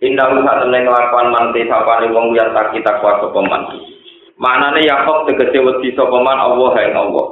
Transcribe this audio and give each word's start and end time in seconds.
Indah 0.00 0.32
usah 0.32 0.64
temen 0.64 0.88
kelakuan 0.88 1.28
manti 1.28 1.68
sapane 1.68 2.08
wong 2.08 2.32
yang 2.32 2.56
tak 2.56 2.72
kita 2.72 3.04
kuat 3.04 3.20
sopeman. 3.20 3.68
Manane 4.40 4.80
Yakob 4.80 5.28
tegese 5.28 5.60
wedi 5.60 5.92
sopeman 5.92 6.40
Allah 6.40 6.72
yang 6.80 6.96
Allah. 6.96 7.26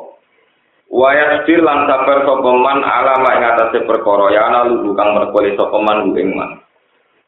Waya 0.92 1.44
sir 1.48 1.64
lan 1.64 1.88
sabar 1.88 2.28
sopeman 2.28 2.84
ala 2.84 3.24
mak 3.24 3.34
ing 3.40 3.44
atase 3.44 3.78
perkara 3.88 4.28
ya 4.36 4.52
ana 4.52 4.68
lugu 4.68 4.92
kang 4.92 5.16
merkole 5.16 5.56
sopeman 5.56 6.12
ing 6.12 6.36
man. 6.36 6.60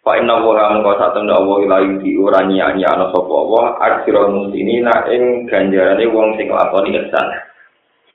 Fa 0.04 0.21
inna 0.21 0.45
wa 0.45 0.76
mengko 0.76 0.96
satemene 0.96 1.33
Allah 1.33 1.57
ila 1.65 1.77
yuti 1.88 2.21
ora 2.21 2.45
nyanyi 2.45 2.85
ana 2.85 3.09
sapa 3.09 3.33
Allah 3.33 3.65
akhirul 3.81 4.33
muslimina 4.33 5.09
ing 5.09 5.49
ganjarane 5.49 6.04
wong 6.09 6.37
sing 6.37 6.53
lakoni 6.53 7.01
ihsan. 7.01 7.29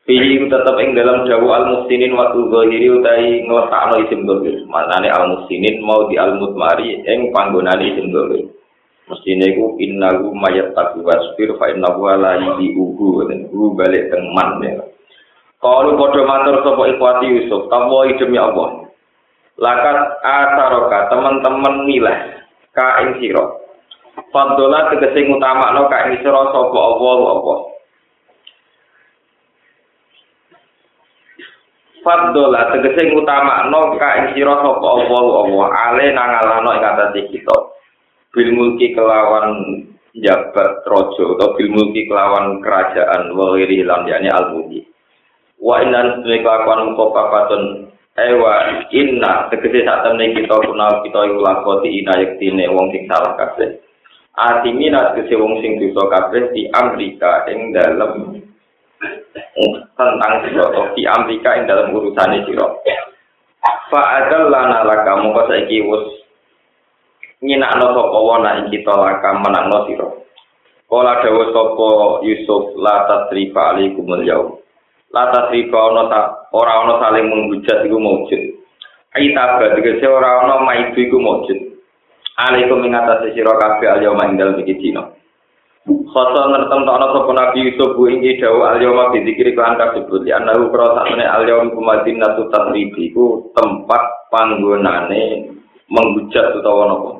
Fihi 0.05 0.37
tetap 0.45 0.77
ing 0.77 0.93
dalam 0.93 1.25
jawu 1.25 1.49
al 1.49 1.65
muhsinin 1.65 2.13
waktu 2.13 2.37
zahiri 2.53 2.87
utai 2.93 3.41
ngelesakno 3.41 3.95
isim 4.05 4.21
dohir. 4.29 4.61
Maknane 4.69 5.09
al 5.09 5.33
muhsinin 5.33 5.81
mau 5.81 6.05
di 6.05 6.13
al 6.21 6.37
mutmari 6.37 7.01
ing 7.01 7.33
panggonane 7.33 7.89
isim 7.89 8.13
dohir. 8.13 8.45
Mestine 9.05 9.53
iku 9.53 9.77
innahu 9.77 10.33
mayat 10.33 10.73
taku 10.73 11.05
wasfir 11.05 11.53
fa 11.61 11.69
innahu 11.69 12.09
la 12.17 12.41
yidi 12.41 12.73
uhu 12.73 13.21
dan 13.29 13.45
uhu 13.53 13.77
balik 13.77 14.09
teng 14.09 14.33
man 14.33 14.57
ya. 14.65 14.81
Kalau 15.61 15.93
padha 15.93 16.21
matur 16.25 16.61
sapa 16.65 16.83
ikhwati 16.89 17.25
Yusuf, 17.25 17.69
tawa 17.69 18.05
demi 18.17 18.37
Allah. 18.37 18.89
Lakat 19.61 19.97
asaroka 20.25 21.09
teman-teman 21.13 21.85
milah 21.85 22.17
ka 22.73 23.05
ing 23.05 23.21
sira. 23.21 23.45
Faddola 24.33 24.89
tegese 24.93 25.21
ngutamakno 25.25 25.85
ka 25.85 26.09
ing 26.09 26.21
sira 26.25 26.41
sapa 26.49 26.77
Allah 26.77 27.17
Allah. 27.29 27.57
Faddola 32.05 32.69
tegese 32.69 33.09
ngutamakno 33.09 33.97
ka 33.97 34.09
ing 34.21 34.37
sira 34.37 34.61
sapa 34.61 34.77
Allah 34.77 35.25
Allah 35.41 35.67
ale 35.89 36.05
nangalano 36.13 36.69
ing 36.77 36.85
atase 36.85 37.21
kita. 37.33 37.57
Bil 38.29 38.53
mulki 38.53 38.93
kelawan 38.93 39.81
jabat 40.13 40.85
raja 40.85 41.23
atau 41.33 41.57
bil 41.57 41.69
mulki 41.73 42.05
kelawan 42.05 42.61
kerajaan 42.61 43.33
wa 43.33 43.57
ghairi 43.57 43.81
lan 43.81 44.05
yani 44.05 44.29
al 44.29 44.53
mulki. 44.53 44.85
Wa 45.57 45.81
inna 45.81 46.21
sunni 46.21 46.45
kelakuan 46.45 46.93
muka 46.93 47.09
papatun 47.09 47.89
ewa 48.21 48.85
inna 48.93 49.49
tegese 49.49 49.81
sak 49.81 50.05
temne 50.05 50.29
kita 50.37 50.61
kunal 50.61 51.01
kita 51.01 51.19
iku 51.25 51.41
lakoti 51.41 51.89
ina 51.89 52.21
yektine 52.21 52.69
wong 52.69 52.93
sing 52.93 53.09
salah 53.09 53.33
kabeh. 53.33 53.81
Atimina 54.37 55.17
tegese 55.17 55.41
wong 55.41 55.57
sing 55.57 55.81
dosa 55.81 56.05
kabeh 56.05 56.53
di 56.53 56.69
Amerika 56.69 57.49
ing 57.49 57.73
dalem 57.73 58.45
tentang 59.95 60.33
siro 60.43 60.67
di 60.95 61.07
Amerika 61.07 61.55
yang 61.55 61.65
dalam 61.69 61.95
urusan 61.95 62.43
siro. 62.43 62.83
Fa 63.89 64.01
adal 64.21 64.51
lana 64.51 64.85
laka 64.85 65.17
mongko 65.17 65.49
saiki 65.49 65.81
wis 65.85 66.05
nyinakno 67.41 67.93
sapa 67.93 68.19
wana 68.19 68.49
ing 68.61 68.67
kita 68.73 68.93
laka 68.93 69.29
menakno 69.41 69.89
sira. 69.89 70.07
Kala 70.85 71.25
dawuh 71.25 71.49
sapa 71.49 71.89
Yusuf 72.25 72.77
la 72.77 73.09
tasrifa 73.09 73.73
alaikumul 73.73 74.21
yaum. 74.25 74.59
La 75.09 75.33
tasrifa 75.33 75.77
ana 75.77 76.03
ta 76.11 76.21
ora 76.53 76.85
ana 76.85 76.93
saling 77.01 77.25
menghujat 77.25 77.85
iku 77.89 77.97
maujud. 77.97 78.41
Aita 79.15 79.43
tegese 79.73 80.05
ora 80.05 80.45
ana 80.45 80.61
maidu 80.61 80.99
iku 80.99 81.17
maujud. 81.17 81.59
Alaikum 82.35 82.83
ing 82.83 82.93
atase 82.93 83.31
sira 83.31 83.55
kabeh 83.55 83.87
al 83.87 84.01
yaum 84.03 84.19
ing 84.27 84.35
dalem 84.35 84.59
iki 84.61 84.75
dina. 84.77 85.07
Khoso 86.15 86.47
ngertem 86.47 86.87
takna 86.87 87.11
sapa 87.11 87.31
Nabi 87.35 87.67
Yusuf 87.67 87.99
bu 87.99 88.07
ingi 88.07 88.39
dawu 88.39 88.63
al-yawma 88.63 89.11
bi 89.11 89.27
dzikri 89.27 89.51
kan 89.51 89.75
kasebut 89.75 90.23
ya 90.23 90.39
ana 90.39 90.55
ukra 90.55 90.95
sakmene 90.95 91.27
al-yawm 91.27 91.75
kumadin 91.75 92.23
natu 92.23 92.47
tasribi 92.47 93.11
ku 93.11 93.51
tempat 93.51 94.31
panggonane 94.31 95.51
menghujat 95.91 96.55
utawa 96.55 96.87
napa 96.87 97.11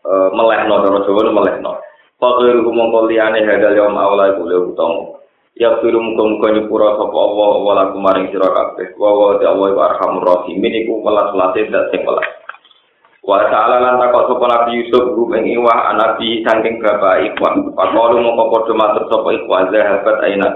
e, 0.00 0.10
melehno 0.32 0.74
cara 0.80 0.98
Jawa 1.04 1.28
melehno. 1.28 1.72
Fakir 2.16 2.56
mongko 2.64 3.12
liyane 3.12 3.44
hadal 3.44 3.76
yawm 3.76 4.00
awla 4.00 4.32
iku 4.32 4.48
le 4.48 4.56
utama. 4.64 5.20
Ya 5.52 5.76
firu 5.84 6.00
muga-muga 6.00 6.56
nyepura 6.56 6.96
sapa 6.96 7.12
Allah 7.12 7.50
wala 7.60 7.84
kumaring 7.92 8.32
sira 8.32 8.48
kabeh. 8.48 8.96
Wa 8.96 9.12
wa 9.12 9.36
ta 9.36 9.52
Allah 9.52 9.76
arhamur 9.92 10.24
rahimin 10.24 10.88
iku 10.88 11.04
welas-welase 11.04 11.68
dat 11.68 11.92
sing 11.92 12.00
welas. 12.08 12.41
Wa 13.22 13.38
ta'ala 13.46 13.78
lan 13.78 14.02
takok 14.02 14.34
sapa 14.34 14.46
Nabi 14.50 14.82
Yusuf 14.82 15.14
gum 15.14 15.30
ing 15.38 15.46
iwah 15.54 15.94
anabi 15.94 16.42
saking 16.42 16.82
bapak 16.82 17.22
ikhwan. 17.30 17.70
Pakolu 17.70 18.18
mongko 18.18 18.50
padha 18.50 18.74
matur 18.74 19.04
sapa 19.06 19.28
ikhwan 19.38 19.70
zahabat 19.70 20.16
aina. 20.26 20.48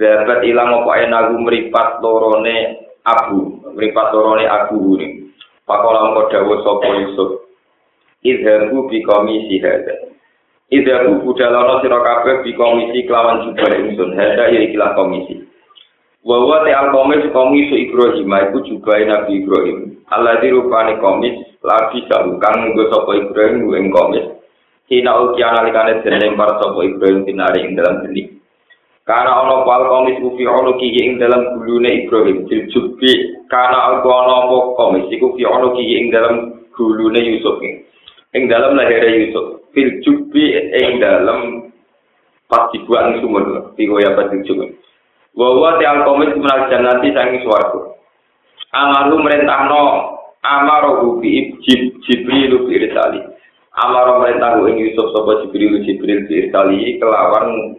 Zahabat 0.00 0.40
ilang 0.48 0.72
apa 0.72 0.90
aina 0.96 1.28
mripat 1.36 2.00
lorone 2.00 2.80
abu, 3.04 3.60
mripat 3.76 4.08
lorone 4.08 4.48
abu 4.48 4.96
ni. 4.96 5.36
Pakola 5.68 6.08
mongko 6.08 6.32
dawuh 6.32 6.58
sapa 6.64 6.88
Yusuf. 6.96 7.30
Idhabu 8.24 8.88
bi 8.88 9.04
komisi 9.04 9.60
hada. 9.60 10.16
Idhabu 10.72 11.20
budalono 11.28 11.84
sira 11.84 12.00
kabeh 12.00 12.40
bi 12.40 12.56
komisi 12.56 13.04
kelawan 13.04 13.44
jubah 13.44 13.68
ingsun. 13.68 14.16
Hada 14.16 14.48
ya 14.48 14.64
ikilah 14.64 14.96
komisi. 14.96 15.44
Wawa 16.24 16.64
te 16.64 16.72
al 16.72 16.88
komis 16.88 17.28
komisi 17.36 17.84
Ibrahim 17.84 18.32
iku 18.32 18.58
juga 18.64 18.96
Nabi 18.96 19.44
Ibrahim. 19.44 20.00
Allah 20.08 20.40
dirupani 20.40 20.96
komis 20.96 21.51
lagi 21.62 22.06
kang 22.10 22.58
nggo 22.70 22.84
sapa 22.90 23.10
Ibrahim 23.18 23.70
ing 23.74 23.94
komis. 23.94 24.26
Kina 24.90 25.14
uki 25.22 25.40
analikane 25.40 26.02
den 26.02 26.18
lempar 26.18 26.58
sapa 26.58 26.78
Ibrahim 26.82 27.22
tinari 27.22 27.62
ing 27.62 27.78
dalam 27.78 28.02
geni. 28.06 28.42
Karena 29.02 29.42
ono 29.42 29.66
pal 29.66 29.86
komis 29.86 30.18
ufi 30.22 30.46
ono 30.46 30.78
ki 30.78 30.88
ing 30.98 31.18
dalam 31.22 31.58
gulune 31.58 32.06
Ibrahim 32.06 32.46
diljubi 32.46 33.46
karena 33.50 33.98
aku 33.98 34.06
ono 34.06 34.32
apa 34.46 34.56
komis 34.78 35.10
iku 35.10 35.34
fi 35.34 35.42
ono 35.42 35.74
ki 35.74 35.84
ing 35.86 36.14
dalam 36.14 36.66
gulune 36.70 37.18
Yusuf 37.18 37.58
ing 37.62 38.42
dalam 38.46 38.78
lahir 38.78 39.02
Yusuf 39.02 39.62
fil 39.74 40.00
jubi 40.06 40.54
ing 40.54 41.02
dalam 41.02 41.68
pas 42.46 42.68
dibuang 42.70 43.18
sumur 43.18 43.72
di 43.74 43.88
goya 43.88 44.12
pas 44.14 44.28
dijubi 44.30 44.76
Wawa 45.32 45.80
te 45.80 45.88
alkomis 45.88 46.36
menal 46.36 46.68
jannati 46.68 47.08
sangi 47.16 47.40
swarga. 47.40 47.96
Amaru 48.76 49.16
merentahno 49.16 49.80
amaro 50.42 51.22
bi 51.22 51.54
Jibril 51.62 52.66
bi 52.66 52.74
irsali. 52.76 53.22
Amaro 53.72 54.20
merentahu 54.20 54.68
ing 54.68 54.76
Yusuf 54.82 55.14
sapa 55.14 55.46
Jibril 55.46 55.80
Jibril 55.86 56.26
bi 56.26 56.46
irsali 56.46 56.98
kelawan 56.98 57.78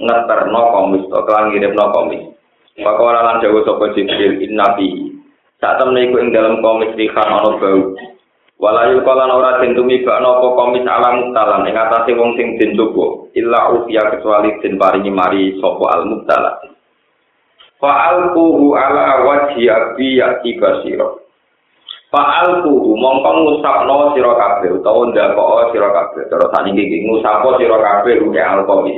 ngeterno 0.00 0.62
komis 0.72 1.04
to 1.06 1.18
kelan 1.28 1.52
ngirimno 1.52 1.84
komis. 1.92 2.22
Pakola 2.80 3.20
lan 3.22 3.44
dawuh 3.44 3.62
sapa 3.62 3.92
Jibril 3.92 4.40
inna 4.40 4.74
fi. 4.74 4.88
Sak 5.60 5.78
temne 5.78 6.08
iku 6.08 6.16
ing 6.18 6.32
dalam 6.32 6.64
komis 6.64 6.96
rihan 6.96 7.28
ana 7.28 7.60
bau. 7.60 7.94
Walayu 8.58 9.06
kala 9.06 9.30
ora 9.30 9.62
den 9.62 9.78
tumibakno 9.78 10.42
apa 10.42 10.48
komis 10.58 10.82
alam 10.82 11.30
mutalan 11.30 11.68
ing 11.70 11.78
atase 11.78 12.10
wong 12.18 12.34
sing 12.34 12.58
den 12.58 12.74
coba 12.74 13.30
illa 13.38 13.70
ufiya 13.70 14.18
kecuali 14.18 14.50
den 14.58 14.74
paringi 14.74 15.14
mari 15.14 15.54
sapa 15.62 15.86
al 15.94 16.02
mutala. 16.10 16.58
Fa'alquhu 17.78 18.74
ala 18.74 19.22
wajhi 19.22 19.70
abi 19.70 20.18
yati 20.18 20.58
basira. 22.08 22.12
Fa'alquhu 22.12 22.96
mongko 22.96 23.30
ngusapno 23.36 24.14
sira 24.14 24.32
kabeh 24.34 24.70
utawa 24.80 25.06
ndakok 25.08 25.72
sira 25.72 25.88
kabeh. 25.92 26.22
Terus 26.28 26.50
saniki 26.56 26.82
iki 26.88 27.04
ngusapo 27.04 27.58
sira 27.58 27.76
kabeh 27.78 28.20
uke 28.24 28.40
alkomi. 28.40 28.94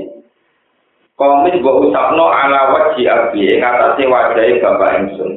Komis 1.18 1.54
mbok 1.60 1.90
usapno 1.90 2.32
ala 2.32 2.72
wajhi 2.72 3.04
abi 3.04 3.44
ing 3.44 3.60
atase 3.60 4.08
wajahe 4.08 4.56
bapak 4.62 4.94
ingsun. 5.04 5.30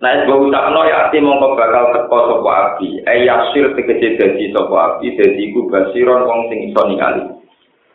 Nah, 0.00 0.24
mbok 0.24 0.48
usapno 0.48 0.80
ya 0.88 1.08
ati 1.08 1.20
mongko 1.20 1.58
bakal 1.58 1.92
teko 1.92 2.18
sapa 2.30 2.52
abi. 2.72 3.02
Eh 3.04 3.28
yasir 3.28 3.76
tegese 3.76 4.16
dadi 4.16 4.48
sapa 4.54 4.96
abi 4.96 5.12
dadi 5.12 5.52
iku 5.52 5.68
basiron 5.68 6.24
wong 6.24 6.48
sing 6.48 6.72
iso 6.72 6.82
ningali. 6.88 7.24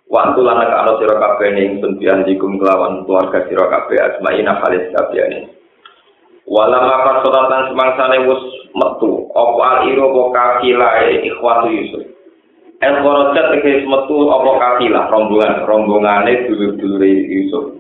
Waktu 0.10 0.42
lana 0.42 0.66
kalau 0.70 0.98
siro 0.98 1.22
kabeh 1.22 1.50
ning 1.54 1.82
sunbian 1.82 2.26
dikum 2.26 2.58
kelawan 2.58 3.06
keluarga 3.06 3.46
siro 3.46 3.70
kabeh 3.70 3.98
asmaina 3.98 4.58
khalis 4.62 4.90
kabehane. 4.94 5.50
Wala 6.50 6.82
maka 6.82 7.22
sodatan 7.22 7.70
semangsane 7.70 8.26
wis 8.26 8.59
metu 8.74 9.30
apa 9.34 9.62
al 9.62 9.78
iro 9.90 10.12
apa 10.12 10.22
kafilae 10.34 11.26
ikhwatu 11.26 11.68
Yusuf. 11.70 12.04
El 12.80 12.96
korojat 13.04 13.46
tegese 13.54 13.86
metu 13.86 14.30
apa 14.32 14.52
kafilah 14.58 15.06
rombongan 15.12 15.68
rombongane 15.68 16.48
dulur-dulur 16.48 17.04
Yusuf. 17.06 17.80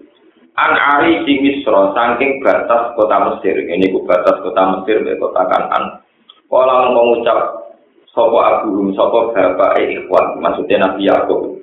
An 0.59 0.75
ari 0.75 1.23
di 1.23 1.39
Misra 1.39 1.95
saking 1.95 2.43
batas 2.43 2.91
kota 2.99 3.17
Mesir. 3.31 3.55
Ini 3.63 3.95
ku 3.95 4.03
batas 4.03 4.43
kota 4.43 4.63
Mesir 4.75 5.05
be 5.07 5.15
kota 5.15 5.47
Kanan. 5.47 6.03
Kala 6.51 6.91
mengucap 6.91 7.71
sapa 8.11 8.39
abu 8.59 8.91
sapa 8.97 9.31
bapak 9.31 9.79
ikhwan 9.79 10.41
maksudnya 10.43 10.83
Nabi 10.83 11.07
Yakub. 11.07 11.59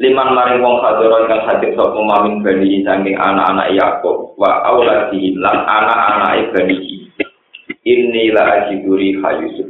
liman 0.00 0.32
maring 0.32 0.64
wong 0.64 0.80
hadoro 0.80 1.28
ingkang 1.28 1.44
hadir 1.44 1.76
sapa 1.76 2.00
mamin 2.00 2.40
bani 2.40 2.80
saking 2.80 3.20
anak-anak 3.20 3.68
Yakub 3.76 4.32
wa 4.40 4.64
auladihi 4.64 5.36
lan 5.36 5.60
anak-anak 5.68 6.56
bani 6.56 7.09
inni 7.86 8.30
la 8.34 8.64
ajiduri 8.64 9.16
Yusuf. 9.16 9.68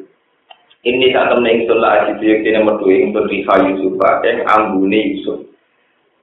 Ini 0.81 1.13
tak 1.13 1.37
temen 1.37 1.45
ingsun 1.45 1.77
la 1.77 2.09
yang 2.09 2.17
kene 2.21 2.61
metu 2.65 2.89
ingsun 2.89 3.29
riha 3.29 3.55
Yusuf. 3.69 4.01
Ing 4.25 4.37
ambune 4.49 5.01
Yusuf. 5.13 5.39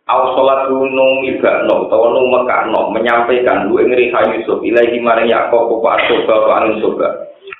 Aw 0.08 0.22
sholat 0.34 0.72
gunung 0.72 1.28
ibakno 1.28 1.86
utawa 1.86 2.16
nung 2.16 2.32
mekano 2.32 2.90
menyampaikan 2.96 3.70
lu 3.70 3.78
ing 3.84 3.94
riha 3.94 4.22
Yusuf. 4.34 4.64
Ilahi 4.66 4.98
maring 4.98 5.30
Yakub 5.30 5.78
apa 5.78 6.02
asoba 6.02 6.34
apa 6.34 6.52
angin 6.58 6.82
soba 6.82 7.08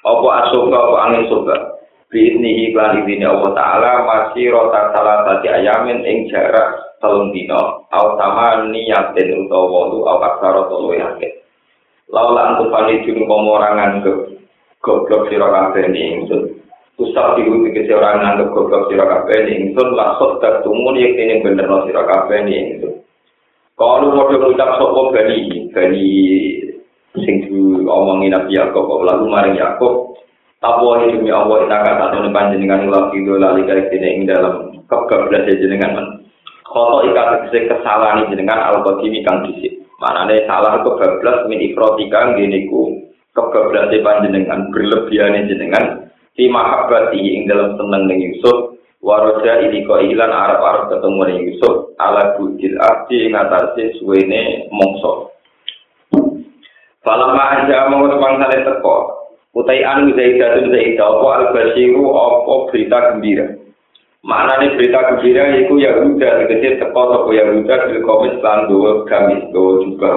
apa 0.08 0.28
asoba 0.48 0.78
apa 0.78 0.98
angin 1.06 1.26
soba 1.30 1.56
Bisni 2.08 2.72
iklan 2.72 3.04
izini 3.04 3.28
Allah 3.28 3.52
Ta'ala 3.52 3.92
masih 4.08 4.48
rota 4.48 4.96
salah 4.96 5.28
satu 5.28 5.44
ayamin 5.44 6.08
ing 6.08 6.32
jarak 6.32 6.88
telung 7.04 7.36
dino 7.36 7.84
au 7.92 8.16
sama 8.16 8.64
niatin 8.72 9.44
utawa 9.44 9.92
lu 9.92 10.08
au 10.08 10.18
aksara 10.24 10.72
tolu 10.72 10.96
yakin 10.96 11.32
laula 12.12 12.54
antu 12.54 12.72
pali 12.72 13.04
jun 13.04 13.28
komo 13.28 13.60
orang 13.60 13.76
nganggep 13.78 14.18
goblok 14.80 15.28
sira 15.28 15.48
kabeh 15.48 15.92
ni 15.92 16.02
ingsun 16.20 16.42
usah 16.98 17.36
diru 17.36 17.68
tegese 17.68 17.94
orang 17.96 18.24
nganggep 18.24 18.52
goblok 18.56 18.88
sira 18.88 19.06
kabeh 19.06 19.38
ni 19.44 19.52
ingsun 19.60 19.96
laksot 19.96 20.40
tertumun 20.40 21.00
yakini 21.00 21.44
bener 21.44 21.68
no 21.68 21.84
sira 21.86 22.04
kabeh 22.08 22.48
ni 22.48 22.54
ingsun 22.56 22.94
kalau 23.78 24.10
mau 24.10 24.26
ngucap 24.26 24.82
sopo 24.82 25.14
bani 25.14 25.70
bani 25.70 26.10
sing 27.22 27.46
omongin 27.86 28.34
Nabi 28.34 28.58
Yakob 28.58 28.90
lalu 29.06 29.26
maring 29.30 29.54
Yakob 29.58 30.18
Apa 30.58 31.06
demi 31.06 31.30
Allah 31.30 31.70
ina 31.70 31.86
kata 31.86 32.18
satu 32.18 32.34
panjenengan 32.34 32.90
ulah 32.90 33.14
itu 33.14 33.30
lali 33.38 33.62
kali 33.62 33.94
sini 33.94 34.08
ing 34.10 34.22
dalam 34.26 34.74
kebablas 34.90 35.46
jenengan 35.54 35.94
men. 35.94 36.08
Koto 36.66 37.06
ika 37.06 37.46
tegese 37.46 37.70
kesalahan 37.70 38.26
jenengan 38.34 38.66
al 38.66 38.82
qadimi 38.82 39.22
kang 39.22 39.46
dhisik. 39.46 39.77
Manane 39.98 40.46
salah 40.46 40.86
kebablas 40.86 41.50
min 41.50 41.58
ifrotika 41.58 42.38
ngene 42.38 42.70
ku 42.70 43.02
kebablas 43.34 43.90
panjenengan 44.06 44.70
berlebihan 44.70 45.50
jenengan. 45.50 46.06
Di 46.38 46.46
mahabbati 46.46 47.18
ing 47.18 47.50
dalam 47.50 47.74
seneng 47.82 48.06
ning 48.06 48.22
Yusuf. 48.22 48.78
Ini 49.02 49.88
kok 49.90 50.04
ilan 50.06 50.30
Arab 50.30 50.62
Arab 50.62 50.84
ketemu 50.94 51.22
ning 51.26 51.40
Yusuf. 51.50 51.98
Ala 51.98 52.38
bujil 52.38 52.78
abdi 52.78 53.26
ing 53.26 53.34
atase 53.34 53.98
suwene 53.98 54.70
mongso. 54.70 55.34
Falamma 57.02 57.66
aja 57.66 57.90
mongko 57.90 58.22
pangsane 58.22 58.58
teko. 58.62 58.98
Utai 59.58 59.82
anu 59.82 60.14
zaidah 60.14 60.62
itu 60.62 60.70
zaidah 60.70 61.10
apa 61.10 61.28
al 61.34 61.46
basiru 61.50 62.14
apa 62.14 62.54
berita 62.70 62.98
gembira 63.10 63.57
maknanya 64.28 64.76
berita 64.76 65.00
gembira 65.08 65.56
itu 65.56 65.74
ya 65.80 66.04
udah 66.04 66.32
tegese 66.44 66.84
teko 66.84 67.02
toko 67.16 67.32
ya 67.32 67.48
udah 67.48 67.80
di 67.88 68.04
lan 68.44 68.60
dua 68.68 69.08
gamis 69.08 69.48
dua 69.56 69.72
juga 69.88 70.12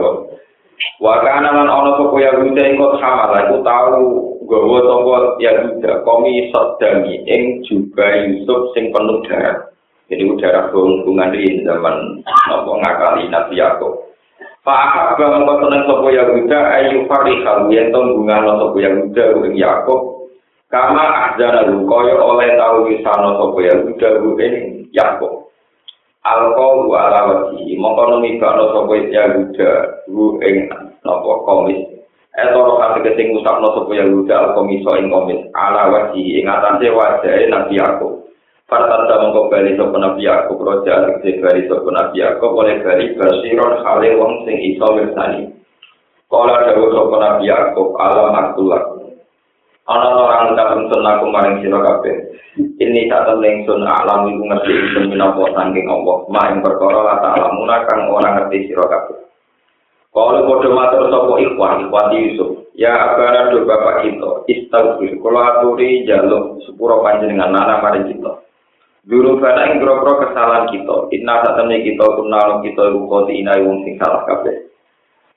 wakana 0.98 1.54
lan 1.54 1.70
ono 1.70 1.90
toko 1.94 2.18
ya 2.18 2.34
udah 2.34 2.66
ikut 2.74 2.92
sama 2.98 3.30
lah 3.30 3.40
itu 3.46 3.62
tahu 3.62 4.02
gawa 4.50 4.78
toko 4.82 5.10
ya 5.38 5.62
udah 5.62 6.02
komi 6.02 6.50
sedami 6.50 7.22
ing 7.22 7.62
juga 7.70 8.26
Yusuf 8.26 8.74
sing 8.74 8.90
penuh 8.90 9.22
darah. 9.30 9.70
Jadi 10.10 10.26
udara 10.26 10.74
hubungan 10.74 11.30
di 11.30 11.62
zaman 11.62 12.18
nopo 12.50 12.82
ngakali 12.82 13.30
Nabi 13.30 13.62
Yakub. 13.62 14.10
Pak 14.66 15.14
Abba 15.14 15.38
mengko 15.38 15.54
seneng 15.62 15.86
sapa 15.86 16.08
Yahuda 16.10 16.58
ayu 16.82 17.06
farihal 17.06 17.70
yen 17.70 17.94
to 17.94 18.00
bunga 18.18 18.42
sapa 18.42 18.76
Yahuda 18.76 19.24
ing 19.46 19.54
Yakub 19.54 20.19
kama 20.70 21.02
ahzana 21.02 21.66
kaya 21.66 22.14
oleh 22.14 22.48
tau 22.54 22.86
wisana 22.86 23.28
sapa 23.34 23.58
Yahuda 23.58 24.08
ing 24.38 24.54
Yakub 24.94 25.50
Alko 26.22 26.86
wa 26.86 27.10
ala 27.10 27.20
wajhi 27.26 27.74
mongko 27.74 28.02
numibakno 28.06 28.70
sapa 28.70 28.94
Yahuda 29.10 29.70
ing 30.46 30.56
napa 31.02 31.32
komis 31.42 31.82
Eto 32.30 32.78
ati 32.78 33.02
kesing 33.02 33.34
usapno 33.34 33.74
sapa 33.74 33.92
Yahuda 33.98 34.34
al-komiso 34.54 34.94
ing 34.94 35.10
komis 35.10 35.42
ala 35.58 35.90
wajhi 35.90 36.38
ing 36.38 36.46
atase 36.46 36.86
wajahe 36.86 37.50
Nabi 37.50 37.74
Yakub 37.74 38.22
Fartata 38.70 39.18
mongko 39.18 39.50
bali 39.50 39.74
sapa 39.74 39.98
Nabi 39.98 40.22
Yakub 40.22 40.62
roja 40.62 41.02
tegese 41.02 41.42
bali 41.42 41.66
sapa 41.66 41.90
Nabi 41.90 42.22
Yakub 42.22 42.54
oleh 42.54 42.78
bali 42.86 43.18
basiron 43.18 43.82
hale 43.82 44.14
wong 44.14 44.46
sing 44.46 44.54
iso 44.62 44.86
mirsani. 44.94 45.50
Kala 46.30 46.70
dawuh 46.70 46.94
sapa 46.94 47.16
Nabi 47.18 47.50
Yakub 47.50 47.98
alam 47.98 48.30
akulak. 48.30 48.99
Ana 49.90 50.14
orang 50.14 50.54
ucap 50.54 50.78
ingsun 50.78 51.02
aku 51.02 51.26
maring 51.34 51.58
kabeh. 51.66 52.14
Ini 52.78 53.10
tak 53.10 53.26
temen 53.26 53.66
ingsun 53.66 53.82
alam 53.82 54.30
iku 54.30 54.42
ngerti 54.46 54.70
ingsun 54.70 55.04
minapa 55.10 55.50
saking 55.50 55.90
Allah. 55.90 56.16
Mak 56.30 56.46
ing 56.54 56.58
perkara 56.62 56.98
la 57.02 57.16
ta'lamuna 57.18 57.76
kang 57.90 58.06
ora 58.06 58.38
ngerti 58.38 58.70
sira 58.70 58.86
kabeh. 58.86 59.18
Kalau 60.14 60.46
bodoh 60.46 60.74
matur 60.74 61.10
sapa 61.10 61.34
ikhwan, 61.42 61.90
ikhwan 61.90 62.14
Yusuf. 62.14 62.70
Ya 62.78 62.94
abana 62.94 63.50
do 63.50 63.66
bapak 63.66 64.06
kita, 64.06 64.30
istaghfir. 64.46 65.18
Kalau 65.18 65.42
aturi 65.42 66.06
jaluk 66.06 66.62
sepuro 66.66 67.02
panjenengan 67.02 67.50
nana 67.50 67.82
maring 67.82 68.14
kita. 68.14 68.46
Dulu 69.10 69.42
pada 69.42 69.74
ing 69.74 69.82
boro 69.82 70.22
kesalahan 70.22 70.70
kita, 70.70 71.10
inna 71.10 71.42
satene 71.42 71.82
kita 71.82 72.04
kunalo 72.14 72.62
kita 72.62 72.94
iku 72.94 73.00
koti 73.10 73.42
ina 73.42 73.58
wong 73.58 73.82
sing 73.82 73.98
salah 73.98 74.22
kabeh. 74.22 74.69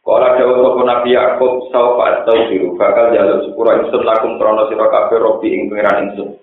Kala 0.03 0.35
dawuh 0.35 0.59
sapa 0.59 0.81
Nabi 0.83 1.15
Yakub 1.15 1.71
saufa 1.71 2.03
astaufiru 2.11 2.75
bakal 2.75 3.15
jaluk 3.15 3.47
sepura 3.47 3.79
ingsun 3.79 4.03
lakum 4.03 4.35
krana 4.35 4.67
sira 4.67 4.91
kabeh 4.91 5.15
robi 5.15 5.47
ing 5.55 5.71
pangeran 5.71 6.11
ingsun. 6.11 6.35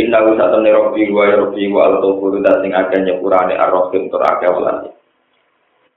Inna 0.00 0.24
wa 0.24 0.32
satene 0.40 0.72
robi 0.72 1.12
wa 1.12 1.28
robi 1.28 1.68
wa 1.68 1.92
al 1.92 2.00
tawfuru 2.00 2.40
dan 2.40 2.64
sing 2.64 2.72
akeh 2.72 3.04
nyepurane 3.04 3.52
ar-rahim 3.52 4.08
tur 4.08 4.24
akeh 4.24 4.48
welane. 4.48 4.96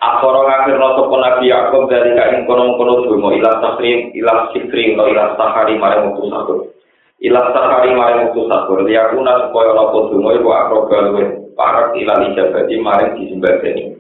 Akhara 0.04 0.44
ngakir 0.44 0.76
no 0.76 0.88
sapa 1.00 1.16
Nabi 1.16 1.46
Yakub 1.48 1.84
dari 1.88 2.12
kain 2.20 2.44
kono-kono 2.44 3.08
dungo 3.08 3.32
ilah 3.32 3.64
tasrim 3.64 4.12
ilah 4.12 4.52
sikri 4.52 4.92
atau 4.92 5.08
ilah 5.08 5.40
sahari 5.40 5.80
mare 5.80 6.04
mutus 6.04 6.28
aku. 6.36 6.76
ilah 7.24 7.46
sakari 7.56 7.96
maring 7.96 8.28
waktu 8.28 8.42
sakur 8.52 8.80
liyakuna 8.84 9.48
supaya 9.48 9.72
lapo 9.72 10.12
dungo 10.12 10.36
iku 10.36 10.50
akroba 10.52 10.98
luwe 11.08 11.24
parak 11.56 11.96
ilah 11.96 12.20
ijabati 12.28 12.76
maring 12.84 13.12
disembadani 13.16 13.95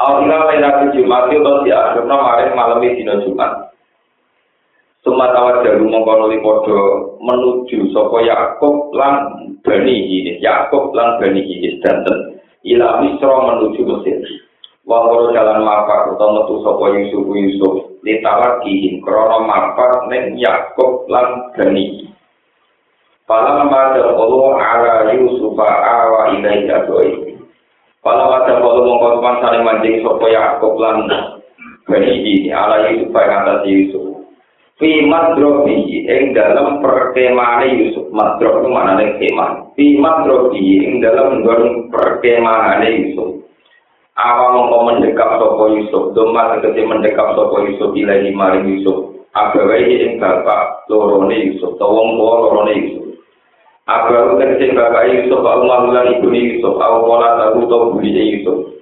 Al 0.00 0.24
ilah 0.24 0.48
lainati 0.48 0.96
Jumat 0.96 1.28
itu 1.28 1.52
di 1.68 1.70
akhirnya 1.76 2.16
maring 2.16 2.56
malam 2.56 2.80
dino 2.80 3.20
Jumat. 3.20 3.52
Sumat 5.04 5.32
awal 5.32 5.64
jalu 5.64 5.88
mengkonoli 5.88 6.40
podo 6.44 7.16
menuju 7.20 7.88
sopo 7.92 8.20
Yakob 8.20 8.92
lan 8.96 9.32
Bani 9.60 9.96
Hinis. 10.08 10.40
Yakob 10.40 10.92
lan 10.96 11.20
Bani 11.20 11.40
Hinis 11.40 11.80
danten. 11.84 12.40
Ilah 12.64 13.00
Misro 13.00 13.44
menuju 13.44 13.80
Mesir. 13.80 14.20
Wahoro 14.88 15.32
jalan 15.36 15.64
mapak 15.64 16.16
atau 16.16 16.28
metu 16.36 16.64
sopo 16.64 16.92
Yusuf 16.96 17.24
Yusuf. 17.32 18.00
Litawat 18.00 18.64
kihin 18.64 19.04
krono 19.04 19.44
mapak 19.44 20.08
neng 20.08 20.36
Yakob 20.40 21.08
lan 21.12 21.52
Bani. 21.56 22.08
Falam 23.28 23.68
pada 23.68 24.04
Allah 24.04 24.52
ala 24.58 24.94
Yusuf 25.16 25.56
awa 25.56 26.34
ilai 26.36 26.64
jadoi. 26.68 27.29
Falam 28.00 28.32
pada 28.32 28.56
Allah 28.56 28.80
mengkotuman 28.80 29.44
saling 29.44 29.60
mancing 29.60 30.00
sopo 30.00 30.24
Yaakob 30.24 30.80
lan 30.80 31.04
Bani 31.84 32.22
ini 32.22 32.48
ala 32.48 32.88
Yusuf 32.88 33.12
yang 33.12 33.44
atas 33.44 33.66
Yusuf. 33.66 34.24
Fi 34.78 35.04
madrobi 35.04 36.06
ing 36.08 36.32
dalam 36.32 36.80
perkemahan 36.80 37.68
Yusuf. 37.76 38.08
Madrob 38.14 38.64
itu 38.64 38.68
mana 38.72 38.96
nih 38.96 39.18
kemah. 39.18 39.76
Fi 39.76 39.98
madrobi 39.98 40.86
ing 40.86 41.04
dalam 41.04 41.44
gorong 41.44 41.90
perkemahan 41.92 42.86
Yusuf. 42.88 43.44
Awa 44.16 44.54
mengko 44.54 44.78
mendekap 44.86 45.36
sopo 45.36 45.74
Yusuf. 45.74 46.16
Doma 46.16 46.56
tegesi 46.56 46.86
mendekap 46.86 47.36
sopo 47.36 47.66
Yusuf 47.68 47.90
ilahi 47.92 48.30
maring 48.32 48.80
Yusuf. 48.80 49.18
Agawai 49.36 49.84
ing 49.84 50.22
bapak 50.22 50.88
lorone 50.88 51.52
Yusuf. 51.52 51.76
Tawong 51.76 52.16
tua 52.16 52.34
lorone 52.48 52.72
Yusuf. 52.78 53.09
Abaru 53.90 54.38
tegese 54.38 54.70
bapak 54.70 55.10
Yusuf 55.10 55.42
wa 55.42 55.58
umar 55.58 55.90
lan 55.90 56.14
ibu 56.14 56.30
Yusuf 56.30 56.78
au 56.78 57.02
pola 57.02 57.34
tahu 57.42 57.66
to 57.66 57.78
buli 57.90 58.38
Yusuf. 58.38 58.78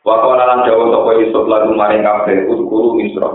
Wa 0.00 0.24
qala 0.24 0.48
lan 0.48 0.64
dawa 0.64 0.88
sapa 0.88 1.10
Yusuf 1.20 1.44
lagu 1.44 1.76
maring 1.76 2.00
kabeh 2.00 2.48
utkuru 2.48 2.96
Misra. 2.96 3.28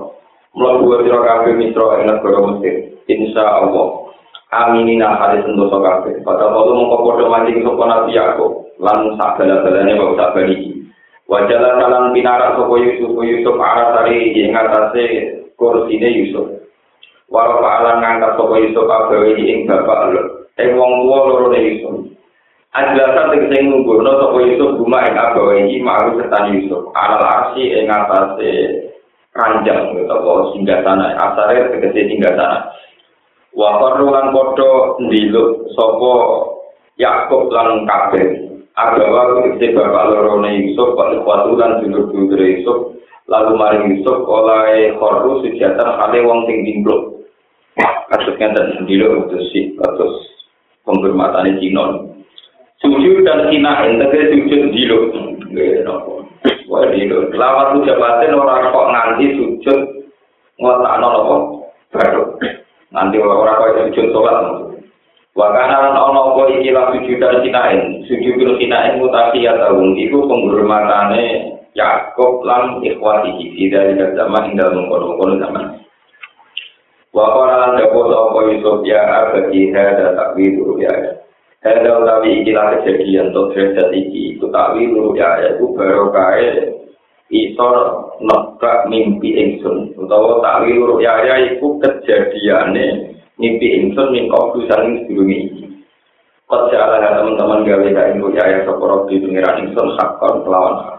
Mlebu 0.58 1.06
sira 1.06 1.20
kabeh 1.22 1.53
Misra 1.62 2.01
ing 2.01 2.10
negara 2.10 2.39
Mesir. 2.50 2.75
Insyaallah. 3.06 3.88
Aminina 4.50 5.13
hadis 5.22 5.46
sentosa 5.46 5.77
kabeh. 5.77 6.25
Pada 6.25 6.50
waktu 6.50 6.74
mongko 6.74 6.98
padha 7.06 7.25
mancing 7.30 7.62
sapa 7.62 7.84
Nabi 7.86 8.18
Yakub 8.18 8.51
lan 8.82 9.13
sak 9.22 9.38
bala-balane 9.38 9.94
bapak 9.94 10.18
sak 10.18 10.32
bali. 10.34 10.58
Wajalan 11.30 11.82
dalam 11.86 12.03
pinarak 12.18 12.58
sapa 12.58 12.74
Yusuf 12.82 13.13
Yusuf 13.13 13.56
arah 13.62 13.94
sari 13.94 14.34
ing 14.34 14.58
atase 14.58 15.06
kursine 15.53 16.10
Yusuf. 16.10 16.50
Walau 17.30 17.62
paalan 17.62 18.01
ngangkat 18.01 18.42
sapa 18.42 18.56
Yusuf 18.58 18.89
kabeh 18.89 19.38
ing 19.38 19.70
bapak 19.70 20.18
lho. 20.18 20.42
Ing 20.60 20.77
wong 20.77 20.93
tuwa 21.01 21.17
loro 21.25 21.48
ne 21.50 21.60
Yusuf. 21.65 22.13
Ajlasan 22.74 23.29
tegese 23.33 23.57
ngungguhno 23.69 24.12
sapa 24.17 24.38
Yusuf 24.41 24.81
guma 24.81 25.05
ing 25.05 25.17
abawa 25.17 25.53
iki 25.62 25.77
maru 25.81 26.17
serta 26.17 26.50
Yusuf. 26.53 26.93
Alal 26.93 27.22
arsi 27.25 27.74
ing 27.74 27.89
atase 27.89 28.51
ranjang 29.33 29.98
utawa 29.98 30.53
singgah 30.53 30.81
sana. 30.86 31.17
Asare 31.17 31.74
tegese 31.74 32.10
singgah 32.10 32.33
sana. 32.38 32.57
Wa 33.53 33.77
qarru 33.81 34.10
lan 34.10 34.33
padha 34.33 34.98
ndiluk 35.01 35.74
sapa 35.74 36.13
Yakub 37.01 37.50
lan 37.50 37.89
kabeh. 37.89 38.25
Agawa 38.77 39.41
tegese 39.41 39.74
bapak 39.74 40.05
loro 40.13 40.41
ne 40.41 40.50
Yusuf 40.62 40.93
kok 40.93 41.13
kuatu 41.25 41.57
lan 41.57 41.81
dulur-dulur 41.81 42.41
Yusuf. 42.41 42.93
Lalu 43.25 43.51
maring 43.57 43.86
Yusuf 43.98 44.22
oleh 44.29 44.98
korru 45.01 45.41
sujatan 45.41 45.98
kale 45.98 46.17
wong 46.25 46.45
sing 46.45 46.62
dimblok. 46.62 47.25
Kasusnya 48.13 48.53
dan 48.53 48.77
sendiri 48.77 49.10
untuk 49.10 49.41
si 49.50 49.74
kasus 49.74 50.33
penghormatan 50.84 51.60
Cina. 51.60 51.86
Sujud 52.84 53.24
dan 53.24 53.48
Cina 53.48 53.88
integre 53.88 54.32
sujud 54.32 54.62
dilo. 54.75 55.00
Wah 56.68 56.84
dilo. 56.92 57.32
Lawat 57.32 57.80
jabatan 57.84 58.36
orang 58.36 58.72
kok 58.72 58.90
nganti 58.92 59.25
sujud 59.40 59.80
ngotak 60.60 60.98
nopo 61.00 61.36
baru. 61.92 62.38
Nanti 62.92 63.18
orang 63.20 63.60
kok 63.60 63.74
sujud 63.90 64.08
sholat. 64.12 64.38
Wa 65.34 65.50
kana 65.50 65.90
lan 65.90 65.98
ana 65.98 66.20
apa 66.30 66.42
iki 66.54 66.70
la 66.70 66.94
sujudan 66.94 67.42
sinain, 67.42 68.06
sujudul 68.06 68.54
sinain 68.62 69.02
mutaqiyat 69.02 69.66
tahun 69.66 69.98
iku 69.98 70.30
penghormatane 70.30 71.58
Yakub 71.74 72.46
lan 72.46 72.86
ikhwatihi 72.86 73.66
dari 73.74 73.98
zaman 73.98 74.54
ing 74.54 74.62
dalem 74.62 74.86
kono-kono 74.86 75.42
zaman. 75.42 75.83
Wa 77.13 77.29
qala 77.29 77.55
lan 77.62 77.72
dawu 77.77 78.10
sapa 78.10 78.39
Yusuf 78.50 78.82
ya 78.89 79.05
abadi 79.05 79.70
hada 79.70 80.17
takwil 80.17 80.82
ya. 80.82 81.22
Hada 81.62 82.01
utawi 82.01 82.41
iki 82.41 82.51
lah 82.58 82.74
kejadian 82.82 83.29
to 83.29 83.53
derajat 83.53 83.93
iki 83.93 84.34
iku 84.34 84.50
takwil 84.50 85.13
ya 85.13 85.53
iku 85.53 85.77
barokae 85.77 86.74
isor 87.29 87.75
nebak 88.17 88.89
mimpi 88.89 89.29
ingsun 89.29 89.93
utawa 89.93 90.41
takwil 90.41 90.98
ya 91.05 91.22
iku 91.53 91.77
kejadiane 91.77 93.13
mimpi 93.38 93.67
ingsun 93.77 94.10
min 94.10 94.25
kau 94.34 94.58
saling 94.65 95.05
sedurunge 95.05 95.38
iki. 95.38 95.65
Kau 96.50 96.65
jalan 96.74 96.98
teman-teman 97.13 97.62
gawe 97.62 97.89
kain 97.93 98.25
ya 98.34 98.46
ya 98.50 98.60
soporo 98.65 99.05
di 99.05 99.22
pengiran 99.22 99.70
ingsun 99.70 99.93
sakon 100.01 100.41
kelawan 100.50 100.82
hak. 100.82 100.98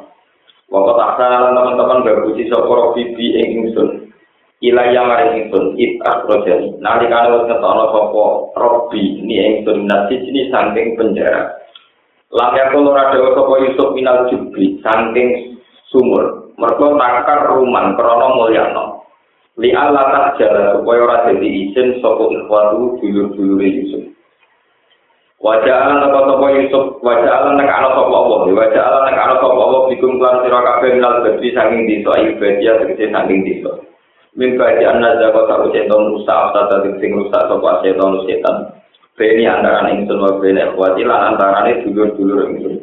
Waktu 0.70 0.92
tak 0.94 1.18
teman-teman 1.18 2.06
berpuji 2.06 2.46
soporo 2.54 2.94
bibi 2.94 3.34
ingsun. 3.42 4.03
Ilaya 4.62 5.02
maring 5.02 5.50
ingsun 5.50 5.74
it 5.80 5.98
akrojani. 6.06 6.78
Nanti 6.78 7.10
kan 7.10 7.26
harus 7.26 7.50
ngetono 7.50 7.84
sopo 7.90 8.24
robi 8.54 9.18
ini 9.18 9.62
ingsun 9.64 9.90
nasi 9.90 10.20
ini 10.20 10.52
saking 10.52 10.94
penjara. 10.94 11.58
Lamya 12.30 12.70
kulo 12.70 12.94
rada 12.94 13.18
sopo 13.18 13.58
Yusuf 13.58 13.90
minal 13.96 14.30
jubli 14.30 14.78
saking 14.84 15.58
sumur. 15.90 16.54
Mereka 16.54 16.86
takar 16.94 17.50
ruman 17.50 17.98
krono 17.98 18.38
mulyano. 18.38 19.04
li 19.54 19.70
Allah 19.70 20.10
tak 20.10 20.42
jala 20.42 20.74
supaya 20.78 20.98
ora 21.06 21.16
dadi 21.30 21.70
izin 21.70 22.02
sapa 22.02 22.26
ikhwatu 22.26 22.98
dulur-dulur 22.98 23.62
Yusuf. 23.62 24.02
Wajah 25.38 25.76
Allah 25.76 25.96
nak 26.08 26.14
sapa 26.26 26.46
Yusuf, 26.58 26.98
wajah 27.04 27.30
Allah 27.30 27.52
nak 27.54 27.70
ana 27.70 27.88
sapa 27.94 28.10
Allah, 28.10 28.38
wajah 28.50 28.82
Allah 28.82 29.00
nak 29.06 29.18
ana 29.20 29.34
sapa 29.38 29.60
Allah 29.60 29.80
bikum 29.92 30.18
lan 30.18 30.42
sira 30.42 30.58
kabeh 30.58 30.90
minal 30.98 31.22
badi 31.22 31.48
saking 31.54 31.82
desa 31.86 32.12
ibadia 32.18 32.72
tegese 32.82 33.04
saking 33.14 33.40
desa. 33.46 33.72
Min 34.34 34.58
kaji 34.58 34.82
anna 34.82 35.14
jago 35.22 35.46
tak 35.46 35.70
setan 35.70 36.10
rusak 36.10 36.34
atau 36.50 36.66
tadi 36.66 36.90
sing 36.98 37.14
rusak 37.14 37.38
sapa 37.38 37.86
setan 37.86 38.18
setan. 38.26 38.56
Beni 39.14 39.46
antara 39.46 39.94
ingsun 39.94 40.18
wa 40.18 40.42
beni 40.42 40.58
ikhwati 40.58 41.06
lan 41.06 41.38
antara 41.38 41.70
dulur-dulur 41.86 42.50
ingsun. 42.50 42.74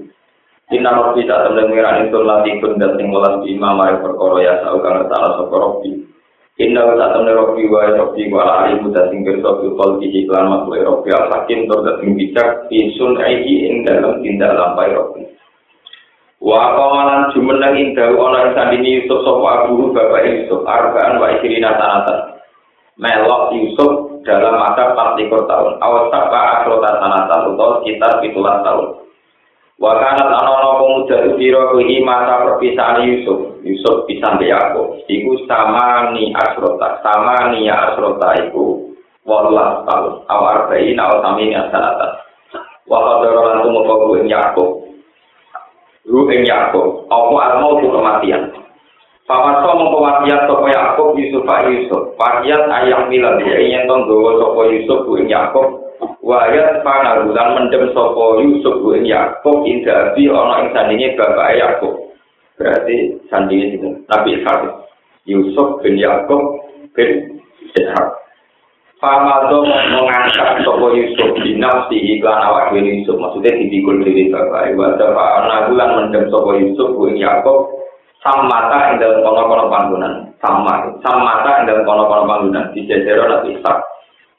Inna 0.71 0.95
rabbi 0.95 1.27
tak 1.27 1.51
temen 1.51 1.75
ngira 1.75 2.07
ingsun 2.07 2.23
lati 2.23 2.55
kun 2.63 2.79
dan 2.79 2.95
sing 2.95 3.11
welas 3.11 3.43
bima 3.43 3.75
mari 3.75 3.99
perkara 3.99 4.39
ya 4.39 4.53
sau 4.63 4.79
kang 4.79 5.03
salah 5.11 5.31
sapa 5.43 5.55
rabbi. 5.59 5.91
Inna 6.59 6.87
ta'ala 6.87 7.19
ne 7.19 7.31
rofi 7.35 7.63
wa 7.67 7.83
rofi 7.99 8.31
wa 8.31 8.43
ali 8.63 8.79
muda 8.79 9.11
sing 9.11 9.27
kerso 9.27 9.59
fi 9.59 9.67
qalbi 9.75 10.07
iklan 10.07 10.47
makhluk 10.51 10.83
rofi 10.87 11.09
al 11.11 11.27
hakim 11.35 11.67
tur 11.67 11.83
sing 11.99 12.15
bijak 12.15 12.71
fi 12.71 12.79
dalam 13.83 14.23
tindak 14.23 14.55
lampai 14.55 14.95
rofi. 14.95 15.30
Wa 16.41 16.73
qamalan 16.73 17.29
jumeneng 17.37 17.77
ing 17.77 17.87
dawu 17.93 18.17
ana 18.25 18.49
ing 18.49 18.57
sandini 18.57 18.97
Yusuf 18.97 19.21
sapa 19.21 19.69
abu 19.69 19.93
bapak 19.93 20.25
Yusuf 20.25 20.65
arbaan 20.65 21.21
wa 21.21 21.29
isrina 21.37 21.77
sanatan. 21.77 22.41
Melok 22.97 23.53
Yusuf 23.53 24.25
dalam 24.25 24.57
masa 24.57 24.97
24 24.97 25.29
tahun. 25.45 25.71
Awas 25.77 26.09
sapa 26.09 26.39
akrota 26.57 26.97
sanatan 26.97 27.53
utawa 27.53 27.85
sekitar 27.85 28.25
17 28.25 28.65
tahun. 28.65 28.87
Wa 29.77 29.93
kanat 30.01 30.29
ana 30.33 30.77
pemuda 30.81 31.17
sira 31.37 31.61
kuwi 31.73 32.01
masa 32.01 32.41
perpisahan 32.41 33.05
Yusuf. 33.05 33.61
Yusuf 33.61 34.09
bisa 34.09 34.33
Yakub. 34.41 34.97
Iku 35.05 35.45
sama 35.45 36.09
ni 36.17 36.33
asrota, 36.33 37.05
sama 37.05 37.53
ni 37.53 37.69
asrota 37.69 38.33
iku 38.49 38.89
walah 39.29 39.85
tahun. 39.85 40.25
Awal 40.25 40.73
bayi 40.73 40.97
nawal 40.97 41.21
sami 41.21 41.49
ni 41.49 41.55
asalata. 41.57 42.17
Waktu 42.89 43.29
orang 43.29 43.61
itu 43.61 43.69
mau 43.69 44.09
gue 44.09 44.25
Yakub. 44.25 44.80
Lu 46.05 46.29
ing 46.29 46.45
Yakub. 46.45 47.05
Apa 47.09 47.35
almau 47.37 47.81
tu 47.81 47.89
kematian. 47.89 48.49
Paman 49.29 49.63
so 49.63 49.69
mau 49.77 49.93
kematian 49.95 50.43
sopo 50.49 50.65
Yakub 50.67 51.15
Yusuf 51.15 51.45
Yusuf. 51.45 52.03
Wasiat 52.19 52.67
ayam 52.67 53.07
milan 53.07 53.39
dia 53.39 53.57
ingin 53.61 53.87
tunggu 53.87 54.37
sopo 54.41 54.67
Yusuf 54.67 55.07
gue 55.07 55.29
Yakub. 55.29 55.87
Wayat 56.21 56.81
panarulan 56.81 57.55
mendem 57.55 57.93
sopo 57.93 58.41
Yusuf 58.41 58.81
gue 58.81 59.07
Yakub 59.07 59.63
indah 59.65 60.11
bi 60.17 60.27
ono 60.27 60.67
insan 60.67 60.93
ini 60.93 61.13
bapak 61.17 61.57
Yakub 61.57 62.11
berarti 62.61 63.17
sandi 63.33 63.73
itu 63.73 63.89
Nabi 64.05 64.37
Ishak 64.37 64.85
Yusuf 65.25 65.81
bin 65.81 65.97
Yakub 65.97 66.61
bin 66.93 67.41
Ishak 67.73 68.20
Famado 69.01 69.65
mengangkat 69.65 70.61
sopo 70.61 70.93
Yusuf 70.93 71.33
di 71.41 71.57
nafsi 71.57 71.97
iklan 71.97 72.37
awak 72.37 72.69
diri 72.69 73.01
Yusuf. 73.01 73.17
Maksudnya 73.17 73.57
dipikul 73.57 73.97
diri 74.05 74.29
bapak. 74.29 74.77
Ibadah 74.77 75.09
Pak 75.17 75.33
Nagulan 75.49 75.89
mendem 75.97 76.29
sopo 76.29 76.53
Yusuf 76.53 76.93
bin 77.01 77.17
Yakub. 77.17 77.81
Samata 78.21 78.93
ing 78.93 79.01
dalam 79.01 79.25
kono-kono 79.25 79.73
panggonan. 79.73 80.29
Sama 80.37 80.85
samata 81.01 81.65
ing 81.65 81.73
dalam 81.73 81.81
kono-kono 81.81 82.29
panggonan. 82.29 82.69
Di 82.77 82.85
jajero 82.85 83.25
Nabi 83.25 83.57
Ishak 83.57 83.81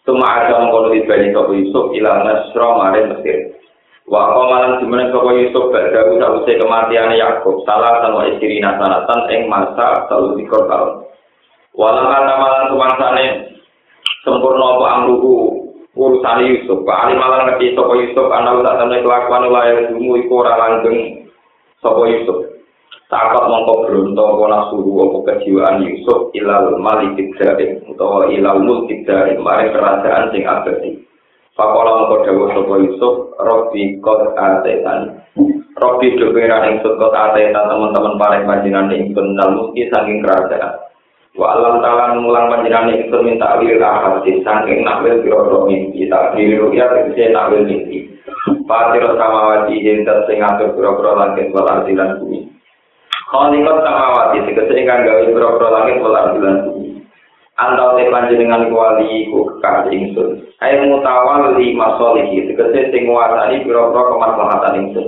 Cuma 0.07 0.31
ada 0.31 0.54
mengkono 0.62 0.95
ibadi 0.95 1.35
sopo 1.35 1.59
Yusuf 1.59 1.90
ilang 1.99 2.23
Nasro 2.23 2.78
mare 2.78 3.11
Mesir. 3.11 3.59
Wa 4.07 4.31
malam 4.31 4.78
dimana 4.78 5.11
sopo 5.11 5.35
Yusuf 5.42 5.75
berdaru 5.75 6.23
sausai 6.23 6.62
kematian 6.62 7.19
Yakub. 7.19 7.66
Salah 7.66 7.99
sama 7.99 8.31
istri 8.31 8.62
nasanatan 8.62 9.26
eng 9.26 9.50
masa 9.50 10.07
selalu 10.07 10.38
dikor 10.38 10.71
tahun. 10.71 11.02
Walau 11.75 12.07
kata 12.07 12.35
malam 12.38 12.62
kemangsane 12.71 13.51
sempurna 14.22 14.78
apa 14.78 14.86
amruhu 15.02 15.62
urusan 15.92 16.38
Yusuf. 16.48 16.82
Pak 16.86 16.98
Ali 17.06 17.14
malam 17.18 17.52
ngerti 17.52 17.76
sopo 17.76 17.92
Yusuf 17.98 18.26
anak 18.32 18.64
tak 18.64 18.76
temen 18.80 19.04
kelakuan 19.04 19.50
layar 19.50 19.92
dumu 19.92 20.16
iku 20.18 20.46
ora 20.46 20.54
langgeng 20.56 21.28
sopo 21.82 22.08
Yusuf. 22.08 22.38
Takut 23.12 23.44
mongko 23.44 23.84
bronto 23.84 24.24
apa 24.24 24.72
suruh 24.72 24.96
apa 25.04 25.18
kejiwaan 25.36 25.84
Yusuf 25.84 26.32
ilal 26.32 26.80
malik 26.80 27.20
jaring 27.36 27.84
utawa 27.84 28.32
ilal 28.32 28.64
mulk 28.64 28.88
jaring 29.04 29.36
mari 29.44 29.68
kerajaan 29.68 30.32
sing 30.32 30.48
abadi. 30.48 30.96
Pakola 31.52 32.08
mongko 32.08 32.24
dawuh 32.24 32.48
sapa 32.56 32.74
Yusuf, 32.80 33.14
Robbi 33.36 34.00
qad 34.00 34.32
atetan. 34.32 35.20
Robbi 35.76 36.16
doberan 36.16 36.72
ing 36.72 36.74
sut 36.80 36.96
atetan 36.96 37.68
teman-teman 37.68 38.16
paling 38.16 38.48
panjenengan 38.48 38.96
ing 38.96 39.12
benal 39.12 39.60
mulki 39.60 39.92
saking 39.92 40.24
kerajaan. 40.24 40.91
Wa 41.32 41.56
alam 41.56 41.80
ta'ala 41.80 42.20
mulang 42.20 42.52
panjenengan 42.52 42.92
ing 42.92 43.08
minta 43.08 43.56
awil 43.56 43.80
ahadis 43.80 44.44
saking 44.44 44.84
nakwil 44.84 45.16
biro 45.24 45.64
mimpi 45.64 46.04
tak 46.12 46.36
diri 46.36 46.60
ruya 46.60 46.92
tegese 46.92 47.32
nakwil 47.32 47.64
mimpi. 47.64 48.12
Fatiro 48.68 49.16
samawati 49.16 49.80
jentar 49.80 50.28
sing 50.28 50.44
atur 50.44 50.76
biro-biro 50.76 51.16
langit 51.16 51.48
wal 51.48 51.64
ardilan 51.64 52.20
bumi. 52.20 52.52
Kholikot 53.32 53.80
samawati 53.80 54.44
tegese 54.44 54.76
ingkang 54.76 55.08
gawe 55.08 55.24
pira-pira 55.24 55.68
langit 55.72 55.96
wal 56.04 56.20
ardilan 56.20 56.56
bumi. 56.68 57.00
Antau 57.56 57.96
te 57.96 58.12
panjenengan 58.12 58.68
kuali 58.68 59.32
ku 59.32 59.56
kekasih 59.56 59.88
ingsun. 59.88 60.30
Ayo 60.60 60.84
mutawal 60.84 61.56
li 61.56 61.72
masolihi 61.72 62.52
tegese 62.52 62.92
sing 62.92 63.08
nguasani 63.08 63.64
pira-pira 63.64 64.04
kemaslahatan 64.04 64.78
ingsun. 64.84 65.06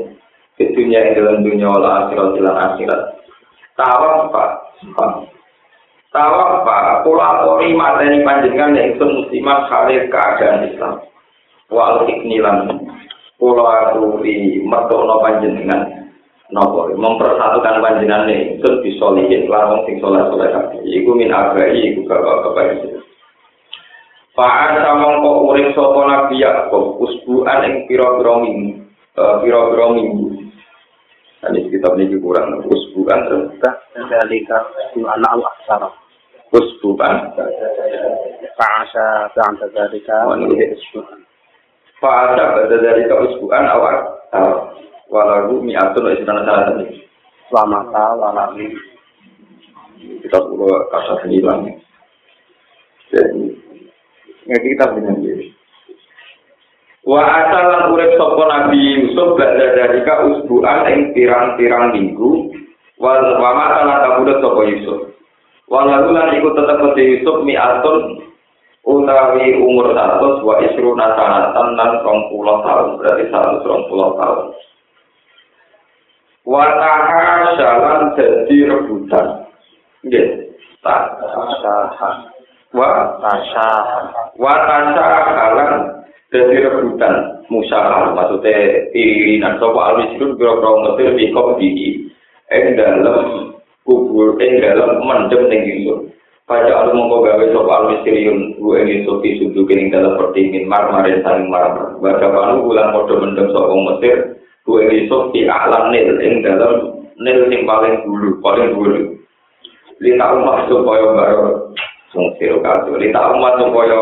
Di 0.56 0.72
dunia 0.72 1.04
ing 1.04 1.20
dalam 1.20 1.44
dunia 1.44 1.68
wal 1.68 1.84
akhirat 1.84 2.32
lan 2.40 2.56
akhirat. 2.56 3.00
Tawaf 3.76 4.32
pak. 4.32 4.50
Kula 6.14 7.28
tori 7.42 7.74
materi 7.74 8.22
panjenengan 8.22 8.78
ingsun 8.78 9.10
muslimat 9.18 9.66
khalir 9.66 10.06
keadaan 10.06 10.70
Islam. 10.70 11.02
Wa 11.66 11.98
al-hiknilan. 11.98 12.70
Kula 13.34 13.90
aturi 13.90 14.62
mertono 14.62 15.18
panjenengan. 15.18 16.06
nopo 16.52 16.92
mempersatukan 16.92 17.80
panjenengan 17.80 18.28
ini 18.28 18.60
itu 18.60 18.68
disolihin 18.84 19.48
larang 19.48 19.80
sing 19.88 19.96
soleh 19.98 20.22
soleh 20.28 20.52
kabeh 20.52 20.86
iku 20.86 21.16
min 21.16 21.32
abai 21.32 21.72
iku 21.72 22.04
bapak 22.04 22.36
bapak 22.46 22.64
itu 22.78 22.88
Fa'an 24.36 24.82
sama 24.82 25.24
kok 25.24 25.40
urip 25.46 25.72
sapa 25.72 26.00
nabi 26.04 26.42
Yakub 26.42 27.00
usbuan 27.00 27.64
ing 27.64 27.88
pira-pira 27.88 28.44
minggu 28.44 28.86
pira-pira 29.16 29.86
minggu 29.94 30.26
Ini 31.44 31.60
kitab 31.70 31.96
ini 31.96 32.18
kurang 32.20 32.60
usbuan 32.66 33.24
terus 33.24 33.56
dari 33.94 34.38
anak 35.00 35.30
Allah 35.32 35.54
sarah 35.64 36.03
usbuan 36.54 37.34
Fa'asa 38.54 39.34
ba'da 39.34 39.66
dzalika 39.74 40.30
Fa'asa 41.98 42.42
ba'da 42.54 42.76
dzalika 42.78 43.14
usbuan 43.18 43.66
awak 43.66 44.14
walau 45.14 45.62
mi'atun 45.62 46.06
wa 46.06 46.12
isna 46.14 46.42
salah 46.42 46.64
tadi. 46.74 47.02
Selamata 47.46 48.04
walami. 48.18 48.66
Kita 50.26 50.38
perlu 50.42 50.68
kata 50.90 51.22
sembilan. 51.22 51.58
Jadi, 53.14 53.44
ngerti 54.48 54.68
kita 54.74 54.84
dengan 54.90 55.16
diri. 55.22 55.48
Wa 57.04 57.20
asalan 57.20 57.92
urip 57.92 58.16
sapa 58.16 58.42
Nabi 58.48 58.80
Yusuf 58.80 59.36
badha 59.36 59.76
dalika 59.76 60.24
usbuan 60.24 60.88
ing 60.88 61.12
pirang-pirang 61.12 61.92
minggu 61.92 62.48
wal 62.96 63.20
wa 63.38 63.50
ma 63.52 63.66
kana 63.76 63.94
kabudut 64.08 64.40
sapa 64.40 64.60
Yusuf. 64.72 65.13
Walau 65.74 66.14
lan 66.14 66.30
iku 66.38 66.54
tetep 66.54 66.94
Yusuf 66.94 67.42
mi'atun 67.42 68.22
utawi 68.86 69.58
umur 69.58 69.90
satu 69.90 70.38
wa 70.46 70.62
isru 70.62 70.94
nasanatan 70.94 71.74
lan 71.74 71.98
rong 72.06 72.30
puluh 72.30 72.62
tahun 72.62 73.02
berarti 73.02 73.24
satu 73.34 73.66
rong 73.66 73.82
puluh 73.90 74.14
tahun 74.14 74.54
wataha 76.46 77.58
jalan 77.58 78.00
jadi 78.14 78.56
rebutan. 78.70 79.26
Nggih. 80.06 80.26
Tak 80.86 81.18
wa? 82.70 83.18
Tasaha. 83.18 84.22
watasa 84.38 85.06
halan 85.26 85.74
jadi 86.30 86.70
rebutan. 86.70 87.42
Musyawarah 87.50 88.14
maksudnya 88.14 88.92
irinan. 88.94 89.58
Sapa 89.58 89.80
al-misrun 89.90 90.38
biro-biro 90.38 90.86
Mesir 90.86 91.18
di 91.18 91.68
di 91.74 91.88
ing 92.52 92.78
dalem 92.78 93.53
kubur 93.84 94.40
ing 94.40 94.58
dalem 94.64 95.04
mendem 95.04 95.42
ning 95.52 95.62
ingsun 95.62 96.10
Pada 96.44 96.76
alu 96.76 96.92
mongko 96.92 97.24
gawe 97.24 97.44
sapa 97.56 97.72
al-misriyun 97.72 98.60
gue 98.60 98.78
ing 98.84 99.08
sopi 99.08 99.40
sudu 99.40 99.64
ing 99.72 99.88
dalem 99.88 100.12
pertingin 100.20 100.68
marmaren 100.68 101.24
saling 101.24 101.48
marmer 101.48 101.96
Baga 102.00 102.28
panu 102.32 102.68
ulang 102.68 102.92
padha 102.92 103.14
mendem 103.16 103.48
sapa 103.52 103.72
Mesir 103.72 104.16
gue 104.64 104.82
ing 104.88 105.08
sopi 105.08 105.48
alam 105.48 105.92
nil 105.92 106.20
ing 106.20 106.44
dalem 106.44 107.00
nil 107.20 107.38
sing 107.48 107.64
paling 107.64 108.04
dulu 108.04 108.40
paling 108.44 108.76
dulu. 108.76 109.00
Lita 110.02 110.26
umat 110.34 110.66
supaya 110.66 111.06
baru 111.14 111.70
Sung 112.10 112.34
siro 112.34 112.58
kado 112.58 112.98
Lita 112.98 113.30
umat 113.30 113.62
supaya 113.62 114.00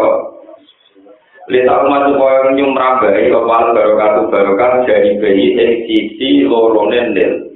Lita 1.53 1.75
umat 1.85 2.03
supaya 2.09 2.49
nyumrabai 2.49 3.29
Opal 3.29 3.77
barokatu 3.77 4.33
barokah 4.33 4.89
Jadi 4.89 5.21
bayi 5.21 5.53
ing 5.53 5.71
sisi 5.85 6.49
lorone 6.49 7.13
nil 7.13 7.52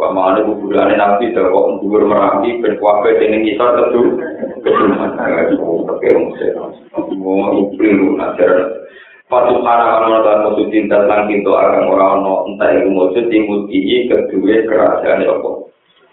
Wah 0.00 0.16
mana 0.16 0.40
kuburannya 0.40 0.96
nabi 0.96 1.36
Kok 1.36 1.84
dhuwur 1.84 2.08
merapi 2.08 2.56
Ben 2.64 2.80
kuabe 2.80 3.20
sing 3.20 3.44
kisah 3.44 3.68
tetu 3.76 4.16
Keduman 4.64 5.12
Oke 5.92 6.08
Mau 7.20 7.52
ikliru 7.68 8.16
Najar 8.16 8.80
Patu 9.28 9.62
kana 9.62 10.24
dan 10.26 10.42
musuh 10.42 10.66
cinta 10.74 11.06
lan 11.06 11.30
kinto 11.30 11.54
akan 11.54 11.86
orang-orang 11.86 12.50
entah 12.50 12.70
yang 12.74 12.90
musuh 12.90 13.22
timut 13.30 13.70
ini 13.70 14.10
kedua 14.10 14.66
kerajaan 14.66 15.22
apa 15.22 15.70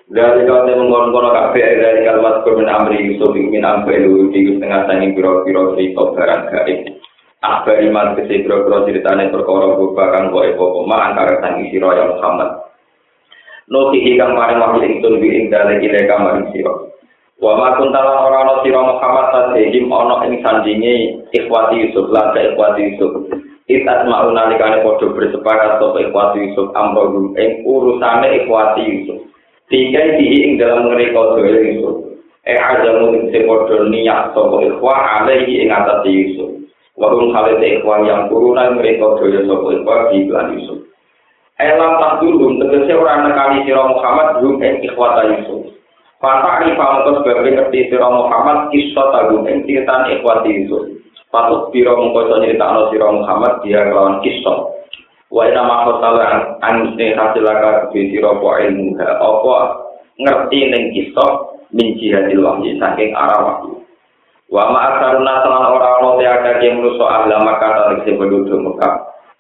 dari 0.08 0.48
kau 0.48 0.63
yang 0.63 0.88
mengkonon 0.88 1.36
kafe 1.36 1.60
dari 1.60 2.08
kalimat 2.08 2.39
kurmin 2.48 2.72
amri 2.72 3.12
Yusuf 3.12 3.36
ingin 3.36 3.67
ambil 3.67 4.32
di 4.32 4.56
tengah 4.56 4.88
tanging 4.88 5.12
biro 5.12 5.44
biro 5.44 5.75
cerita 5.75 6.15
barang 6.15 6.41
gaib. 6.48 6.79
Apa 7.44 7.75
iman 7.84 8.15
kesi 8.15 8.39
biro 8.39 8.63
biro 8.63 8.88
ceritanya 8.88 9.27
bukan 9.36 10.32
boy 10.32 10.48
bobo 10.56 10.88
ma 10.88 11.12
antara 11.12 11.44
tangi 11.44 11.67
siro 11.75 11.91
yang 11.91 12.15
Muhammad. 12.15 12.56
Nuti 13.67 14.00
hikam 14.00 14.31
paring 14.31 14.63
wahyu 14.63 14.79
ingsun 14.79 15.19
bi 15.19 15.27
ing 15.27 15.51
dale 15.51 15.83
ile 15.83 16.07
kamar 16.07 16.39
siro. 16.55 16.88
Wa 17.36 17.51
ma 17.59 17.75
kuntalan 17.75 18.24
ora 18.24 18.47
ana 18.47 18.55
sira 18.63 18.79
Muhammad 18.79 19.27
sadehim 19.36 19.91
ana 19.91 20.24
ing 20.24 20.39
sandinge 20.39 21.19
ikhwati 21.36 21.83
Yusuf 21.83 22.07
lan 22.07 22.31
ikhwati 22.31 22.95
Yusuf. 22.95 23.27
Itat 23.67 24.07
mau 24.07 24.31
nalikane 24.31 24.88
padha 24.88 25.12
bersepakat 25.12 25.83
sapa 25.83 26.00
ikhwati 26.00 26.47
Yusuf 26.47 26.71
amro 26.79 27.36
ing 27.36 27.67
urusane 27.67 28.39
ikhwati 28.39 28.88
Yusuf. 28.88 29.19
Tiga 29.67 30.15
dihi 30.15 30.47
ing 30.47 30.51
dalam 30.55 30.88
mereka 30.88 31.36
doa 31.36 31.43
Yusuf. 31.43 32.15
Eh 32.47 32.55
aja 32.55 33.03
mungkin 33.03 33.36
sepodo 33.36 33.91
niat 33.91 34.31
sopo 34.31 34.63
ikhwah 34.63 35.27
alaihi 35.27 35.67
ing 35.67 35.75
atas 35.75 36.07
Yusuf. 36.07 36.55
Warung 36.95 37.36
khalid 37.36 37.59
ikhwah 37.59 38.00
yang 38.07 38.31
turunan 38.31 38.79
mereka 38.79 39.19
doa 39.19 39.39
sopo 39.43 39.75
ikhwah 39.75 40.07
di 40.15 40.24
Yusuf. 40.55 40.87
Elam 41.57 41.97
tak 41.97 42.21
dulu, 42.21 42.61
tegese 42.61 42.93
orang 42.93 43.25
nekani 43.25 43.65
sira 43.65 43.81
Muhammad 43.89 44.37
belum 44.37 44.61
ing 44.61 44.85
ikhwata 44.85 45.25
Yusuf. 45.25 45.73
Fata 46.21 46.61
ari 46.61 46.77
pamungkas 46.77 47.21
sebagai 47.21 47.49
ngerti 47.49 47.89
sira 47.89 48.09
Muhammad 48.13 48.69
kisah 48.69 49.07
tagum 49.09 49.41
ing 49.49 49.65
ceritaan 49.65 50.05
ikhwati 50.13 50.53
Yusuf. 50.53 50.85
Patut 51.33 51.73
biro 51.73 51.97
mengkoso 51.97 52.37
nyeritakno 52.37 52.93
sira 52.93 53.09
Muhammad 53.09 53.65
dia 53.65 53.89
kelawan 53.89 54.21
kisah. 54.21 54.77
wa 55.27 55.43
ina 55.43 55.59
makho 55.63 55.99
salah 55.99 56.55
an 56.63 56.95
sing 56.95 57.11
hasilaka 57.11 57.91
bi 57.91 58.07
sira 58.11 58.31
po 58.39 58.55
ilmu 58.55 58.96
apa 58.96 59.55
ngerti 60.24 60.59
ning 60.72 60.83
kisah 60.96 61.31
min 61.75 62.00
jihadil 62.00 62.48
wahyi 62.48 62.79
saking 62.79 63.11
arah 63.11 63.43
wahyu 63.43 63.83
wa 64.48 64.72
ma 64.72 64.79
asaruna 64.96 65.43
salan 65.43 65.67
ora 65.67 65.89
ono 66.00 66.09
te 66.15 66.24
ada 66.24 66.63
yang 66.63 66.79
menuso 66.79 67.03
ahla 67.03 67.43
maka 67.43 67.91
tak 67.91 68.07
sing 68.07 68.15
penduduk 68.15 68.55
Mekah 68.55 68.93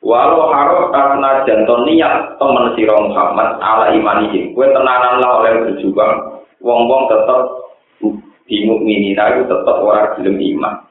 walau 0.07 0.47
harus 0.55 0.87
karena 0.95 1.43
janton 1.43 1.83
niat 1.83 2.39
temen 2.39 2.71
sira 2.79 2.95
Muhammad 2.95 3.59
ala 3.59 3.91
imani 3.91 4.55
kowe 4.55 4.63
tenanan 4.71 5.19
lah 5.19 5.43
oleh 5.43 5.67
berjuang 5.67 6.39
wong-wong 6.63 7.11
tetep 7.11 7.41
di 8.47 8.63
mukminin 8.63 9.19
itu 9.19 9.43
tetep 9.43 9.77
ora 9.83 10.15
gelem 10.15 10.39
iman 10.39 10.87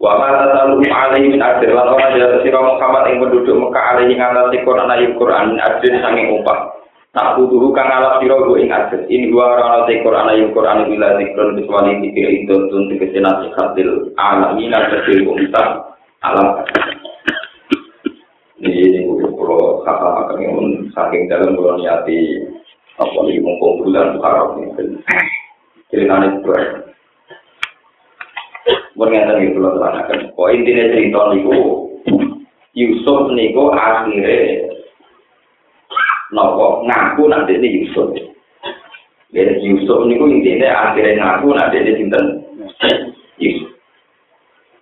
Wa 0.00 0.16
ma 0.16 0.32
tasalu 0.32 0.80
alaihi 0.88 1.28
min 1.28 1.44
ajr 1.44 1.76
lan 1.76 1.92
ora 1.92 2.16
ya 2.16 2.40
sira 2.40 2.56
Muhammad 2.56 3.12
ing 3.12 3.20
penduduk 3.20 3.52
Mekah 3.52 3.84
alaihi 3.92 4.16
ngatasi 4.16 4.64
Quran 4.64 4.88
ayat 4.88 5.12
Quran 5.20 5.60
ajr 5.60 5.92
sanging 6.00 6.40
upah. 6.40 6.72
Tak 7.12 7.36
butuh 7.36 7.68
kang 7.76 7.92
alap 7.92 8.16
sira 8.16 8.40
go 8.40 8.56
ing 8.56 8.72
ajr. 8.72 9.04
In 9.12 9.28
wa 9.36 9.60
ora 9.60 9.84
te 9.84 10.00
Quran 10.00 10.32
ayat 10.32 10.56
Quran 10.56 10.88
ila 10.88 11.20
zikrun 11.20 11.52
kecuali 11.52 12.00
dikir 12.00 12.32
itu 12.32 12.54
tun 12.72 12.88
tegese 12.88 13.20
nasihatil 13.20 14.16
alamin 14.16 14.72
tegese 14.72 15.20
umta 15.20 15.92
alam. 16.24 16.64
Ini 18.60 18.76
ini 18.76 19.00
kalau 19.40 19.80
kata 19.88 20.36
yang 20.36 20.84
saking 20.92 21.32
dalam 21.32 21.56
kalau 21.56 21.80
niati 21.80 22.44
apa 23.00 23.18
nih 23.24 23.40
mumpung 23.40 23.80
bulan 23.88 24.20
Muharram 24.20 24.60
ini. 24.60 25.00
Ceritanya 25.88 26.36
itu 26.36 26.52
Mengatakan 29.00 29.48
itu 29.48 29.56
loh 29.56 29.80
terangkan. 29.80 30.36
Kok 30.36 30.50
intinya 30.52 30.92
cerita 30.92 31.20
niku 31.32 31.56
Yusuf 32.76 33.32
niku 33.32 33.72
akhirnya 33.72 34.68
nopo 36.36 36.84
ngaku 36.84 37.32
nanti 37.32 37.56
ini 37.56 37.80
Yusuf. 37.80 38.12
Jadi 39.32 39.56
Yusuf 39.64 40.04
niku 40.04 40.28
intinya 40.28 40.92
akhirnya 40.92 41.16
ngaku 41.16 41.48
nanti 41.56 41.80
ini 41.80 41.92
sinten 41.96 42.24
Yusuf. 43.40 43.72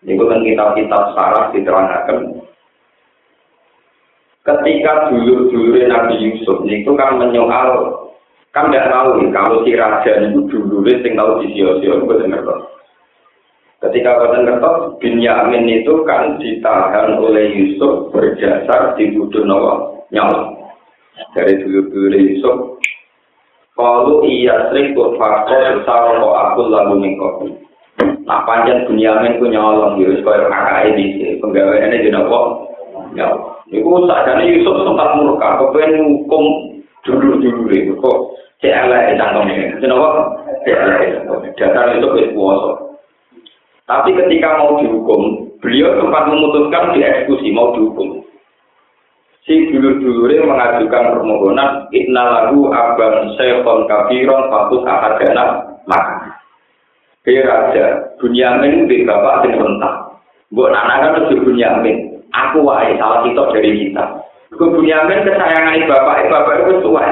Niku 0.02 0.26
kan 0.26 0.42
kitab-kitab 0.42 1.14
sarah 1.14 1.54
diterangkan. 1.54 2.47
Ketika 4.48 5.12
dulur-dulur 5.12 5.76
Nabi 5.92 6.24
Yusuf 6.24 6.64
niku 6.64 6.96
kan 6.96 7.20
menyoal 7.20 8.00
kan 8.56 8.72
tidak 8.72 8.88
tahu 8.88 9.20
kalau 9.28 9.60
si 9.60 9.76
raja 9.76 10.24
itu 10.24 10.48
dulu 10.48 10.80
sing 10.88 11.12
tahu 11.12 11.44
di 11.44 11.52
sio-sio 11.52 12.00
itu 12.00 12.08
benar 12.08 12.40
Ketika 13.78 14.10
Badan 14.18 14.42
Kertos, 14.42 14.98
Binyamin 14.98 15.70
itu 15.70 16.02
kan 16.02 16.34
ditahan 16.42 17.14
oleh 17.14 17.46
Yusuf 17.54 18.10
berdasar 18.10 18.98
di 18.98 19.14
Budu 19.14 19.46
Nawa 19.46 20.02
nyawa. 20.10 20.50
Dari 21.38 21.62
dulu-dulu 21.62 22.18
Yusuf, 22.18 22.56
kalau 23.78 24.26
iya 24.26 24.66
sering 24.74 24.98
faktor 25.14 25.78
besar 25.78 26.18
kok 26.18 26.38
aku 26.42 26.60
lalu 26.66 26.94
mengkopi. 27.06 27.48
Nah 28.26 28.42
panjang 28.42 28.82
Binyamin 28.90 29.38
ku 29.38 29.46
nyolong 29.46 30.02
Yusuf 30.02 30.26
kaya 30.26 30.50
kakak 30.50 30.98
ini 30.98 31.38
penggawaannya 31.38 32.02
di 32.02 32.10
Nawa 32.10 32.40
nyawa. 33.14 33.57
Itu 33.68 33.92
saja 34.08 34.40
Yusuf 34.40 34.80
sempat 34.80 35.20
murka, 35.20 35.60
kepengen 35.60 36.24
hukum 36.24 36.44
dulu-dulu 37.04 37.68
itu 37.68 37.92
kok. 38.00 38.18
Cek 38.58 38.74
elek 38.74 39.14
cangkemnya, 39.20 39.78
kenapa? 39.78 40.08
Cek 40.66 40.78
elek 40.82 41.00
Dasar 41.54 41.94
itu 41.94 42.08
kuasa. 42.34 42.72
Tapi 43.86 44.12
ketika 44.18 44.58
mau 44.60 44.82
dihukum, 44.82 45.48
beliau 45.62 45.96
sempat 45.96 46.28
memutuskan 46.28 46.92
dieksekusi, 46.92 47.54
mau 47.54 47.72
dihukum. 47.72 48.20
Si 49.48 49.72
dulur-dulurnya 49.72 50.44
mengajukan 50.44 51.16
permohonan, 51.16 51.88
Inna 51.96 52.24
lagu 52.28 52.68
abang 52.68 53.32
syekhon 53.40 53.88
kafiron 53.88 54.52
fatus 54.52 54.84
ahadana 54.84 55.44
maka. 55.88 56.36
Hei 57.24 57.40
raja, 57.40 58.12
Bunyamin 58.20 58.88
di 58.88 59.08
bapak 59.08 59.44
sing 59.44 59.56
rentah. 59.56 60.20
Buat 60.52 60.72
anak 60.72 60.96
kan 61.00 61.12
lebih 61.28 61.48
Bunyamin. 61.48 62.07
Aku 62.36 62.60
wae 62.64 62.96
salah 63.00 63.24
kita 63.24 63.42
dari 63.56 63.88
kita. 63.88 64.04
Ke 64.48 64.64
Bunyamin 64.64 65.24
kesayangan 65.24 65.84
bapak, 65.88 66.28
bapak 66.28 66.54
itu 66.64 66.80
tua. 66.84 67.04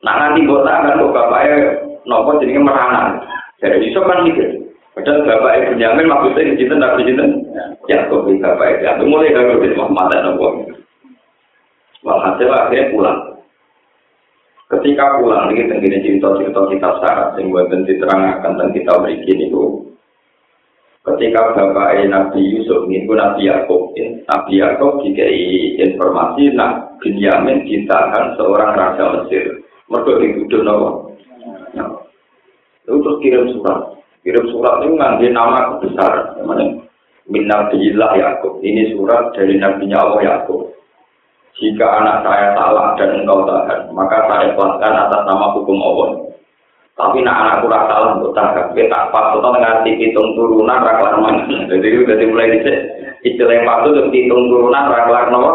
Nak 0.00 0.16
nanti 0.16 0.48
buat 0.48 0.64
tangan 0.64 0.96
kok 0.96 1.12
bapaknya 1.12 1.56
nopo 2.08 2.40
jadi 2.40 2.56
merana. 2.56 3.20
Jadi 3.60 3.92
itu 3.92 4.00
kan 4.00 4.24
mikir. 4.24 4.48
Padahal 4.96 5.24
bapak 5.28 5.52
ibu 5.60 5.72
nyamin 5.76 6.08
maksudnya 6.08 6.50
di 6.50 6.54
sini 6.56 6.74
nabi 6.76 7.06
sini 7.06 7.24
ya 7.88 8.08
kok 8.08 8.24
bisa 8.24 8.56
bapak 8.56 8.80
ibu 8.80 9.04
mulai 9.08 9.32
dari 9.32 9.60
di 9.60 9.76
Muhammad 9.76 10.08
dan 10.12 10.24
Nabi 10.32 10.72
Walhasil 12.00 12.48
akhirnya 12.48 12.92
pulang. 12.96 13.20
Ketika 14.70 15.20
pulang 15.20 15.52
ini 15.52 15.68
tenggine 15.68 15.98
cerita-cerita 16.00 16.60
kita 16.70 16.88
syarat 17.02 17.36
yang 17.36 17.52
buat 17.52 17.68
diterangkan 17.68 18.52
dan 18.56 18.68
kita 18.72 18.92
berikan 19.02 19.38
itu 19.42 19.79
ketika 21.00 21.56
bapak 21.56 22.04
Nabi 22.10 22.40
Yusuf 22.56 22.84
pun 22.84 23.16
Nabi 23.16 23.48
Yakub 23.48 23.96
Nabi 24.28 24.52
Yakub 24.60 25.00
dikai 25.00 25.78
informasi 25.80 26.52
nah 26.52 26.84
Binyamin 27.00 27.64
ditahan 27.64 28.36
seorang 28.36 28.76
raja 28.76 29.04
Mesir 29.16 29.64
mereka 29.88 30.20
dituduh 30.20 30.60
nawa 30.60 30.90
terus 32.84 33.16
kirim 33.24 33.48
surat 33.56 34.00
Kirim 34.20 34.52
surat 34.52 34.84
itu 34.84 35.00
ngambil 35.00 35.30
nama 35.32 35.58
kebesaran. 35.76 36.36
Namanya 36.36 36.84
Min 37.30 37.48
Nabiillah 37.48 38.12
Yakub. 38.20 38.60
Ini 38.60 38.92
surat 38.92 39.32
dari 39.32 39.56
Nabi 39.56 39.88
Allah 39.96 40.20
Yakub. 40.20 40.76
Jika 41.56 41.84
anak 41.84 42.24
saya 42.24 42.56
salah 42.56 42.96
dan 42.96 43.20
engkau 43.20 43.44
tahan, 43.48 43.92
maka 43.92 44.28
saya 44.28 44.52
kelaskan 44.56 44.96
atas 44.96 45.22
nama 45.28 45.52
hukum 45.56 45.76
Allah. 45.80 46.08
Tapi 46.98 47.24
nak 47.24 47.38
anakku 47.42 47.66
rasa 47.70 47.88
salah 47.88 48.10
untuk 48.20 48.36
tahan, 48.36 48.76
kita 48.76 48.92
tak 48.92 49.08
pas, 49.08 49.32
ngerti 49.32 49.90
hitung 49.96 50.36
turunan 50.36 50.84
raklar 50.84 51.16
mana. 51.16 51.48
Jadi 51.70 52.04
dari 52.04 52.24
mulai 52.28 52.52
dicek, 52.60 52.78
istilah 53.24 53.56
yang 53.56 53.64
patut 53.64 53.96
untuk 53.96 54.12
hitung 54.12 54.52
turunan 54.52 54.84
raklar 54.90 55.32
nama. 55.32 55.52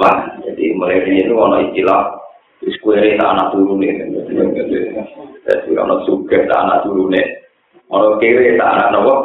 Wah, 0.00 0.16
jadi 0.42 0.74
mulai 0.74 1.04
dari 1.06 1.22
itu 1.22 1.34
ada 1.38 1.58
istilah 1.62 2.00
Square 2.60 3.16
tak 3.16 3.24
anak 3.24 3.56
turun 3.56 3.80
Jadi 3.80 5.70
kalau 5.72 6.04
suka 6.04 6.44
tak 6.44 6.60
anak 6.60 6.84
turun 6.84 7.16
Kalau 7.88 8.20
kiri 8.20 8.60
tak 8.60 8.68
anak 8.76 8.88
nama 8.92 9.24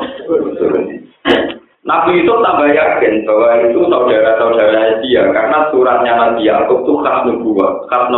turun 0.56 1.04
Nabi 1.86 2.26
itu 2.26 2.34
tambah 2.34 2.66
yakin 2.74 3.14
bahwa 3.30 3.62
itu 3.62 3.78
saudara-saudara 3.86 5.06
dia 5.06 5.22
karena 5.30 5.70
suratnya 5.70 6.18
Nabi 6.18 6.50
Yakub 6.50 6.82
itu 6.82 6.98
khas 7.06 7.30
nubuah, 7.30 7.86
khas 7.86 8.10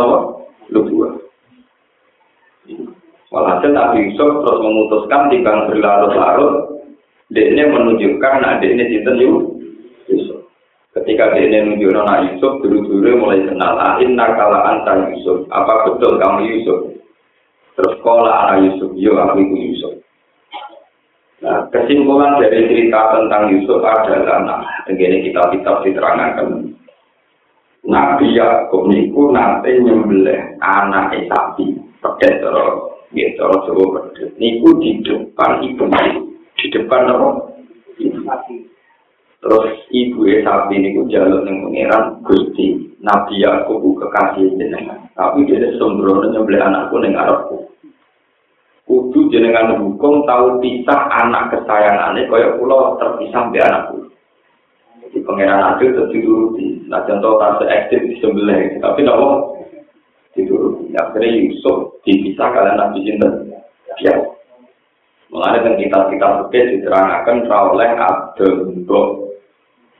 nubuah. 0.72 1.12
Walhasil 3.28 3.76
Nabi 3.76 4.08
Yusuf 4.08 4.40
terus 4.40 4.62
memutuskan 4.64 5.28
timbang 5.28 5.68
berlarut-larut, 5.68 6.80
dia 7.28 7.68
menunjukkan 7.68 8.34
nah 8.40 8.56
dia 8.56 8.72
ini 8.72 8.88
cinta 8.88 9.12
Yusuf. 10.08 10.48
Ketika 10.96 11.36
dia 11.36 11.44
ini 11.44 11.76
menunjukkan 11.76 12.08
Nabi 12.08 12.24
Yusuf, 12.32 12.52
dulu-dulu 12.64 13.20
mulai 13.20 13.44
kenal, 13.44 13.76
ahin 13.76 14.16
ah, 14.16 14.32
nakala 14.32 14.60
antar 14.72 15.12
Yusuf, 15.12 15.44
apa 15.52 15.92
betul 15.92 16.16
kamu 16.16 16.40
Yusuf? 16.56 16.78
Terus 17.76 17.92
sekolah 18.00 18.48
anak 18.48 18.58
Yusuf, 18.64 18.90
yo 18.96 19.12
aku 19.20 19.44
itu 19.44 19.56
Yusuf. 19.76 19.94
Nah, 21.38 21.68
kesimpulan 21.70 22.42
dari 22.42 22.66
cerita 22.66 23.14
tentang 23.14 23.52
Yusuf 23.52 23.78
adalah, 23.84 24.42
nah, 24.42 24.60
begini 24.88 25.28
kita 25.28 25.52
kitab 25.54 25.84
diterangkan. 25.84 26.74
Nabi 27.86 28.34
Yakub 28.34 28.90
niku 28.90 29.30
nanti 29.30 29.78
nyembelih 29.78 30.58
anak 30.58 31.14
sapi, 31.30 31.78
pedet 32.02 32.42
terus, 32.42 32.97
gitu, 33.12 33.44
coba 33.44 34.10
pedet. 34.12 34.36
Niku 34.36 34.76
di 34.80 35.00
depan 35.04 35.64
ibu, 35.64 35.84
di 36.56 36.66
depan 36.72 37.08
apa? 37.08 37.28
Terus 39.38 39.66
ibu 39.94 40.20
sapi 40.42 40.74
niku 40.82 41.06
jalur 41.06 41.46
yang 41.46 41.70
pengiran 41.70 42.20
Gusti 42.26 42.96
Nabi 42.98 43.40
Yakub 43.40 43.80
kekasih 43.80 44.58
jenengan. 44.58 45.08
Tapi 45.14 45.46
dia 45.46 45.70
sembrono 45.78 46.28
nyembelih 46.28 46.58
anakku 46.58 46.98
neng 46.98 47.14
Arabku. 47.14 47.68
kudu 48.88 49.28
jenengan 49.28 49.76
hukum 49.76 50.24
tahu 50.24 50.64
pisah 50.64 51.12
anak 51.12 51.52
kesayangannya 51.52 52.24
kaya 52.24 52.56
pulau 52.56 52.96
terpisah 52.96 53.52
di 53.52 53.60
anak 53.60 53.92
kudu 53.92 54.08
di 55.12 55.20
pengeran 55.20 55.76
adil 55.76 55.92
itu 55.92 56.02
dituruti 56.08 56.66
nah 56.88 57.04
contoh 57.04 57.36
tak 57.36 57.68
ekstrim 57.68 58.08
di 58.08 58.16
sebelah 58.16 58.80
tapi 58.80 59.04
nopo 59.04 59.57
akhirnya 60.96 61.48
Yusuf 61.48 62.00
dipisah 62.06 62.48
kalian 62.52 62.78
nabi 62.80 63.04
cinta 63.04 63.28
ya. 64.00 64.14
Mengenai 65.28 65.60
dengan 65.60 65.76
kita 65.76 65.98
kita 66.08 66.26
berbeda 66.40 66.72
diterangkan 66.72 67.36
oleh 67.52 67.90
Abdul 68.00 68.80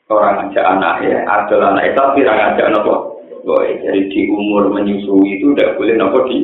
orang 0.08 0.48
aja 0.48 0.60
anak 0.72 1.04
ya 1.04 1.20
Abdul 1.28 1.60
anak. 1.60 1.92
Itu 1.92 2.00
orang 2.00 2.56
aja 2.56 2.64
nopo? 2.72 3.20
Jadi 3.44 4.08
di 4.12 4.20
umur 4.32 4.72
menyusui 4.72 5.36
itu 5.36 5.52
tidak 5.52 5.76
boleh 5.76 5.94
nopo 5.96 6.18
di 6.28 6.36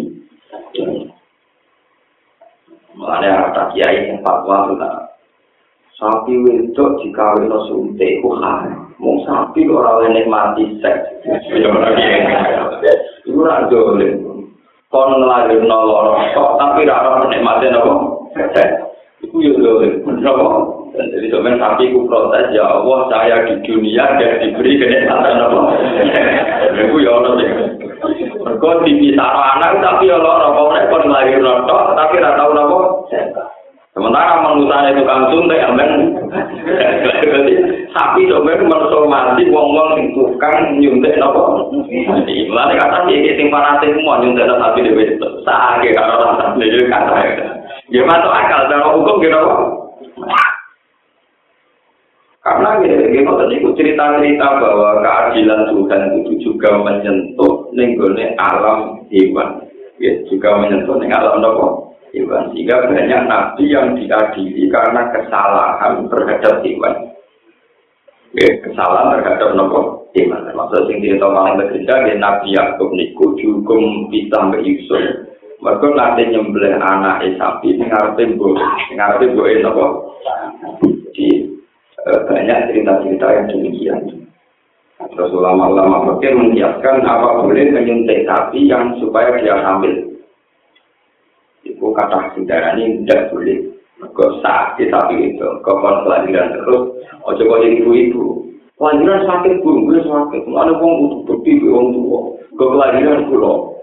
Mulanya 2.94 3.50
ada 3.50 3.74
kiai 3.74 4.07
yang 4.07 4.22
fatwa 4.22 4.70
tentang 4.70 5.11
sapi 5.98 6.30
wedok 6.46 7.02
dikawin 7.02 7.50
no 7.50 7.66
suntik 7.66 8.22
ku 8.22 8.38
mau 8.38 9.18
sapi 9.26 9.66
orang 9.66 10.14
lain 10.14 10.30
mati 10.30 10.78
seks. 10.78 11.26
Itu 13.26 13.40
ora 13.40 13.66
dolen 13.66 14.34
kon 14.94 15.11
ngelahir 15.18 15.59
nolor 15.66 16.14
kok 16.30 16.54
tapi 16.62 16.87
rara 16.87 17.18
menikmati 17.26 17.66
nopo 17.74 18.30
itu 19.26 19.37
yo 19.42 19.59
dolen 19.59 20.07
nopo 20.22 20.87
jadi 20.94 21.26
sebenarnya 21.26 21.59
sapi 21.59 21.90
ku 21.90 22.07
protes 22.07 22.54
ya 22.54 22.62
Allah 22.62 23.11
saya 23.11 23.42
di 23.50 23.59
dunia 23.66 24.07
dan 24.22 24.38
diberi 24.38 24.78
kenikmatan 24.78 25.35
nopo 25.42 25.61
itu 26.78 26.96
ya 27.02 27.11
ono 27.11 27.30
Mergo 28.44 28.85
dipisah 28.85 29.57
anak 29.57 29.80
tapi 29.80 30.12
ya 30.12 30.20
loro 30.20 30.54
kok 30.54 30.87
kon 30.92 31.11
lahir 31.11 31.40
rotok 31.40 31.96
tapi 31.96 32.20
ora 32.20 32.37
tau 32.37 32.52
napa. 32.52 32.78
Sementara 33.94 34.42
manusia 34.42 34.90
itu 34.90 35.07
kan 35.07 35.30
suntik 35.30 35.62
amen. 35.70 36.18
Jadi 37.14 37.54
sapi 37.94 38.26
manusia 38.26 39.07
mati 39.07 39.46
wong-wong 39.46 39.94
sing 39.94 40.11
tukang 40.18 40.83
nyuntik. 40.83 41.14
Jadi 41.14 42.35
mulane 42.50 42.74
kata 42.74 43.07
iki 43.07 43.38
sing 43.38 43.54
parate 43.54 43.94
semua 43.94 44.18
nyuntik 44.18 44.50
sapi 44.50 44.83
dhewe. 44.83 45.14
Sake 45.46 45.94
karo 45.94 46.26
rasa 46.26 46.59
dhewe 46.59 46.90
kata. 46.90 47.22
Ya 47.94 48.02
masuk 48.02 48.35
akal 48.35 48.66
cara 48.66 48.87
hukum 48.98 49.22
gitu. 49.22 49.42
Karena 52.44 52.76
gini, 52.85 53.24
tadi 53.24 53.57
cerita-cerita 53.72 54.48
bahwa 54.61 55.00
keadilan 55.00 55.64
Tuhan 55.72 56.02
itu 56.20 56.33
juga 56.44 56.76
menyentuh 56.76 57.72
nenggone 57.72 58.37
alam 58.37 59.00
hewan, 59.09 59.64
ya, 59.96 60.12
juga 60.28 60.61
menyentuh 60.61 60.92
neng 61.00 61.09
alam 61.09 61.40
nopo 61.40 61.84
hewan. 62.14 62.55
Sehingga 62.55 62.87
banyak 62.87 63.22
nabi 63.27 63.64
yang 63.68 63.98
diadili 63.98 64.70
karena 64.70 65.11
kesalahan 65.11 66.07
terhadap 66.07 66.62
hewan. 66.62 66.94
Ya, 68.35 68.48
kesalahan 68.62 69.20
terhadap 69.20 69.50
nopo 69.59 70.07
hewan. 70.14 70.46
Maksud 70.55 70.87
sing 70.87 71.03
cerita 71.03 71.27
paling 71.27 71.59
berbeda, 71.59 71.94
ya, 72.07 72.14
Nabi 72.18 72.55
Yakub 72.55 72.90
niku 72.94 73.35
juga 73.38 73.74
bisa 74.11 74.38
mbak 74.38 74.62
Yusuf. 74.62 75.03
Mereka 75.62 75.87
nanti 75.96 76.29
nyembelih 76.29 76.77
anak 76.77 77.24
sapi, 77.40 77.79
ngarepe 77.79 78.37
bu, 78.38 78.55
ngarepe 78.94 79.33
bu 79.35 79.42
nopo. 79.62 79.87
Di 81.14 81.55
Eh, 82.05 82.20
banyak 82.29 82.68
cerita-cerita 82.68 83.27
yang 83.33 83.46
demikian. 83.48 84.00
Terus 85.16 85.33
ulama-ulama 85.33 86.05
fakir 86.12 86.37
menyiapkan 86.37 87.00
apa 87.00 87.40
boleh 87.40 87.72
menyuntik 87.72 88.29
sapi 88.29 88.68
yang 88.68 88.92
supaya 89.00 89.40
dia 89.40 89.57
hamil. 89.57 90.13
Itu 91.64 91.90
kata 91.96 92.37
ini 92.37 93.05
tidak 93.05 93.33
boleh. 93.33 93.59
Kok 94.05 94.44
sakit 94.44 94.92
sapi 94.92 95.33
itu, 95.33 95.48
kapan 95.64 96.05
kelahiran 96.05 96.53
terus, 96.53 96.83
ojo 97.24 97.40
kau 97.40 97.62
jadi 97.62 97.81
ibu-ibu. 97.81 98.44
Kelahiran 98.77 99.24
sakit 99.24 99.64
pun, 99.64 99.88
gue 99.88 100.03
sakit. 100.05 100.44
Ada 100.44 100.77
orang 100.77 100.98
butuh 101.00 101.20
bukti, 101.24 101.62
orang 101.64 101.94
tua. 101.96 102.20
Kau 102.59 102.72
kelahiran 102.74 103.27
pulau. 103.33 103.74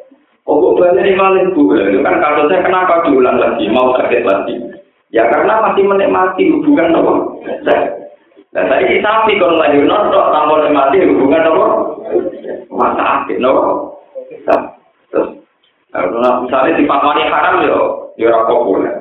Oh, 0.45 0.57
kok 0.57 0.83
banyak 0.83 1.05
yang 1.05 1.21
maling 1.21 1.47
bu? 1.53 1.69
Kan 2.01 2.17
kasusnya 2.17 2.65
kenapa 2.65 3.05
diulang 3.05 3.37
lagi, 3.37 3.65
mau 3.69 3.93
sakit 3.97 4.25
lagi? 4.25 4.57
Ya 5.13 5.29
karena 5.29 5.69
masih 5.69 5.85
menikmati 5.85 6.49
hubungan 6.49 6.97
apa? 6.97 7.13
Nah, 8.51 8.63
saya 8.67 8.99
sapi 8.99 9.39
kalau 9.39 9.61
lagi 9.61 9.79
nonton 9.79 10.25
tanpa 10.33 10.67
mati 10.73 11.07
hubungan 11.07 11.45
apa? 11.45 11.65
Masa 12.67 13.03
akhir, 13.21 13.37
no? 13.39 13.51
Nah, 15.91 16.33
misalnya 16.43 16.79
di 16.79 16.85
papani 16.87 17.23
haram 17.27 17.55
yo, 17.67 17.79
yo 18.15 18.31
populer. 18.47 18.95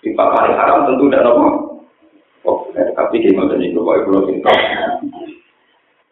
Di 0.00 0.14
papani 0.14 0.54
haram 0.54 0.86
tentu 0.86 1.10
tidak 1.10 1.24
nopo. 1.26 1.46
Populer, 2.46 2.86
tapi 2.94 3.22
di 3.22 3.30
mana 3.34 3.58
kalau 3.58 3.94
ibu 3.98 4.30
itu. 4.30 4.52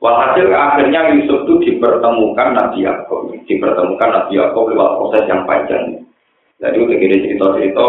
Walhasil 0.02 0.52
akhirnya 0.52 1.16
Yusuf 1.16 1.48
itu 1.48 1.54
dipertemukan 1.64 2.52
Nabi 2.52 2.84
Yaakov, 2.84 3.32
dipertemukan 3.48 4.10
Nabi 4.12 4.36
Yaakov 4.36 4.68
lewat 4.68 4.90
proses 5.00 5.24
yang 5.30 5.48
panjang. 5.48 6.04
Jadi 6.60 6.76
udah 6.76 6.96
gini 7.00 7.16
cerita-cerita 7.24 7.88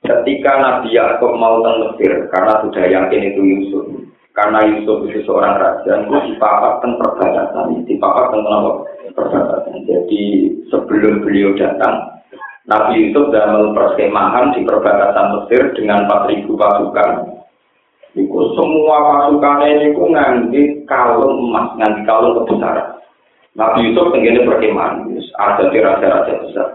Ketika 0.00 0.52
Nabi 0.64 0.96
Yakub 0.96 1.36
mau 1.36 1.60
ke 1.60 1.72
Mesir, 1.76 2.12
karena 2.32 2.56
sudah 2.64 2.84
yakin 2.88 3.20
itu 3.20 3.40
Yusuf, 3.44 3.84
karena 4.32 4.64
Yusuf 4.64 5.04
itu 5.04 5.20
seorang 5.28 5.60
raja, 5.60 5.92
itu 6.00 6.16
dipapak 6.32 6.80
perbatasan, 6.80 7.84
dipapak 7.84 8.32
perbatasan. 8.32 8.88
Jadi 9.86 10.22
sebelum 10.70 11.24
beliau 11.24 11.56
datang, 11.58 12.20
Nabi 12.68 13.08
Yusuf 13.08 13.34
dalam 13.34 13.74
perskemahan 13.74 14.54
di 14.54 14.62
perbatasan 14.62 15.26
Mesir 15.34 15.74
dengan 15.74 16.06
4.000 16.06 16.46
pasukan. 16.46 17.10
Itu 18.14 18.40
semua 18.58 18.96
pasukannya 19.06 19.66
ini 19.70 19.86
ku 19.94 20.10
nganti 20.10 20.62
kalung 20.86 21.50
emas, 21.50 21.74
nganti 21.78 22.02
kalung 22.06 22.42
kebesaran. 22.42 22.98
Nabi 23.58 23.90
Yusuf 23.90 24.14
tenggine 24.14 24.46
perkemahan, 24.46 25.10
ada 25.38 25.64
di 25.70 25.78
raja-raja 25.82 26.34
besar. 26.42 26.68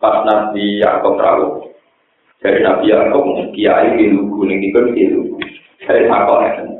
Pas 0.00 0.24
Nabi 0.24 0.80
Yakub 0.80 1.20
rawuh, 1.20 1.70
dari 2.40 2.64
Nabi 2.64 2.88
Yakub 2.88 3.52
kiai 3.52 4.00
di 4.00 4.16
lugu 4.16 4.48
nih 4.48 4.72
kan 4.72 4.96
di 4.96 5.04
lugu 5.12 5.36
dari 5.84 6.08
apa 6.08 6.34
ya 6.48 6.79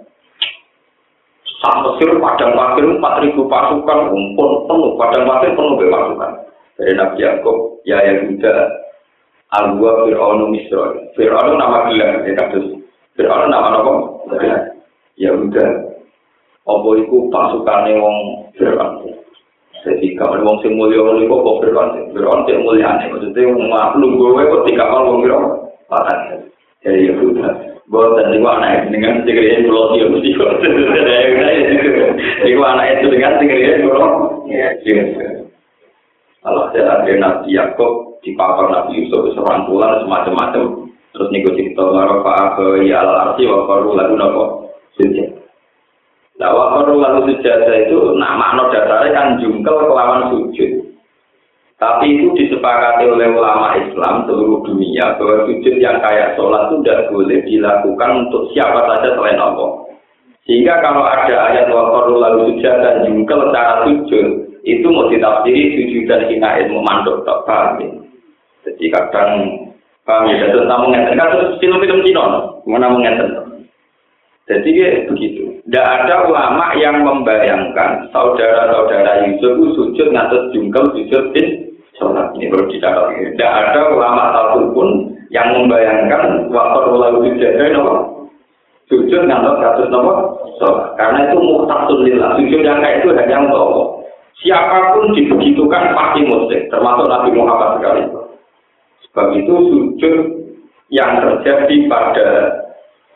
Sak 1.60 1.76
Mesir 1.84 2.16
padang 2.16 2.56
pasir 2.56 2.88
empat 2.88 3.20
ribu 3.20 3.44
pasukan 3.44 3.98
pun 4.08 4.22
penuh 4.64 4.96
padang 4.96 5.28
pasir 5.28 5.52
penuh 5.52 5.76
pasukan 5.76 6.32
dari 6.80 6.92
Nabi 6.96 7.20
Yakub 7.20 7.84
ya 7.84 8.00
Yahuda 8.00 8.80
Al-Gua 9.50 10.06
Fir'aunu. 10.06 10.54
Fir'aunu 11.18 11.54
nama 11.58 11.90
gelar, 11.90 12.22
ya 12.22 12.32
kados. 12.38 12.66
Fir'aunu 13.18 13.46
nama 13.50 13.82
apa? 13.82 13.92
Ya 15.18 15.34
udah. 15.34 15.70
Apa 16.70 16.88
iku 17.02 17.26
pasukane 17.34 17.98
wong 17.98 18.16
Fir'aun. 18.54 19.10
Jadi 19.80 20.12
kalau 20.14 20.44
wong 20.44 20.60
sing 20.62 20.78
mulya 20.78 21.02
ngono 21.02 21.20
iku 21.26 21.36
kok 21.42 21.58
Fir'aun. 21.66 22.14
Fir'aun 22.14 22.46
sing 22.46 22.62
mulyane 22.62 23.10
maksudnya 23.10 23.50
wong 23.50 23.66
maklum 23.66 24.22
kowe 24.22 24.38
kok 24.38 24.64
dikawal 24.70 25.02
wong 25.10 25.18
Fir'aun. 25.26 25.46
Patan. 25.90 26.18
Jadi 26.86 27.10
ya 27.10 27.12
udah. 27.18 27.69
Boten 27.90 28.30
niku 28.30 28.46
anak 28.46 28.86
dengan 28.94 29.26
segede 29.26 29.66
pulau 29.66 29.90
dia 29.98 30.06
mesti 30.06 30.30
kok. 30.38 30.62
Niku 32.46 32.62
anak 32.62 32.86
itu 33.02 33.06
dengan 33.10 33.34
segede 33.42 33.82
pulau. 33.82 34.46
Ya, 34.46 34.70
Kalau 36.40 36.70
ada 36.70 37.02
ada 37.02 37.12
Nabi 37.18 37.58
Yakub 37.58 38.22
di 38.22 38.38
papar 38.38 38.70
Nabi 38.70 39.02
Yusuf 39.02 39.34
serangkulan 39.34 40.06
semacam-macam. 40.06 40.86
Terus 41.10 41.30
niku 41.34 41.50
cerita 41.58 41.82
laro 41.82 42.22
ke 42.22 42.86
ya 42.86 43.02
al 43.02 43.34
arti 43.34 43.50
wa 43.50 43.66
qaru 43.66 43.98
lagu 43.98 44.14
nopo 44.14 44.70
sujud. 44.94 45.26
Lah 46.38 46.54
wa 46.54 46.86
sujud 47.26 47.42
itu 47.42 47.98
nama 48.14 48.54
no 48.54 48.70
dasarnya 48.70 49.10
kan 49.10 49.26
jungkel 49.42 49.90
kelawan 49.90 50.30
sujud. 50.30 50.89
Tapi 51.80 52.20
itu 52.20 52.28
disepakati 52.36 53.08
oleh 53.08 53.32
ulama 53.32 53.72
Islam 53.72 54.28
seluruh 54.28 54.60
dunia 54.68 55.16
bahwa 55.16 55.48
sujud 55.48 55.80
yang 55.80 55.96
kayak 56.04 56.36
sholat 56.36 56.68
itu 56.68 56.84
tidak 56.84 57.08
boleh 57.08 57.40
dilakukan 57.48 58.10
untuk 58.28 58.52
siapa 58.52 58.84
saja 58.84 59.16
selain 59.16 59.40
Allah. 59.40 59.88
Sehingga 60.44 60.76
kalau 60.84 61.08
ada 61.08 61.36
ayat 61.48 61.72
waktu 61.72 62.12
lalu 62.20 62.52
sujud 62.52 62.76
dan 62.84 63.00
jungkel 63.08 63.48
cara 63.48 63.88
sujud, 63.88 64.26
itu 64.60 64.86
mau 64.92 65.08
ditafsiri 65.08 65.62
sujud 65.72 66.04
dan 66.04 66.28
hina 66.28 66.60
ilmu 66.68 66.84
mandok 66.84 67.24
tak 67.24 67.48
paham 67.48 67.80
ya. 67.80 67.88
Jadi 68.68 68.84
kadang 68.92 69.30
paham 70.04 70.28
ya, 70.28 70.52
dan 70.52 70.68
tamu 70.68 70.92
ngeten 70.92 71.16
kan 71.16 71.32
terus 71.32 71.56
film-film 71.64 72.04
Cina, 72.04 72.24
mana 72.68 72.92
ngeten. 72.92 73.30
Jadi 74.52 74.68
ya, 74.76 75.08
begitu. 75.08 75.64
Tidak 75.64 75.86
ada 75.86 76.28
ulama 76.28 76.76
yang 76.76 77.06
membayangkan 77.08 78.12
saudara-saudara 78.12 79.32
Yusuf 79.32 79.56
sujud 79.78 80.12
ngatas 80.12 80.50
jungkel 80.52 80.92
sujud 80.92 81.24
di 81.32 81.69
sholat 82.00 82.32
ini 82.34 82.48
baru 82.48 82.64
dicatat. 82.72 83.06
Tidak 83.12 83.52
ada 83.52 83.80
ulama 83.92 84.32
satupun 84.32 84.88
yang 85.30 85.52
membayangkan 85.54 86.48
waktu 86.50 86.90
lalu 86.90 87.18
sujud 87.30 87.52
nopo 87.76 87.94
sujud 88.90 89.22
ngatas 89.28 89.56
kasus 89.60 89.88
nopo 89.92 90.12
sholat. 90.58 90.96
Karena 90.96 91.28
itu 91.28 91.36
muhtasun 91.38 92.00
lillah. 92.02 92.34
Sujud 92.40 92.60
yang 92.64 92.80
kayak 92.80 93.04
itu 93.04 93.12
hanya 93.14 93.36
untuk 93.46 93.60
Allah. 93.60 93.88
Siapa 94.40 94.96
pun 94.96 95.12
dibegitukan 95.12 95.92
pasti 95.92 96.24
muslim, 96.24 96.60
termasuk 96.72 97.06
Nabi 97.12 97.30
Muhammad 97.36 97.76
sekali. 97.76 98.02
Sebab 99.04 99.26
itu 99.36 99.54
sujud 99.68 100.16
yang 100.88 101.20
terjadi 101.20 101.76
pada 101.92 102.28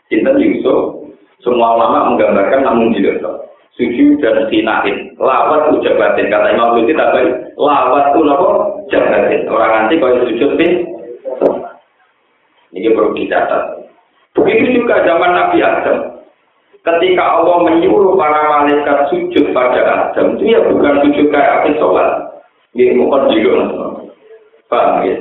Sinten 0.05 0.37
Yusuf, 0.37 1.01
semua 1.41 1.73
ulama 1.81 2.13
menggambarkan 2.13 2.61
namun 2.61 2.93
tidak 2.93 3.25
Sujud 3.75 4.23
dan 4.23 4.47
sinahin, 4.47 5.11
lawat 5.19 5.75
ujabatin. 5.75 6.31
Kata 6.31 6.47
Imam 6.55 6.79
Luti 6.79 6.95
tak 6.95 7.11
baik, 7.11 7.31
lawat 7.59 8.15
itu 8.15 8.23
apa? 8.23 8.47
Jabatin. 8.87 9.41
Orang 9.51 9.71
nanti 9.75 9.99
kalau 9.99 10.23
sujud 10.23 10.51
pin, 10.55 10.71
ini 12.71 12.87
perlu 12.95 13.11
dicatat. 13.19 13.83
Begitu 14.31 14.79
juga 14.79 15.03
zaman 15.03 15.31
Nabi 15.35 15.59
Adam 15.59 16.15
ketika 16.85 17.23
Allah 17.41 17.57
menyuruh 17.65 18.13
para 18.13 18.45
malaikat 18.45 19.09
sujud 19.09 19.51
pada 19.57 19.81
Adam 20.13 20.37
itu 20.37 20.53
ya 20.53 20.61
bukan 20.69 21.01
sujud 21.01 21.33
kayak 21.33 21.65
apa 21.65 21.69
sholat 21.81 22.09
ini 22.77 22.93
bukan 22.93 23.25
juga 23.33 23.53
paham 24.69 25.01
ya 25.01 25.17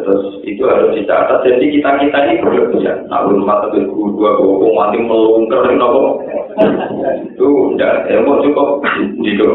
terus 0.00 0.40
itu 0.48 0.62
harus 0.64 0.96
dicatat 0.96 1.44
jadi 1.44 1.64
kita 1.68 1.90
kita 2.00 2.18
ini 2.24 2.34
berlebihan 2.40 3.04
nah 3.12 3.28
belum 3.28 3.44
mata 3.44 3.68
guru 3.68 4.16
dua 4.16 4.40
guru 4.40 4.72
mati 4.72 4.96
melungker 5.02 5.68
nopo 5.76 6.24
itu 7.20 7.48
tidak 7.76 8.08
ya 8.08 8.18
mau 8.24 8.40
cukup 8.40 8.80
gitu 9.20 9.48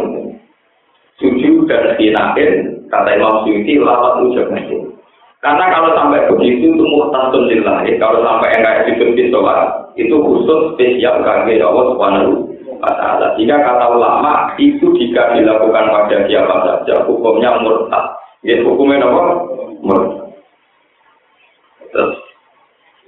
sujud 1.17 1.65
dan 1.65 1.97
sinakin 1.97 2.85
kata 2.93 3.09
Imam 3.17 3.41
Suyuti 3.41 3.81
lawat 3.81 4.21
ucap 4.21 4.53
karena 5.37 5.65
kalau 5.69 5.93
sampai 5.93 6.29
begitu 6.33 6.73
itu 6.73 6.83
muhtasun 6.85 7.49
lillahi 7.49 7.97
kalau 7.97 8.21
sampai 8.21 8.53
enggak 8.57 8.89
di 8.93 9.29
sholat 9.29 9.87
itu 9.97 10.13
khusus 10.13 10.77
spesial 10.77 11.25
kaki 11.25 11.57
Allah 11.57 11.85
Subhanahu 11.93 12.47
wa 12.77 12.91
taala. 12.93 13.33
Jika 13.37 13.57
kata 13.57 13.85
ulama 13.89 14.53
itu 14.61 14.85
jika 14.97 15.33
dilakukan 15.33 15.85
pada 15.89 16.17
siapa 16.29 16.55
saja 16.65 17.05
hukumnya 17.05 17.57
murtad. 17.61 18.05
Ya 18.45 18.61
hukumnya 18.61 19.01
apa? 19.01 19.23
Murtad. 19.81 20.16
Terus 21.97 22.13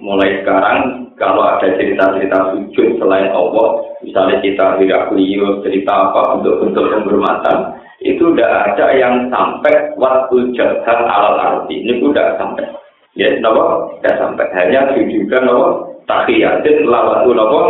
mulai 0.02 0.42
sekarang 0.42 1.06
kalau 1.14 1.46
ada 1.46 1.70
cerita-cerita 1.78 2.58
sujud 2.58 2.98
selain 2.98 3.30
Allah, 3.30 3.86
misalnya 4.02 4.42
kita 4.42 4.82
beliau 4.82 5.62
cerita 5.62 6.10
apa 6.10 6.42
untuk 6.42 6.66
bentuk 6.66 6.90
penghormatan, 6.90 7.78
itu 8.02 8.34
tidak 8.34 8.74
ada 8.74 8.86
yang 8.98 9.30
sampai 9.30 9.94
waktu 9.94 10.50
jahat 10.58 11.06
alal 11.06 11.38
arti. 11.38 11.86
Ini 11.86 12.02
sudah 12.02 12.34
sampai. 12.34 12.66
Ya, 13.14 13.30
kenapa? 13.38 13.94
Tidak 14.02 14.14
sampai. 14.18 14.46
Hanya 14.58 14.90
juga 15.06 15.38
kenapa? 15.38 15.90
tahiyatin 16.10 16.90
lawatu 16.90 17.30
napa 17.30 17.62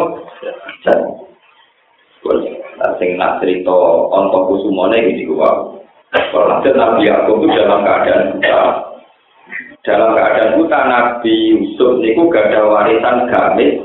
sing 2.96 3.20
nak 3.20 3.36
cerita 3.44 3.76
onto 4.08 4.38
kusumone 4.48 4.96
iki 5.12 5.28
gua 5.28 5.76
Walhasil 6.10 6.74
Nabi 6.74 7.06
Yakub 7.06 7.38
itu 7.38 7.54
dalam 7.54 7.86
keadaan 7.86 8.34
buta. 8.34 8.62
Dalam 9.80 10.12
keadaan 10.12 10.60
buta 10.60 10.80
Nabi 10.84 11.56
Yusuf 11.56 12.04
niku 12.04 12.28
gak 12.28 12.52
ada 12.52 12.68
warisan 12.68 13.32
gamis 13.32 13.80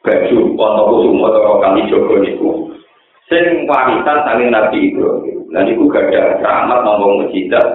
baju 0.00 0.38
onto 0.56 0.82
kusumo 0.88 1.24
atau 1.28 1.60
kali 1.60 1.84
jogo 1.92 2.16
niku. 2.16 2.50
Sing 3.28 3.68
warisan 3.68 4.24
saling 4.24 4.48
Nabi 4.48 4.88
Ibrahim. 4.88 5.52
Dan 5.52 5.68
niku 5.68 5.92
gak 5.92 6.08
ada 6.08 6.40
rahmat 6.40 6.80
ngomong 6.80 7.28
mujizat. 7.28 7.66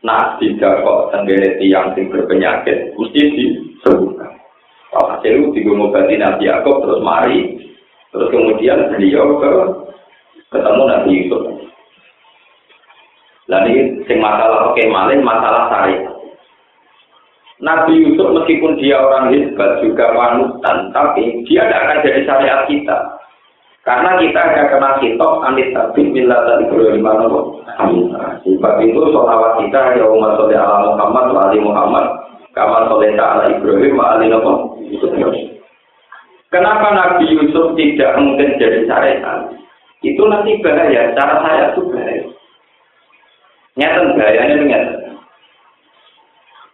Nah, 0.00 0.36
tidak 0.40 0.80
kok 0.80 1.12
tenggene 1.12 1.56
tiang 1.60 1.92
sing 1.96 2.08
berpenyakit 2.12 2.96
mesti 2.96 3.20
disembuhkan. 3.36 4.32
Hasil 4.92 5.32
itu 5.40 5.48
digomobati 5.56 6.20
Nabi 6.20 6.52
Yaakob 6.52 6.84
terus 6.84 7.00
mari. 7.00 7.56
Terus 8.12 8.28
kemudian 8.28 8.92
beliau 8.92 9.40
ke 9.40 9.52
ketemu 10.52 10.82
Nabi 10.84 11.10
Yusuf. 11.16 11.44
Lalu 13.48 14.04
sing 14.04 14.18
masalah 14.20 14.68
oke 14.68 14.82
malin 14.88 15.24
masalah 15.24 15.72
syariat. 15.72 16.09
Nabi 17.60 17.92
Yusuf 18.00 18.32
meskipun 18.32 18.80
dia 18.80 18.96
orang 18.96 19.36
hebat 19.36 19.84
juga 19.84 20.16
panutan, 20.16 20.88
tapi 20.96 21.44
dia 21.44 21.68
tidak 21.68 21.80
akan 21.84 21.98
jadi 22.08 22.20
syariat 22.24 22.60
kita. 22.64 22.98
Karena 23.84 24.16
kita 24.20 24.40
akan 24.40 24.66
kena 24.76 24.90
kitab 25.00 25.32
anit 25.44 25.72
tapi 25.72 26.12
bila 26.12 26.36
tadi 26.44 26.68
perlu 26.68 26.92
di 26.92 27.00
mana 27.00 27.24
Sebab 28.44 28.74
itu 28.84 29.00
sholawat 29.08 29.56
kita 29.64 29.96
ya 29.96 30.04
umat 30.04 30.36
ala 30.36 30.96
Muhammad, 30.96 31.26
wali 31.32 31.58
Muhammad, 31.64 32.06
Kamal 32.52 32.92
soleh 32.92 33.16
ala 33.16 33.48
Ibrahim 33.48 33.96
wa 33.96 34.20
ali 34.20 34.28
Kenapa 36.50 36.86
Nabi 36.92 37.24
Yusuf 37.30 37.72
tidak 37.78 38.20
mungkin 38.20 38.60
jadi 38.60 38.84
syariat? 38.84 39.48
Itu 40.04 40.28
nanti 40.28 40.60
bahaya, 40.64 41.12
cara 41.16 41.44
saya 41.44 41.64
itu 41.72 41.80
bahaya. 41.88 42.24
Nyata 43.80 44.00
bahayanya 44.16 44.54
ternyata. 44.60 44.99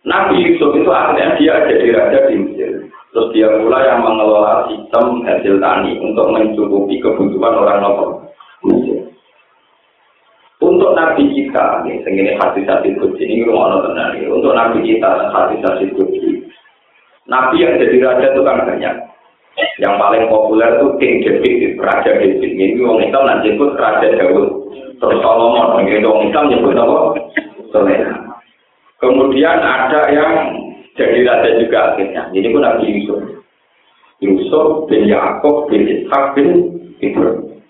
Nabi 0.06 0.38
Yusuf 0.38 0.70
itu 0.78 0.86
akhirnya 0.86 1.34
dia 1.34 1.66
jadi 1.66 1.86
raja 1.98 2.20
di 2.30 2.38
Mesir. 2.38 2.86
Terus 3.10 3.32
dia 3.34 3.50
pula 3.58 3.82
yang 3.82 4.06
mengelola 4.06 4.70
sistem 4.70 5.26
hasil 5.26 5.58
tani 5.58 5.98
untuk 5.98 6.30
mencukupi 6.30 7.02
kebutuhan 7.02 7.58
orang 7.58 7.82
lokal. 7.82 8.10
Untuk 10.56 10.96
nabi 10.96 11.30
kita, 11.36 11.84
ini 11.84 12.32
hati 12.40 12.64
hati 12.64 12.96
kunci 12.96 13.22
ini 13.28 13.44
rumah 13.44 13.76
tenang 13.86 14.18
Untuk 14.32 14.56
nabi 14.56 14.84
kita, 14.84 15.32
hati 15.32 15.60
hati 15.60 15.84
kunci. 15.92 16.42
Nabi 17.26 17.60
yang 17.60 17.76
jadi 17.76 17.96
raja 18.00 18.26
itu 18.32 18.40
kan 18.46 18.62
banyak. 18.62 18.94
Yang 19.80 19.94
paling 19.96 20.24
populer 20.28 20.76
itu 20.76 20.86
King 21.00 21.14
David, 21.24 21.80
Raja 21.80 22.12
David. 22.20 22.44
Ini 22.44 22.76
orang 22.84 23.04
Islam 23.08 23.24
nanti 23.24 23.46
ikut 23.56 23.72
Raja 23.80 24.08
Daud. 24.12 24.48
Terus 24.96 25.18
Solomon, 25.24 25.80
ini 25.84 26.04
orang 26.04 26.28
Islam 26.28 26.44
nyebut 26.52 26.76
apa? 26.76 26.96
Soleh. 27.72 28.25
Kemudian 28.96 29.60
ada 29.60 30.08
yang 30.08 30.32
jadi 30.96 31.20
raja 31.28 31.50
juga 31.60 31.78
akhirnya. 31.92 32.32
Ini 32.32 32.48
pun 32.48 32.64
Nabi 32.64 32.86
Yusuf. 32.88 33.20
Yusuf 34.24 34.88
bin 34.88 35.04
Yaakov 35.12 35.68
bin 35.68 35.84
Ishak 35.84 36.32
bin 36.32 36.48
Ibrahim. 37.04 37.60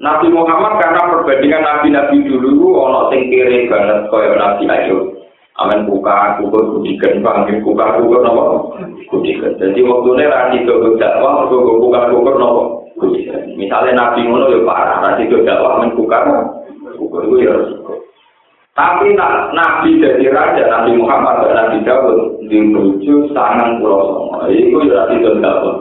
Nabi 0.00 0.32
Muhammad 0.32 0.80
karena 0.80 1.12
perbandingan 1.12 1.60
nabi-nabi 1.60 2.24
dulu 2.24 2.72
ono 2.72 3.12
sing 3.12 3.28
kiri 3.28 3.68
banget 3.68 4.08
kaya 4.08 4.32
Nabi 4.32 4.64
Ayub. 4.64 5.12
Amin 5.60 5.84
buka 5.84 6.40
kukur 6.40 6.72
kudikan 6.72 7.20
panggil 7.20 7.60
buka 7.60 8.00
kukur 8.00 8.24
nopo 8.24 8.80
kudikan. 9.12 9.60
Jadi 9.60 9.84
waktu 9.84 10.08
ini 10.16 10.24
rasi 10.24 10.58
ke 10.64 10.72
dakwah 10.96 11.44
kukur 11.52 11.84
buka 11.84 12.08
kukur 12.08 12.40
nopo 12.40 12.88
kudikan. 12.96 13.44
Misalnya 13.60 13.92
Nabi 13.92 14.24
ngono 14.24 14.48
ya 14.48 14.64
parah 14.64 15.04
rasi 15.04 15.28
ke 15.28 15.44
dakwah 15.44 15.84
amin 15.84 15.92
buka 15.92 16.48
kukur 16.96 17.28
itu 17.28 17.44
ya 17.44 17.52
resiko. 17.60 17.99
Tapi 18.78 19.18
nak 19.18 19.50
Nabi 19.50 19.98
jadi 19.98 20.30
raja, 20.30 20.62
Nabi 20.70 20.94
Muhammad 20.94 21.42
dan 21.42 21.54
Nabi 21.58 21.82
Dawud 21.82 22.46
dirujuk 22.46 23.34
sangat 23.34 23.82
pulau 23.82 24.30
songo. 24.30 24.46
Itu 24.46 24.78
ya 24.86 25.10
tidak 25.10 25.42
dapat. 25.42 25.74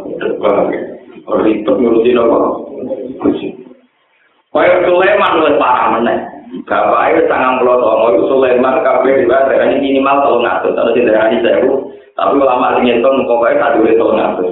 Ribet 1.30 1.75
ngurusin 1.78 2.17
apa? 2.17 2.38
Kaya 4.49 4.73
Sulaiman 4.82 5.38
lu 5.38 5.62
parah 5.62 5.88
meneh. 5.93 6.17
Bapak 6.65 7.13
itu 7.13 7.21
sangat 7.30 7.62
pulau 7.62 7.78
songo 7.78 8.08
itu 8.17 8.23
Sulaiman 8.25 8.82
kabeh 8.82 9.21
di 9.21 9.25
ini 9.30 9.75
minimal 9.78 10.25
kalau 10.25 10.39
ngatur 10.41 10.73
kalau 10.73 10.91
tidak 10.97 11.30
ada 11.30 11.38
sewu. 11.45 11.93
Tapi 12.17 12.36
ulama 12.36 12.75
sing 12.75 12.84
ngitung 12.89 13.23
pokoknya 13.30 13.69
satu 13.69 13.86
itu 13.86 14.02
kalau 14.02 14.17
ngatur. 14.17 14.49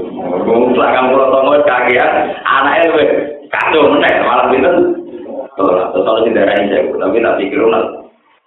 Sangat 0.78 1.04
pulau 1.10 1.28
songo 1.34 1.58
kagian 1.66 2.38
anaknya 2.46 2.94
lu 2.94 3.06
kacau 3.50 3.90
meneh 3.98 4.14
malah 4.22 4.46
pinter. 4.54 4.74
Kalau 5.58 6.22
tidak 6.22 6.46
ada 6.46 6.64
sewu 6.70 7.02
tapi 7.02 7.18
tak 7.18 7.36
pikir 7.42 7.66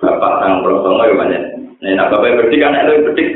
Bapak 0.01 0.33
sang 0.41 0.65
prosongo 0.65 1.05
ya 1.05 1.15
banyak. 1.15 1.43
Nah, 1.81 2.09
bapak 2.09 2.37
berdik 2.41 2.65
anak 2.65 2.89
itu 2.89 3.05
berdik. 3.05 3.29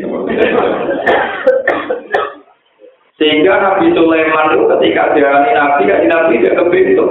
Sehingga 3.15 3.53
Nabi 3.63 3.95
Sulaiman 3.95 4.53
itu 4.53 4.65
ketika 4.75 5.15
diarani 5.15 5.55
Nabi, 5.55 5.87
kan 5.87 6.03
Nabi 6.11 6.43
dia 6.43 6.57
kebentuk. 6.59 7.11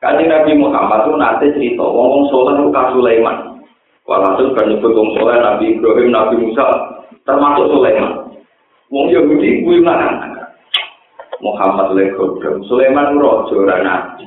Kaji 0.00 0.24
Nabi 0.26 0.52
Muhammad 0.58 1.06
itu 1.06 1.12
nanti 1.14 1.46
cerita, 1.54 1.86
ngomong 1.86 2.26
soleh 2.32 2.58
itu 2.58 2.74
kan 2.74 2.90
Sulaiman. 2.90 3.36
Walhasil 4.08 4.50
kan 4.58 4.66
nyebut 4.66 4.96
wong 4.96 5.14
soleh 5.14 5.38
Nabi 5.38 5.78
Ibrahim, 5.78 6.10
Nabi 6.10 6.34
Musa, 6.42 6.66
termasuk 7.22 7.70
Sulaiman. 7.70 8.42
Wong 8.90 9.06
Yahudi 9.14 9.62
gue 9.62 9.78
mana? 9.78 10.26
Muhammad 11.38 11.94
legodom, 11.94 12.66
Sulaiman 12.66 13.18
rojo 13.18 13.62
nabi. 13.66 14.26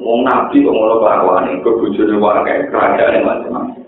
Wong 0.00 0.26
nabi 0.26 0.64
kok 0.64 0.74
ngono 0.74 1.02
kelakuane, 1.02 1.62
kok 1.62 1.78
bojone 1.78 2.14
wae 2.18 2.54
kerajaan 2.70 3.22
macam-macam. 3.22 3.82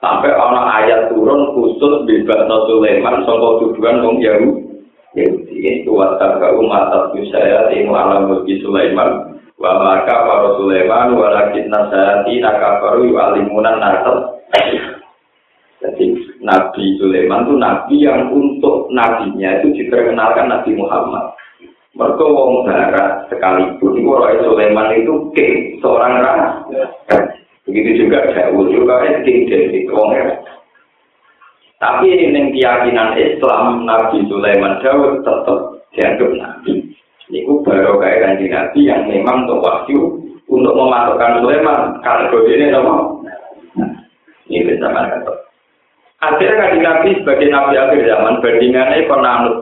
Sampai 0.00 0.32
ana 0.32 0.80
ayat 0.80 1.12
turun 1.12 1.52
khusus 1.52 2.08
bebas 2.08 2.48
Sulaiman 2.48 3.20
saka 3.28 3.48
tuduhan 3.60 4.00
wong 4.00 4.16
Yahudi. 4.24 4.80
Itu 5.60 5.92
watak 5.92 6.40
umat 6.40 7.12
saya 7.28 7.68
ilmu 7.68 7.92
alam 7.92 8.32
mulki 8.32 8.64
Sulaiman 8.64 9.36
wa 9.60 9.72
maka 9.76 10.24
para 10.24 10.56
Sulaiman 10.56 11.12
walakin 11.12 11.68
nasati 11.68 12.40
nakabaru 12.40 13.12
yu'alimunan 13.12 13.76
nasab. 13.76 14.40
Jadi 15.84 16.16
Nabi 16.40 16.96
Sulaiman 16.96 17.44
itu 17.44 17.54
nabi 17.60 17.94
yang 18.00 18.32
untuk 18.32 18.88
nabinya 18.92 19.60
itu 19.60 19.84
diperkenalkan 19.84 20.48
Nabi 20.48 20.76
Muhammad. 20.76 21.36
Mereka 21.90 22.22
wong 22.22 22.70
barat 22.70 23.26
sekalipun 23.26 23.98
itu 23.98 24.06
Roy 24.06 24.38
Sulaiman 24.46 24.94
itu 24.94 25.26
king, 25.34 25.82
seorang 25.82 26.22
raja. 26.22 26.86
Begitu 27.66 28.06
juga 28.06 28.30
Daud 28.30 28.70
juga 28.70 29.02
king 29.26 29.50
dari 29.50 29.82
wong 29.90 30.14
Tapi 31.80 32.06
ini 32.12 32.54
keyakinan 32.54 33.18
Islam 33.18 33.88
Nabi 33.88 34.22
Sulaiman 34.30 34.78
Daud 34.84 35.26
tetap 35.26 35.58
dianggap 35.96 36.30
nabi. 36.38 36.94
Ini 37.30 37.46
baru 37.66 37.98
kayak 37.98 38.38
nabi 38.38 38.80
yang 38.86 39.10
memang 39.10 39.48
untuk 39.48 39.62
wahyu 39.64 40.18
untuk 40.46 40.74
memasukkan 40.76 41.42
Sulaiman 41.42 41.98
kategori 42.06 42.54
ini 42.54 42.74
apa? 42.74 42.94
Ini 44.46 44.66
bisa 44.66 44.86
kata. 44.90 45.32
Akhirnya 46.20 46.58
kanji 46.58 46.78
nabi 46.84 47.08
sebagai 47.18 47.48
nabi 47.50 47.74
akhir 47.80 48.02
zaman 48.06 48.38
bandingannya 48.44 49.08
penanut 49.08 49.56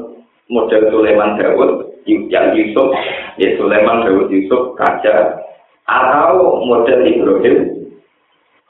model 0.51 0.83
Sulaiman 0.93 1.39
Daud 1.39 1.88
yang 2.09 2.57
Yusuf, 2.57 2.89
ya 3.37 3.53
Sulaiman 3.61 4.09
Daud 4.09 4.33
Yusuf, 4.33 4.73
raja, 4.81 5.45
atau 5.85 6.65
model 6.65 7.05
Ibrahim, 7.05 7.69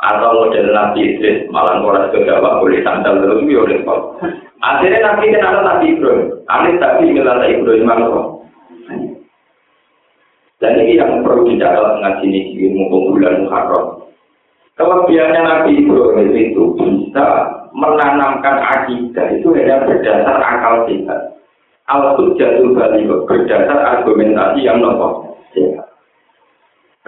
atau 0.02 0.30
model 0.34 0.66
Nabi 0.74 1.14
Idris, 1.14 1.46
malah 1.54 1.78
orang 1.78 2.10
kegawa 2.10 2.58
boleh 2.58 2.82
sandal 2.82 3.22
terus, 3.22 3.46
ya 3.46 3.58
oleh 3.62 3.78
Akhirnya 4.58 5.14
Nabi 5.14 5.30
kenal 5.30 5.62
Nabi 5.62 5.86
Ibrahim, 5.94 6.42
Anis 6.50 6.82
tadi 6.82 7.14
ngelala 7.14 7.46
Ibrahim 7.46 7.86
apa? 7.86 8.22
Dan 10.58 10.74
ini 10.82 10.98
yang 10.98 11.22
perlu 11.22 11.46
dicatat 11.46 12.02
ngaji 12.02 12.26
ini 12.26 12.40
ilmu 12.66 13.14
bulan 13.14 13.46
Muharram. 13.46 14.10
Kelebihannya 14.74 15.40
Nabi 15.46 15.70
Ibrahim 15.86 16.34
itu 16.34 16.62
bisa 16.74 17.26
menanamkan 17.70 18.58
akidah 18.66 19.38
itu 19.38 19.54
hanya 19.54 19.86
berdasar 19.86 20.38
akal 20.42 20.90
sehat 20.90 21.27
al-hujjatul 21.88 22.76
balik 22.76 23.08
berdasar 23.24 23.80
argumentasi 23.98 24.60
yang 24.62 24.84
nopo. 24.84 25.34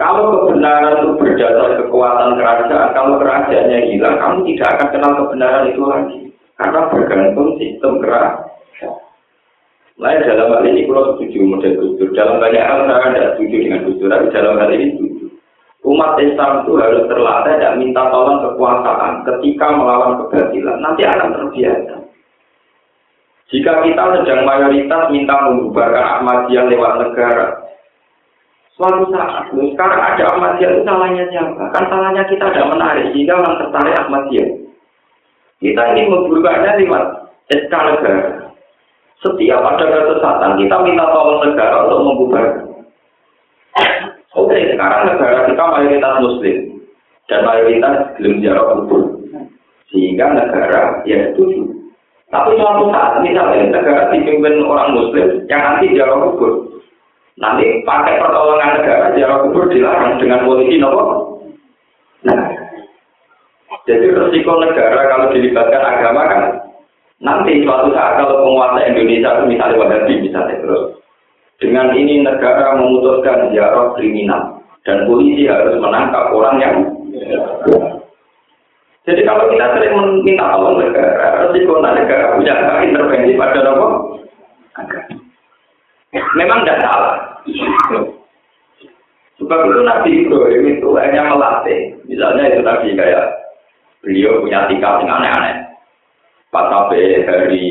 Kalau 0.01 0.49
kebenaran 0.49 0.97
itu 0.97 1.09
berdasar 1.21 1.77
kekuatan 1.77 2.41
kerajaan, 2.41 2.89
kalau 2.97 3.21
kerajaannya 3.21 3.79
hilang, 3.93 4.17
kamu 4.17 4.37
tidak 4.49 4.69
akan 4.73 4.87
kenal 4.89 5.11
kebenaran 5.13 5.69
itu 5.69 5.81
lagi. 5.85 6.19
Karena 6.57 6.89
bergantung 6.89 7.49
sistem 7.61 8.01
kerajaan. 8.01 8.49
Nah, 10.01 10.17
dalam 10.17 10.57
hal 10.57 10.65
ini 10.65 10.89
kalau 10.89 11.13
setuju 11.13 11.45
model 11.45 11.77
Gus 11.77 12.09
Dalam 12.17 12.41
banyak 12.41 12.57
hal 12.57 12.89
saya 12.89 13.13
tidak 13.13 13.31
setuju 13.37 13.55
dengan 13.61 13.85
Gus 13.85 14.01
tapi 14.01 14.25
dalam 14.33 14.57
hal 14.57 14.69
ini 14.73 14.85
setuju. 14.97 15.25
Umat 15.85 16.17
Islam 16.17 16.65
itu 16.65 16.73
harus 16.81 17.05
terlatih 17.05 17.55
dan 17.61 17.77
minta 17.77 18.09
tolong 18.09 18.41
kekuasaan 18.41 19.21
ketika 19.29 19.67
melawan 19.69 20.25
kebatilan. 20.25 20.81
Nanti 20.81 21.05
akan 21.05 21.29
terbiasa. 21.37 22.00
Jika 23.51 23.83
kita 23.83 24.03
sedang 24.15 24.47
mayoritas 24.47 25.11
minta 25.11 25.35
membubarkan 25.43 26.23
Ahmadiyah 26.23 26.71
lewat 26.71 26.93
negara, 27.03 27.51
suatu 28.79 29.11
saat, 29.11 29.51
sekarang 29.51 29.99
ada 29.99 30.23
Ahmadiyah 30.31 30.71
itu 30.71 30.81
salahnya 30.87 31.27
siapa? 31.27 31.59
Kan 31.75 31.83
salahnya 31.91 32.23
kita 32.31 32.47
tidak 32.47 32.71
menarik, 32.71 33.11
sehingga 33.11 33.43
orang 33.43 33.59
tertarik 33.59 33.99
Ahmadiyah. 34.07 34.49
Kita 35.59 35.83
ini 35.93 36.01
membubarkannya 36.07 36.79
lewat 36.79 37.03
SK 37.51 37.73
negara. 37.75 38.23
Setiap 39.19 39.61
ada 39.61 39.85
kesesatan, 39.85 40.51
kita 40.57 40.75
minta 40.87 41.05
tolong 41.11 41.43
negara 41.43 41.75
untuk 41.85 42.01
membubarkan. 42.07 42.71
Oke, 44.31 44.57
sekarang 44.71 45.11
negara 45.11 45.43
kita 45.51 45.63
mayoritas 45.75 46.23
Muslim 46.23 46.57
dan 47.27 47.43
mayoritas 47.43 48.15
belum 48.15 48.39
jarak 48.39 48.67
kubur, 48.79 49.03
sehingga 49.91 50.39
negara 50.39 51.03
ya 51.03 51.35
setuju 51.35 51.70
tapi 52.31 52.55
suatu 52.55 52.87
saat 52.95 53.19
misalnya 53.19 53.67
negara 53.69 54.07
dipimpin 54.15 54.63
orang 54.63 54.95
Muslim 54.95 55.43
yang 55.51 55.61
nanti 55.61 55.91
jarak 55.91 56.15
kubur, 56.23 56.79
nanti 57.35 57.83
pakai 57.83 58.23
pertolongan 58.23 58.79
negara 58.79 59.11
jarak 59.19 59.39
kubur 59.45 59.67
dilarang 59.67 60.15
dengan 60.15 60.47
polisi 60.47 60.79
nopo. 60.79 61.03
Nah, 62.23 62.39
jadi 63.83 64.15
resiko 64.15 64.63
negara 64.63 65.11
kalau 65.11 65.27
dilibatkan 65.35 65.83
agama 65.83 66.21
kan 66.31 66.43
nanti 67.19 67.61
suatu 67.61 67.91
saat 67.91 68.17
kalau 68.17 68.47
penguasa 68.47 68.79
Indonesia 68.87 69.29
itu 69.35 69.43
misalnya 69.51 69.77
Wahabi 69.77 70.13
misalnya 70.23 70.55
terus 70.63 71.01
dengan 71.61 71.93
ini 71.93 72.25
negara 72.25 72.73
memutuskan 72.81 73.53
jarak 73.53 73.93
kriminal. 73.95 74.57
Dan 74.81 75.05
polisi 75.05 75.45
harus 75.45 75.77
menangkap 75.77 76.33
orang 76.33 76.57
yang 76.57 76.75
jadi 79.01 79.21
kalau 79.25 79.49
kita 79.49 79.65
sering 79.73 79.93
meminta 79.97 80.45
tolong 80.53 80.77
negara, 80.77 81.49
resiko 81.49 81.81
negara 81.81 82.37
punya 82.37 82.53
intervensi 82.85 83.33
pada 83.33 83.65
apa? 83.65 83.87
Memang 86.37 86.61
tidak 86.61 86.85
salah. 86.85 87.17
Sebab 89.41 89.59
itu 89.73 89.81
Nabi 89.81 90.11
Ibrahim 90.21 90.65
itu 90.77 90.89
hanya 91.01 91.33
melatih. 91.33 91.97
Misalnya 92.05 92.53
itu 92.53 92.61
tadi 92.61 92.93
kayak 92.93 93.25
beliau 94.05 94.45
punya 94.45 94.69
tingkah 94.69 95.01
yang 95.01 95.17
aneh-aneh. 95.17 95.55
Pas 96.53 96.69
hari 96.69 97.65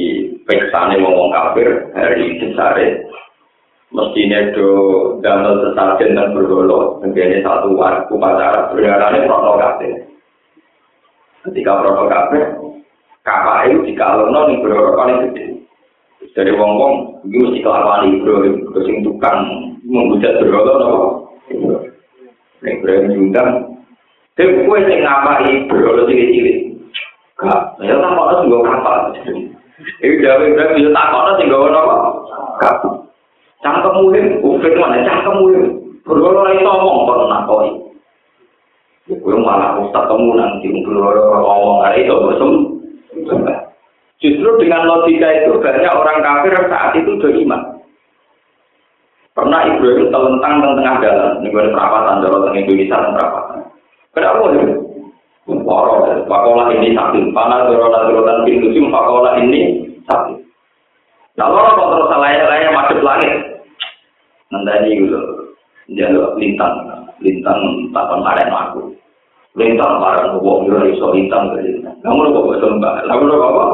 peksane 0.50 0.98
ngomong 0.98 1.30
kafir, 1.30 1.94
hari 1.94 2.42
besare, 2.42 3.06
mestinya 3.94 4.50
do 4.50 4.68
damel 5.22 5.62
sesajen 5.62 6.18
dan 6.18 6.34
bergolo, 6.34 6.98
menjadi 7.04 7.38
satu 7.44 7.76
waktu 7.78 8.08
upacara 8.10 8.72
berdarahnya 8.74 9.28
protokol 9.30 10.09
ketika 11.48 11.80
rokok 11.80 12.10
kabeh 12.12 12.44
kapal 13.24 13.64
itu 13.64 13.92
jika 13.92 14.16
lo 14.16 14.28
nol 14.28 14.52
ibro 14.52 14.92
gede 14.96 15.44
dari 16.36 16.52
wong 16.52 16.72
wong 16.76 16.94
itu 17.28 17.36
mesti 17.40 17.64
kelar 17.64 17.84
paling 17.84 18.20
ibro 18.20 18.44
kesing 18.76 19.00
tukang 19.00 19.40
membujat 19.84 20.36
berolah 20.40 20.76
nol 20.76 20.98
yang 22.60 22.76
berani 22.84 23.16
juga 23.16 23.42
tapi 24.36 24.52
gue 24.52 24.78
sing 24.84 24.98
ngapa 25.00 25.32
ibro 25.48 26.04
cilik 26.04 26.28
cilik 26.28 26.58
kak 27.40 27.60
saya 27.80 27.96
tak 27.96 28.12
mau 28.12 28.28
nol 28.28 28.60
kapal. 28.60 29.16
Iki 30.04 30.20
jawab 30.20 30.44
berani 30.44 30.84
yo 30.84 30.90
tak 30.92 31.08
mau 31.08 31.24
nol 31.24 31.34
sing 31.40 31.48
gue 31.48 31.68
nol 31.72 31.88
kak 32.60 32.76
cangkem 33.60 33.92
mulim 33.96 34.26
ufit 34.44 34.76
mana? 34.76 35.04
Cangkem 35.08 35.34
mulim 35.40 35.64
berolah 36.04 36.52
itu 36.52 36.64
omong 36.68 37.08
pernah 37.08 37.44
kau 37.48 37.89
Gue 39.10 39.36
malah 39.42 39.74
kamu 39.90 40.38
nanti 40.38 40.70
ngomong 40.70 41.82
hari 41.82 42.06
itu 42.06 42.14
bersem. 42.14 42.50
Justru 44.22 44.48
dengan 44.62 44.86
logika 44.86 45.26
itu 45.32 45.58
banyak 45.58 45.90
orang 45.90 46.22
kafir 46.22 46.54
saat 46.70 46.94
itu 46.94 47.18
sudah 47.18 47.34
iman. 47.42 47.62
Pernah 49.34 49.60
Ibrahim 49.66 50.12
telentang 50.12 50.54
tengah 50.62 50.94
jalan, 51.00 51.32
ini 51.40 51.48
gue 51.48 51.72
perapatan, 51.72 52.22
jalan 52.22 52.40
tengah 52.44 52.60
Indonesia 52.60 52.96
dan 53.00 53.12
perapatan. 53.16 53.58
Kenapa? 54.12 54.44
Poro, 55.50 56.06
pakola 56.30 56.70
ini 56.70 56.94
sakit. 56.94 57.34
Panas 57.34 57.66
dorona 57.66 58.06
dorotan 58.06 58.46
pintu 58.46 58.70
sim, 58.70 58.86
pakola 58.92 59.34
ini 59.40 59.82
sakit. 60.06 60.38
Nah, 61.38 61.46
kalau 61.48 61.74
kok 61.74 61.88
terus 61.90 62.08
salah-salah 62.12 62.70
masuk 62.70 63.00
langit. 63.02 63.34
Nanti 64.50 64.98
gitu, 64.98 65.18
jalur 65.94 66.34
lintang, 66.36 66.74
lintang 67.22 67.58
tapan 67.94 68.20
karen 68.26 68.50
aku. 68.50 68.82
Lintang 69.58 69.98
barang 69.98 70.38
wong 70.38 70.70
yo 70.70 70.78
iso 70.94 71.10
lintang. 71.10 71.58
Kamu 72.06 72.30
kok 72.30 72.46
bosan 72.46 72.78
mbak? 72.78 73.02
Kamu 73.10 73.26
kok 73.26 73.50
apa? 73.50 73.64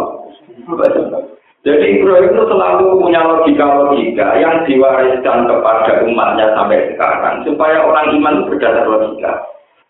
Jadi 1.67 1.99
Ibrahim 1.99 2.31
itu 2.31 2.43
selalu 2.47 3.03
punya 3.03 3.27
logika-logika 3.27 4.39
yang 4.39 4.63
diwariskan 4.71 5.51
kepada 5.51 5.99
umatnya 6.07 6.55
sampai 6.55 6.95
sekarang 6.95 7.43
supaya 7.43 7.83
orang 7.83 8.15
iman 8.15 8.35
itu 8.39 8.55
berdasar 8.55 8.87
logika. 8.87 9.33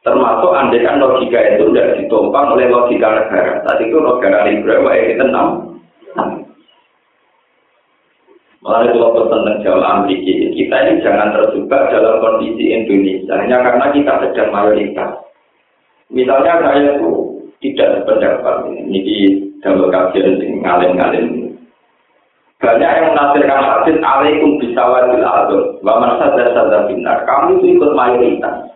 Termasuk 0.01 0.57
andekan 0.57 1.05
logika 1.05 1.37
itu 1.37 1.69
tidak 1.71 2.01
ditumpang 2.01 2.57
oleh 2.57 2.67
logika 2.73 3.13
negara. 3.13 3.61
Tadi 3.69 3.93
itu 3.93 3.99
negara 4.01 4.49
Ibrahim 4.49 4.89
itu 4.89 5.15
tenang. 5.21 5.51
Mulai 8.65 8.91
kalau 8.91 9.31
tentang 9.31 9.63
Jawa 9.63 10.03
kita 10.11 10.77
ini 10.83 11.05
jangan 11.05 11.31
terjebak 11.39 11.87
dalam 11.93 12.19
kondisi 12.19 12.75
Indonesia 12.75 13.39
hanya 13.39 13.63
karena 13.63 13.87
kita 13.95 14.13
sedang 14.27 14.51
mayoritas. 14.51 15.13
Misalnya 16.11 16.63
saya 16.63 16.97
itu 16.97 17.11
tidak 17.59 18.03
sependapat 18.03 18.71
ini 18.71 18.99
di 19.03 19.17
dalam 19.59 19.91
kajian 19.91 20.39
ngalim-ngalim. 20.63 21.27
Banyak 22.57 22.89
yang 22.89 23.07
menafsirkan 23.13 23.61
hadis 23.69 23.99
alaikum 24.01 24.57
bisawadil 24.63 25.21
adil 25.21 25.61
wa 25.85 26.01
man 26.01 26.17
sadar 26.17 26.57
sadar 26.57 26.89
binar. 26.89 27.27
Kamu 27.29 27.61
itu 27.61 27.77
ikut 27.77 27.93
mayoritas. 27.93 28.73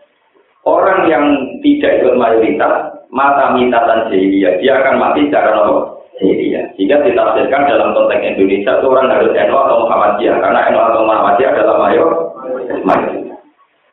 Orang 0.69 1.09
yang 1.09 1.25
tidak 1.65 2.05
ikut 2.05 2.21
mayoritas, 2.21 2.93
mata 3.09 3.57
mitatan 3.57 4.13
jahiliyah, 4.13 4.61
dia 4.61 4.77
akan 4.77 5.01
mati 5.01 5.25
secara 5.25 5.57
apa? 5.57 6.05
Jahiliyah. 6.21 6.77
Jika 6.77 7.01
ditafsirkan 7.09 7.65
dalam 7.65 7.97
konteks 7.97 8.37
Indonesia, 8.37 8.77
itu 8.77 8.87
orang 8.93 9.09
harus 9.09 9.33
NU 9.33 9.57
atau 9.57 9.77
Muhammadiyah, 9.89 10.37
karena 10.37 10.69
NU 10.69 10.81
atau 10.85 11.01
Muhammadiyah 11.09 11.51
adalah 11.57 11.77
mayor. 11.81 12.11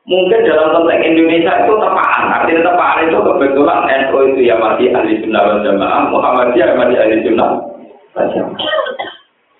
Mungkin 0.07 0.47
dalam 0.47 0.71
konteks 0.71 1.03
Indonesia 1.03 1.51
itu 1.67 1.73
tepaan, 1.83 2.23
artinya 2.31 2.71
tepaan 2.71 3.11
itu 3.11 3.19
kebetulan 3.19 3.79
NU 4.07 4.17
itu 4.31 4.39
ya 4.47 4.55
masih 4.55 4.87
ahli 4.95 5.19
sunnah 5.19 5.41
wal 5.43 5.59
jamaah, 5.67 6.01
Muhammadiyah 6.07 6.79
masih 6.79 6.95
ahli 6.95 7.15
sunnah 7.27 7.49
wal 8.15 8.27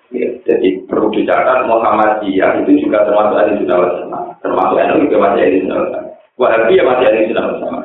Ya, 0.08 0.24
jadi 0.48 0.68
perlu 0.88 1.12
dicatat 1.12 1.68
Muhammadiyah 1.68 2.64
itu 2.64 2.80
juga 2.80 3.04
termasuk 3.04 3.36
ahli 3.36 3.60
sunnah 3.60 3.76
wal 3.76 3.92
jamaah, 4.00 4.24
termasuk 4.40 4.76
NU 4.80 4.96
juga 5.04 5.16
masih 5.28 5.40
ahli 5.44 5.58
sunnah 5.60 5.76
wal 5.76 5.90
jamaah. 5.92 6.08
Wahabi 6.38 6.78
ya 6.78 6.86
masih 6.86 7.04
ada 7.10 7.20
sudah 7.26 7.44
bersama. 7.50 7.80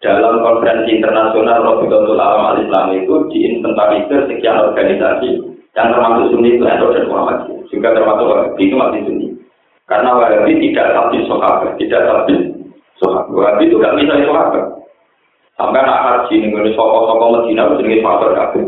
Dalam 0.00 0.34
konferensi 0.42 0.98
internasional 0.98 1.60
Robiqatul 1.62 2.18
Alam 2.18 2.56
Al-Islam 2.56 2.96
itu 2.96 3.14
diinventarisir 3.30 4.26
sekian 4.32 4.58
organisasi 4.58 5.30
yang 5.76 5.88
termasuk 5.92 6.32
Sunni 6.32 6.56
itu 6.56 6.64
NU 6.64 6.88
dan 6.96 7.04
Muhammadiyah. 7.06 7.62
Juga 7.68 7.88
termasuk 7.92 8.26
Wahabi 8.32 8.62
itu 8.64 8.76
masih 8.80 9.00
Sunni. 9.04 9.28
Karena 9.92 10.16
Wahabi 10.16 10.56
tidak 10.56 10.96
tapi 10.96 11.20
sahabat, 11.28 11.76
tidak 11.76 12.00
tapi 12.00 12.32
sahabat. 12.96 13.28
Wahabi 13.28 13.68
itu 13.68 13.76
tidak 13.76 13.96
bisa 14.00 14.24
sahabat. 14.24 14.64
Sampai 15.60 15.84
nak 15.84 16.00
haji 16.08 16.48
nih, 16.48 16.72
sokok-sokok 16.72 17.28
Medina 17.44 17.68
itu 17.68 17.84
jenis 17.84 18.00
sahabat 18.00 18.30
kabeh. 18.32 18.64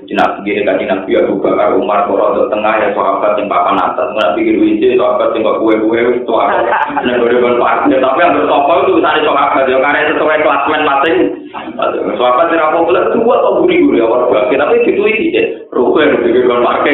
Jadi 0.00 0.16
nak 0.16 0.40
pikir 0.40 0.64
kan 0.64 0.80
nabi 0.80 1.12
Abu 1.12 1.36
Bakar 1.44 1.76
Umar 1.76 2.08
Koro 2.08 2.48
tengah 2.48 2.72
ya 2.80 2.88
sahabat 2.96 3.36
yang 3.36 3.52
papan 3.52 3.76
atas. 3.76 4.08
Nak 4.16 4.32
pikir 4.32 4.56
wisi 4.56 4.96
sahabat 4.96 5.36
yang 5.36 5.44
kue 5.60 5.76
kue 5.76 6.00
itu 6.16 6.32
apa? 6.32 6.56
Nah 7.04 7.20
gue 7.20 7.28
depan 7.36 7.60
pak. 7.60 7.84
Tapi 7.92 8.18
yang 8.24 8.32
bersopol 8.32 8.78
itu 8.88 8.92
bisa 8.96 9.10
di 9.12 9.28
sahabat 9.28 9.64
ya 9.68 9.76
karena 9.76 10.08
sesuai 10.08 10.40
klasmen 10.40 10.82
masing. 10.88 11.18
Sahabat 12.16 12.46
yang 12.48 12.64
apa 12.64 12.78
boleh 12.80 13.04
dua 13.12 13.34
atau 13.44 13.52
buri 13.60 13.76
buri 13.84 14.00
awal 14.00 14.32
bagi 14.32 14.56
tapi 14.56 14.74
itu 14.88 15.02
itu 15.04 15.28
deh. 15.36 15.46
Rukun 15.68 16.24
di 16.24 16.32
depan 16.32 16.64
pakai. 16.64 16.92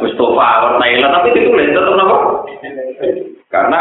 Mustafa 0.00 0.46
awal 0.56 0.72
Thailand 0.80 1.12
tapi 1.20 1.28
itu 1.36 1.52
lain 1.52 1.76
tetap 1.76 2.00
apa? 2.00 2.16
Karena 3.52 3.80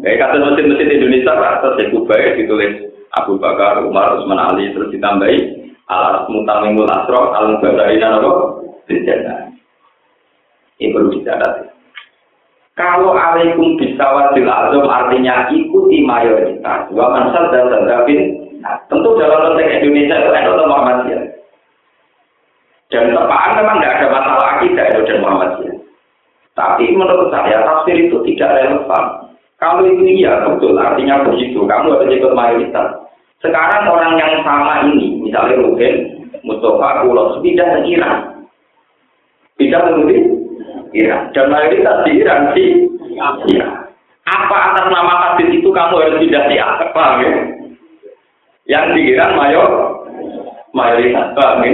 kayak 0.00 0.18
kata 0.24 0.36
mesin-mesin 0.40 0.96
Indonesia 0.96 1.32
lah 1.36 1.60
terus 1.60 1.92
baik 2.08 2.40
ditulis 2.40 2.72
Abu 3.20 3.36
Bakar 3.36 3.84
Umar 3.84 4.16
Usman 4.16 4.40
Ali 4.40 4.72
terus 4.72 4.88
ditambahi 4.88 5.65
alat 5.86 6.26
mutamimul 6.30 6.90
asro 6.90 7.34
al 7.34 7.58
dan 7.62 8.20
apa? 8.20 8.30
Dijana 8.86 9.46
ini 10.76 10.92
perlu 10.92 11.08
dicatat. 11.16 11.72
Kalau 12.76 13.16
alaikum 13.16 13.80
bisawatil 13.80 14.44
azam 14.44 14.84
artinya 14.84 15.48
ikuti 15.48 16.04
mayoritas. 16.04 16.92
Wa 16.92 17.08
mansal 17.08 17.48
dan 17.48 17.72
tadabin 17.72 18.36
nah, 18.60 18.76
tentu 18.92 19.16
dalam 19.16 19.56
konteks 19.56 19.80
Indonesia 19.80 20.20
itu 20.20 20.30
ada 20.36 20.64
Muhammadiyah 20.68 21.24
dan 22.92 23.10
tepaan 23.10 23.50
memang 23.58 23.76
tidak 23.82 23.94
ada 23.98 24.06
masalah 24.12 24.46
akidah 24.60 24.84
itu 24.92 25.00
dan 25.08 25.18
Muhammadiyah 25.24 25.76
tapi 26.56 26.84
menurut 26.92 27.28
saya 27.32 27.64
tafsir 27.64 27.96
itu 27.96 28.16
tidak 28.32 28.60
relevan. 28.60 29.04
Kalau 29.56 29.88
itu 29.88 30.04
iya 30.20 30.44
betul 30.44 30.76
artinya 30.76 31.24
begitu. 31.24 31.64
Kamu 31.64 31.96
harus 31.96 32.12
ikut 32.12 32.32
mayoritas 32.36 33.05
sekarang 33.44 33.84
orang 33.84 34.16
yang 34.16 34.40
sama 34.40 34.88
ini, 34.88 35.20
misalnya 35.20 35.60
Ruben, 35.60 35.96
Mustafa, 36.40 37.04
Kulos, 37.04 37.44
pindah 37.44 37.68
ke 37.68 37.80
Iran. 37.92 38.16
Pindah 39.60 39.80
ke 39.84 39.92
Iran. 40.96 41.22
Dan 41.36 41.52
mayoritas 41.52 41.96
di 42.08 42.10
Iran 42.24 42.42
sih. 42.56 42.68
Ya. 43.52 43.68
Apa 44.26 44.56
atas 44.72 44.86
nama 44.92 45.14
hadis 45.22 45.52
itu 45.52 45.68
kamu 45.68 45.94
harus 46.00 46.20
pindah 46.20 46.44
di 46.48 46.56
apa? 46.56 47.04
Ya? 47.20 47.32
Yang 48.66 48.86
di 48.96 49.02
Iran 49.14 49.32
mayor, 49.36 49.70
mayoritas. 50.72 51.36
Paham 51.36 51.62
ya? 51.62 51.72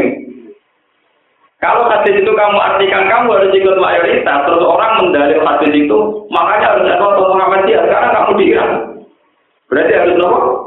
Kalau 1.62 1.86
hadis 1.86 2.18
itu 2.18 2.32
kamu 2.34 2.58
artikan 2.58 3.06
kamu 3.06 3.38
harus 3.38 3.54
ikut 3.54 3.78
mayoritas, 3.78 4.38
terus 4.50 4.66
orang 4.66 4.98
mendalil 4.98 5.46
hadis 5.46 5.70
itu, 5.70 5.98
makanya 6.34 6.74
harus 6.74 6.90
ada 6.90 7.06
Muhammadiyah. 7.06 7.82
Sekarang 7.86 8.10
kamu 8.18 8.30
di 8.34 8.44
Iran. 8.50 8.70
Berarti 9.70 9.92
harus 9.94 10.18
nopo? 10.18 10.61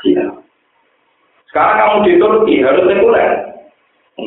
Cina. 0.00 0.40
Sekarang 1.50 1.76
kamu 1.82 1.96
di 2.06 2.12
Turki 2.22 2.54
harus 2.62 2.86
sekuler. 2.86 3.30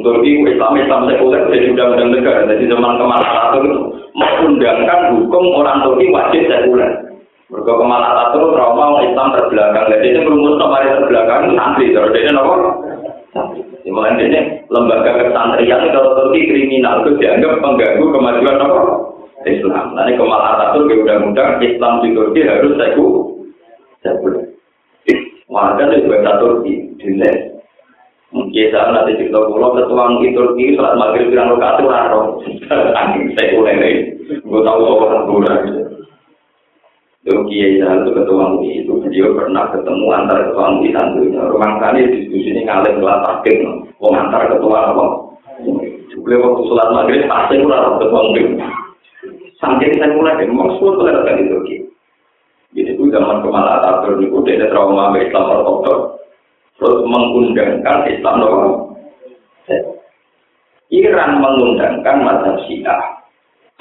Turki 0.04 0.32
Islam 0.44 0.74
Islam 0.76 1.08
sekuler 1.08 1.42
jadi 1.54 1.72
undang-undang 1.72 2.10
negara. 2.12 2.50
Jadi 2.50 2.68
zaman 2.68 3.00
Atatürk 3.00 3.64
itu 3.64 3.80
mengundangkan 4.12 5.00
hukum 5.16 5.46
orang 5.56 5.88
Turki 5.88 6.12
wajib 6.12 6.44
sekuler. 6.52 6.92
Mereka 7.48 7.72
Kemal 7.80 8.02
Atatürk 8.04 8.58
trauma 8.58 9.00
Islam 9.06 9.28
terbelakang. 9.38 9.86
Jadi 9.88 10.06
ini 10.10 10.20
merumus 10.26 10.60
kemarin 10.60 10.96
terbelakang 11.00 11.42
santri. 11.56 11.86
Jadi 11.94 12.20
ini 12.20 12.32
apa? 12.36 12.56
Di 13.84 13.92
mana 13.92 14.16
ini 14.20 14.40
lembaga 14.68 15.12
kesantrian 15.24 15.92
kalau 15.96 16.12
Turki 16.20 16.50
kriminal 16.50 17.04
itu 17.04 17.24
dianggap 17.24 17.64
pengganggu 17.64 18.06
kemajuan 18.12 18.60
apa? 18.60 18.82
Islam. 19.48 19.96
Nanti 19.96 20.20
Kemal 20.20 20.42
Atatürk 20.44 20.92
undang-undang 20.92 21.64
Islam 21.64 21.94
di 22.04 22.10
Turki 22.12 22.42
harus 22.44 22.76
sekuler. 24.04 24.53
Warga 25.54 25.94
itu 25.94 26.10
bahasa 26.10 26.42
Turki, 26.42 26.74
dilihat. 26.98 27.62
Mungkin 28.34 28.74
saat 28.74 28.90
nanti 28.90 29.22
cerita 29.22 29.46
pulau 29.46 29.78
ketua 29.78 30.10
mungkin 30.10 30.34
Turki 30.34 30.74
saat 30.74 30.98
maghrib 30.98 31.30
bilang 31.30 31.54
lo 31.54 31.62
kasih 31.62 31.86
raro, 31.86 32.22
angin 33.00 33.30
saya 33.38 33.54
mulai 33.54 33.78
nih, 33.78 33.94
gue 34.42 34.62
tahu 34.66 34.80
soal 34.82 35.06
terbuka. 35.06 35.54
Lalu 37.24 37.42
Kiai 37.48 37.80
Sahal 37.80 38.04
itu 38.04 38.12
ketua 38.20 38.44
MUI 38.52 38.84
itu 38.84 38.94
beliau 39.00 39.32
pernah 39.38 39.72
ketemu 39.72 40.06
antara 40.12 40.50
ketua 40.50 40.76
MUI 40.76 40.92
santunya. 40.92 41.42
Rumah 41.46 41.72
kali 41.80 42.12
diskusi 42.12 42.52
ini 42.52 42.68
ngalir 42.68 43.00
kelas 43.00 43.22
sakit, 43.24 43.58
mau 44.02 44.12
antar 44.12 44.52
ketua 44.52 44.92
apa? 44.92 45.06
Beliau 46.20 46.44
waktu 46.44 46.62
sholat 46.68 46.90
maghrib 46.92 47.24
pasti 47.30 47.62
kurang 47.62 48.02
ketua 48.02 48.20
MUI. 48.28 48.44
Sampai 49.62 49.96
saya 49.96 50.12
mulai, 50.18 50.42
semua 50.44 50.74
tuh 50.76 51.06
ada 51.08 51.38
di 51.38 51.48
Turki. 51.48 51.76
Itu 51.78 51.93
zaman 53.14 53.46
Kemal 53.46 53.70
Atatürk 53.78 54.26
itu 54.26 54.38
dia 54.42 54.66
trauma 54.74 55.14
Islam 55.14 55.46
ortodok 55.54 56.18
terus 56.82 57.06
mengundangkan 57.06 58.10
Islam 58.10 58.36
loh. 58.42 58.92
Iran 60.94 61.42
mengundangkan 61.42 62.22
mazhab 62.22 62.58
Syiah, 62.66 63.02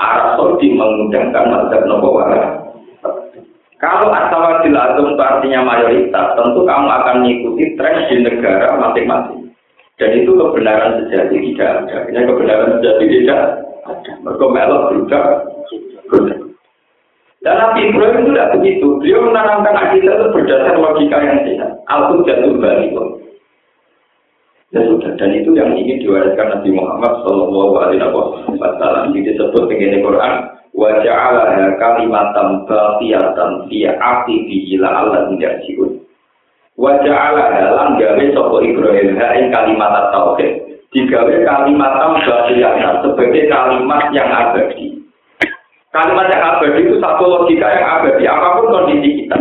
Arab 0.00 0.40
Saudi 0.40 0.72
mengundangkan 0.72 1.44
mazhab 1.50 1.82
Nabawi. 1.84 2.62
Kalau 3.82 4.14
asawadil 4.14 4.78
azam 4.78 5.10
itu 5.10 5.18
artinya 5.18 5.60
mayoritas, 5.66 6.38
tentu 6.38 6.62
kamu 6.62 6.86
akan 6.86 7.16
mengikuti 7.26 7.74
tren 7.74 8.06
di 8.06 8.22
negara 8.22 8.78
masing-masing. 8.78 9.50
Dan 9.98 10.22
itu 10.22 10.38
kebenaran 10.38 11.02
sejati 11.02 11.34
tidak 11.50 11.90
ada. 11.90 12.06
Ini 12.06 12.22
kebenaran 12.22 12.78
sejati 12.78 13.04
tidak 13.10 13.40
ada. 13.82 14.12
Mereka 14.22 14.46
melok 14.46 14.84
juga. 14.94 15.20
Dan 17.42 17.58
Nabi 17.58 17.90
Ibrahim 17.90 18.22
itu 18.22 18.30
tidak 18.30 18.50
begitu. 18.54 18.86
Beliau 19.02 19.26
menanamkan 19.26 19.74
akidah 19.74 20.14
itu 20.14 20.26
berdasar 20.30 20.78
logika 20.78 21.18
yang 21.18 21.42
sehat. 21.42 21.70
Aku 21.90 22.22
jatuh 22.22 22.54
balik. 22.62 22.94
Ya 24.72 24.80
sudah, 24.88 25.12
dan 25.20 25.36
itu 25.36 25.52
yang 25.52 25.76
ingin 25.76 26.00
diwariskan 26.00 26.48
Nabi 26.48 26.72
Muhammad 26.72 27.20
Shallallahu 27.20 27.74
Alaihi 27.76 28.08
Wasallam. 28.56 29.12
Ini 29.12 29.20
disebut 29.28 29.68
dengan 29.68 30.00
Quran. 30.00 30.34
Wajah 30.72 31.12
Allah 31.12 31.76
kalimatam 31.76 32.64
baqiyatan 32.64 33.68
fi 33.68 33.84
aqibi 33.84 34.72
ila 34.78 35.04
Allah 35.04 35.28
tidak 35.36 35.60
Wajah 36.80 37.12
Allah 37.12 37.46
dalam 37.52 38.00
gawe 38.00 38.24
sopo 38.32 38.64
Ibrahim 38.64 39.20
ing 39.20 39.52
kalimat 39.52 40.08
tauhid. 40.08 40.80
Digawe 40.94 41.34
kalimat 41.44 41.92
baqiyatan 42.24 43.04
sebagai 43.04 43.52
kalimat 43.52 44.08
yang 44.16 44.30
abadi. 44.32 45.01
Kalimat 45.92 46.32
yang 46.32 46.40
abadi 46.40 46.88
itu 46.88 46.96
satu 47.04 47.24
logika 47.28 47.68
yang 47.68 47.84
abadi 47.84 48.24
apa 48.24 48.56
pun 48.56 48.72
kondisi 48.72 49.22
kita. 49.22 49.36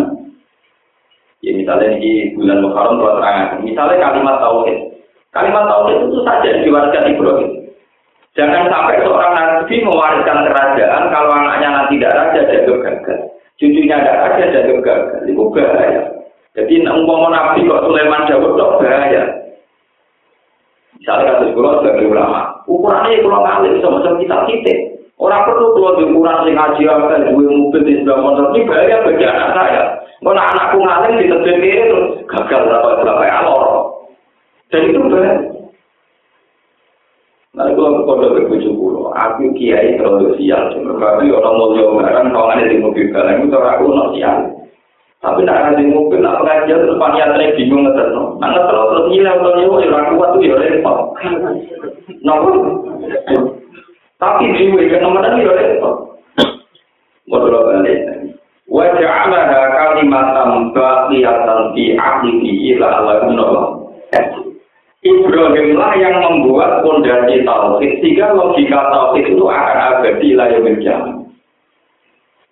Ya 1.41 1.51
misalnya 1.55 1.95
di 1.97 2.35
bulan 2.35 2.59
Muharram 2.59 2.99
kalau 2.99 3.63
misalnya 3.63 4.03
kalimat 4.03 4.35
tauhid. 4.43 4.77
Kalimat 5.31 5.63
tauhid 5.65 5.97
itu 6.11 6.19
saja 6.27 6.49
diwariskan 6.59 7.07
Ibrahim. 7.07 7.51
Jangan 8.35 8.67
sampai 8.67 8.99
seorang 9.03 9.33
nabi 9.35 9.75
mewariskan 9.83 10.47
kerajaan 10.51 11.03
kalau 11.11 11.31
anaknya 11.35 11.67
nanti 11.71 11.99
tidak 11.99 12.15
raja 12.19 12.41
jago 12.47 12.73
gagal. 12.83 13.19
Cucunya 13.55 13.97
tidak 14.03 14.19
raja 14.19 14.45
jago 14.51 14.75
gagal. 14.83 15.19
Itu 15.27 15.43
bahaya. 15.55 16.01
Jadi 16.51 16.73
umpama 16.83 17.27
nabi 17.31 17.63
kok 17.63 17.83
Sulaiman 17.87 18.27
Dawud 18.27 18.59
kok 18.59 18.75
bahaya. 18.83 19.23
Misalnya 20.99 21.33
kasus 21.33 21.57
kulo 21.57 21.81
sebagai 21.81 22.13
ulama, 22.13 22.61
ukurannya 22.69 23.25
kalau 23.25 23.41
ngalih 23.41 23.81
sama 23.81 24.05
sama 24.05 24.21
kita 24.21 24.37
kita. 24.45 24.73
Orang 25.21 25.45
perlu 25.45 25.77
keluar 25.77 25.93
di 26.01 26.09
ukuran 26.09 26.49
sing 26.49 26.57
ngaji 26.57 26.81
apa, 26.89 27.29
dua 27.29 27.45
mobil 27.45 27.81
di 27.85 27.93
sebelah 28.01 28.17
motor 28.25 28.45
ini 28.57 28.65
bahaya 28.65 29.05
bagi 29.05 29.25
anak 29.29 29.49
saya. 29.53 29.83
Kalau 30.17 30.33
anakku 30.33 30.77
ngalim 30.81 31.13
di 31.21 31.29
tebel 31.29 31.61
itu 31.61 31.99
gagal 32.25 32.61
berapa 32.65 32.89
berapa 33.05 33.23
alor. 33.29 33.65
Dan 34.73 34.89
itu 34.89 34.97
bahaya. 34.97 35.33
Nah, 37.51 37.67
kalau 37.67 38.07
kode 38.07 38.27
berbujuk 38.31 38.73
pulau, 38.73 39.13
aku 39.13 39.51
kiai 39.53 39.99
terlalu 39.99 40.33
sial. 40.41 40.71
Berarti 40.71 41.29
orang 41.29 41.53
mau 41.59 41.75
jauh 41.77 41.99
barang, 41.99 42.31
kalau 42.31 42.47
ada 42.49 42.63
di 42.65 42.79
mobil 42.79 43.11
barang 43.11 43.45
itu 43.45 43.57
aku 43.59 43.85
nol 43.91 44.15
sial. 44.17 44.37
Tapi 45.21 45.45
nak 45.45 45.69
ada 45.69 45.77
di 45.77 45.85
mobil, 45.85 46.17
nak 46.17 46.41
pengajian 46.41 46.81
terus 46.81 46.97
panitia 46.97 47.53
bingung 47.53 47.85
ngeterno. 47.85 48.41
Nah 48.41 48.49
ngeterno 48.57 48.83
terus 48.89 49.05
ngilang 49.11 49.37
atau 49.37 49.53
nyewa, 49.53 49.77
ya 49.85 49.89
aku 49.93 50.11
kuat 50.17 50.29
tuh 50.33 50.41
ya 50.41 50.55
repot. 50.57 50.97
Nopo? 52.25 52.49
Tapi 54.21 54.53
jiwa 54.53 54.77
ini 54.85 55.41
ya 55.41 55.51
repot. 55.57 55.95
Modal 57.25 57.57
balik. 57.65 57.97
Waja'alaha 58.69 59.59
kalimatan 59.73 60.69
baqiyatan 60.77 61.59
fi 61.73 61.83
ahlihi 61.97 62.77
ila 62.77 62.87
Allah 63.01 63.81
Ibrahim 65.01 65.81
lah 65.81 65.97
yang 65.97 66.21
membuat 66.21 66.85
fondasi 66.85 67.41
tauhid 67.41 67.91
sehingga 68.05 68.37
logika 68.37 68.93
tauhid 68.93 69.33
itu 69.33 69.45
akan 69.49 69.77
abadi 69.97 70.29
lah 70.37 70.47
yang 70.53 71.25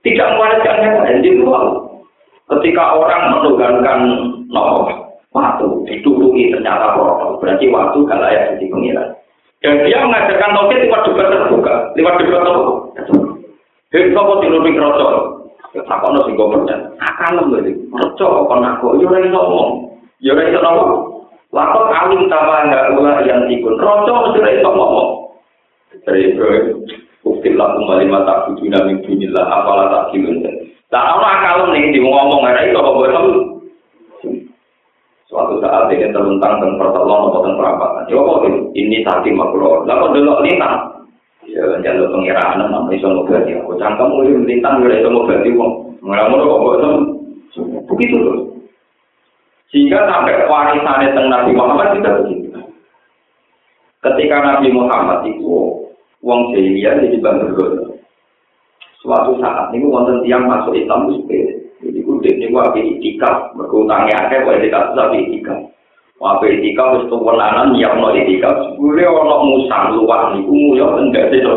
Tidak 0.01 0.29
mewariskan 0.33 0.81
yang 0.81 0.95
lain 1.05 1.21
di 1.21 1.31
luar. 1.37 1.85
Ketika 2.49 2.97
orang 2.97 3.37
menugankan 3.37 3.99
no, 4.49 4.89
waktu 5.29 5.67
dituruti 5.85 6.49
ternyata 6.49 6.97
kotor, 6.97 7.37
berarti 7.37 7.69
waktu 7.69 7.97
gak 8.09 8.21
layak 8.25 8.43
jadi 8.57 8.65
pengiran. 8.73 9.09
Dan 9.59 9.83
dia 9.83 9.99
mengajarkan 9.99 10.55
tauhid 10.55 10.87
lewat 10.87 11.01
debat 11.03 11.27
terbuka, 11.35 11.73
lewat 11.99 12.13
debat 12.23 12.41
terbuka. 12.47 12.73
Hei, 13.89 14.13
sopo 14.15 14.39
tinuruti 14.39 14.77
kroco? 14.77 15.07
Tak 15.73 15.99
kono 15.99 16.21
sing 16.23 16.37
gomernya. 16.37 16.77
Akan 17.01 17.41
lho 17.49 17.59
iki. 17.59 17.73
Kroco 17.89 18.45
kon 18.45 18.61
aku 18.61 19.01
yo 19.01 19.09
ora 19.09 19.19
ngomong. 19.25 19.97
Yo 20.21 20.37
ora 20.37 20.45
iso 20.45 20.61
ngomong. 20.61 21.03
Lakon 21.49 21.89
alim 21.89 22.21
tawa 22.29 22.69
enggak 22.69 22.93
ulah 22.93 23.17
yang 23.25 23.49
tikun. 23.49 23.81
Kroco 23.81 24.29
mesti 24.29 24.39
ora 24.39 24.51
iso 24.53 24.69
ngomong. 24.69 25.09
Dari 26.05 26.37
Uktil 27.19 27.59
lakum 27.59 27.83
walimah 27.83 28.23
tak 28.23 28.47
bujuna 28.47 28.79
min 28.87 29.03
dunillah, 29.03 29.43
apalah 29.43 29.91
tak 29.91 30.15
kilun. 30.15 30.39
Tak 30.87 31.03
tahu 31.03 31.19
akal 31.19 31.57
nih 31.75 31.91
di 31.91 31.99
ngomong 31.99 32.47
ada 32.47 32.63
itu 32.63 32.79
kok 32.79 32.95
bosan. 32.95 33.25
Suatu 35.29 35.61
saat 35.61 35.93
dia 35.93 36.09
terlentang 36.09 36.57
dan 36.57 36.73
pertolongan 36.81 37.29
atau 37.29 37.41
dan 37.45 37.53
perapatan. 37.53 38.09
Ya 38.09 38.17
kok 38.17 38.41
ini 38.73 38.97
tadi 39.05 39.29
makro. 39.29 39.85
Lalu 39.85 40.17
dulu 40.17 40.41
lintang. 40.41 41.05
Ya 41.45 41.61
jalur 41.85 42.09
pengiraan 42.09 42.57
nama 42.57 42.89
iso 42.89 43.05
ngobati. 43.05 43.53
Aku 43.61 43.77
cangkem 43.77 44.09
mulai 44.09 44.33
lintang 44.41 44.81
mulai 44.81 44.97
iso 44.97 45.09
ngobati 45.13 45.49
wong. 45.53 45.71
Mulai-mulai 46.01 46.49
kok 46.49 46.61
bosan. 46.65 46.93
Begitu 47.85 48.15
tuh. 48.25 48.37
Sehingga 49.69 50.01
sampai 50.09 50.49
warisannya 50.49 51.13
tentang 51.13 51.29
Nabi 51.29 51.51
Muhammad 51.53 51.93
kita 51.93 52.09
begitu. 52.25 52.49
Ketika 54.01 54.37
Nabi 54.41 54.73
Muhammad 54.73 55.29
itu 55.29 55.45
wong 56.25 56.39
jahiliyah 56.57 57.05
jadi 57.05 57.21
bangga 57.21 57.53
suatu 58.99 59.31
saat 59.39 59.71
ini 59.71 59.87
wonten 59.87 60.25
tiang 60.27 60.43
masuk 60.43 60.75
Islam 60.75 61.07
itu 61.07 61.58
budek 62.19 62.35
ning 62.35 62.51
wae 62.51 62.75
itikaf, 62.83 63.55
mergo 63.55 63.87
utange 63.87 64.11
akeh 64.11 64.43
wae 64.43 64.59
itikaf 64.59 64.91
tapi 64.91 65.23
itikaf. 65.23 65.55
Wae 66.19 66.51
itikaf 66.51 66.99
wis 66.99 67.07
tuwa 67.07 67.31
lanan 67.39 67.79
ya 67.79 67.95
ono 67.95 68.11
itikaf, 68.11 68.75
sebule 68.75 69.07
ono 69.07 69.35
musang 69.47 69.95
luar 69.95 70.35
niku 70.35 70.51
mulya 70.51 70.99
endate 70.99 71.39
to. 71.39 71.55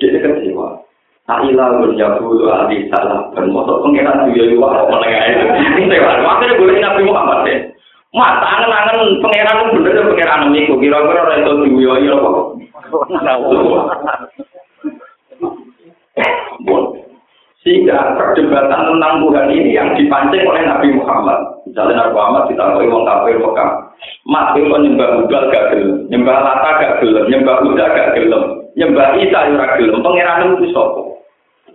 Dek 0.00 0.08
nek 0.16 0.24
kene. 0.24 0.56
Aila 1.28 1.76
mun 1.76 2.00
jabu 2.00 2.40
do 2.40 2.48
ali 2.48 2.88
salah 2.88 3.28
kan 3.36 3.52
moto 3.52 3.84
pengiran 3.84 4.32
yo 4.32 4.48
yo 4.48 4.56
wae 4.56 4.80
meneng 4.88 5.12
ae. 5.12 5.32
Ente 5.84 5.96
wae, 6.00 6.24
wae 6.24 6.56
boleh 6.56 6.80
nabi 6.80 7.04
Muhammad 7.04 7.44
teh. 7.44 7.60
Mas 8.16 8.40
angen-angen 8.40 9.20
pengenan 9.20 9.76
bener 9.76 10.08
pengenan 10.08 10.48
niku 10.48 10.80
kira-kira 10.80 11.20
ora 11.28 11.36
entuk 11.36 11.68
yo 11.76 11.92
apa. 11.92 12.40
Ora 16.64 16.95
Sehingga 17.66 18.14
perdebatan 18.14 18.94
tentang 18.94 19.26
Tuhan 19.26 19.50
ini 19.50 19.74
yang 19.74 19.90
dipancing 19.98 20.46
oleh 20.46 20.62
Nabi 20.70 20.94
Muhammad. 20.94 21.66
Misalnya 21.66 22.06
Nabi 22.06 22.14
Muhammad 22.14 22.42
ditakoi 22.46 22.86
wong 22.86 23.02
kafir 23.02 23.42
Mekah. 23.42 23.70
Mat 24.30 24.54
itu 24.54 24.70
nyembah 24.70 25.18
Budal 25.18 25.50
gak 25.50 25.74
gelem, 25.74 26.06
nyembah 26.06 26.46
Lata 26.46 26.70
gak 26.78 26.94
gelem, 27.02 27.26
nyembah 27.26 27.56
Buddha 27.66 27.86
gak 27.90 28.10
gelem, 28.14 28.42
nyembah 28.78 29.18
Isa 29.18 29.50
ora 29.50 29.66
gelem. 29.74 29.98
Pangeran 29.98 30.46
itu 30.54 30.66
sapa? 30.70 31.02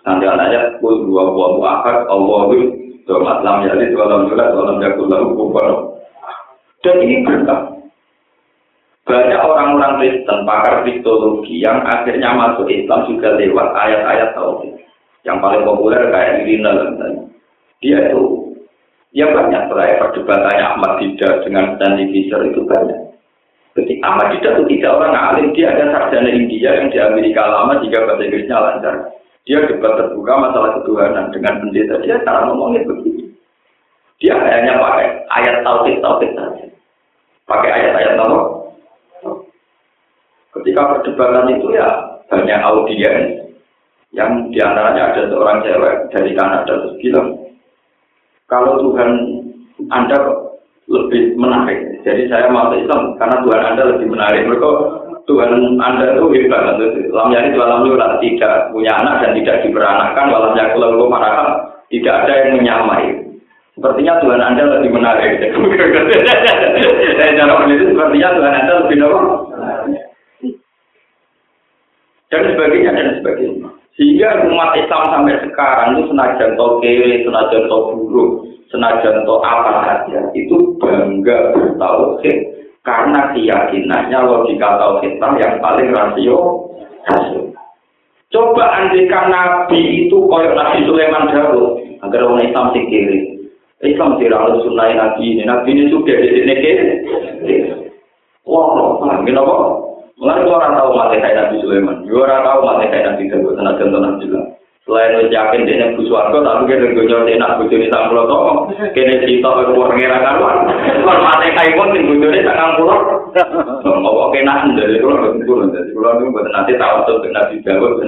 Nanti 0.08 0.26
anaknya 0.32 0.80
kul 0.80 1.12
dua 1.12 1.24
buah 1.28 1.52
muakat 1.60 1.98
Allahu 2.08 2.56
Domat 3.04 3.44
lam 3.44 3.68
yalid 3.68 3.92
walam 3.92 4.32
yulad 4.32 4.50
walam 4.56 4.80
yakul 4.80 5.12
lahu 5.12 5.36
kufuwan. 5.36 5.76
Dan 6.88 7.04
ini 7.04 7.28
berkah. 7.28 7.68
Banyak 9.04 9.42
orang-orang 9.44 9.98
Kristen, 10.00 10.48
pakar 10.48 10.88
kristologi 10.88 11.60
yang 11.60 11.84
akhirnya 11.84 12.32
masuk 12.32 12.70
Islam 12.72 13.12
juga 13.12 13.36
lewat 13.36 13.68
ayat-ayat 13.76 14.30
tauhid. 14.38 14.78
Yang 15.22 15.38
paling 15.38 15.64
populer 15.66 16.02
kayak 16.10 16.46
Irina 16.46 16.72
dan 16.74 17.30
Dia 17.82 17.98
itu, 18.10 18.58
ya 19.14 19.30
banyak 19.34 19.70
setelah 19.70 19.98
perdebatannya 20.02 20.66
Ahmad 20.66 21.02
Dida 21.02 21.42
dengan 21.46 21.78
Stanley 21.78 22.14
Fisher 22.14 22.42
itu 22.46 22.62
banyak. 22.66 23.00
Ketika 23.74 24.04
Ahmad 24.06 24.28
Dida 24.34 24.50
itu 24.58 24.64
tidak 24.78 25.02
orang 25.02 25.18
alim, 25.18 25.48
dia 25.58 25.74
ada 25.74 25.90
sarjana 25.90 26.30
India 26.30 26.78
yang 26.78 26.94
di 26.94 26.98
Amerika 27.02 27.42
lama 27.42 27.82
jika 27.82 28.06
bahasa 28.06 28.22
Inggrisnya 28.22 28.58
lancar. 28.58 28.96
Dia 29.50 29.66
debat 29.66 29.98
terbuka 29.98 30.34
masalah 30.38 30.78
ketuhanan 30.78 31.34
dengan 31.34 31.54
pendeta. 31.66 31.98
Dia 32.06 32.22
cara 32.22 32.46
ngomongnya 32.46 32.86
begini. 32.86 33.34
Dia 34.22 34.38
hanya 34.38 34.78
pakai 34.78 35.26
ayat 35.34 35.66
tauhid 35.66 35.98
saja. 35.98 36.66
Pakai 37.50 37.70
ayat-ayat 37.74 38.14
tauhid 38.22 38.62
Ketika 40.52 40.82
perdebatan 40.94 41.58
itu 41.58 41.68
ya 41.74 41.88
banyak 42.28 42.60
audiens 42.62 43.41
yang 44.12 44.52
di 44.52 44.60
antaranya 44.60 45.16
ada 45.16 45.22
seorang 45.32 45.64
cewek 45.64 45.96
dari 46.12 46.32
Kanada 46.36 46.68
terus 46.68 47.00
bilang 47.00 47.28
kalau 48.52 48.84
Tuhan 48.84 49.12
Anda 49.88 50.20
lebih 50.92 51.40
menarik, 51.40 52.04
jadi 52.04 52.28
saya 52.28 52.52
mau 52.52 52.76
Islam 52.76 53.16
karena 53.16 53.40
Tuhan 53.48 53.62
Anda 53.64 53.84
lebih 53.96 54.12
menarik. 54.12 54.44
Mereka 54.44 54.70
Tuhan 55.24 55.80
Anda 55.80 56.20
itu 56.20 56.28
hebat. 56.36 56.76
Lam 57.16 57.32
yani 57.32 57.56
dalam 57.56 57.88
yulat 57.88 58.20
tidak 58.20 58.76
punya 58.76 58.92
anak 59.00 59.24
dan 59.24 59.32
tidak 59.40 59.64
diperanakkan. 59.64 60.28
Walam 60.28 60.60
yakul 60.60 61.08
marahal 61.08 61.80
tidak 61.88 62.28
ada 62.28 62.34
yang 62.44 62.60
menyamai. 62.60 63.24
Sepertinya 63.80 64.20
Tuhan 64.20 64.44
Anda 64.44 64.64
lebih 64.68 64.92
menarik. 65.00 65.40
Dan 65.40 67.32
cara 67.40 67.54
itu 67.72 67.86
sepertinya 67.88 68.30
Tuhan 68.36 68.54
Anda 68.60 68.74
lebih 68.84 68.98
menarik 69.00 69.32
dan 72.32 72.48
sebagainya 72.56 72.92
dan 72.96 73.08
sebagainya. 73.20 73.81
Sehingga 74.00 74.48
umat 74.48 74.72
Islam 74.80 75.04
sampai 75.12 75.36
sekarang 75.44 76.00
itu 76.00 76.04
senajan 76.10 76.56
to 76.56 76.68
kiri, 76.80 77.28
senajan 77.28 77.68
to 77.68 77.78
buruk, 77.92 78.32
senajan 78.72 79.28
to 79.28 79.36
apa 79.44 79.72
saja 79.84 80.20
itu 80.32 80.56
bangga 80.80 81.52
bertauhid 81.52 82.38
karena 82.88 83.36
keyakinannya 83.36 84.20
logika 84.24 84.80
tauhid 84.80 85.20
yang 85.20 85.54
paling 85.60 85.92
rasio. 85.92 86.40
Coba 88.32 88.64
andikan 88.80 89.28
Nabi 89.28 90.08
itu 90.08 90.16
koyok 90.16 90.56
Nabi 90.56 90.88
Sulaiman 90.88 91.28
Daud 91.36 91.84
agar 92.00 92.22
orang 92.24 92.48
Islam 92.48 92.72
sih 92.72 92.88
kiri. 92.88 93.20
Islam 93.84 94.16
tidak 94.24 94.56
sunai 94.64 94.96
Nabi 94.96 95.36
ini. 95.36 95.44
Nabi 95.44 95.76
ini 95.76 95.92
sudah 95.92 96.16
di 96.16 96.30
sini. 96.32 96.56
Wah, 98.48 98.98
paham 99.04 99.28
kenapa? 99.28 99.91
Mulai 100.22 100.46
orang 100.46 100.78
tahu 100.78 100.94
mati 100.94 101.18
kayak 101.18 101.34
Nabi 101.34 101.66
Sulaiman, 101.66 102.06
orang 102.06 102.46
tahu 102.46 102.60
mati 102.62 102.94
kayak 102.94 103.06
Nabi 103.10 103.26
Dawud, 103.26 103.58
tenaga 103.58 103.82
tenaga 103.90 104.22
juga. 104.22 104.42
Selain 104.86 105.14
wis 105.18 105.30
yakin 105.30 105.66
dene 105.66 105.94
Bu 105.94 106.06
Swarga 106.10 106.42
tapi 106.42 106.66
kene 106.74 106.98
gonyo 106.98 107.26
enak 107.26 107.58
bojone 107.62 107.86
90 107.86 108.30
to. 108.30 108.38
Kene 108.98 109.14
sitok 109.22 109.70
ke 109.70 109.78
pengira 109.78 110.18
karuan. 110.26 110.58
90. 112.42 114.02
Apa 114.02 114.24
kena 114.34 114.54
ndel 114.74 114.98
kula 115.02 115.38
kula 115.46 115.66
dadi 115.70 115.90
kula 115.94 116.10
niku 116.18 116.30
mboten 116.34 116.54
nate 116.54 116.74
tawasul 116.82 117.22
dengan 117.22 117.46
Nabi 117.46 117.62
Dawud 117.62 118.02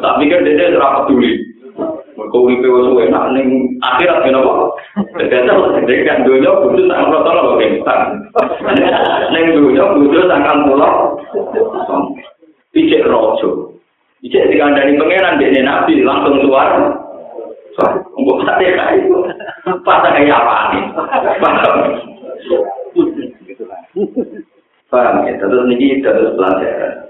Tapi 0.00 0.22
kan 0.28 0.44
dene 0.44 0.64
ora 0.76 1.04
peduli. 1.04 1.59
Mereka 2.18 2.38
wipi 2.42 2.66
wosu 2.66 2.98
enak, 3.06 3.34
ning 3.34 3.78
akhirat 3.80 4.26
gini 4.26 4.38
kok. 4.38 4.58
Dada 5.30 5.54
sedekan 5.78 6.26
dunia 6.26 6.50
butuh 6.62 6.84
sang 6.90 7.10
rotol 7.10 7.38
lo 7.38 7.52
gengsan. 7.58 8.00
Ning 9.30 9.44
dunia 9.54 9.84
butuh 9.94 10.24
sang 10.26 10.42
kampulo. 10.42 11.18
Picik 12.70 13.06
rojo. 13.06 13.74
Ijek 14.20 14.52
dikandani 14.52 15.00
pengenan, 15.00 15.40
dikandani 15.40 15.64
nabi, 15.64 15.94
langsung 16.04 16.38
suar. 16.44 16.92
Suar, 17.74 17.98
ngomong 18.14 18.44
sate 18.44 18.76
kaya 18.76 19.00
itu. 19.00 19.16
Pasa 19.82 20.12
kaya 20.12 20.34
apa? 20.36 20.76
Paham. 21.40 21.76
Paham 24.92 25.24
ya, 25.24 25.32
terus 25.40 25.66
ini 25.72 26.04
terus 26.04 26.36
pelajaran. 26.36 27.09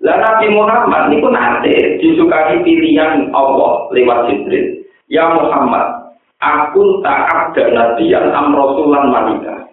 Lah 0.00 0.16
Nabi 0.16 0.48
Muhammad 0.48 1.12
niku 1.12 1.28
nate 1.28 2.00
disukai 2.00 2.64
pilihan 2.64 3.28
Allah 3.36 3.84
lewat 3.92 4.32
Jibril. 4.32 4.80
Ya 5.12 5.28
Muhammad, 5.28 6.16
aku 6.40 7.04
tak 7.04 7.28
ada 7.28 7.64
nabi 7.68 8.08
yang 8.08 8.32
am 8.32 8.56
rasulan 8.56 9.12
manika. 9.12 9.68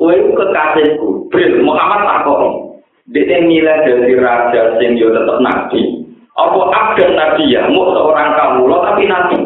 Kowe 0.00 0.16
kekasihku, 0.32 1.28
Jibril 1.28 1.68
Muhammad 1.68 2.08
takon. 2.08 2.72
Dia 3.12 3.38
milih 3.44 3.78
dari 3.84 4.16
raja 4.16 4.80
sing 4.80 4.96
yo 4.96 5.12
tetep 5.12 5.44
nabi. 5.44 6.08
Apa 6.40 6.60
ada 6.72 7.06
nabi 7.12 7.52
ya? 7.52 7.68
Mau 7.68 7.92
seorang 7.92 8.32
kamu 8.32 8.64
lo 8.64 8.76
tapi 8.80 9.04
nabi. 9.04 9.38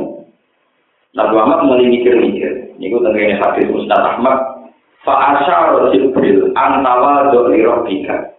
Nabi 1.11 1.33
Muhammad 1.35 1.61
mulai 1.67 1.91
mikir-mikir. 1.91 2.79
Ini 2.79 2.87
gue 2.87 3.03
tenggine 3.03 3.35
hadis 3.35 3.67
Ustaz 3.67 4.15
Ahmad. 4.15 4.39
Fa'asyar 5.03 5.91
Jibril 5.91 6.55
antawa 6.55 7.35
doli 7.35 7.67
robbika. 7.67 8.30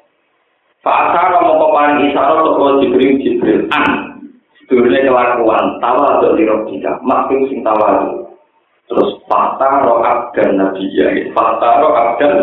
Mau 0.82 1.70
paling 1.70 2.10
isyarat 2.10 2.42
toko 2.42 2.82
Jibril 2.82 3.22
Jibril 3.22 3.70
an. 3.70 4.18
Sedurnya 4.58 5.06
kelakuan 5.06 5.78
tawa 5.78 6.26
doli 6.26 6.50
robbika. 6.50 6.98
Makin 7.06 7.46
sing 7.54 7.62
tawa 7.62 8.10
Terus 8.90 9.24
fakta 9.30 9.88
roh 9.88 10.02
abdan 10.02 10.58
nabi 10.58 10.84
ya. 10.98 11.08
Fakta 11.38 11.86
roh 11.86 11.94
abdan 11.94 12.34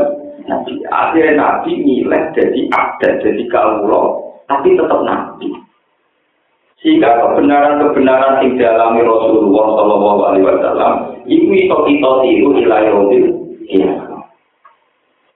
nabi. 0.47 0.81
Akhirnya 0.87 1.35
nabi 1.35 1.71
milih 1.83 2.25
jadi 2.33 2.61
abdan, 2.73 3.21
jadi 3.21 3.43
kaulo. 3.51 4.33
Tapi 4.47 4.79
tetap 4.79 5.03
nabi. 5.03 5.51
Sehingga 6.79 7.21
kebenaran-kebenaran 7.21 8.39
yang 8.47 8.55
dialami 8.55 9.03
Rasulullah 9.03 9.67
Shallallahu 9.77 10.21
Alaihi 10.31 10.47
Wasallam 10.47 10.95
itu 11.27 11.51
itu 11.51 11.75
kita 11.75 12.11
tiru 12.23 12.49
ilayahudin 12.55 13.25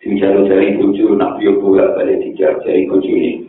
sing 0.02 0.18
jalo 0.18 0.42
dari 0.50 0.74
bojo 0.74 1.14
nak 1.14 1.38
yo 1.38 1.62
bola 1.62 1.94
bali 1.94 2.18
dijar 2.18 2.58
dari 2.66 2.90
bojo 2.90 3.06
ini. 3.06 3.46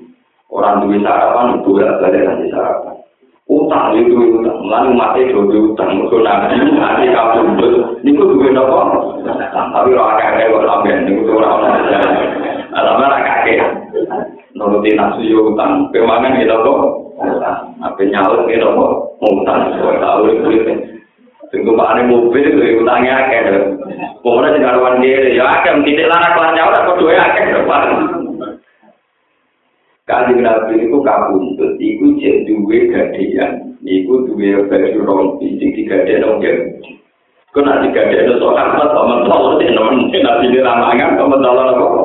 Orang 0.54 0.86
duwe 0.86 1.02
sarapan 1.02 1.66
bola 1.66 1.98
bali 1.98 2.22
nanti 2.22 2.46
sarapan. 2.54 2.94
Utang 3.50 3.98
yo 3.98 4.02
duwe 4.06 4.26
utang. 4.38 4.62
Lan 4.70 4.94
mate 4.94 5.34
yo 5.34 5.50
duwe 5.50 5.74
utang. 5.74 5.98
Mergo 5.98 6.22
nabi 6.22 6.62
mate 6.78 7.10
kabundut 7.10 7.74
niku 8.06 8.24
duwe 8.30 8.54
napa? 8.54 9.02
Tapi 9.50 9.90
ora 9.98 10.14
akeh 10.22 10.46
kok 10.54 10.66
sampeyan 10.70 11.10
niku 11.10 11.34
ora 11.34 11.50
ana 11.58 11.70
alamat 12.78 13.14
kakek 13.26 13.60
nuruti 14.54 14.94
nafsu 14.94 15.26
yo 15.26 15.58
utang. 15.58 15.90
Kemangan 15.90 16.38
kita 16.38 16.54
kok 16.62 16.80
apa 17.82 18.02
nyaut 18.14 18.46
kita 18.46 18.70
kok 18.70 18.94
utang. 19.26 19.74
Kok 19.82 19.98
tau 19.98 20.30
iki 20.30 20.93
itu. 21.54 21.62
Tunggu 21.62 21.78
pak 21.78 21.90
ane 21.94 22.02
mobil 22.10 22.42
itu 22.42 22.82
utangnya 22.82 23.14
akeh. 23.30 23.42
Pokoknya 24.26 24.58
sing 24.58 24.64
karuan 24.66 24.98
dhewe 25.06 25.38
ya 25.38 25.46
akeh 25.46 25.86
titik 25.86 26.10
lanang 26.10 26.34
kelan 26.34 26.58
aku 26.58 26.92
duwe 26.98 27.14
akeh 27.14 27.44
depan. 27.54 27.90
Kanjeng 30.04 30.44
Nabi 30.44 30.84
itu 30.84 31.00
kabuntut, 31.00 31.80
iku 31.80 32.06
cek 32.20 32.44
duwe 32.44 32.92
gadean, 32.92 33.80
iku 33.88 34.28
duwe 34.28 34.68
baju 34.68 35.00
rompi, 35.08 35.56
sing 35.56 35.72
digadean 35.72 36.28
dong 36.28 36.44
ya. 36.44 36.52
Kau 37.56 37.64
nanti 37.64 37.88
gadean 37.96 38.28
itu 38.28 38.36
soal 38.36 38.60
apa, 38.60 38.84
teman 38.84 39.24
tolong 39.32 39.64
sih, 39.64 39.72
teman 39.72 40.12
nabi 40.12 40.52
ini 40.52 40.60
ramangan, 40.60 41.16
teman 41.16 41.40
tolong 41.40 41.68
apa? 41.72 42.02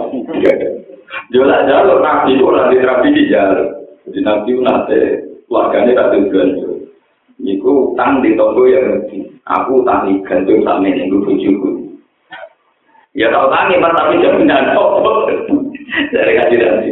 Jelas 1.34 1.66
jalur 1.66 1.98
nabi 1.98 2.38
itu 2.38 2.46
nanti 2.46 2.74
rapi 2.86 3.08
di 3.10 3.22
jalur. 3.34 3.66
Jadi 4.06 4.20
nabi 4.22 4.50
nanti 4.62 4.98
keluarganya 5.50 5.98
tak 5.98 6.08
tujuan 6.14 6.67
Niku 7.48 7.96
utang 7.96 8.20
di 8.20 8.36
toko 8.36 8.68
ya 8.68 8.76
ngerti. 8.76 9.24
Aku 9.48 9.80
utang 9.80 10.04
di 10.04 10.20
gantung 10.20 10.60
sama 10.68 10.84
ini, 10.84 11.08
gue 11.08 11.24
bujuku. 11.24 11.68
Ya 13.16 13.32
tau 13.32 13.48
tangi, 13.48 13.80
mas, 13.80 13.96
tapi 13.96 14.20
jaminan 14.20 14.76
toko. 14.76 15.32
Dari 16.12 16.36
kaji 16.36 16.56
nanti. 16.60 16.90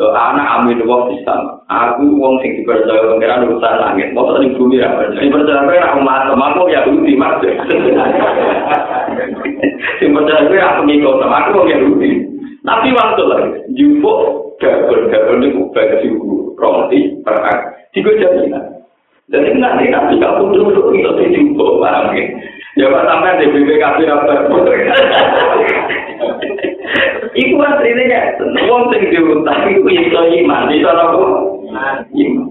Lo 0.00 0.16
anak 0.16 0.64
amin 0.64 0.80
wong 0.88 1.12
Islam. 1.12 1.60
Aku 1.68 2.08
wong 2.16 2.40
sing 2.40 2.56
dipercaya 2.56 3.12
pengiran 3.12 3.44
urusan 3.44 3.76
langit. 3.76 4.16
Mau 4.16 4.32
tadi 4.32 4.56
bumi 4.56 4.80
ya 4.80 4.88
percaya. 4.96 5.20
Ini 5.20 5.28
percaya 5.28 5.68
gue 5.68 5.76
aku 5.76 5.98
masuk, 6.00 6.36
aku 6.40 6.72
ya 6.72 6.80
budi 6.88 7.12
mas. 7.12 7.36
Sing 10.00 10.16
percaya 10.16 10.48
gue 10.48 10.56
aku 10.56 10.80
ngikut, 10.88 11.20
aku 11.20 11.48
wong 11.52 11.68
ya 11.68 11.78
budi. 11.84 12.10
Tapi 12.64 12.88
waktu 12.96 13.22
lagi, 13.28 13.50
jumbo 13.76 14.12
gabel-gabel 14.56 15.44
itu 15.44 15.62
bagi 15.72 16.08
roti, 16.56 17.00
perak, 17.22 17.58
tiga 17.92 18.12
jaminan. 18.18 18.77
Jadi 19.28 19.60
nanti 19.60 19.92
nanti 19.92 20.16
kamu 20.16 20.56
duduk 20.56 20.88
itu 20.96 21.10
di 21.20 21.26
jumbo, 21.36 21.84
paham 21.84 22.16
ya? 22.16 22.24
Ya 22.80 22.88
Pak 22.88 23.04
sampai 23.04 23.44
di 23.44 23.52
BPKB 23.52 24.08
apa? 24.08 24.32
Iku 27.36 27.54
aslinya 27.60 28.04
ya, 28.08 28.20
wong 28.64 28.88
sing 28.88 29.12
diutang 29.12 29.68
iku 29.68 29.84
iso 29.92 30.20
iman, 30.32 30.72
iso 30.72 30.88
apa? 30.88 31.28
Iman. 32.16 32.46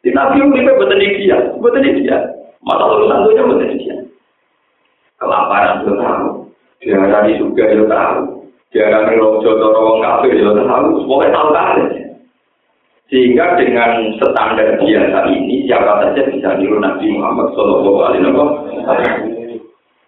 Di 0.00 0.10
Nabi 0.10 0.40
ini 0.40 0.64
betul 0.66 0.98
dia, 0.98 1.38
betul 1.60 1.84
dia. 1.84 2.18
Masa 2.64 2.84
urusan 2.88 3.28
itu 3.28 3.42
betul 3.44 3.68
dia. 3.76 3.96
Kelaparan 5.20 5.84
itu 5.84 5.92
tahu, 6.00 6.26
diarani 6.80 7.38
juga 7.38 7.64
itu 7.70 7.84
tahu, 7.86 8.18
diarani 8.72 9.20
rojo 9.20 9.50
atau 9.52 9.82
wong 9.84 9.98
kafir 10.00 10.34
itu 10.34 10.48
tahu, 10.48 11.06
pokoknya 11.06 11.36
tahu 11.36 11.48
kan. 11.54 11.78
Sehingga 13.12 13.60
dengan 13.60 14.08
standar 14.16 14.80
biasa 14.80 15.18
ini 15.28 15.68
siapa 15.68 16.00
saja 16.00 16.32
bisa 16.32 16.56
niru 16.56 16.80
Nabi 16.80 17.12
Muhammad 17.12 17.52
Shallallahu 17.52 18.00
Alaihi 18.08 18.24
Wasallam. 18.24 19.20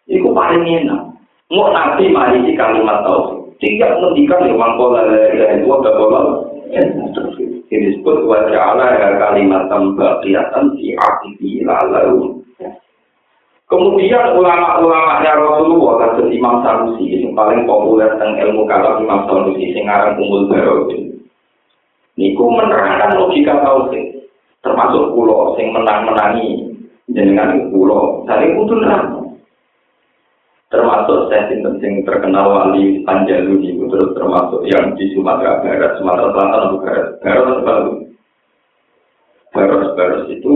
Itu 0.09 0.33
paling 0.33 0.65
enak. 0.65 1.13
Mau 1.53 1.69
Nabi 1.69 2.09
mari 2.09 2.41
si 2.49 2.57
kalimat 2.57 3.05
tauhid. 3.05 3.61
Tidak 3.61 4.01
menghentikan 4.01 4.49
yang 4.49 4.57
mangkola 4.57 5.05
dari 5.05 5.37
itu 5.37 5.69
ada 5.69 5.91
bola. 6.01 6.23
Ini 6.73 7.77
disebut 7.93 8.25
wajah 8.25 8.73
Allah 8.73 8.89
ya 8.97 9.09
kalimat 9.21 9.69
tambah 9.69 10.25
kelihatan 10.25 10.73
di 10.81 10.97
arti 10.97 11.61
lalu. 11.61 12.41
Kemudian 13.69 14.37
ulama-ulama 14.37 15.21
ya 15.21 15.37
Rasulullah 15.37 16.09
kasus 16.09 16.33
Imam 16.33 16.65
Sanusi 16.65 17.21
yang 17.21 17.37
paling 17.37 17.69
populer 17.69 18.09
tentang 18.17 18.37
ilmu 18.49 18.65
kalam 18.65 19.05
Imam 19.05 19.29
Sanusi 19.29 19.77
ngarang 19.77 20.17
umul 20.21 20.49
Barudin. 20.49 21.14
Niku 22.15 22.47
menerangkan 22.47 23.19
logika 23.19 23.59
tauhid, 23.59 24.31
termasuk 24.63 25.19
pulau 25.19 25.59
yang 25.59 25.75
menang-menangi 25.75 26.73
jenengan 27.11 27.75
pulau. 27.75 28.23
Tadi 28.25 28.55
kudu 28.55 28.75
nerang. 28.79 29.35
Termasuk 30.71 31.31
saya 31.31 31.47
sing 31.55 32.03
terkenal 32.03 32.51
wali 32.51 33.07
Panjalu 33.07 33.63
itu 33.63 33.87
terus 33.87 34.11
termasuk 34.19 34.67
yang 34.67 34.99
di 34.99 35.07
Sumatera 35.15 35.63
Barat, 35.63 36.03
Sumatera 36.03 36.35
Selatan 36.35 36.51
atau 36.51 36.79
Barat, 36.83 37.07
Barat 39.55 39.91
Barat 39.95 40.23
itu 40.35 40.53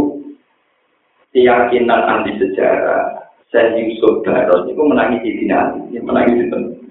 keyakinan 1.30 2.02
anti 2.02 2.34
sejarah. 2.34 3.30
Saya 3.54 3.78
Yusuf 3.78 4.26
Barat 4.26 4.66
itu 4.66 4.82
menangis 4.82 5.22
di 5.22 5.32
dinasti, 5.38 6.02
menangis 6.02 6.34
di 6.34 6.46
dinasti. 6.50 6.87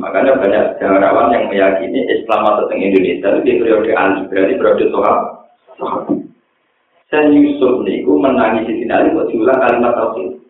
Makanya 0.00 0.32
banyak 0.40 0.64
sejarawan 0.76 1.32
yang 1.32 1.44
meyakini 1.52 2.08
Islam 2.08 2.40
masuk 2.40 2.72
ke 2.72 2.74
Indonesia 2.80 3.28
itu 3.36 3.40
di 3.44 3.52
periode 3.60 3.92
Ali, 3.92 4.24
berarti 4.32 4.54
periode 4.56 4.84
Sohab. 4.88 5.18
Saya 7.06 7.30
Yusuf 7.30 7.86
niku 7.86 8.18
menangis 8.18 8.66
di 8.66 8.82
dinasti 8.82 9.14
buat 9.14 9.30
diulang 9.30 9.62
kalimat 9.62 9.94
tauhid. 9.94 10.42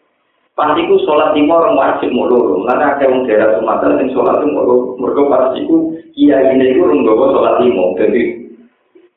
Pasti 0.56 0.88
ku 0.88 0.96
sholat 1.04 1.36
lima 1.36 1.60
orang 1.60 1.76
wajib 1.76 2.08
mau 2.16 2.32
loro. 2.32 2.64
Karena 2.64 2.96
ada 2.96 3.04
yang 3.04 3.28
daerah 3.28 3.60
Sumatera 3.60 4.00
yang 4.00 4.08
sholat 4.16 4.40
mau 4.40 4.64
loro. 4.64 4.96
Mereka 4.96 5.22
pasti 5.28 5.68
ku 5.68 5.92
iya 6.16 6.48
ini 6.56 6.80
ku 6.80 6.88
orang 6.88 7.04
bawa 7.04 7.26
sholat 7.36 7.54
lima. 7.60 7.84
Jadi 8.00 8.22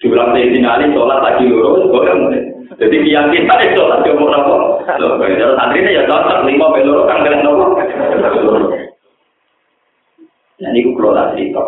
diulang 0.03 0.35
di 0.35 0.51
dinasti 0.51 0.91
sholat 0.91 1.19
lagi 1.23 1.47
loro, 1.47 1.87
boleh 1.87 2.43
Jadi 2.75 2.95
keyakinan 3.07 3.59
itu 3.63 3.75
sholat 3.79 4.03
yang 4.03 4.19
mau 4.19 4.27
nopo. 4.35 4.55
Kalau 4.83 5.15
santri 5.55 5.95
ya 5.95 6.03
cocok 6.11 6.43
lima 6.43 6.75
peluru 6.75 7.07
kan 7.07 7.23
kalian 7.23 7.39
nopo. 7.47 7.79
Ini 11.09 11.17
ku 11.17 11.17
kelola 11.17 11.33
cerita. 11.33 11.63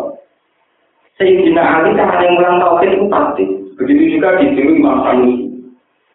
Sayyidina 1.18 1.62
Ali 1.62 1.90
ada 1.98 2.22
yang 2.22 2.38
ulang 2.38 2.56
tahun 2.62 2.94
itu 2.94 3.06
pasti. 3.10 3.44
Begitu 3.76 4.02
juga 4.16 4.38
di 4.38 4.54
sini 4.54 4.78
Imam 4.78 5.02
Sanusi. 5.02 5.44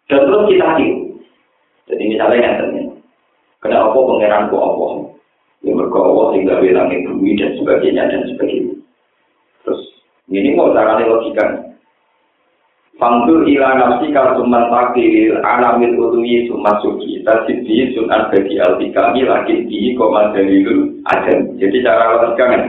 Dan 0.08 0.24
terus 0.24 0.48
kita 0.48 0.68
tiru. 0.80 0.96
Jadi 1.88 2.04
misalnya 2.04 2.40
yang 2.40 2.56
tanya, 2.60 2.82
kena 3.64 3.76
apa 3.88 3.96
pangeran 3.96 4.48
kok 4.52 4.64
apa? 4.64 4.86
Ya 5.64 5.72
mereka 5.72 5.98
Allah 6.00 6.26
sehingga 6.32 6.54
bilang 6.60 6.88
bumi 6.92 7.32
dan 7.36 7.50
sebagainya 7.56 8.02
dan 8.08 8.22
sebagainya. 8.32 8.74
Terus 9.64 9.80
ini 10.28 10.56
mau 10.56 10.72
caranya 10.72 11.08
logika. 11.08 11.44
Fangdur 12.98 13.46
ila 13.46 13.68
nafsi 13.78 14.10
kalsuman 14.10 14.68
takdiril 14.74 15.38
alamil 15.40 15.94
utui 15.96 16.50
sumat 16.50 16.82
suki 16.82 17.22
tasidi 17.22 17.94
sunan 17.94 18.26
bagi 18.34 18.58
altikami 18.58 19.22
lagi 19.22 19.54
di 19.70 19.94
koma 19.94 20.34
dalilul 20.34 20.98
adam. 21.06 21.56
Jadi 21.56 21.76
cara 21.86 22.18
logika 22.18 22.44
kan 22.44 22.62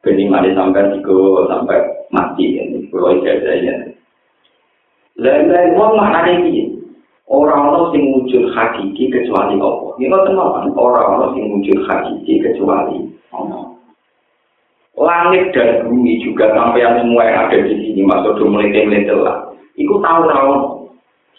Beni 0.00 0.32
mari 0.32 0.56
sampai 0.56 0.96
tiga 0.96 1.44
sampai 1.52 1.78
mati 2.08 2.56
kan, 2.56 2.72
kalau 2.88 3.20
ijazahnya. 3.20 3.92
Lain-lain 5.20 5.76
wong 5.76 5.92
maknanya 6.00 6.40
ini, 6.40 6.72
orang 7.28 7.68
orang 7.68 7.92
sing 7.92 8.08
wujud 8.16 8.48
hakiki 8.56 9.12
kecuali 9.12 9.60
Allah. 9.60 9.92
Ini 10.00 10.08
kok 10.08 10.24
teman 10.24 10.72
orang 10.72 11.06
orang 11.20 11.30
sing 11.36 11.44
wujud 11.52 11.78
hakiki 11.84 12.40
kecuali 12.40 13.12
Allah. 13.36 13.76
Langit 15.00 15.52
dan 15.56 15.88
bumi 15.88 16.20
juga 16.20 16.52
sampai 16.52 16.80
yang 16.80 17.00
semua 17.00 17.24
yang 17.24 17.48
ada 17.48 17.56
di 17.64 17.72
sini 17.72 18.02
masuk 18.04 18.40
mulai 18.48 18.68
melete 18.72 19.16
lah. 19.16 19.48
Iku 19.76 19.96
tahu 20.02 20.20
rawon 20.28 20.60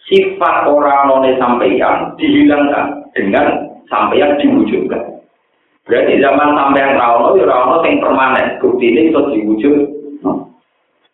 sifat 0.09 0.65
orang 0.65 1.09
none 1.09 1.37
sampeyan 1.37 2.15
dihilangkan 2.17 3.05
dengan 3.13 3.69
sampeyan 3.85 4.39
diwujudkan. 4.41 5.20
Berarti 5.91 6.23
zaman 6.23 6.55
sampai 6.55 6.79
yang 6.87 6.95
rawon 6.95 7.35
ya 7.35 7.43
rawon 7.51 7.83
yang 7.83 7.99
permanen. 7.99 8.47
Bukti 8.63 8.95
ini 8.95 9.11
itu 9.11 9.19
diwujud. 9.35 9.75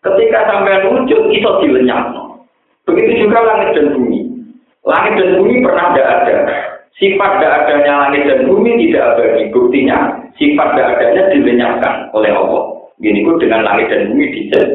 Ketika 0.06 0.40
sampai 0.46 0.86
wujud 0.86 1.34
itu 1.34 1.50
dilenyap. 1.66 2.14
Begitu 2.86 3.26
juga 3.26 3.42
langit 3.42 3.74
dan 3.74 3.98
bumi. 3.98 4.22
Langit 4.86 5.18
dan 5.18 5.42
bumi 5.42 5.66
pernah 5.66 5.98
tidak 5.98 6.08
ada. 6.22 6.36
Sifat 6.94 7.32
tidak 7.42 7.54
adanya 7.66 7.94
langit 8.06 8.30
dan 8.30 8.46
bumi 8.46 8.78
tidak 8.86 9.18
ada. 9.18 9.26
Buktinya 9.50 9.98
sifat 10.38 10.68
tidak 10.78 10.88
adanya 10.94 11.24
dilenyapkan 11.34 11.94
oleh 12.14 12.30
Allah. 12.30 12.64
Gini 13.02 13.26
pun 13.26 13.42
dengan 13.42 13.66
langit 13.66 13.90
dan 13.90 14.14
bumi 14.14 14.30
dijel. 14.30 14.66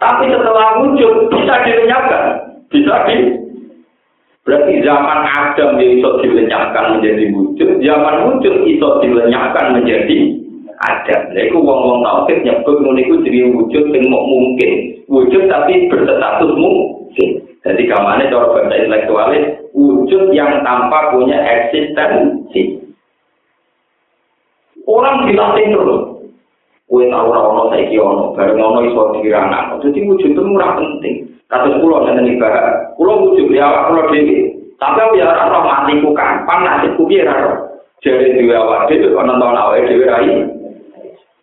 Tapi 0.00 0.24
setelah 0.32 0.80
wujud 0.80 1.28
bisa 1.28 1.54
dilenyapkan. 1.68 2.24
Bisa 2.72 2.94
di 3.04 3.16
Berarti 4.50 4.82
zaman 4.82 5.30
Adam 5.30 5.78
yang 5.78 6.02
iso 6.02 6.18
dilenyapkan 6.26 6.98
menjadi 6.98 7.30
wujud, 7.30 7.78
zaman 7.86 8.16
wujud 8.26 8.66
iso 8.66 8.98
dilenyapkan 8.98 9.78
menjadi 9.78 10.42
Adam. 10.82 11.30
Lha 11.30 11.46
iku 11.46 11.62
wong-wong 11.62 12.02
tauhid 12.02 12.42
nyebut 12.42 12.82
ngono 12.82 12.98
iku 12.98 13.14
jadi 13.22 13.46
wujud 13.54 13.84
sing 13.94 14.10
mungkin. 14.10 14.72
Wujud 15.06 15.46
tapi 15.46 15.86
berstatus 15.86 16.50
mungkin. 16.58 17.46
Jadi 17.62 17.82
kamane 17.86 18.26
cara 18.26 18.50
bahasa 18.50 18.74
intelektualis 18.74 19.44
wujud 19.70 20.34
yang 20.34 20.66
tanpa 20.66 21.14
punya 21.14 21.38
eksistensi. 21.38 22.90
Orang 24.82 25.30
dilatih 25.30 25.78
terus. 25.78 26.02
Kue 26.90 27.06
tahu 27.06 27.30
ora 27.30 27.54
ono 27.54 27.70
saiki 27.70 28.02
ono, 28.02 28.34
bareng 28.34 28.58
ono 28.58 28.82
iso 28.82 29.14
dikira 29.14 29.46
Jadi 29.78 30.10
wujud 30.10 30.34
itu 30.34 30.42
murah 30.42 30.74
penting. 30.74 31.38
Kados 31.50 31.82
kula 31.82 32.06
ngene 32.06 32.30
iki, 32.30 32.38
Kula 32.94 33.12
wujud 33.18 33.50
ya 33.50 33.66
awak 33.66 33.90
kula 33.90 34.02
dhewe. 34.14 34.54
Sampe 34.78 35.02
ya 35.18 35.26
ora 35.26 35.50
roh 35.50 35.66
matiku 35.66 36.14
kapan 36.14 36.62
nasibku 36.62 37.02
piye 37.10 37.26
ra 37.26 37.34
roh. 37.42 37.56
Jare 38.06 38.38
dhewe 38.38 38.54
awak 38.54 38.86
dhewe 38.86 39.10
kok 39.10 39.26
nonton 39.26 39.58
awake 39.58 39.90
dhewe 39.90 40.06
rai. 40.06 40.30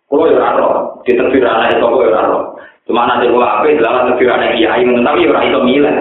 Kula 0.08 0.32
ya 0.32 0.40
ora 0.40 0.50
roh, 0.56 0.72
ditepir 1.04 1.44
ana 1.44 1.68
iki 1.68 1.76
kok 1.84 1.92
ya 2.00 2.08
ora 2.08 2.22
roh. 2.24 2.42
Cuma 2.88 3.04
nanti 3.04 3.28
kula 3.28 3.60
ape 3.60 3.76
dalan 3.76 4.08
tepir 4.16 4.32
ana 4.32 4.48
iki 4.56 4.64
ayu 4.64 4.96
tapi 5.04 5.28
ora 5.28 5.44
iso 5.44 5.60
milih. 5.60 5.96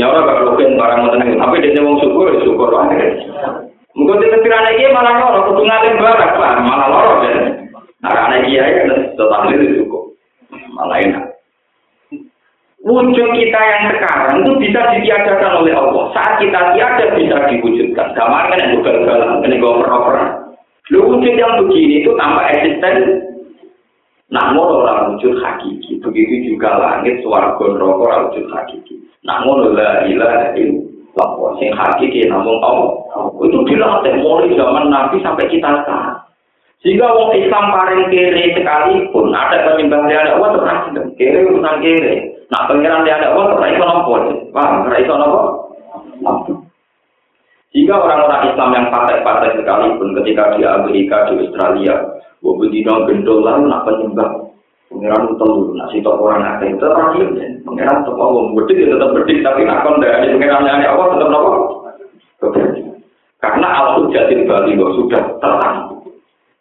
ora 0.00 0.20
bakal 0.24 0.44
lupen 0.48 0.80
barang 0.80 0.98
ngoten 1.04 1.24
iki. 1.28 1.36
Tapi 1.36 1.60
dene 1.60 1.80
wong 1.84 1.96
syukur, 2.00 2.32
syukur 2.40 2.72
wae. 2.72 3.04
Mungkin 3.92 4.16
di 4.24 4.32
tepir 4.32 4.48
ana 4.48 4.72
iki 4.72 4.88
malah 4.96 5.14
loro, 5.20 5.52
kudu 5.52 5.62
ngalem 5.68 6.00
barak, 6.00 6.40
malah 6.40 6.88
loro 6.88 7.12
jane. 7.20 7.68
Nah, 8.00 8.16
ana 8.16 8.40
iki 8.40 8.56
ayu 8.56 9.12
tetep 9.12 9.76
syukur. 9.76 10.16
Malah 10.72 11.04
enak. 11.04 11.33
Wujud 12.84 13.28
kita 13.32 13.60
yang 13.64 13.84
sekarang 13.96 14.44
itu 14.44 14.52
bisa 14.60 14.80
ditiadakan 14.92 15.64
oleh 15.64 15.72
Allah. 15.72 16.04
Saat 16.12 16.36
kita 16.36 16.76
tiada 16.76 17.06
bisa 17.16 17.36
diwujudkan. 17.48 18.12
Gambar 18.12 18.52
kan 18.52 18.60
yang 18.60 18.84
gagal 18.84 19.20
ini 19.48 19.56
gue 19.56 19.72
per 19.80 19.90
Lu 20.92 21.00
wujud 21.08 21.34
yang 21.40 21.64
begini 21.64 22.04
itu 22.04 22.12
tanpa 22.20 22.44
eksisten. 22.52 23.24
Namun 24.28 24.84
orang 24.84 25.16
wujud 25.16 25.40
hakiki. 25.40 25.96
Begitu 26.04 26.52
juga 26.52 26.76
langit, 26.76 27.24
suarga, 27.24 27.64
neraka 27.64 28.02
orang 28.04 28.22
wujud 28.28 28.46
hakiki. 28.52 29.00
Namun 29.24 29.72
la 29.72 30.04
ilaha 30.04 30.52
illallah. 30.52 31.50
Sing 31.56 31.72
hakiki 31.72 32.28
namun 32.28 32.60
Allah. 32.60 33.00
Itu 33.40 33.64
dilatih 33.64 34.20
mulai 34.20 34.52
zaman 34.52 34.92
Nabi 34.92 35.24
sampai 35.24 35.48
kita 35.48 35.88
sekarang. 35.88 36.20
Jika 36.84 37.00
orang 37.00 37.32
Islam 37.40 37.64
paling 37.72 38.02
kere 38.12 38.44
sekalipun 38.52 39.32
ada 39.32 39.72
penyembah 39.72 40.04
ada 40.04 40.36
Allah 40.36 40.52
terus 40.92 41.16
kere 41.16 41.48
urusan 41.48 41.80
kere. 41.80 42.33
Nah, 42.54 42.70
pengiran 42.70 43.02
dia 43.02 43.18
ada 43.18 43.34
uang, 43.34 43.58
ora 43.58 43.66
iso 43.66 43.82
nopo. 43.82 44.14
Paham? 44.54 44.86
Ora 44.86 45.02
iso 45.02 45.14
nopo? 45.18 45.40
Jika 47.74 47.94
orang-orang 47.98 48.54
Islam 48.54 48.70
yang 48.70 48.86
partai-partai 48.94 49.58
sekalipun 49.58 50.14
ketika 50.22 50.54
di 50.54 50.62
Amerika, 50.62 51.26
di 51.26 51.42
Australia, 51.42 51.98
dino 52.70 52.94
gendol 53.10 53.42
lalu 53.42 53.66
nak 53.66 53.82
penyembah 53.82 54.30
pengiran 54.86 55.34
telu, 55.34 55.74
nak 55.74 55.90
sitok 55.90 56.14
orang 56.22 56.46
ada 56.46 56.62
itu 56.70 56.78
terakhir. 56.78 57.26
Pengiran 57.66 58.06
tetap 58.06 58.22
Allah, 58.22 58.42
bedik 58.54 58.78
ya 58.78 58.86
tetap 58.94 59.10
bedik, 59.18 59.38
tapi 59.42 59.60
nak 59.66 59.82
pengiran 59.82 60.62
yang 60.62 60.94
Allah 60.94 61.06
tetap 61.10 61.28
nopo. 61.34 61.52
Karena 63.42 63.68
al-hujjatil 63.82 64.46
bali 64.46 64.78
sudah 64.78 65.22
terang. 65.42 65.78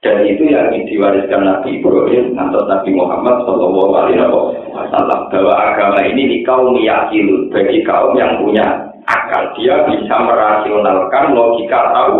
Dan 0.01 0.25
itu 0.25 0.49
yang 0.49 0.73
diwariskan 0.73 1.45
Nabi 1.45 1.79
Ibrahim 1.79 2.35
atau 2.35 2.65
Nabi 2.65 2.89
Muhammad 2.91 3.45
Shallallahu 3.45 3.91
Alaihi 3.93 4.19
Wasallam 4.19 4.62
bahwa 4.93 5.53
agama 5.57 5.99
ini 6.05 6.29
di 6.29 6.37
kaum 6.45 6.77
yakin 6.77 7.49
bagi 7.49 7.81
kaum 7.81 8.13
yang 8.13 8.37
punya 8.37 8.93
akal 9.09 9.49
dia 9.57 9.81
bisa 9.89 10.15
merasionalkan 10.21 11.33
logika 11.33 11.89
tahu. 11.89 12.19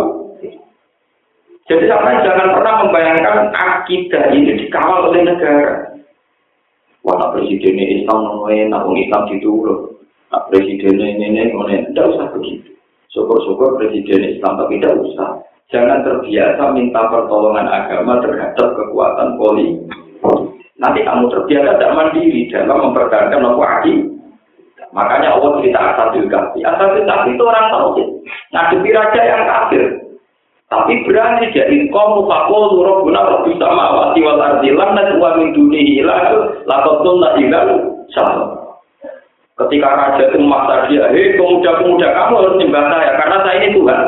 Jadi 1.64 1.88
sampai 1.88 2.20
jangan 2.26 2.52
pernah 2.52 2.74
membayangkan 2.84 3.38
akidah 3.56 4.34
ini 4.34 4.66
dikawal 4.66 5.08
oleh 5.08 5.22
negara. 5.24 5.96
Wah, 7.06 7.32
presiden 7.32 7.78
ini 7.78 8.04
Islam 8.04 8.20
namanya, 8.20 8.80
nak 8.80 8.88
Islam 8.92 9.22
loh. 9.40 9.80
Nak 10.28 10.52
presiden 10.52 11.00
ini 11.00 11.24
ini, 11.24 11.52
tidak 11.88 12.16
usah 12.16 12.28
begitu. 12.36 12.74
Syukur-syukur 13.12 13.80
presiden 13.80 14.36
Islam 14.36 14.60
tapi 14.60 14.76
tidak 14.76 14.98
usah 15.00 15.40
Jangan 15.72 16.04
terbiasa 16.04 16.70
minta 16.76 17.08
pertolongan 17.08 17.66
agama 17.66 18.20
terhadap 18.20 18.76
kekuatan 18.76 19.40
politik. 19.40 20.03
Nanti 20.84 21.00
kamu 21.00 21.32
terbiasa 21.32 21.80
tidak 21.80 21.94
mandiri 21.96 22.44
dalam 22.52 22.92
mempertahankan 22.92 23.40
nopo 23.40 23.64
aki. 23.64 24.04
Makanya 24.92 25.40
Allah 25.40 25.58
cerita 25.58 25.80
Asadil 25.80 26.28
Kahfi. 26.28 26.60
Asadil 26.60 27.08
Kahfi 27.08 27.32
itu 27.32 27.44
orang 27.48 27.72
tahu 27.72 27.88
ngadepi 28.52 28.90
raja 28.92 29.20
yang 29.24 29.42
kafir. 29.48 29.82
Tapi 30.68 30.92
berani 31.08 31.54
jadi 31.56 31.76
kaum 31.88 32.28
fakul 32.28 32.76
turut 32.76 33.06
guna 33.06 33.20
robi 33.30 33.56
sama 33.56 33.94
wati 33.94 34.20
wal 34.24 34.40
ardilan 34.40 34.96
dan 34.96 35.08
uang 35.20 35.34
min 35.40 35.48
duni 35.56 35.80
hilang 35.96 36.50
lakotun 36.68 37.20
la 37.20 37.36
hilang 37.36 37.68
sama. 38.12 38.58
Ketika 39.54 39.86
raja 39.86 40.22
itu 40.28 40.36
memaksa 40.42 40.90
dia, 40.90 41.06
hei 41.14 41.38
pemuda-pemuda 41.38 42.08
kamu 42.10 42.32
harus 42.42 42.56
nyembah 42.58 42.84
saya 42.90 43.10
karena 43.22 43.36
saya 43.46 43.56
ini 43.62 43.68
Tuhan. 43.78 44.00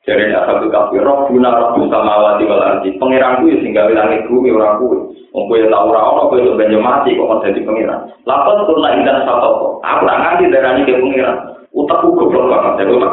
Jadi 0.00 0.32
asal 0.32 0.64
itu 0.64 0.72
kafir, 0.72 1.04
roh 1.04 1.28
guna 1.28 1.52
roh 1.52 1.76
sama 1.92 2.14
wati 2.24 2.48
wal 2.48 2.64
ardi. 2.64 2.96
Pengiranku 2.96 3.52
ya 3.52 3.60
sehingga 3.60 3.84
langit 3.92 4.24
bumi 4.32 4.48
orang 4.48 4.80
kuwi. 4.80 4.96
Wong 5.36 5.44
kowe 5.46 5.60
tau 5.68 5.92
ora 5.92 6.00
ono 6.08 6.22
kowe 6.32 6.40
yo 6.40 6.56
banyak 6.56 6.80
mati 6.80 7.12
kok 7.12 7.28
kon 7.28 7.44
dadi 7.44 7.60
pengiran. 7.60 8.08
Lapan 8.24 8.64
turna 8.64 8.88
indah 8.96 9.28
satu 9.28 9.78
Aku 9.84 10.02
ora 10.08 10.14
nganti 10.16 10.48
darani 10.48 10.88
ke 10.88 10.96
pengiran. 10.96 11.36
Utakku 11.76 12.16
goblok 12.16 12.48
banget. 12.48 12.72
Jadi 12.80 12.96
kok 12.96 13.12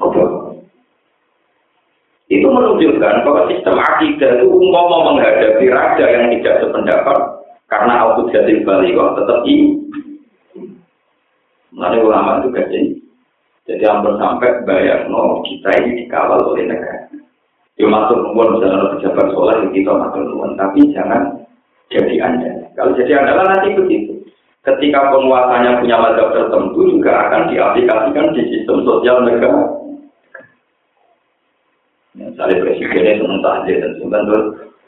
goblok. 0.00 0.30
Itu 2.26 2.48
menunjukkan 2.50 3.22
bahwa 3.22 3.46
sistem 3.52 3.76
akidah 3.78 4.30
itu 4.40 4.46
umpama 4.50 5.14
menghadapi 5.14 5.66
raja 5.70 6.04
yang 6.10 6.26
tidak 6.34 6.58
sependapat 6.58 7.18
karena 7.70 7.92
aku 8.02 8.26
jadi 8.34 8.66
balik 8.66 8.96
tetap 8.96 9.38
ini. 9.46 9.78
Nanti 11.76 12.00
ulama 12.00 12.40
juga 12.40 12.66
jadi 12.66 12.95
jadi 13.66 13.82
hampir 13.90 14.14
sampai 14.22 14.62
bayar 14.62 15.10
no 15.10 15.42
kita 15.42 15.70
ini 15.82 16.06
dikawal 16.06 16.54
oleh 16.54 16.70
negara. 16.70 17.10
Ya 17.76 17.86
masuk 17.90 18.22
nuwun 18.22 18.56
misalnya 18.56 18.94
pejabat 18.96 19.26
sekolah 19.34 19.54
ya 19.60 19.68
kita 19.74 19.92
masuk 19.92 20.22
nuwun, 20.22 20.54
tapi 20.54 20.80
jangan 20.94 21.34
jadi 21.90 22.14
anda. 22.22 22.50
Kalau 22.78 22.94
jadi 22.94 23.12
anda 23.20 23.42
nanti 23.42 23.74
begitu. 23.74 24.22
Ketika 24.62 25.14
penguasanya 25.14 25.78
punya 25.78 25.94
mazhab 25.98 26.34
tertentu 26.34 26.80
juga 26.90 27.30
akan 27.30 27.54
diaplikasikan 27.54 28.34
di 28.34 28.42
sistem 28.50 28.82
sosial 28.82 29.22
negara. 29.22 29.62
Misalnya 32.18 32.64
presidennya 32.64 33.20
senang 33.22 33.40
tahdir 33.44 33.76
dan 33.78 33.92
sebenarnya 34.00 34.38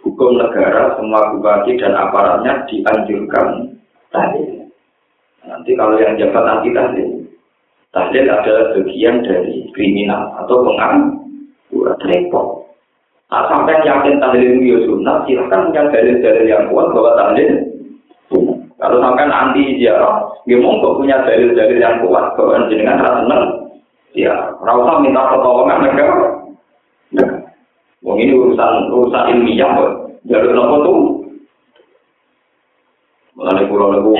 hukum 0.02 0.34
negara 0.34 0.98
semua 0.98 1.30
bupati 1.30 1.78
dan 1.78 1.94
aparatnya 1.94 2.66
dianjurkan 2.66 3.78
tadi. 4.10 4.66
Nanti 5.46 5.70
kalau 5.78 5.94
yang 6.00 6.18
jabat 6.18 6.44
anti 6.44 6.74
tahlil, 6.74 7.07
tahlil 7.92 8.26
adalah 8.28 8.64
bagian 8.76 9.24
dari 9.24 9.64
kriminal 9.72 10.34
atau 10.44 10.64
pengangguran 10.64 11.98
repot. 12.04 12.68
Nah, 13.28 13.44
sampai 13.52 13.84
yakin 13.84 14.20
tahlil 14.20 14.44
itu 14.56 14.62
ya 14.72 14.78
sunnah, 14.88 15.16
silahkan 15.28 15.68
punya 15.68 15.82
dalil-dalil 15.92 16.44
yang 16.48 16.64
kuat 16.72 16.86
bahwa 16.92 17.12
tahlil 17.16 17.50
Kalau 18.78 19.02
sampai 19.02 19.26
anti 19.26 19.74
ziarah, 19.82 20.30
ya 20.46 20.54
monggo 20.62 21.02
punya 21.02 21.18
dalil-dalil 21.26 21.82
yang 21.82 21.98
kuat 22.04 22.38
bahwa 22.38 22.70
jenengan 22.70 23.02
rasa 23.02 23.26
seneng. 23.26 23.44
Ya, 24.14 24.32
rasa 24.62 25.02
minta 25.02 25.34
pertolongan 25.34 25.82
negara. 25.82 26.28
Nah, 27.18 27.30
ini 28.16 28.32
urusan 28.32 28.72
urusan 28.94 29.28
ilmiah 29.34 29.70
kok. 29.76 29.92
Jalur 30.30 30.52
nopo 30.54 30.76
tuh. 30.84 30.98
Mulai 33.38 33.66
pulau 33.70 33.94
niku 33.94 34.10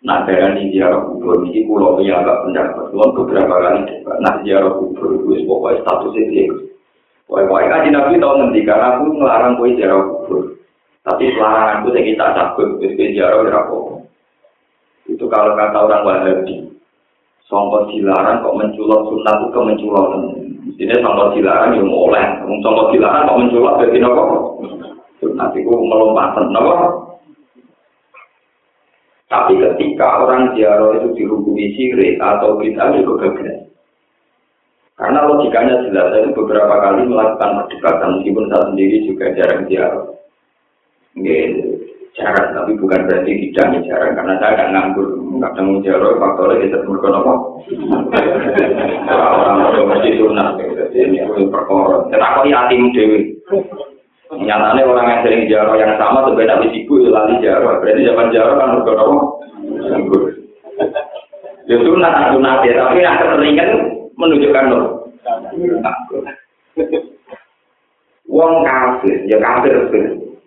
nak 0.00 0.24
darani 0.24 0.72
ziarah 0.72 1.04
kubur 1.04 1.44
iki 1.44 1.68
pulau 1.68 2.00
yang 2.00 2.24
agak 2.24 2.40
pendapat. 2.48 2.84
Kulon 2.88 3.16
beberapa 3.16 3.54
kali 3.60 3.80
nah 4.24 4.34
ziarah 4.40 4.72
kubur 4.80 5.20
itu 5.20 5.44
pokoknya 5.44 5.84
statusnya 5.84 6.22
dia. 6.32 6.44
Pokoknya 7.28 7.68
kaji 7.68 7.88
nabi 7.92 8.16
tahu 8.16 8.34
nanti 8.40 8.60
karena 8.64 8.86
aku 8.96 9.04
ngelarang 9.12 9.52
kue 9.60 9.76
ziarah 9.76 10.00
kubur. 10.00 10.42
Tapi 11.00 11.32
pelarangan 11.32 11.80
itu 11.80 11.88
saya 11.92 12.04
kita 12.04 12.26
takut, 12.36 12.68
kue 12.80 13.12
ziarah 13.12 13.40
berapa? 13.44 13.78
Itu 15.10 15.24
kalau 15.26 15.58
kata 15.58 15.78
orang 15.90 16.06
Wahabi, 16.06 16.70
songkot 17.50 17.90
dilarang 17.90 18.46
kok 18.46 18.56
menculot 18.56 19.10
sunnah 19.10 19.34
itu 19.42 19.46
kemenculotan. 19.50 20.22
Ini 20.78 20.94
songkot 21.02 21.34
dilarang 21.34 21.74
yang 21.74 21.90
oleh, 21.90 22.24
songkot 22.62 22.94
dilarang 22.94 23.26
kok 23.26 23.38
menculot 23.42 23.74
jadi 23.82 23.98
nopo. 23.98 24.24
Sunnah 25.18 25.50
itu 25.52 25.66
melompatan 25.66 26.54
nopo. 26.54 27.09
Tapi 29.30 29.62
ketika 29.62 30.26
orang 30.26 30.58
ziarah 30.58 30.98
itu 30.98 31.14
dihukumi 31.14 31.70
sirik 31.78 32.18
atau 32.18 32.58
kita 32.58 32.98
juga 32.98 33.30
gagal. 33.30 33.70
Karena 34.98 35.24
logikanya 35.24 35.86
jelas, 35.86 36.12
saya 36.12 36.34
beberapa 36.34 36.74
kali 36.76 37.08
melakukan 37.08 37.64
perdebatan, 37.64 38.20
meskipun 38.20 38.50
saya 38.52 38.68
sendiri 38.68 38.96
juga 39.06 39.32
jarang 39.32 39.64
ziarah. 39.70 40.04
Nggak, 41.16 41.46
jarang, 42.18 42.48
tapi 42.52 42.70
bukan 42.76 43.06
berarti 43.08 43.32
tidak 43.48 43.80
jarang, 43.88 44.12
karena 44.12 44.34
saya 44.42 44.52
nggak 44.60 44.70
nganggur, 44.76 45.08
nggak 45.40 45.54
temu 45.56 45.74
ziarah, 45.80 46.12
faktornya 46.20 46.62
kita 46.66 46.78
berkon 46.84 47.16
apa? 47.16 47.32
Orang 49.14 49.58
orang 49.72 49.88
mesti 49.94 50.10
sunat, 50.20 50.58
jadi 50.58 50.98
ini 51.06 51.48
perkara. 51.48 52.10
Tetapi 52.12 52.50
yatim 52.50 52.92
dewi. 52.92 53.20
Nyatanya 54.30 54.86
orang 54.86 55.06
yang 55.10 55.20
sering 55.26 55.42
jarah 55.50 55.74
yang 55.74 55.98
sama 55.98 56.22
sebenarnya 56.22 56.62
habis 56.62 56.74
itu 56.78 56.92
lali 57.10 57.42
jarah. 57.42 57.82
Berarti 57.82 58.06
zaman 58.06 58.30
jarah 58.30 58.54
kan 58.54 58.78
udah? 58.78 58.96
Anggur. 59.90 60.22
Ya 61.66 61.76
sunat, 61.82 62.14
sunat 62.38 62.58
ya. 62.62 62.72
Tapi 62.78 62.98
yang 63.02 63.18
keseringan 63.18 63.70
menunjukkan 64.14 64.64
loh. 64.70 64.84
Wong 68.30 68.52
kafir, 68.62 69.26
ya 69.26 69.42
kafir 69.42 69.74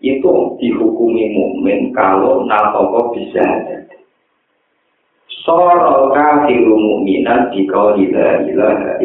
itu 0.03 0.33
dihukumi 0.59 1.31
mukmin 1.35 1.91
kalau 1.95 2.43
nalkoko 2.43 3.15
bisa 3.15 3.43
Soro 5.43 6.11
kafiru 6.15 7.03
di 7.03 7.67
kau 7.67 7.95
tidak 7.99 8.47
ilaha 8.47 8.99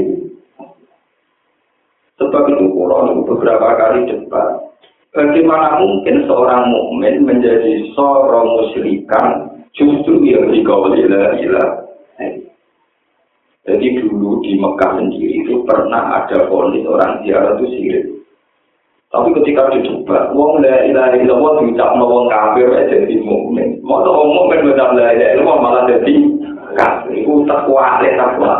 Sebab 2.18 2.43
itu 2.51 2.66
Quran 2.74 3.22
beberapa 3.26 3.79
kali 3.79 4.11
debat 4.11 4.57
Bagaimana 5.18 5.82
mungkin 5.82 6.30
seorang 6.30 6.70
mukmin 6.70 7.26
menjadi 7.26 7.90
seorang 7.98 8.54
musyrikan 8.54 9.50
justru 9.74 10.22
yang 10.22 10.46
dikawalilah 10.46 11.34
ilah. 11.42 11.70
Jadi 13.66 13.98
dulu 13.98 14.38
di 14.46 14.54
Mekah 14.62 14.94
sendiri 14.94 15.42
itu 15.42 15.66
pernah 15.66 16.22
ada 16.22 16.46
polis 16.46 16.86
orang 16.86 17.26
ziarah 17.26 17.58
itu 17.58 17.66
sirik. 17.66 18.04
Tapi 19.10 19.34
ketika 19.42 19.74
dicoba, 19.74 20.30
wong 20.38 20.62
la 20.62 20.86
ilaha 20.86 21.18
illallah 21.18 21.66
diucap 21.66 21.98
wong 21.98 22.30
kafir 22.30 22.70
jadi 22.86 23.18
mukmin. 23.18 23.82
Mau 23.82 24.06
wong 24.06 24.30
mukmin 24.38 24.70
benar 24.70 24.94
la 24.94 25.18
ilaha 25.18 25.32
illallah 25.34 25.58
malah 25.58 25.82
jadi 25.90 26.14
kafir. 26.78 27.26
Iku 27.26 27.42
tak 27.42 27.66
kuat, 27.66 28.06
tak 28.06 28.30
kuat. 28.38 28.58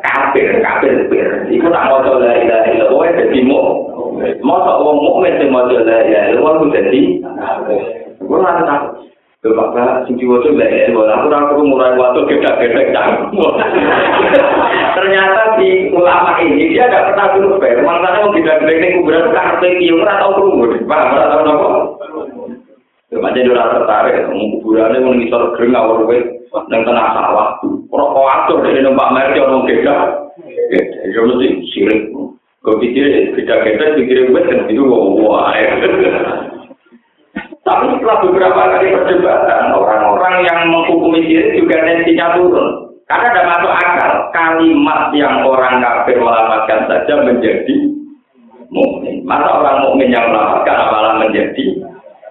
Kafir, 0.00 0.64
kafir, 0.64 0.92
kafir. 1.12 1.28
Iku 1.52 1.66
tak 1.68 1.84
mau 1.92 2.00
la 2.00 2.32
ilaha 2.40 2.66
illallah 2.72 3.12
jadi 3.12 3.38
mukmin. 3.44 3.87
Masa 4.42 4.72
wong 4.82 4.98
mukmin 5.02 5.38
sing 5.38 5.50
maca 5.54 5.78
la 5.82 5.98
ilaha 6.02 6.26
illallah 6.34 6.54
ku 6.58 6.66
dadi 6.74 7.02
Gue 8.18 8.38
nggak 8.38 8.66
tahu. 8.66 8.86
Bapak 9.54 10.10
sing 10.10 10.18
diwaca 10.18 10.50
la 10.50 10.66
ilaha 10.66 10.86
illallah 10.90 11.14
aku 11.14 11.26
ora 11.30 11.46
perlu 11.46 11.64
mulai 11.70 11.94
waktu 11.94 12.20
gedhe-gedhe 12.26 12.82
Ternyata 14.98 15.42
di 15.62 15.94
ulama 15.94 16.42
ini 16.42 16.74
dia 16.74 16.90
tidak 16.90 17.14
pernah 17.14 17.26
survei. 17.38 17.78
Makanya 17.78 18.26
mau 18.26 18.34
gedhe-gedhe 18.34 18.72
ini 18.74 18.88
kuburan 18.98 19.30
ora 19.30 20.14
tau 20.18 20.30
krungu. 20.34 20.66
Paham 20.90 21.14
ora 21.14 21.26
tau 21.30 21.42
napa? 21.46 21.68
Macam 23.08 23.40
dia 23.40 23.48
orang 23.48 23.72
tertarik, 23.72 24.28
kuburannya 24.60 25.00
mau 25.00 25.16
ngisor 25.16 25.56
kering 25.56 25.72
awal 25.72 26.04
gue, 26.04 26.44
neng 26.68 26.84
tengah 26.84 27.08
sawah. 27.16 27.56
Rokok 27.88 28.28
atur 28.28 28.60
dari 28.60 28.84
numpak 28.84 29.16
merek 29.16 29.40
orang 29.40 29.64
gede, 29.64 29.96
ya 31.08 31.20
mesti 31.24 31.48
sirik. 31.72 32.12
Gue 32.58 32.74
pikir 32.82 33.38
beda 33.38 33.54
kita 33.62 33.84
pikir 33.94 34.34
gue 34.34 34.42
kan 34.42 34.66
itu 34.66 34.82
wah. 34.82 35.54
Tapi 37.68 37.84
setelah 37.94 38.18
beberapa 38.24 38.60
kali 38.74 38.96
perdebatan, 38.96 39.76
orang-orang 39.76 40.34
yang 40.48 40.72
menghukumi 40.72 41.20
diri 41.28 41.60
juga 41.60 41.84
tensinya 41.84 42.32
turun. 42.34 42.96
Karena 43.04 43.28
ada 43.28 43.42
masuk 43.44 43.72
akal 43.72 44.12
kalimat 44.32 45.12
yang 45.12 45.44
orang 45.44 45.84
kafir 45.84 46.16
melamatkan 46.16 46.88
saja 46.88 47.24
menjadi 47.24 47.76
mukmin. 48.72 49.20
Masa 49.28 49.48
orang 49.60 49.84
mukmin 49.84 50.12
yang 50.12 50.32
melamatkan 50.32 50.76
malah 50.76 51.14
menjadi 51.20 51.64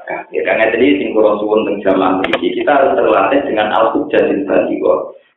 kafir. 0.09 0.41
Karena 0.41 0.73
jadi 0.73 1.01
singkuro 1.01 1.37
suwun 1.37 1.69
tentang 1.69 2.25
ini 2.25 2.57
kita 2.57 2.71
harus 2.73 2.97
terlatih 2.97 3.41
dengan 3.45 3.73
al-hujjah 3.77 4.21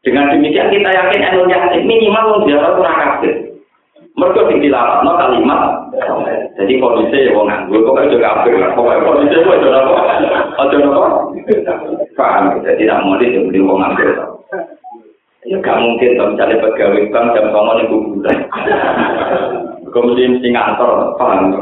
Dengan 0.01 0.32
demikian 0.32 0.72
kita 0.72 0.88
yakin 0.97 1.20
anu 1.28 1.45
yakin 1.45 1.82
minimal 1.84 2.41
menjadi 2.41 2.72
orang 2.72 2.97
kafir. 3.05 3.49
Mereka 4.21 4.53
sing 4.53 4.59
dilapatno 4.61 5.16
kalimat. 5.16 5.62
Jadi 6.61 6.77
kondisi 6.77 7.25
ya 7.25 7.33
wong 7.33 7.49
nganggur 7.49 7.89
kok 7.89 8.05
aja 8.05 8.16
kafir 8.21 8.53
lah. 8.61 8.77
Pokoke 8.77 9.01
kondisi 9.01 9.41
kok 9.41 9.57
aja 9.57 9.68
apa? 9.81 9.95
Aja 10.61 10.77
apa? 10.77 11.05
Paham. 12.21 12.45
Jadi 12.61 12.85
tidak 12.85 13.01
mau 13.01 13.16
dia 13.16 13.33
jadi 13.33 13.59
wong 13.64 13.81
nganggur. 13.81 14.11
Ya 15.49 15.57
gak 15.64 15.81
mungkin 15.81 16.21
kalau 16.21 16.37
misalnya 16.37 16.61
pegawai 16.61 17.09
bank 17.09 17.27
jam 17.33 17.47
sama 17.49 17.73
nih 17.81 17.89
kuburan. 17.89 18.39
Kemudian 19.89 20.37
mesti 20.37 20.49
ngantor, 20.53 21.16
paham? 21.16 21.57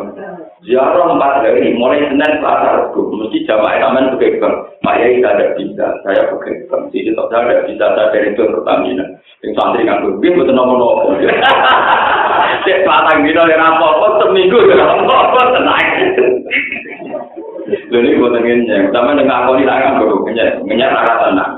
Ziarah 0.66 1.14
empat 1.14 1.46
hari, 1.46 1.78
mulai 1.78 2.02
Senin 2.10 2.42
Selasa 2.42 2.90
Rabu, 2.90 3.14
mesti 3.14 3.46
jamaah 3.46 3.78
aman 3.78 4.18
pakai 4.18 4.42
bank. 4.42 4.54
Pak 4.82 4.98
Yai 4.98 5.22
tidak 5.22 5.54
bisa, 5.54 5.86
saya 6.02 6.26
bank. 6.26 6.90
Jadi 6.90 7.14
tak 7.14 7.30
ada 7.30 7.62
bisa, 7.70 7.86
saya 7.94 8.10
dari 8.10 8.34
itu 8.34 8.42
Pertamina. 8.50 9.06
Yang 9.46 9.52
santri 9.54 9.86
nganggur, 9.86 10.18
dia 10.18 10.34
betul 10.34 10.54
nopo-nopo. 10.58 11.14
Cek 12.64 12.82
patang 12.86 13.22
dino 13.22 13.42
yang 13.46 13.62
apa-apa, 13.62 14.24
seminggu 14.24 14.58
ya 14.66 14.82
apa-apa, 14.82 15.40
tenang. 15.54 15.86
Jadi 17.68 18.16
buat 18.16 18.32
ngenyek, 18.32 18.92
sama 18.92 19.12
dengan 19.12 19.44
aku 19.44 19.60
ini 19.60 19.68
tangan 19.68 20.00
baru 20.00 20.16
ngenyek, 20.24 20.48
ngenyek 20.64 20.92
rara 20.92 21.14
tenang. 21.26 21.52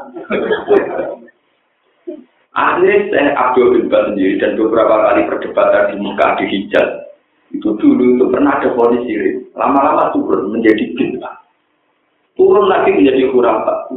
Akhirnya 2.50 2.94
saya 3.14 3.30
Abdul 3.38 3.78
bin 3.78 3.86
Bas 3.86 4.10
sendiri 4.10 4.42
dan 4.42 4.58
beberapa 4.58 5.06
kali 5.06 5.22
perdebatan 5.30 5.94
di 5.94 5.96
muka 6.02 6.34
di 6.34 6.44
Hijaz 6.50 7.10
itu 7.50 7.68
dulu 7.78 8.14
itu 8.14 8.24
pernah 8.30 8.62
ada 8.62 8.70
polisi 8.78 9.42
lama-lama 9.58 10.14
turun 10.14 10.54
menjadi 10.54 10.94
bintang 10.94 11.34
turun 12.38 12.70
lagi 12.70 12.94
menjadi 12.94 13.26
khurafat 13.34 13.90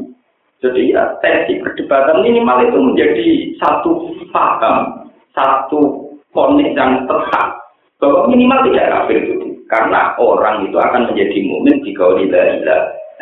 jadi 0.66 0.82
ya 0.89 1.04
tensi 1.22 1.62
perdebatan 1.62 2.26
minimal 2.26 2.58
itu 2.66 2.78
menjadi 2.82 3.28
satu 3.62 4.10
paham 4.34 5.06
satu 5.38 6.03
ponis 6.34 6.73
yang 6.75 7.05
tetap 7.05 7.61
bahwa 8.01 8.27
minimal 8.27 8.59
tidak 8.67 8.89
kafir 8.91 9.17
itu. 9.23 9.36
Karena 9.71 10.13
orang 10.19 10.67
itu 10.67 10.77
akan 10.77 11.09
menjadi 11.09 11.38
mukmin 11.47 11.81
jika 11.88 12.05
tidak 12.19 12.45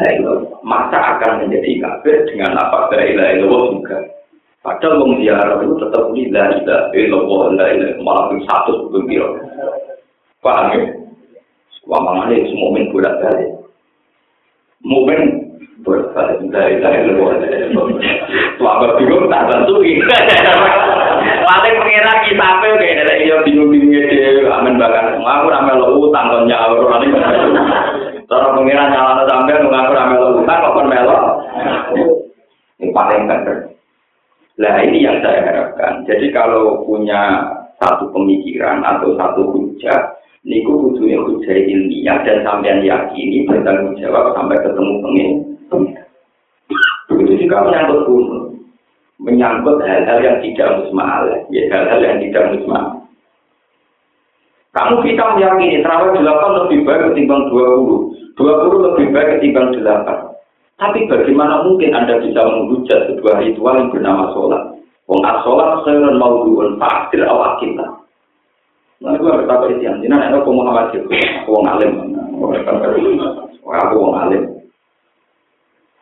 ilah 0.01 0.39
masa 0.65 0.97
akan 1.15 1.45
menjadi 1.45 1.79
kafir 1.79 2.25
dengan 2.31 2.57
apa 2.57 2.89
ilah 2.95 3.27
ilah 3.37 3.63
juga. 3.77 3.97
Padahal 4.61 5.01
wong 5.01 5.21
itu 5.21 5.75
tetap 5.79 6.03
ilah 6.11 6.47
ilah 6.59 6.81
ilah 6.91 7.67
ilah 7.69 7.91
malah 8.01 8.33
satu 8.49 8.89
begitu 8.89 9.37
paham 10.41 10.73
ya? 10.73 10.81
Wamangane 11.85 12.45
semua 12.49 12.69
mukmin 12.69 12.89
bolak 12.93 13.15
balik 13.21 13.49
mukmin 14.85 15.50
bolak 15.81 16.13
balik 16.13 16.39
dari 16.53 16.77
dari 16.77 17.09
luar 17.13 17.41
Selama 18.57 18.97
bingung 18.97 19.29
tak 19.29 19.45
bantu 19.49 19.81
Paling 21.21 21.75
pengira 21.83 22.13
kita 22.25 22.45
apa 22.45 22.65
kayak 22.79 23.01
ada 23.05 23.13
iya 23.21 23.35
bingung-bingungnya 23.45 24.01
dia 24.09 24.49
amin 24.49 24.79
bahkan 24.79 25.19
ngaku 25.19 25.47
ramai 25.51 25.77
lo 25.77 26.09
utang 26.09 26.31
kon 26.31 26.47
nyaur 26.49 26.85
nanti. 26.87 27.07
Cara 28.25 28.55
pengira 28.55 28.89
nyala 28.89 29.27
sampai 29.27 29.61
ngaku 29.61 29.91
ramai 29.93 30.17
lo 30.17 30.27
utang 30.41 30.61
kon 30.73 30.87
melo. 30.89 31.17
Ini 32.81 32.89
paling 32.89 33.29
benar. 33.29 33.57
Nah 34.61 34.75
ini 34.85 35.05
yang 35.05 35.21
saya 35.21 35.45
harapkan. 35.45 36.05
Jadi 36.09 36.33
kalau 36.33 36.85
punya 36.85 37.45
satu 37.81 38.09
pemikiran 38.13 38.81
atau 38.85 39.17
satu 39.17 39.41
hujah, 39.53 40.17
niku 40.45 40.89
kudunya 40.89 41.17
hujah 41.21 41.57
ilmiah 41.57 42.17
dan 42.25 42.45
sampean 42.45 42.85
yakini 42.85 43.45
bertanggung 43.45 43.97
jawab 43.97 44.33
sampai 44.37 44.61
ketemu 44.61 44.93
pengen. 45.01 45.50
Begitu 47.07 47.47
juga 47.47 47.67
menyangkut 47.67 48.03
gunung. 48.07 48.59
Menyangkut 49.21 49.79
hal-hal 49.85 50.19
yang 50.19 50.37
tidak 50.41 50.81
musmal, 50.81 51.29
ya 51.53 51.61
hal-hal 51.69 51.99
yang 52.01 52.17
tidak 52.19 52.57
musmal. 52.57 52.85
Kamu 54.71 55.03
kita 55.03 55.35
meyakini 55.35 55.83
terawih 55.83 56.15
delapan 56.15 56.51
lebih 56.63 56.87
baik 56.87 57.11
ketimbang 57.11 57.51
dua 57.51 57.65
puluh, 57.75 58.01
dua 58.39 58.53
puluh 58.63 58.79
lebih 58.87 59.11
baik 59.11 59.37
ketimbang 59.37 59.75
delapan. 59.75 60.31
Tapi 60.79 61.05
bagaimana 61.11 61.61
mungkin 61.67 61.91
Anda 61.93 62.23
bisa 62.23 62.41
menghujat 62.41 63.11
sebuah 63.11 63.43
ritual 63.43 63.77
yang 63.77 63.91
bernama 63.91 64.31
sholat? 64.33 64.63
Wong 65.05 65.21
as-sholat 65.27 65.83
khairun 65.85 66.15
mawdu'un 66.17 66.79
fa'adir 66.79 67.27
awak 67.27 67.59
kita. 67.59 67.83
Nah, 69.01 69.17
itu 69.17 69.25
berkata 69.27 69.65
itu 69.69 69.81
yang 69.81 69.97
jinak, 70.01 70.29
aku 70.29 70.53
Muhammad 70.53 70.93
itu, 70.93 71.09
aku 71.41 71.57
wong 71.57 71.65
alim. 71.67 71.89
Aku 73.65 73.95
wong 73.97 74.13
alim. 74.13 74.60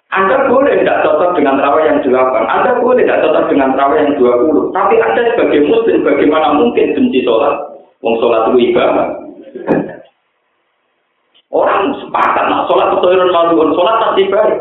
Anda 0.10 0.50
boleh 0.50 0.74
tidak 0.82 1.06
cocok 1.06 1.38
dengan 1.38 1.62
terawih 1.62 1.86
yang 1.86 2.02
delapan, 2.02 2.44
Anda 2.50 2.82
boleh 2.82 3.06
tidak 3.06 3.30
cocok 3.30 3.46
dengan 3.54 3.78
terawih 3.78 3.98
yang 4.02 4.14
dua 4.18 4.34
puluh. 4.42 4.64
Tapi 4.74 4.98
Anda 4.98 5.22
sebagai 5.38 5.70
muslim, 5.70 6.02
bagaimana 6.02 6.58
mungkin 6.58 6.98
benci 6.98 7.22
sholat? 7.22 7.54
Wong 8.02 8.18
sholat 8.18 8.50
itu 8.50 8.74
ibadah. 8.74 9.08
Orang 11.54 11.94
sepakat, 12.02 12.46
nah 12.50 12.66
sholat 12.66 12.90
itu 12.90 12.98
khairun 13.06 13.30
mawdu'un, 13.30 13.70
sholat 13.78 13.96
pasti 14.02 14.24
baik. 14.34 14.58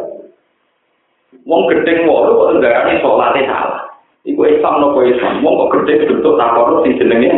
Wong 1.48 1.64
gedeng 1.72 2.04
walu 2.04 2.36
kok 2.36 2.60
ndarani 2.60 3.00
salate 3.00 3.40
salah. 3.48 3.88
Iku 4.28 4.44
Islam 4.44 4.84
nopo 4.84 5.00
Islam. 5.00 5.40
Wong 5.40 5.54
kok 5.64 5.72
gedeng 5.80 6.12
bentuk 6.12 6.36
takon 6.36 6.84
sing 6.84 7.00
jenenge. 7.00 7.32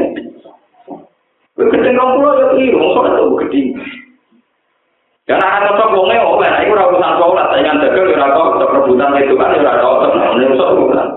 Gedeng 1.54 1.94
rong 1.94 2.18
pulau 2.18 2.38
ya 2.42 2.46
keliru, 2.58 2.90
salat 2.90 3.22
kok 3.22 3.38
gedeng. 3.46 3.66
Dan 5.30 5.38
anak 5.38 5.78
cocok 5.78 5.94
wonge 5.94 6.18
oke, 6.18 6.42
nah 6.42 6.58
iku 6.58 6.74
ora 6.74 6.90
urusan 6.90 7.14
salat, 7.22 7.46
saingan 7.54 7.78
dagang 7.78 8.18
ora 8.18 8.34
kok 8.34 8.66
rebutan 8.66 9.14
itu 9.14 9.38
kan 9.38 9.54
cocok, 9.62 10.10
nah 10.18 10.34
ini 10.34 10.50
urusan 10.50 11.08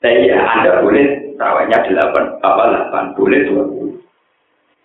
Tapi 0.00 0.24
ya 0.24 0.40
Anda 0.40 0.80
boleh 0.80 1.36
rawanya 1.36 1.84
delapan, 1.84 2.32
apa 2.40 2.62
delapan, 2.72 3.04
boleh 3.12 3.40
dua 3.44 3.64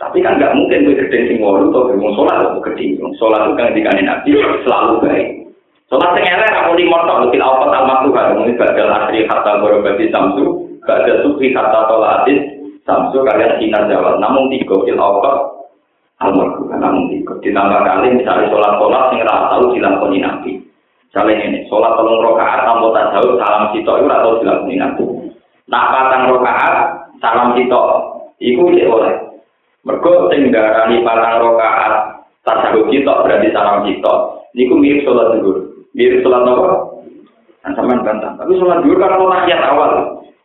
Tapi 0.04 0.20
kan 0.20 0.36
nggak 0.36 0.52
mungkin 0.52 0.84
gue 0.84 1.00
gedeng 1.00 1.32
sing 1.32 1.40
atau 1.40 1.96
gue 1.96 2.12
sholat 2.12 2.44
atau 2.44 2.60
gedeng. 2.60 3.00
Sholat 3.16 3.40
itu 3.48 3.54
kan 3.56 3.72
dikanin 3.72 4.12
nabi 4.12 4.36
selalu 4.68 4.94
baik. 5.00 5.28
Sholat 5.88 6.12
sing 6.12 6.28
elek 6.28 6.52
aku 6.52 6.76
di 6.76 6.92
motor 6.92 7.24
lebih 7.24 7.40
awal 7.40 7.72
al 7.72 7.88
makruh 7.88 8.36
mungkin 8.36 8.60
badal 8.60 8.92
asri 8.92 9.24
hatta 9.32 9.64
borobati 9.64 10.12
samsu, 10.12 10.76
badal 10.84 11.24
sufi 11.24 11.56
hatta 11.56 11.88
tolatis 11.88 12.40
samsu 12.84 13.22
kalian 13.24 13.62
sinar 13.64 13.88
jawab. 13.88 14.20
Namun 14.20 14.52
tiga 14.52 14.76
fil 14.84 14.98
awal 15.00 15.61
al 16.22 16.32
makruh 16.38 16.70
namun 16.70 17.10
tiga. 17.10 17.34
Ditambah 17.42 17.82
kali 17.82 18.08
misalnya 18.22 18.50
sholat 18.54 18.78
sholat 18.78 19.04
sing 19.10 19.20
rasa 19.26 19.46
tahu 19.58 19.74
dilakoni 19.74 20.18
nabi. 20.22 20.52
Misalnya 21.10 21.34
ini 21.44 21.60
sholat 21.68 21.92
tolong 21.98 22.22
rokaat 22.22 22.64
tanpa 22.64 22.88
tasawuf 22.94 23.36
salam 23.42 23.74
sitok 23.74 23.98
itu 24.00 24.08
atau 24.08 24.38
dilakoni 24.40 24.76
nabi. 24.78 25.04
Nah 25.68 25.84
patang 25.90 26.24
rokaat 26.30 26.74
salam 27.18 27.58
sitok 27.58 27.88
itu 28.38 28.62
cek 28.62 28.88
oleh. 28.88 29.16
Mergo 29.82 30.30
sing 30.30 30.54
darani 30.54 31.02
patang 31.02 31.42
rokaat 31.42 31.94
tasawuf 32.46 32.86
sitok 32.94 33.26
berarti 33.26 33.50
salam 33.50 33.82
sitok. 33.90 34.18
Niku 34.54 34.78
mirip 34.78 35.02
sholat 35.08 35.42
dulu. 35.42 35.74
mirip 35.96 36.22
sholat 36.24 36.44
apa? 36.44 36.92
Nah, 37.62 37.72
sama 37.78 38.04
bantah. 38.04 38.36
Tapi 38.36 38.58
sholat 38.60 38.84
dulu 38.84 39.00
kalau 39.00 39.32
rakyat 39.32 39.64
awal, 39.64 39.92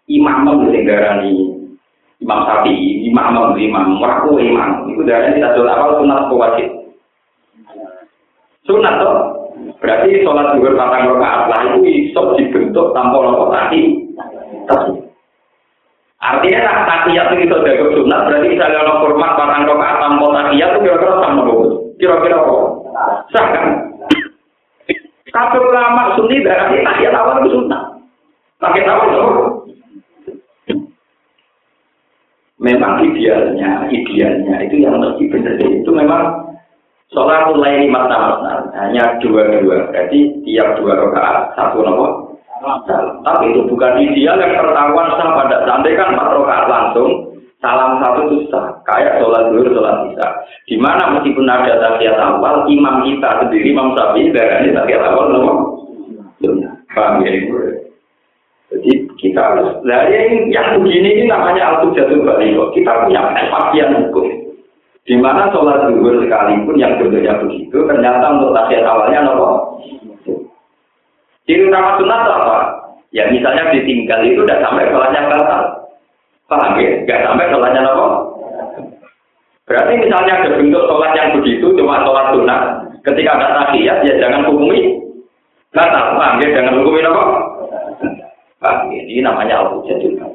imam 0.07 0.47
sing 0.71 0.87
darani 0.87 1.56
imam 2.21 2.41
sapi, 2.49 2.73
imam 3.13 3.53
imam, 3.57 4.01
meraku 4.01 4.41
imam. 4.41 4.89
Itu 4.89 5.05
darani 5.05 5.37
kita 5.37 5.53
sholat 5.53 5.77
awal 5.77 6.01
sunat 6.01 6.33
wajib. 6.33 6.69
Sunat 8.65 8.95
toh. 8.99 9.17
Berarti 9.77 10.25
sholat 10.25 10.57
dulu 10.57 10.75
patang 10.75 11.13
rakaat 11.17 11.43
lah 11.53 11.61
itu 11.71 11.79
iso 11.85 12.23
dibentuk 12.41 12.97
tanpa 12.97 13.17
nopo 13.21 13.53
tadi. 13.53 13.83
Artinya 16.17 16.59
nak 16.65 16.79
tahiyat 16.91 17.39
itu 17.39 17.47
bisa 17.47 17.63
jaga 17.63 17.87
sunat, 17.95 18.21
berarti 18.27 18.47
misalnya 18.51 18.83
ono 18.83 18.95
format 19.05 19.33
patang 19.37 19.69
rakaat 19.69 19.97
tanpa 20.01 20.27
tahiyat 20.33 20.71
itu 20.73 20.79
kira-kira 20.83 21.15
sama 21.21 21.43
Kira-kira 21.97 22.37
apa? 22.37 22.57
Sah 23.33 23.47
kan? 23.53 23.67
Kabeh 25.33 25.61
ulama 25.61 26.17
sunni 26.17 26.41
darah 26.41 26.73
tahiyat 26.73 27.13
awal 27.13 27.45
itu 27.45 27.61
sunnah. 27.61 27.83
Tahiyat 28.57 28.89
awal 28.89 29.07
itu 29.13 29.29
Memang 32.57 33.05
idealnya, 33.05 33.85
idealnya 33.93 34.57
itu 34.65 34.81
yang 34.81 34.97
mesti 34.97 35.29
benar. 35.29 35.61
Itu 35.61 35.93
memang 35.93 36.57
sholat 37.13 37.53
mulai 37.53 37.85
lima 37.85 38.09
tahun 38.09 38.73
hanya 38.73 39.21
dua 39.21 39.61
dua. 39.61 39.93
Berarti 39.93 40.41
tiap 40.49 40.81
dua 40.81 40.97
rakaat 40.97 41.53
satu 41.53 41.85
nomor 41.85 42.27
tapi 43.23 43.53
itu 43.53 43.69
bukan 43.69 44.01
ideal 44.01 44.41
yang 44.41 44.57
pertahuan 44.57 45.13
sah 45.15 45.29
pada 45.37 45.69
sampai 45.69 45.93
kan 45.93 46.17
empat 46.17 46.33
rakaat 46.33 46.67
langsung 46.67 47.11
salam 47.61 48.01
satu 48.01 48.21
itu 48.33 48.49
sah. 48.49 48.81
Kayak 48.89 49.21
sholat 49.21 49.53
dulu 49.53 49.77
sholat 49.77 50.09
bisa 50.09 50.27
di 50.65 50.77
mana 50.81 51.13
meskipun 51.15 51.45
ada 51.45 51.77
tahiyat 51.77 52.17
awal 52.17 52.65
imam 52.67 53.05
kita 53.05 53.45
sendiri 53.45 53.71
imam 53.71 53.93
sapi 53.93 54.33
dari 54.33 54.73
tahiyat 54.73 55.05
awal 55.05 55.29
nomor 55.29 55.57
paham 56.97 57.21
ya 57.23 57.31
jadi 58.73 58.93
kita 59.17 59.41
harus 59.41 59.81
dari 59.89 60.13
yang, 60.13 60.29
yang 60.53 60.69
begini 60.85 61.09
ini 61.17 61.23
namanya 61.29 61.81
al 61.81 61.89
jatuh 61.97 62.21
balik 62.21 62.53
kita 62.77 62.93
punya 63.05 63.21
kepastian 63.33 63.91
hukum. 64.05 64.29
Di 65.07 65.15
mana 65.15 65.47
sholat 65.55 65.87
zuhur 65.87 66.19
sekalipun 66.19 66.75
yang 66.83 66.99
bentuknya 66.99 67.39
begitu 67.39 67.79
ternyata 67.87 68.27
untuk 68.37 68.51
tahiyat 68.51 68.83
awalnya 68.83 69.23
nomor 69.23 69.79
ciri 71.47 71.71
utama 71.71 71.95
sunat 71.95 72.21
apa? 72.27 72.57
Ya 73.15 73.31
misalnya 73.31 73.71
ditinggal 73.71 74.19
itu 74.27 74.43
udah 74.43 74.59
sampai 74.59 74.91
sholatnya 74.91 75.31
batal. 75.31 75.63
Paham 76.51 76.75
ya? 76.83 76.91
Nggak 77.07 77.23
sampai 77.23 77.51
sholatnya 77.55 77.83
nomor 77.87 78.11
berarti 79.67 79.99
misalnya 79.99 80.33
ada 80.43 80.51
bentuk 80.59 80.83
sholat 80.91 81.11
yang 81.15 81.31
begitu 81.39 81.67
cuma 81.79 82.03
sholat 82.03 82.27
sunat. 82.35 82.63
Ketika 83.07 83.31
ada 83.39 83.49
tahiyat 83.63 84.03
ya 84.03 84.15
jangan 84.19 84.51
hukumi. 84.51 84.99
Batal 85.71 86.19
paham 86.19 86.43
ya? 86.43 86.49
Jangan 86.51 86.83
hukumi 86.83 87.01
nomor 87.07 87.46
Paham 88.57 88.89
Ini 88.89 89.21
namanya 89.21 89.65
al-hujjah 89.65 90.01
juga. 90.01 90.27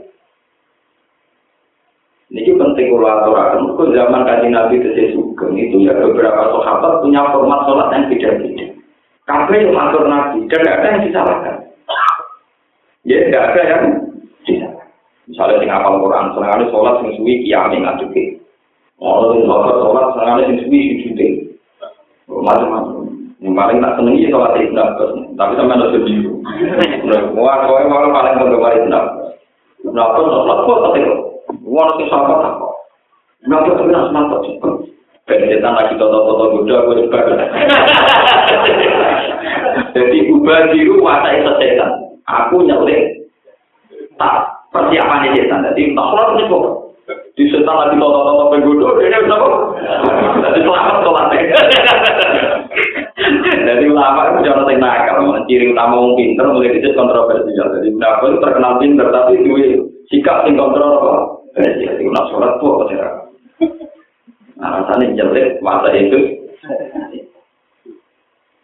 Ini 2.32 2.55
penting 2.55 2.88
kalau 2.95 3.11
aturakan. 3.11 3.76
Ke 3.76 3.84
zaman 3.91 4.24
kaji 4.24 4.47
Nabi 4.55 4.80
ke 4.80 4.89
Sugeng 5.11 5.51
itu 5.59 5.84
ya 5.84 5.91
beberapa 5.99 6.53
sahabat 6.55 7.03
punya 7.03 7.28
format 7.34 7.67
sholat 7.67 7.88
yang 7.91 8.07
beda-beda. 8.07 8.65
Kabeh 9.28 9.59
yang 9.67 9.76
atur 9.76 10.07
Nabi 10.07 10.47
dan 10.47 10.59
tidak 10.63 10.76
ada 10.80 10.88
yang 10.88 11.03
disalahkan. 11.03 11.55
Ya 13.03 13.17
tidak 13.28 13.43
ada 13.51 13.61
yang 13.67 13.84
disalahkan. 14.47 14.88
Misalnya 15.28 15.59
sing 15.59 15.72
apal 15.72 15.99
Quran, 15.99 16.26
senangane 16.36 16.65
sholat 16.72 16.95
sing 17.03 17.11
suwi 17.19 17.34
kiame 17.43 17.78
ngajuke. 17.84 18.24
Ono 19.03 19.26
sing 19.36 19.41
sholat 19.43 19.76
sholat 19.84 20.05
senangane 20.15 20.43
sing 20.47 20.57
suwi 20.63 20.80
sujute. 21.03 21.28
Macam-macam. 22.32 22.90
Yang 23.41 23.57
paling 23.57 23.77
tak 23.81 23.97
senengi 23.97 24.29
sholat 24.29 24.53
ibn 24.53 24.77
Abbas, 24.77 25.11
tapi 25.33 25.53
sampai 25.57 25.73
ada 25.73 25.89
sedih. 25.89 26.29
Wah, 27.33 27.65
kau 27.65 27.81
yang 27.81 27.89
paling 27.89 28.37
penggemar 28.37 28.77
ibn 28.77 28.93
Abbas. 28.93 29.33
Ibn 29.81 29.97
Abbas 29.97 30.25
sholat 30.29 30.57
kok 30.61 30.79
tapi 30.85 30.99
wah 31.65 31.83
nanti 31.89 32.05
sahabat 32.05 32.37
apa? 32.37 32.67
Ibn 33.41 33.53
Abbas 33.57 33.77
tapi 33.81 33.89
nasi 33.89 34.09
mantap 34.13 34.39
sih. 34.45 34.55
Bencetan 35.25 35.73
lagi 35.73 35.97
toto-toto 35.97 36.59
Buddha, 36.59 36.85
gue 36.85 37.07
juga. 37.07 37.19
Jadi 39.95 40.17
ubah 40.29 40.59
biru 40.69 41.01
mata 41.01 41.33
itu 41.33 41.51
setan. 41.57 41.91
Aku 42.29 42.61
nyelek. 42.61 43.25
Tak 44.21 44.69
persiapan 44.69 45.33
setan. 45.33 45.65
Jadi 45.65 45.97
tak 45.97 46.07
sholat 46.13 46.29
nih 46.37 46.45
kok. 46.45 46.65
Di 47.33 47.43
setan 47.49 47.73
lagi 47.73 47.95
toto-toto 47.97 48.53
penggoda, 48.53 49.01
ini 49.01 49.17
apa? 49.17 49.49
Jadi 50.45 50.59
selamat 50.61 50.95
sholatnya. 51.01 51.39
Jadi 53.61 53.83
ulama 53.87 54.21
itu 54.31 54.39
jangan 54.47 54.65
sing 54.67 54.77
nakal, 54.81 55.21
ciri 55.52 55.76
utama 55.76 55.99
wong 55.99 56.16
pinter 56.16 56.47
mulai 56.47 56.72
dicet 56.80 56.95
kontroversial. 56.95 57.68
Jadi 57.76 57.91
ulama 57.91 58.24
itu 58.32 58.38
terkenal 58.39 58.74
pinter 58.80 59.08
tapi 59.12 59.43
duwe 59.43 59.84
sikap 60.08 60.47
sing 60.47 60.56
apa? 60.56 60.80
Jadi 61.60 62.08
ulama 62.08 62.32
sholat 62.32 62.52
tuh 62.64 62.72
apa 62.72 62.84
sih? 62.88 62.97
Nah 64.56 64.70
rasanya 64.80 65.12
jelek 65.20 65.60
masa 65.60 65.91
itu. 65.91 66.39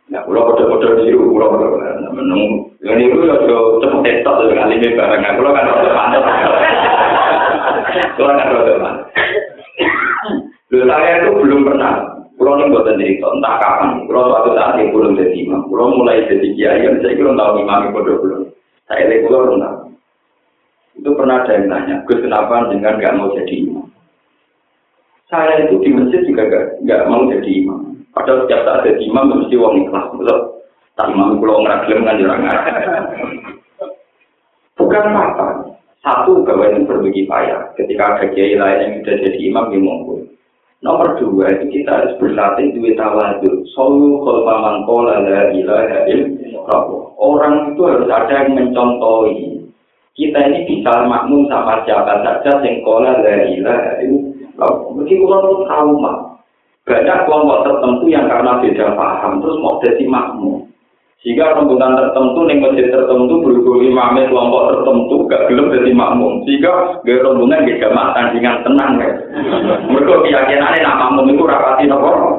Nah, 0.07 0.23
pulau 0.23 0.55
kode-kode 0.55 1.03
biru, 1.03 1.35
pulau 1.35 1.51
kode 1.51 1.67
menung. 2.15 2.71
Ini 2.79 3.11
itu 3.11 3.27
ya 3.27 3.35
cepet 3.43 4.23
tetot 4.23 4.47
dengan 4.47 4.71
lima 4.71 4.95
barang. 4.95 5.19
Nah, 5.19 5.33
pulau 5.35 5.51
kan 5.51 5.67
rada 5.67 5.91
panas. 5.91 6.23
Pulau 8.15 8.31
kan 8.31 8.47
rada 8.47 8.73
panas. 8.79 9.05
Dulu 10.71 10.83
saya 10.87 11.23
itu 11.23 11.31
belum 11.43 11.61
pernah 11.67 12.16
Kulo 12.37 12.53
nih 12.53 12.69
buat 12.69 12.85
cerita, 12.85 13.33
entah 13.33 13.57
kapan. 13.57 14.05
Kulo 14.05 14.29
suatu 14.29 14.53
saat 14.53 14.77
yang 14.77 14.93
belum 14.93 15.17
jadi 15.17 15.37
imam. 15.41 15.65
Kulo 15.65 15.97
mulai 15.97 16.21
jadi 16.29 16.47
kiai, 16.53 16.85
yang 16.85 17.01
saya 17.01 17.17
kira 17.17 17.33
tahu 17.33 17.65
imam 17.65 17.89
bodoh 17.89 18.21
belum. 18.21 18.41
Saya 18.85 19.09
lihat 19.09 19.25
belum 19.25 19.57
tahu. 19.57 19.77
Itu 21.01 21.09
pernah 21.17 21.41
ada 21.41 21.57
yang 21.57 21.65
tanya, 21.69 21.95
Gus 22.05 22.21
kenapa 22.21 22.69
dengan 22.69 23.01
nggak 23.01 23.15
mau 23.17 23.33
jadi 23.33 23.53
imam? 23.65 23.85
Saya 25.33 25.65
itu 25.65 25.81
di 25.81 25.89
masjid 25.89 26.21
juga 26.29 26.45
nggak 26.85 27.09
mau 27.09 27.25
jadi 27.25 27.49
imam. 27.65 28.05
Padahal 28.13 28.45
setiap 28.45 28.61
saat 28.69 28.85
jadi 28.85 29.01
imam 29.01 29.33
mesti 29.33 29.55
uang 29.57 29.75
ikhlas, 29.89 30.05
betul? 30.13 30.39
Tak 30.93 31.09
imam 31.13 31.41
pulau 31.41 31.65
ngeraklem 31.65 32.05
kan 32.05 32.21
jarang 32.21 32.41
Bukan 34.77 35.05
apa. 35.09 35.47
Satu 36.05 36.45
bahwa 36.45 36.69
itu 36.69 36.85
berbagi 36.85 37.25
payah. 37.25 37.73
Ketika 37.73 38.13
ada 38.13 38.25
kiai 38.29 38.53
lain 38.53 38.77
yang 38.81 38.91
sudah 39.01 39.15
jadi 39.25 39.39
imam, 39.49 39.73
dia 39.73 39.81
monggo. 39.81 40.36
Nomor 40.85 41.17
dua 41.17 41.49
itu 41.57 41.81
kita 41.81 41.89
harus 41.89 42.13
berlatih 42.21 42.69
duit 42.77 42.93
tawadhu. 42.93 43.65
Solu 43.73 44.21
kholfa 44.21 44.55
mangkola 44.61 45.25
la 45.25 45.49
ilaha 45.49 46.05
Orang 47.17 47.73
itu 47.73 47.81
harus 47.81 48.05
ada 48.05 48.45
yang 48.45 48.53
mencontohi. 48.53 49.57
Kita 50.13 50.37
ini 50.37 50.69
bisa 50.69 51.05
makmum 51.09 51.49
sama 51.49 51.81
siapa 51.81 52.21
saja 52.21 52.61
yang 52.61 52.85
kola 52.85 53.17
la 53.25 53.35
ilaha 53.49 54.05
Mungkin 54.93 55.17
orang 55.25 55.41
itu 55.49 55.57
trauma. 55.65 56.13
Banyak 56.85 57.17
kelompok 57.25 57.61
tertentu 57.67 58.05
yang 58.07 58.29
karena 58.29 58.61
beda 58.61 58.87
paham 58.93 59.41
terus 59.41 59.57
mau 59.59 59.81
jadi 59.81 60.03
makmum. 60.07 60.66
Jika 61.25 61.57
rombongan 61.57 61.97
tertentu 61.97 62.45
ning 62.45 62.61
masjid 62.61 62.93
tertentu 62.93 63.41
berhubung 63.41 63.81
imamnya 63.81 64.29
kelompok 64.29 64.69
tertentu 64.69 65.25
gak 65.25 65.49
gelem 65.49 65.73
jadi 65.73 65.89
makmum. 65.97 66.45
Jika 66.45 67.01
gak 67.01 67.21
rombongan 67.25 67.65
gak 67.65 67.81
jamaah 67.81 68.13
tandingan 68.13 68.61
tenang 68.61 68.91
ya. 69.01 69.09
Mereka 69.89 70.13
keyakinannya 70.13 70.85
makmum 70.85 71.33
itu 71.33 71.41
rapati 71.41 71.89
nopo. 71.89 72.37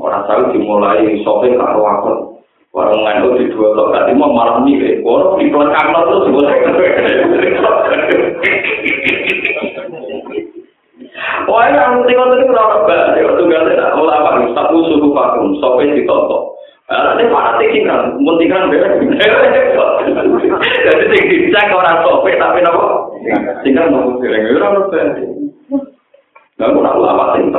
Orang 0.00 0.24
tahu 0.24 0.56
dimulai 0.56 1.20
sopir 1.20 1.60
karo 1.60 1.84
akun. 1.84 2.16
Orang 2.72 3.04
ngandung 3.04 3.36
di 3.36 3.52
dua 3.52 3.74
tok 3.76 3.90
tadi 3.92 4.14
mau 4.16 4.32
malam 4.32 4.64
nih, 4.64 5.04
orang 5.04 5.42
di 5.42 5.50
terus 5.52 6.30
boleh. 6.30 6.56
Wah, 11.50 11.66
yang 11.68 12.00
itu 12.06 12.14
orang 12.16 12.86
gak 12.88 13.62
ada 13.68 13.92
ulama, 13.98 14.40
satu 14.56 14.76
suruh 14.88 15.12
sopir 15.60 15.92
ditotok. 15.92 16.49
Nanti 16.90 17.22
para 17.30 17.54
tinggal, 17.62 18.18
mau 18.18 18.34
tinggal 18.34 18.66
beres. 18.66 18.98
Jadi 18.98 19.14
sing 21.06 21.22
dicek 21.30 21.70
orang 21.70 22.02
sopir 22.02 22.34
tapi 22.34 22.66
nopo 22.66 23.14
tinggal 23.62 23.94
nopo 23.94 24.18
dereng 24.18 24.58
ora 24.58 24.74
ono 24.74 24.90
beres. 24.90 25.22
Lah 26.58 26.74
ora 26.74 26.90
ulama 26.98 27.38
sing 27.38 27.54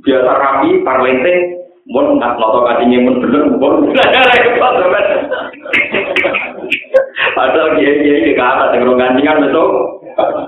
biasa 0.00 0.32
rapi 0.32 0.80
parlente 0.80 1.60
mun 1.92 2.16
nggak 2.16 2.40
noto 2.40 2.64
kacinya 2.64 3.04
mun 3.04 3.20
bener 3.20 3.52
mun 3.52 3.84
Padahal 7.36 7.76
dia 7.76 7.92
dia 8.00 8.24
di 8.24 8.32
kata 8.32 8.72
dengan 8.72 8.96
gantingan 8.96 9.44
betul. 9.44 10.00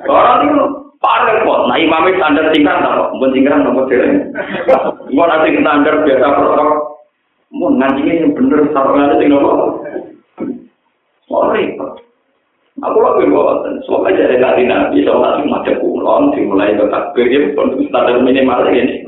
Orang 0.09 0.49
itu 0.49 0.65
parah 1.05 1.37
kok. 1.45 1.69
Nah 1.69 1.77
imamnya 1.77 2.17
standar 2.17 2.49
tingkat 2.57 2.81
apa? 2.81 3.13
Mun 3.13 3.29
tinggal 3.37 3.61
nopo 3.61 3.85
dereng. 3.93 4.33
Mau 5.13 5.29
nanti 5.29 5.53
standar 5.61 6.01
biasa 6.01 6.27
protokol 6.33 6.96
Mau 7.55 7.71
ngajinya 7.71 8.13
yang 8.27 8.35
bener, 8.35 8.61
sarungannya 8.75 9.21
tinggal? 9.23 9.43
Mau 11.31 11.47
repot. 11.55 12.07
Aku 12.77 12.99
lagi 13.01 13.33
bawa, 13.33 13.65
soalnya 13.89 14.21
dari 14.21 14.37
tadi 14.37 14.63
nabi, 14.69 15.01
soalnya 15.01 15.49
macam 15.49 15.81
kulon, 15.81 16.29
dimulai 16.37 16.77
ke 16.77 16.85
takbir, 16.93 17.25
ya 17.25 17.49
pun 17.57 17.73
standar 17.89 18.21
minimal 18.21 18.69
ini. 18.69 19.01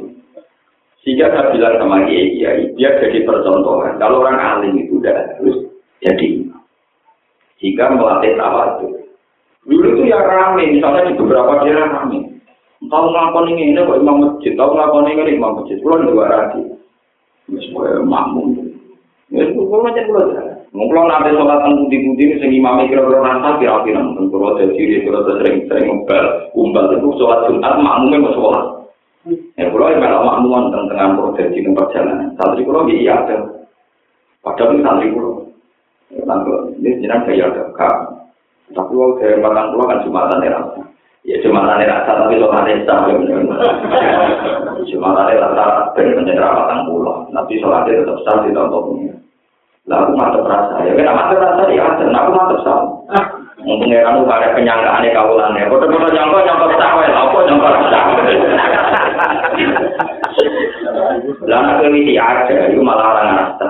Sehingga 1.05 1.28
saya 1.28 1.53
bilang 1.53 1.76
sama 1.76 2.09
Kiai 2.09 2.32
Kiai, 2.32 2.72
dia 2.80 2.97
jadi 2.97 3.28
percontohan. 3.28 4.01
Kalau 4.01 4.24
orang 4.24 4.41
alim 4.41 4.80
itu 4.80 4.97
udah 4.97 5.36
harus 5.36 5.68
jadi 6.01 6.49
Jika 7.61 7.91
melatih 7.93 8.39
tawadu. 8.39 8.86
Dulu 9.68 9.86
itu 9.99 10.03
ya 10.09 10.16
rame, 10.22 10.72
misalnya 10.72 11.11
di 11.11 11.18
beberapa 11.18 11.61
daerah 11.61 11.93
rame. 11.93 12.41
Tahu 12.78 13.07
ngakon 13.11 13.51
ini, 13.53 13.74
ini 13.74 13.84
kok 13.84 14.01
imam 14.01 14.16
masjid, 14.22 14.55
tahu 14.57 14.70
ngakon 14.72 15.11
ini 15.11 15.36
imam 15.36 15.61
masjid, 15.61 15.76
pulau 15.82 16.09
dua 16.09 16.24
rati. 16.30 16.78
Wis 17.53 17.66
koyo 17.72 18.05
makmum. 18.05 18.57
Wis 19.32 19.49
kok 19.53 19.80
macam 19.84 20.05
kula. 20.09 20.24
Ngumpul 20.68 21.01
nanti 21.09 21.32
sholat 21.32 21.64
teng 21.64 21.80
putih-putih 21.80 22.36
sing 22.44 22.51
imame 22.53 22.92
kira-kira 22.92 23.24
rasa 23.24 23.57
kira-kira 23.57 24.05
nonton 24.05 24.28
kula 24.28 24.61
dadi 24.61 25.01
kira 25.01 25.20
sering-sering 25.24 25.88
umbal 25.88 26.24
umbal 26.53 26.84
itu 26.92 27.09
sholat 27.16 27.49
Jumat 27.49 27.74
makmume 27.80 28.16
mau 28.20 28.36
sholat. 28.36 28.64
Ya 29.57 29.72
kula 29.72 29.96
yang 29.96 30.05
malah 30.05 30.22
makmum 30.24 30.68
teng 30.72 30.84
tengah 30.92 31.16
proses 31.16 31.53
di 31.57 31.61
perjalanan. 31.64 32.36
Santri 32.36 32.64
kula 32.64 32.84
iki 32.84 33.05
iya 33.05 33.24
ada. 33.24 33.36
Padahal 34.44 34.76
ini 34.76 34.84
santri 34.84 35.12
kula. 35.12 35.32
Nanti 36.24 36.51
ini 36.80 37.01
jenang 37.05 37.24
gaya 37.24 37.46
dekat. 37.53 37.96
Tapi 38.76 38.92
waktu 38.92 39.20
dari 39.24 39.40
makan 39.40 39.72
kula 39.72 39.84
kan 39.88 40.03
Jumatan 40.05 40.44
ya 40.44 40.51
rasa. 40.53 40.88
Ya 41.29 41.37
Jumatan 41.45 41.85
ya 41.85 41.93
rasa 41.93 42.24
tapi 42.24 42.41
sholatnya 42.41 42.89
sama. 42.89 43.12
Jumatan 44.89 45.29
ya 45.29 45.37
rasa 45.45 45.93
benar-benar 45.93 46.41
rapatan 46.41 46.89
kula. 46.89 47.29
Tapi 47.37 47.61
sholatnya 47.61 48.01
tetap 48.01 48.16
sah 48.24 48.41
di 48.49 48.57
tontonnya. 48.57 49.12
Lah 49.93 50.09
aku 50.09 50.16
mantep 50.16 50.49
rasa. 50.49 50.89
Ya 50.89 50.97
kan 50.97 51.12
mantep 51.12 51.37
rasa 51.37 51.68
ya. 51.68 51.85
Nah 52.09 52.20
aku 52.24 52.33
mantep 52.33 52.59
sah. 52.64 52.81
Mungkin 53.61 53.93
ya 53.93 54.09
kamu 54.09 54.24
pada 54.24 54.57
penyangkaan 54.57 55.05
ya 55.05 55.12
kaulannya. 55.12 55.68
Kau 55.68 55.76
nyangkau 55.85 56.41
nyangkau 56.41 56.72
sah. 56.81 56.91
Ya 56.97 57.12
apa 57.12 57.39
nyangkau 57.45 57.76
sah. 57.93 58.05
Lah 61.45 61.61
nak 61.61 61.85
ini 61.85 62.16
ada. 62.16 62.72
Itu 62.72 62.81
malah 62.81 63.05
orang 63.05 63.37
rasa. 63.37 63.66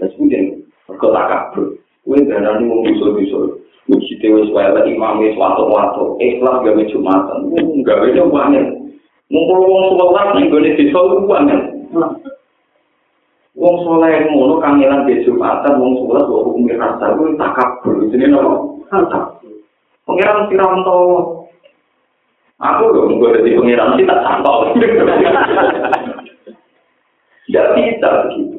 Terus 0.00 0.16
kemudian 0.16 0.56
kau 0.88 1.12
tak 1.12 1.28
kabur. 1.28 1.68
Kau 2.08 2.16
jangan 2.16 2.64
mau 2.64 2.80
bisul-bisul. 2.80 3.63
Mesti 3.84 4.16
tewas 4.16 4.48
wala 4.48 4.80
imam 4.88 5.20
wis 5.20 5.36
wato-wato. 5.36 6.16
Ikhlas 6.16 6.64
gawe 6.64 6.82
Jumatan. 6.88 7.52
Gawe 7.84 8.06
yo 8.16 8.32
banget. 8.32 8.64
Ngumpul 9.28 9.60
wong 9.60 9.84
sholat 10.00 10.28
ning 10.36 10.48
gone 10.48 10.70
desa 10.72 11.00
ku 11.00 11.28
banget. 11.28 11.60
Wong 13.54 13.74
soleh 13.84 14.24
ngono 14.32 14.56
kangelan 14.64 15.04
di 15.04 15.20
Jumatan, 15.28 15.76
wong 15.76 16.00
sholat 16.00 16.24
kok 16.24 16.44
hukum 16.48 16.68
rasa 16.72 17.12
ku 17.12 17.22
takabur. 17.36 18.08
Jenenge 18.08 18.32
nopo? 18.32 18.80
Pengiran 20.04 20.48
Tiranto. 20.48 21.00
Aku 22.64 22.84
lho 22.88 23.10
mung 23.10 23.20
dadi 23.20 23.52
pengiran 23.52 23.98
sih 24.00 24.08
tak 24.08 24.22
santol. 24.24 24.72
Tidak 27.44 27.66
bisa 27.76 28.08
begitu. 28.24 28.58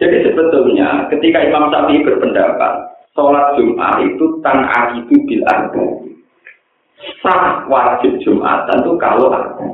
Jadi 0.00 0.16
sebetulnya 0.24 1.08
ketika 1.12 1.44
Imam 1.44 1.68
Syafi'i 1.68 2.04
berpendapat 2.04 2.95
sholat 3.16 3.56
Jumat 3.56 4.04
itu 4.04 4.24
tan 4.44 4.68
akidu 4.68 5.16
bil 5.24 5.42
arba. 5.48 5.84
Sah 7.24 7.64
wajib 7.66 8.20
Jumatan 8.22 8.84
itu 8.84 8.92
kalau 9.00 9.32
ada. 9.32 9.66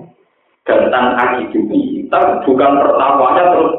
Dan 0.62 0.88
tan 0.94 1.18
akidu 1.18 1.66
kita 1.66 2.46
bukan 2.46 2.72
pertamanya 2.78 3.44
terus 3.50 3.74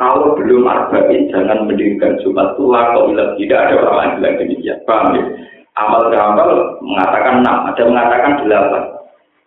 kalau 0.00 0.34
belum 0.34 0.64
arba'in 0.64 1.28
jangan 1.28 1.68
mendirikan 1.68 2.16
Jumat 2.24 2.56
itu 2.56 2.64
lakau 2.66 3.12
tidak 3.12 3.60
ada 3.68 3.74
orang 3.84 4.00
yang 4.00 4.12
bilang 4.18 4.34
demikian. 4.40 4.78
Paham 4.88 5.14
ya? 5.14 5.24
Amal 5.72 6.12
amal 6.12 6.50
mengatakan 6.84 7.40
enam, 7.40 7.56
ada 7.68 7.82
mengatakan 7.84 8.32
delapan. 8.44 8.84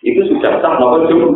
Itu 0.05 0.21
sudah 0.29 0.61
sah 0.61 0.73
maupun 0.77 1.09
Jumat. 1.09 1.33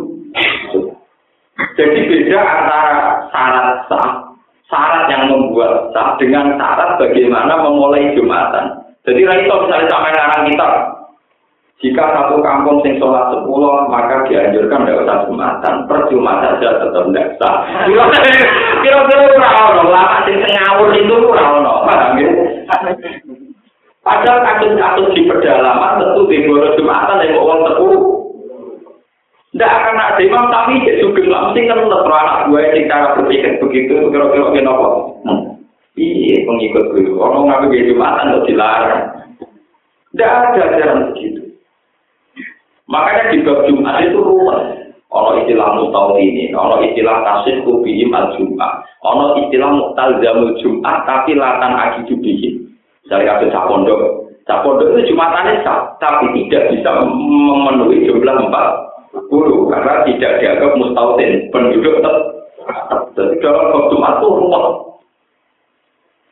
Jadi 1.74 1.98
beda 2.08 2.40
antara 2.40 2.94
syarat 3.34 3.68
sah 3.90 4.29
syarat 4.70 5.10
yang 5.10 5.26
membuat 5.28 5.90
sah 5.90 6.14
dengan 6.16 6.54
syarat 6.54 6.96
bagaimana 6.96 7.58
memulai 7.66 8.14
Jumatan. 8.14 8.80
Jadi 9.02 9.26
itu 9.26 9.54
misalnya 9.66 9.90
sampai 9.90 10.12
ngarang 10.14 10.42
kita, 10.46 10.68
jika 11.80 12.04
satu 12.12 12.44
kampung 12.44 12.84
sing 12.84 13.00
sholat 13.00 13.32
sepuluh, 13.32 13.88
maka 13.88 14.22
dianjurkan 14.28 14.84
tidak 14.84 15.00
usah 15.02 15.18
Jumatan. 15.24 15.74
Percuma 15.88 16.32
saja 16.44 16.68
tetap 16.76 17.04
tidak 17.08 17.26
sah. 17.40 17.64
Kira-kira 18.84 19.48
ora 19.48 19.82
lama 19.88 20.18
sing 20.28 20.36
ngawur 20.44 20.92
itu 20.92 21.14
ora 21.24 21.80
paham 21.88 22.20
ya? 22.20 22.28
Padahal 24.00 24.38
kasus-kasus 24.44 25.08
di 25.12 25.28
pedalaman 25.28 26.00
tentu 26.00 26.24
di 26.28 26.44
Jumatan 26.44 27.24
yang 27.24 27.40
uang 27.40 27.60
sepuluh. 27.64 28.19
Tidak 29.50 29.66
akan 29.66 29.98
ada 29.98 30.22
imam 30.22 30.46
tapi 30.46 30.78
jadi 30.86 31.02
sugeng 31.02 31.26
lah. 31.26 31.50
Mesti 31.50 31.66
kan 31.66 31.82
tetap 31.82 32.06
anak 32.06 32.38
gue 32.46 32.62
yang 32.62 32.86
cara 32.86 33.06
berpikir 33.18 33.58
begitu. 33.58 33.94
Kira-kira 34.14 34.54
gini 34.54 34.70
apa? 34.70 34.88
Iya 35.98 36.36
pengikut 36.46 36.84
gue. 36.94 37.10
Orang 37.18 37.50
ngambil 37.50 37.74
gaya 37.74 37.88
jumatan 37.90 38.28
untuk 38.30 38.46
dilarang. 38.46 39.02
Tidak 40.14 40.30
ada 40.30 40.60
ajaran 40.70 40.98
begitu. 41.10 41.42
Makanya 42.86 43.30
di 43.34 43.42
bab 43.42 43.66
Jumat 43.66 44.06
itu 44.06 44.18
rumah. 44.22 44.80
Ono 45.10 45.42
istilah 45.42 45.74
mustahil 45.74 46.22
ini, 46.22 46.54
ono 46.54 46.86
istilah 46.86 47.26
tasir 47.26 47.66
kubihim 47.66 48.14
al 48.14 48.30
Jumat, 48.38 48.86
ono 49.02 49.42
istilah 49.42 49.90
jamul 50.22 50.54
Jumat 50.62 51.02
tapi 51.02 51.34
latan 51.34 51.74
agi 51.74 52.06
jubihim. 52.06 52.70
Misalnya 53.02 53.42
ada 53.42 53.46
capondok, 53.50 54.30
capondok 54.46 54.94
itu 54.94 55.10
Jumatannya 55.10 55.66
sah, 55.66 55.98
tapi 55.98 56.30
tidak 56.46 56.70
bisa 56.70 57.02
memenuhi 57.10 58.06
jumlah 58.06 58.38
empat 58.38 58.89
Guru, 59.10 59.66
karena 59.66 60.06
tidak 60.06 60.38
dianggap 60.38 60.72
mustautin 60.78 61.50
penduduk 61.50 61.98
tetap. 61.98 62.16
Jadi 63.18 63.42
dalam 63.42 63.74
waktu 63.74 63.96
itu 63.98 64.28
rumah. 64.30 64.64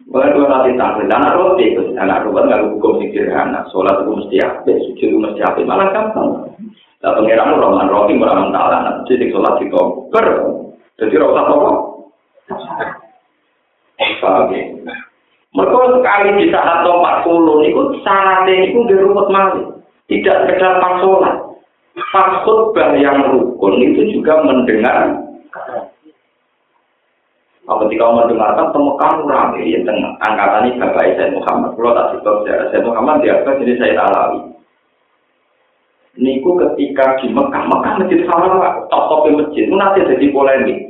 Bukan 0.09 0.33
dua 0.33 0.47
nanti 0.49 0.73
tampil, 0.73 1.05
anak 1.05 1.37
roti, 1.37 1.77
anak 2.01 2.25
roti 2.25 2.49
nggak 2.49 2.65
hukum 2.65 2.97
sederhana, 2.97 3.61
sholat 3.69 3.93
itu 4.01 4.13
mesti 4.17 4.37
apa, 4.41 4.73
sujud 4.73 5.05
itu 5.05 5.19
mesti 5.21 5.41
apa, 5.45 5.61
malah 5.69 5.93
gampang. 5.93 6.49
Nah, 7.05 7.13
pengiran 7.13 7.61
roman 7.61 7.93
roti 7.93 8.17
meraman 8.17 8.49
taala, 8.49 9.05
jadi 9.05 9.29
sholat 9.29 9.61
di 9.61 9.69
koper, 9.69 10.27
jadi 10.97 11.13
rasa 11.13 11.41
apa? 11.45 11.71
Paham 14.25 14.49
ya? 14.57 14.65
Mereka 15.53 15.77
sekali 16.01 16.29
di 16.41 16.47
saat 16.57 16.89
empat 16.89 17.17
puluh, 17.29 17.69
itu 17.69 18.01
syaratnya 18.01 18.65
itu 18.65 18.81
di 18.89 18.95
malih, 19.29 19.77
tidak 20.09 20.37
sekedar 20.49 20.81
pas 20.81 21.05
sholat. 21.05 21.37
Pas 21.99 22.47
khutbah 22.47 22.95
yang 22.95 23.27
rukun 23.35 23.75
itu 23.83 24.19
juga 24.19 24.41
mendengar 24.47 25.19
Kalau 27.69 27.85
ketika 27.85 28.07
mendengarkan 28.09 28.73
temukan 28.73 29.29
rame 29.29 29.61
ya 29.69 29.85
tengah 29.85 30.17
angkatan 30.25 30.73
ini 30.73 30.81
bapak 30.81 31.05
Sayyid 31.21 31.37
Muhammad. 31.37 31.77
Kalau 31.77 31.93
tak 31.93 32.07
cerita 32.17 32.31
sejarah 32.41 32.67
Sayyid 32.73 32.87
Muhammad 32.89 33.17
dia 33.21 33.33
apa 33.37 33.61
jadi 33.61 33.73
saya 33.77 33.95
Alawi. 34.09 34.41
Niku 36.17 36.57
ketika 36.57 37.21
di 37.21 37.29
Mekah, 37.29 37.69
Mekah 37.69 37.93
masjid 38.01 38.25
Haram 38.25 38.89
top 38.89 39.05
top 39.13 39.29
masjid 39.37 39.69
itu 39.69 39.77
nanti 39.77 40.01
jadi 40.01 40.27
polemik. 40.33 40.81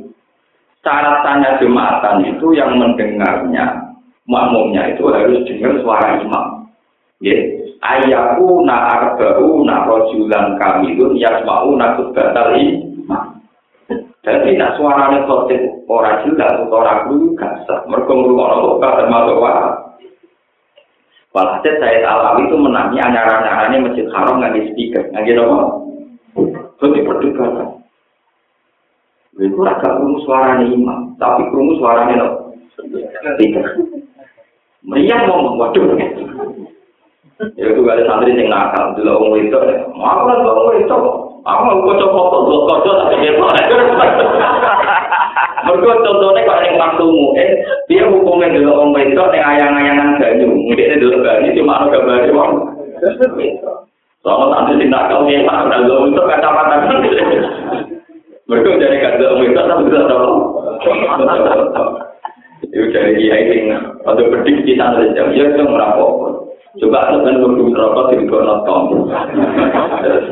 Syarat 0.87 1.27
tanya 1.27 1.59
jemaatan 1.59 2.23
itu 2.23 2.47
yang 2.55 2.79
mendengarnya 2.79 3.93
makmumnya 4.31 4.95
itu 4.95 5.03
harus 5.11 5.43
dengar 5.51 5.83
suara 5.83 6.23
imam. 6.23 6.71
Ya, 7.19 7.35
ayaku 7.83 8.67
na 8.67 8.77
arba'u 8.99 9.63
na 9.63 9.87
rojulan 9.87 10.59
kamilun 10.59 11.15
yasma'u 11.19 11.75
na 11.79 11.95
kudbatal 11.95 12.55
imam. 12.59 13.39
Jadi 14.27 14.59
nak 14.59 14.77
suaranya 14.77 15.25
khotib 15.25 15.63
orang 15.89 16.21
jelas 16.27 16.53
atau 16.61 16.79
orang 16.85 17.09
dulu 17.09 17.33
gak 17.39 17.65
sah. 17.65 17.81
Mereka 17.89 18.13
ngurungkan 18.13 18.83
kok 18.83 18.97
termasuk 19.01 19.37
wah. 19.41 19.89
Walhasil 21.33 21.77
saya 21.79 22.03
alami 22.09 22.49
itu 22.49 22.57
menangi 22.57 22.99
anyaran-anyarannya 22.99 23.85
masjid 23.85 24.09
haram 24.11 24.41
nggak 24.41 24.75
speaker, 24.75 25.05
nggak 25.13 25.39
apa? 25.39 25.61
Jadi 26.81 26.99
perdebatan. 27.05 27.69
Itu 29.39 29.61
agak 29.63 30.03
kurung 30.03 30.19
suaranya 30.27 30.67
imam, 30.67 31.15
tapi 31.21 31.47
kurung 31.53 31.79
suaranya 31.79 32.15
lo. 32.19 32.29
Speaker. 33.39 33.65
Meriah 34.83 35.21
ngomong, 35.31 35.63
waduh. 35.63 35.95
Ya 37.55 37.71
itu 37.71 37.87
gak 37.87 38.03
ada 38.03 38.05
santri 38.11 38.35
yang 38.35 38.51
nakal, 38.51 38.99
dulu 38.99 39.31
orang 39.31 39.47
itu, 39.47 39.59
mau 39.95 40.27
lah 40.27 40.43
orang 40.43 40.83
itu, 40.83 40.99
Aku 41.49 41.61
mau 41.65 41.81
kocok 41.81 42.11
foto, 42.13 42.37
dua 42.45 42.61
kocok 42.67 42.95
tapi 43.09 43.25
dia 43.25 43.33
Mereka 45.59 45.91
contohnya 46.05 46.43
kalau 46.45 46.63
yang 46.65 46.77
maksumu, 46.77 47.27
eh, 47.41 47.51
dia 47.89 48.05
hukumnya 48.05 48.53
dulu 48.53 48.71
orang 48.79 48.95
wedok 48.95 49.33
yang 49.35 49.47
ayang-ayangan 49.57 50.21
banyu. 50.21 50.49
Mungkin 50.49 50.87
ini 50.87 51.03
dulu 51.03 51.17
banyu 51.25 51.57
cuma 51.57 51.83
ada 51.83 51.93
gambarnya 51.93 52.37
wong. 52.37 52.51
Soalnya 54.23 54.47
nanti 54.55 54.73
sih 54.83 54.87
nak 54.91 55.09
kau 55.11 55.27
yang 55.27 55.47
mana 55.47 55.67
udah 55.67 55.79
dulu 55.83 56.01
untuk 56.11 56.27
kacamata. 56.27 56.75
Mereka 58.49 58.81
jadi 58.81 58.97
kata 59.03 59.25
orang 59.25 59.41
wedok 59.45 59.65
tapi 59.67 59.83
bisa 59.89 60.01
tahu. 60.09 60.33
Itu 62.69 62.85
jadi 62.93 63.11
kiai 63.17 63.45
ini, 63.55 63.77
waktu 64.05 64.31
prediksi 64.31 64.77
santri 64.77 65.15
jam, 65.15 65.31
dia 65.33 65.49
itu 65.49 65.63
merapok. 65.65 66.48
Coba 66.77 67.09
aku 67.09 67.25
kan 67.25 67.41
kudu 67.41 67.73
rokok 67.73 68.13
di 68.13 68.29
kok 68.29 68.45
nonton. 68.45 69.09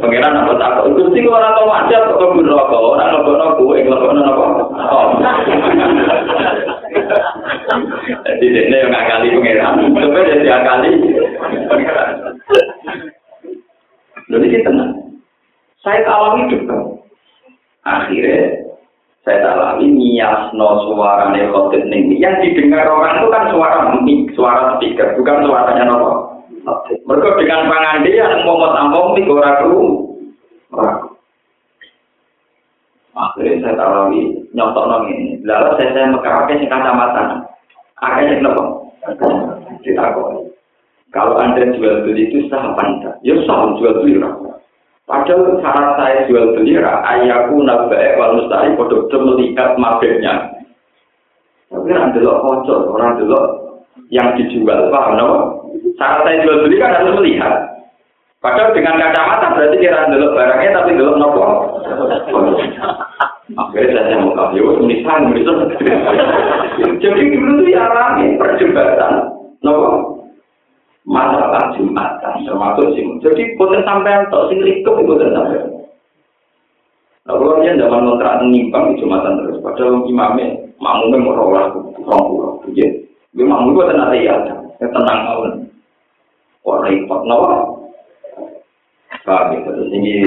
Pangeran 0.04 0.36
apa 0.36 0.52
tak 0.60 0.70
kok 0.76 0.86
kudu 0.92 1.08
sing 1.16 1.24
ora 1.24 1.56
tau 1.56 1.64
wajar 1.64 2.12
kok 2.12 2.20
kudu 2.20 2.44
rokok, 2.44 2.92
ora 2.92 3.08
ngono 3.08 3.56
kowe 3.56 3.76
ngono 3.80 4.20
apa. 4.20 4.46
Jadi 8.28 8.46
dene 8.52 8.76
yang 8.76 8.92
ngakali 8.92 9.32
pangeran, 9.32 9.80
coba 9.96 10.18
jadi 10.28 10.48
akali. 10.52 10.90
Lalu 14.28 14.44
ini 14.52 14.58
tenang. 14.60 14.92
Saya 15.80 16.04
alami 16.04 16.52
juga. 16.52 17.00
Akhirnya 17.86 18.75
saya 19.26 19.58
alami 19.58 19.90
nias 19.90 20.54
no 20.54 20.86
suara 20.86 21.34
nekotit 21.34 21.82
nih. 21.90 22.14
Yang 22.22 22.46
didengar 22.46 22.86
orang 22.86 23.18
itu 23.18 23.28
kan 23.34 23.44
suara 23.50 23.78
mic, 23.98 24.30
suara 24.38 24.78
speaker, 24.78 25.18
bukan 25.18 25.50
suaranya 25.50 25.82
nopo. 25.90 26.10
Mereka 26.86 27.30
dengan 27.42 27.66
pengandian 27.66 28.46
ngomong 28.46 28.70
tampung 28.70 29.18
di 29.18 29.26
ora 29.26 29.50
kru. 29.66 29.82
Akhirnya 33.18 33.66
saya 33.66 33.74
tahu 33.74 34.14
nyontok 34.54 34.84
nong 34.86 35.04
ini. 35.10 35.42
Lalu 35.42 35.74
saya 35.74 35.90
saya 35.90 36.14
mekarape 36.14 36.52
sing 36.62 36.70
kacamata. 36.70 37.50
Akhirnya 37.98 38.46
nopo. 38.46 38.94
Ditakoni. 39.82 40.54
Kalau 41.10 41.34
anda 41.38 41.66
jual 41.74 42.06
beli 42.06 42.30
itu 42.30 42.46
sah 42.46 42.62
apa? 42.62 43.10
Ya 43.26 43.34
sah 43.42 43.74
jual 43.74 44.06
beli 44.06 44.22
rasa. 44.22 44.55
Padahal 45.06 45.62
syarat 45.62 46.02
saya 46.02 46.26
jual 46.26 46.58
beli 46.58 46.82
ayahku 46.82 47.62
nabae 47.62 48.18
wal 48.18 48.42
mustahil 48.42 48.74
produk 48.74 49.22
melihat 49.22 49.78
mabeknya. 49.78 50.50
Tapi 51.70 51.94
anda 51.94 52.18
lo 52.18 52.42
kocok, 52.42 52.90
orang 52.90 53.22
dulu 53.22 53.38
yang 54.10 54.34
dijual 54.34 54.90
paham 54.90 55.14
nopo? 55.14 55.38
Saat 55.94 56.26
saya 56.26 56.42
jual 56.42 56.66
beli 56.66 56.82
kan 56.82 56.98
harus 56.98 57.22
melihat. 57.22 57.54
Padahal 58.42 58.74
dengan 58.74 58.98
kacamata 58.98 59.54
berarti 59.54 59.78
kira 59.78 60.10
dulu 60.10 60.26
barangnya 60.34 60.74
tapi 60.74 60.98
dulu 60.98 61.12
nopo. 61.14 61.44
Akhirnya 63.62 64.10
saya 64.10 64.18
mau 64.18 64.34
kasih, 64.34 64.58
wah 64.66 64.74
ini 64.82 65.06
sang, 65.06 65.30
Jadi 66.98 67.22
dulu 67.30 67.62
tuh 67.62 67.70
ya 67.70 67.86
rame 67.86 68.34
perdebatan, 68.42 69.30
nopo 69.62 70.15
masalah 71.06 71.70
jumatan 71.78 72.42
termasuk 72.42 72.86
sih. 72.98 73.06
Jadi 73.22 73.42
bukan 73.54 73.80
sampai 73.86 74.26
atau 74.26 74.50
sing 74.50 74.58
lingkup 74.60 74.98
bukan 75.06 75.30
sampai. 75.30 75.62
Nah, 77.26 77.34
kalau 77.34 77.58
dia 77.62 77.74
zaman 77.74 78.06
kontrak 78.06 78.38
menyimpang 78.42 78.94
di 78.94 79.02
jumatan 79.02 79.42
terus, 79.42 79.58
padahal 79.58 80.06
imamnya 80.06 80.46
makmumnya 80.78 81.26
mau 81.26 81.34
rawat, 81.34 81.74
orang 82.06 82.22
pulau, 82.30 82.62
dia, 82.70 82.86
dia 83.34 83.42
makmum 83.42 83.74
itu 83.74 83.82
tenang 83.90 84.14
ya, 84.14 84.34
tenang 84.78 85.18
mawon. 85.26 85.52
Kok 86.62 86.82
repot 86.86 87.20
nawa? 87.26 87.66
Paham 89.26 89.58
ya, 89.58 89.66
terus 89.66 89.90
ini 89.90 90.22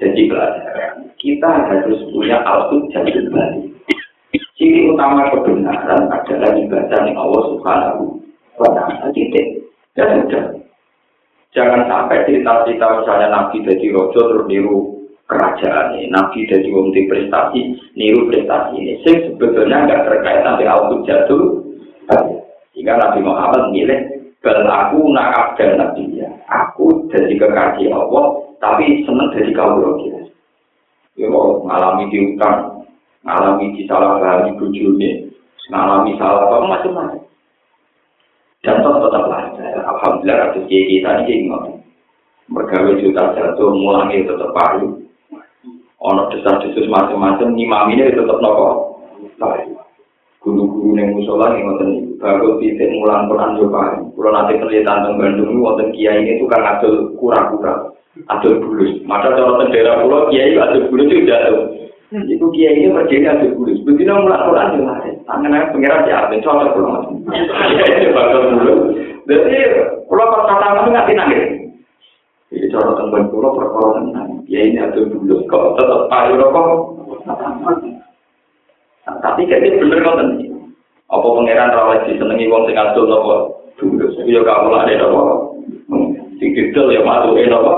jadi 0.00 0.22
pelajaran. 0.32 1.12
Kita 1.20 1.48
harus 1.68 2.00
punya 2.08 2.40
alfud 2.48 2.88
jadi 2.88 3.20
kembali. 3.20 3.68
Ciri 4.56 4.92
utama 4.92 5.28
kebenaran 5.28 6.08
adalah 6.08 6.56
ibadah 6.56 7.00
yang 7.04 7.16
Allah 7.20 7.42
Subhanahu 7.52 8.16
wa 8.56 8.68
Ta'ala. 8.72 9.12
Titik. 9.12 9.59
Ya 10.00 10.08
sudah. 10.16 10.44
Jangan 11.52 11.84
sampai 11.84 12.24
cerita-cerita 12.24 13.04
misalnya 13.04 13.28
Nabi 13.28 13.60
jadi 13.68 13.86
rojo 13.92 14.16
terus 14.16 14.48
niru 14.48 14.96
kerajaan 15.28 16.00
ini. 16.00 16.08
Nabi 16.08 16.48
jadi 16.48 16.64
wong 16.72 16.88
prestasi, 16.88 17.76
niru 18.00 18.32
prestasi 18.32 18.80
ini. 18.80 18.96
Sing 19.04 19.28
sebetulnya 19.28 19.84
nggak 19.84 20.08
terkait 20.08 20.40
nanti 20.40 20.64
alfud 20.64 21.04
jatuh. 21.04 21.60
Sehingga 22.72 22.96
Nabi 22.96 23.20
Muhammad 23.20 23.76
milih 23.76 24.00
Bal 24.40 24.64
aku 24.64 25.12
nak 25.12 25.36
abdal 25.36 25.76
nabi 25.76 26.16
ya. 26.16 26.24
Aku 26.48 27.04
jadi 27.12 27.36
kekasih 27.36 27.92
Allah, 27.92 28.40
tapi 28.56 29.04
seneng 29.04 29.28
jadi 29.36 29.52
kaum 29.52 29.84
rohia. 29.84 30.16
Ya 31.20 31.28
ngalami 31.28 32.08
diutang, 32.08 32.88
ngalami 33.20 33.76
disalah 33.76 34.16
pahami 34.16 34.56
bujurnya, 34.56 35.28
ngalami 35.68 36.16
salah 36.16 36.48
apa 36.48 36.56
macam-macam. 36.72 37.20
Dan 38.64 38.80
tetap. 38.80 39.49
Alhamdulillah 40.00 40.56
ada 40.56 40.60
kiai 40.64 40.88
kita 40.88 41.10
ini 41.28 41.44
ingat. 41.44 41.64
Mergawe 42.48 42.96
juta 42.98 43.36
jatuh, 43.36 43.70
mulai 43.76 44.24
tetap 44.24 44.50
payu. 44.56 45.04
Ono 46.00 46.32
desas-desus 46.32 46.88
macam-macam, 46.88 47.52
ngimami 47.52 48.00
ini 48.00 48.16
tetap 48.16 48.40
nopo. 48.40 48.96
Payu. 49.36 49.76
guru-guru 50.40 50.96
yang 50.96 51.12
musola 51.12 51.52
yang 51.52 51.68
ngoten 51.68 51.88
itu 52.00 52.12
baru 52.16 52.56
titik 52.56 52.88
mulan 52.96 53.28
Quran 53.28 53.60
coba 53.60 54.00
kalau 54.16 54.30
nanti 54.32 54.56
penelitian 54.56 54.88
tentang 54.88 55.16
Bandung 55.20 55.52
ini 55.52 55.60
wonten 55.60 55.88
kiai 55.92 56.24
ini 56.24 56.40
tukang 56.40 56.64
adol 56.64 57.12
kura-kura 57.20 57.92
adol 58.32 58.56
bulus 58.64 59.04
maka 59.04 59.36
kalau 59.36 59.60
tendera 59.60 60.00
pulau 60.00 60.32
kiai 60.32 60.56
adol 60.56 60.88
bulus 60.88 61.12
itu 61.12 61.28
jatuh 61.28 61.76
itu 62.24 62.46
kiai 62.56 62.72
ini 62.72 62.88
berdiri 62.88 63.28
adol 63.28 63.52
bulus 63.52 63.84
begitu 63.84 64.08
mulan 64.08 64.44
Quran 64.48 64.68
juga 64.80 64.94
tangan 65.28 65.52
yang 65.52 65.68
pengiran 65.76 66.04
di 66.08 66.12
arti 66.16 66.36
cocok 66.40 66.72
pulau 66.72 67.04
kiai 67.76 67.92
ini 68.00 68.08
bakal 68.16 68.40
bulus 68.48 68.80
jadi 69.28 69.58
pulau 70.08 70.30
pas 70.32 70.46
kata 70.48 70.66
itu 70.84 70.88
nggak 70.92 71.08
tinang 71.08 71.30
jadi 72.50 72.66
cara 72.74 72.90
tentang 72.98 73.30
pulau 73.30 73.54
perkara 73.54 73.88
tentang 74.02 74.42
kiai 74.50 74.74
ini 74.74 74.82
adol 74.82 75.06
bulus 75.06 75.46
kok 75.46 75.78
tetap 75.78 76.10
payu 76.10 76.34
rokok 76.34 76.66
Tapi 79.10 79.42
kayak 79.46 79.82
bener 79.82 80.02
kok 80.06 80.16
tadi. 80.22 80.46
Apa 81.10 81.26
pangeran 81.26 81.74
rawat 81.74 82.06
disenengi 82.06 82.46
wong 82.46 82.70
sing 82.70 82.78
adol 82.78 83.06
napa? 83.10 83.34
Dulu 83.78 84.06
sing 84.14 84.26
yo 84.30 84.46
kamu 84.46 84.70
lade 84.70 84.94
napa? 84.94 85.22
Sing 86.38 86.48
didol 86.54 86.94
ya 86.94 87.02
matuke 87.02 87.42
napa? 87.50 87.74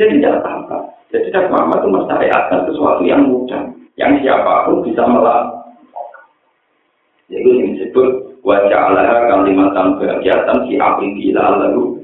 Jadi 0.00 0.18
tidak 0.18 0.40
apa-apa. 0.40 0.76
Jadi 1.12 1.28
tidak 1.28 1.52
apa-apa 1.52 1.74
itu 1.84 1.88
mensyariatkan 1.92 2.60
sesuatu 2.64 3.02
yang 3.04 3.28
mudah. 3.28 3.62
Yang 4.00 4.24
siapa 4.24 4.64
pun 4.64 4.80
bisa 4.88 5.04
melakukan. 5.04 6.24
Jadi 7.28 7.48
ini 7.48 7.76
disebut 7.76 8.08
wajah 8.42 8.80
Allah 8.90 9.30
kalimatan 9.30 9.98
kegiatan 10.02 10.58
si 10.66 10.74
api 10.76 11.06
gila 11.18 11.62
lalu 11.62 12.02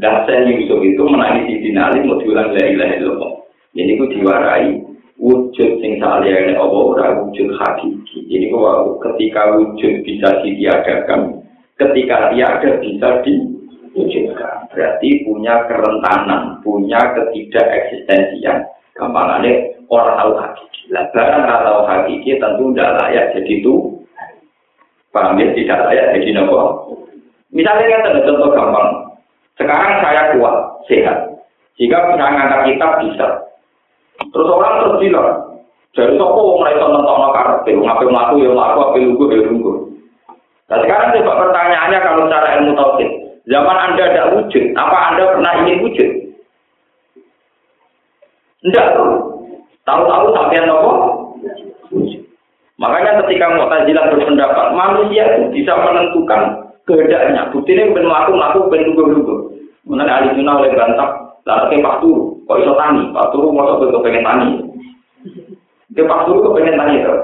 dan 0.00 0.24
saya 0.24 0.46
Yusuf 0.46 0.78
itu 0.80 1.02
menangis 1.04 1.50
di 1.50 1.56
dinali 1.68 2.06
mau 2.06 2.16
diulang 2.22 2.54
la 2.54 2.64
ilaha 2.64 2.94
illallah. 2.96 3.32
Ini 3.74 3.98
ku 3.98 4.06
diwarai 4.06 4.78
wujud 5.18 5.70
sing 5.82 5.98
saliyane 5.98 6.54
Allah 6.54 6.82
ora 6.86 7.06
wujud 7.20 7.58
hakiki. 7.58 8.30
Jadi 8.30 8.46
bahwa 8.54 8.96
ketika 9.10 9.58
wujud 9.58 10.06
bisa 10.06 10.28
ditiadakan 10.46 11.44
ketika 11.76 12.30
tiada 12.30 12.70
bisa 12.78 13.08
diwujudkan. 13.26 14.70
Berarti 14.70 15.08
punya 15.26 15.66
kerentanan 15.66 16.62
punya 16.62 17.00
ketidak 17.18 17.66
eksistensian 17.68 18.70
gampangannya 18.94 19.82
orang 19.90 20.14
tahu 20.14 20.32
hakiki. 20.38 20.80
Lah 20.94 21.04
barang 21.10 21.42
tahu 21.44 21.80
hakiki 21.90 22.38
tentu 22.38 22.64
tidak 22.72 22.94
layak 23.02 23.26
jadi 23.34 23.52
itu 23.60 23.99
paham 25.10 25.38
ya? 25.38 25.48
Tidak 25.54 25.78
layak 25.90 26.06
jadi 26.18 26.28
nopo. 26.38 26.58
Misalnya 27.50 27.98
kan 28.00 28.22
contoh 28.24 28.50
gampang. 28.54 28.88
Sekarang 29.58 29.92
saya 30.00 30.22
kuat 30.38 30.56
sehat. 30.86 31.18
Jika 31.76 31.96
bisa 32.12 32.26
ngangkat 32.28 32.60
kitab 32.70 32.92
bisa. 33.02 33.26
Terus 34.30 34.48
orang 34.52 34.84
terus 34.84 35.00
bilang 35.00 35.50
dari 35.90 36.14
sopo 36.14 36.38
wong 36.38 36.62
ra 36.62 36.70
iso 36.70 36.86
nentokno 36.86 37.28
karepe? 37.34 37.70
Wong 37.74 37.88
ape 37.90 38.04
mlaku 38.06 38.34
ya 38.46 38.50
mlaku 38.54 38.78
ape 38.86 38.98
lugu 39.02 39.24
ya 39.34 39.42
lugu. 39.50 39.72
Nah 40.70 40.78
sekarang 40.86 41.18
coba 41.18 41.32
pertanyaannya 41.48 41.98
kalau 41.98 42.20
secara 42.30 42.48
ilmu 42.62 42.72
tauhid 42.78 43.10
zaman 43.50 43.76
anda 43.76 44.04
ada 44.06 44.22
wujud 44.38 44.64
apa 44.78 44.96
anda 45.10 45.24
pernah 45.34 45.52
ingin 45.66 45.82
wujud? 45.82 46.10
Tuh. 48.70 49.12
Tahu-tahu 49.82 50.26
sampai 50.30 50.62
nopo? 50.62 50.90
Makanya 52.80 53.20
ketika 53.24 53.46
Mu'tazilah 53.60 54.08
berpendapat 54.08 54.66
manusia 54.72 55.36
itu 55.36 55.52
bisa 55.52 55.76
menentukan 55.76 56.64
kehendaknya. 56.88 57.52
Bukti 57.52 57.76
ini 57.76 57.92
ben 57.92 58.08
melaku 58.08 58.32
melaku 58.32 58.58
ben 58.72 58.88
lugu 58.88 59.04
lugu. 59.04 59.36
Mengenai 59.84 60.08
ahli 60.08 60.28
sunnah 60.40 60.54
oleh 60.60 60.72
bantah, 60.72 61.10
lalu 61.44 61.76
ke 61.76 61.84
Pak 61.84 61.98
Turu, 62.00 62.22
kok 62.48 62.60
iso 62.62 62.72
tani? 62.78 63.02
Pak 63.12 63.28
Turu 63.32 63.48
mau 63.52 63.76
coba 63.76 64.00
pengen 64.00 64.24
tani. 64.24 64.48
Ke 65.92 66.02
Pak 66.08 66.24
Turu 66.24 66.40
kok 66.40 66.54
pengen 66.56 66.78
tani 66.80 66.94
itu. 67.00 67.14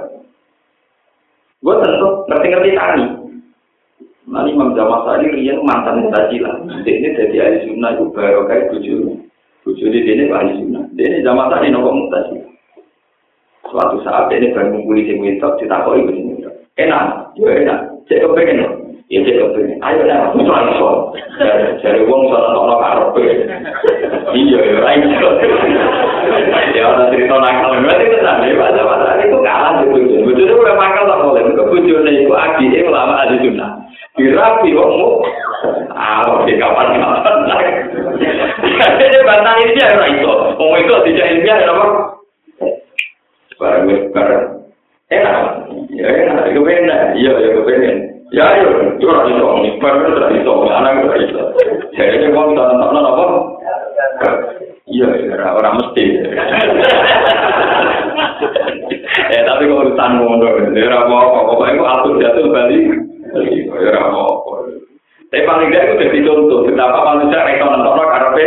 Gue 1.65 1.75
tentu 1.81 2.09
ngerti-ngerti 2.29 2.71
tani. 2.77 3.05
Nanti 4.27 4.51
Imam 4.51 4.75
Jamal 4.75 5.07
Sa'adi 5.07 5.31
rian 5.31 5.63
mantan 5.63 6.05
Mu'tazilah. 6.05 6.69
Ini 6.83 7.09
jadi 7.15 7.37
ahli 7.47 7.59
sunnah 7.71 7.95
itu 7.95 8.05
baru 8.11 8.45
kayak 8.51 8.75
bujur. 8.75 9.23
Bujur 9.63 9.89
di 9.89 10.01
sini 10.03 10.27
ahli 10.29 10.53
sunnah. 10.59 10.85
Ini 10.99 11.23
Jamal 11.23 11.49
Sa'adi 11.49 11.71
nopo 11.71 11.95
Mu'tazilah. 11.95 12.56
Suatu 13.71 13.99
saat 14.07 14.31
ini 14.31 14.55
baru 14.55 14.79
mengguli 14.79 15.11
sing 15.11 15.19
wedok 15.19 15.59
ditakoi 15.59 16.07
wis 16.07 16.19
wedok. 16.23 16.55
Enak, 16.79 17.35
yo 17.35 17.51
enak. 17.51 17.89
Cek 18.07 18.23
kepengen. 18.23 18.63
Ya 19.11 19.19
cek 19.27 19.39
kepengen. 19.43 19.83
Ayo 19.83 20.01
nek 20.07 20.23
aku 20.31 20.45
iso. 20.45 20.91
Jare 21.83 22.01
wong 22.07 22.31
iso 22.31 22.37
nonton 22.39 22.79
karepe. 22.79 23.25
Iya 24.37 24.59
yo 24.61 24.75
ora 24.79 24.91
iso. 24.95 25.29
Ya 26.77 26.83
ora 26.87 27.11
cerita 27.11 27.35
nakal. 27.43 27.81
Berarti 27.83 28.07
tenan 28.13 28.47
ya 28.47 28.55
masa-masa 28.55 29.19
itu 29.25 29.39
kalah 29.43 29.73
di 29.83 29.85
bojo. 29.91 30.15
Bojone 30.31 30.53
ora 30.55 30.75
makal 30.79 31.03
tak 31.11 31.19
boleh. 31.27 31.43
Kok 31.57 31.71
bojone 31.73 32.11
iku 32.23 32.33
adike 32.39 32.79
ulama 32.87 33.15
ahli 33.27 33.37
sunnah. 33.43 33.71
Dirapi 34.15 34.69
wongmu. 34.73 35.11
Ah, 35.97 36.23
oke 36.29 36.53
kapan 36.55 37.03
kapan. 37.03 37.37
Jadi 39.01 39.19
bantah 39.27 39.55
ini 39.59 39.81
ya 39.81 39.97
ora 39.97 40.07
iso. 40.13 40.33
Wong 40.55 40.71
tidak 41.03 41.29
ilmiah 41.35 41.59
ya 41.67 41.73
apa? 41.75 42.16
Barang 43.61 43.85
wis 43.89 44.03
enak. 45.11 45.45
Ya 45.93 46.09
enak. 46.09 46.51
Itu 46.53 46.61
enak. 46.65 47.03
Iya 47.17 47.33
ya 47.41 47.49
kepengen. 47.61 47.97
Ya 48.35 48.43
ayo 48.59 48.69
itu 48.99 49.07
ora 49.07 49.23
iso 49.31 49.47
barang 49.79 50.13
ora 50.19 50.29
iso 50.35 50.53
anak 50.67 51.07
ora 51.07 51.17
iso 51.23 51.43
jadi 51.95 52.29
wong 52.35 52.59
tak 52.59 52.75
nonton 52.75 53.07
apa? 53.07 53.25
Iya 54.91 55.07
ora 55.33 55.49
ora 55.57 55.71
mesti. 55.79 56.05
Eh 59.17 59.43
tapi 59.47 59.71
kok 59.71 59.81
urusan 59.81 60.11
ngono 60.21 60.49
ya 60.75 60.85
ora 60.91 60.99
apa? 61.07 61.19
Pokoknya 61.55 61.79
kok 61.79 61.93
atur 61.95 62.15
jatuh 62.21 62.45
bali 62.51 62.79
ya 63.33 63.73
ora 63.73 64.01
apa? 64.11 64.23
Tapi 65.27 65.43
paling 65.43 65.69
tidak 65.75 65.85
itu 65.91 65.95
jadi 66.07 66.19
contoh 66.23 66.59
betapa 66.67 66.99
manusia 67.03 67.43
rekon 67.43 67.83
nonton 67.83 68.07
karepe 68.11 68.47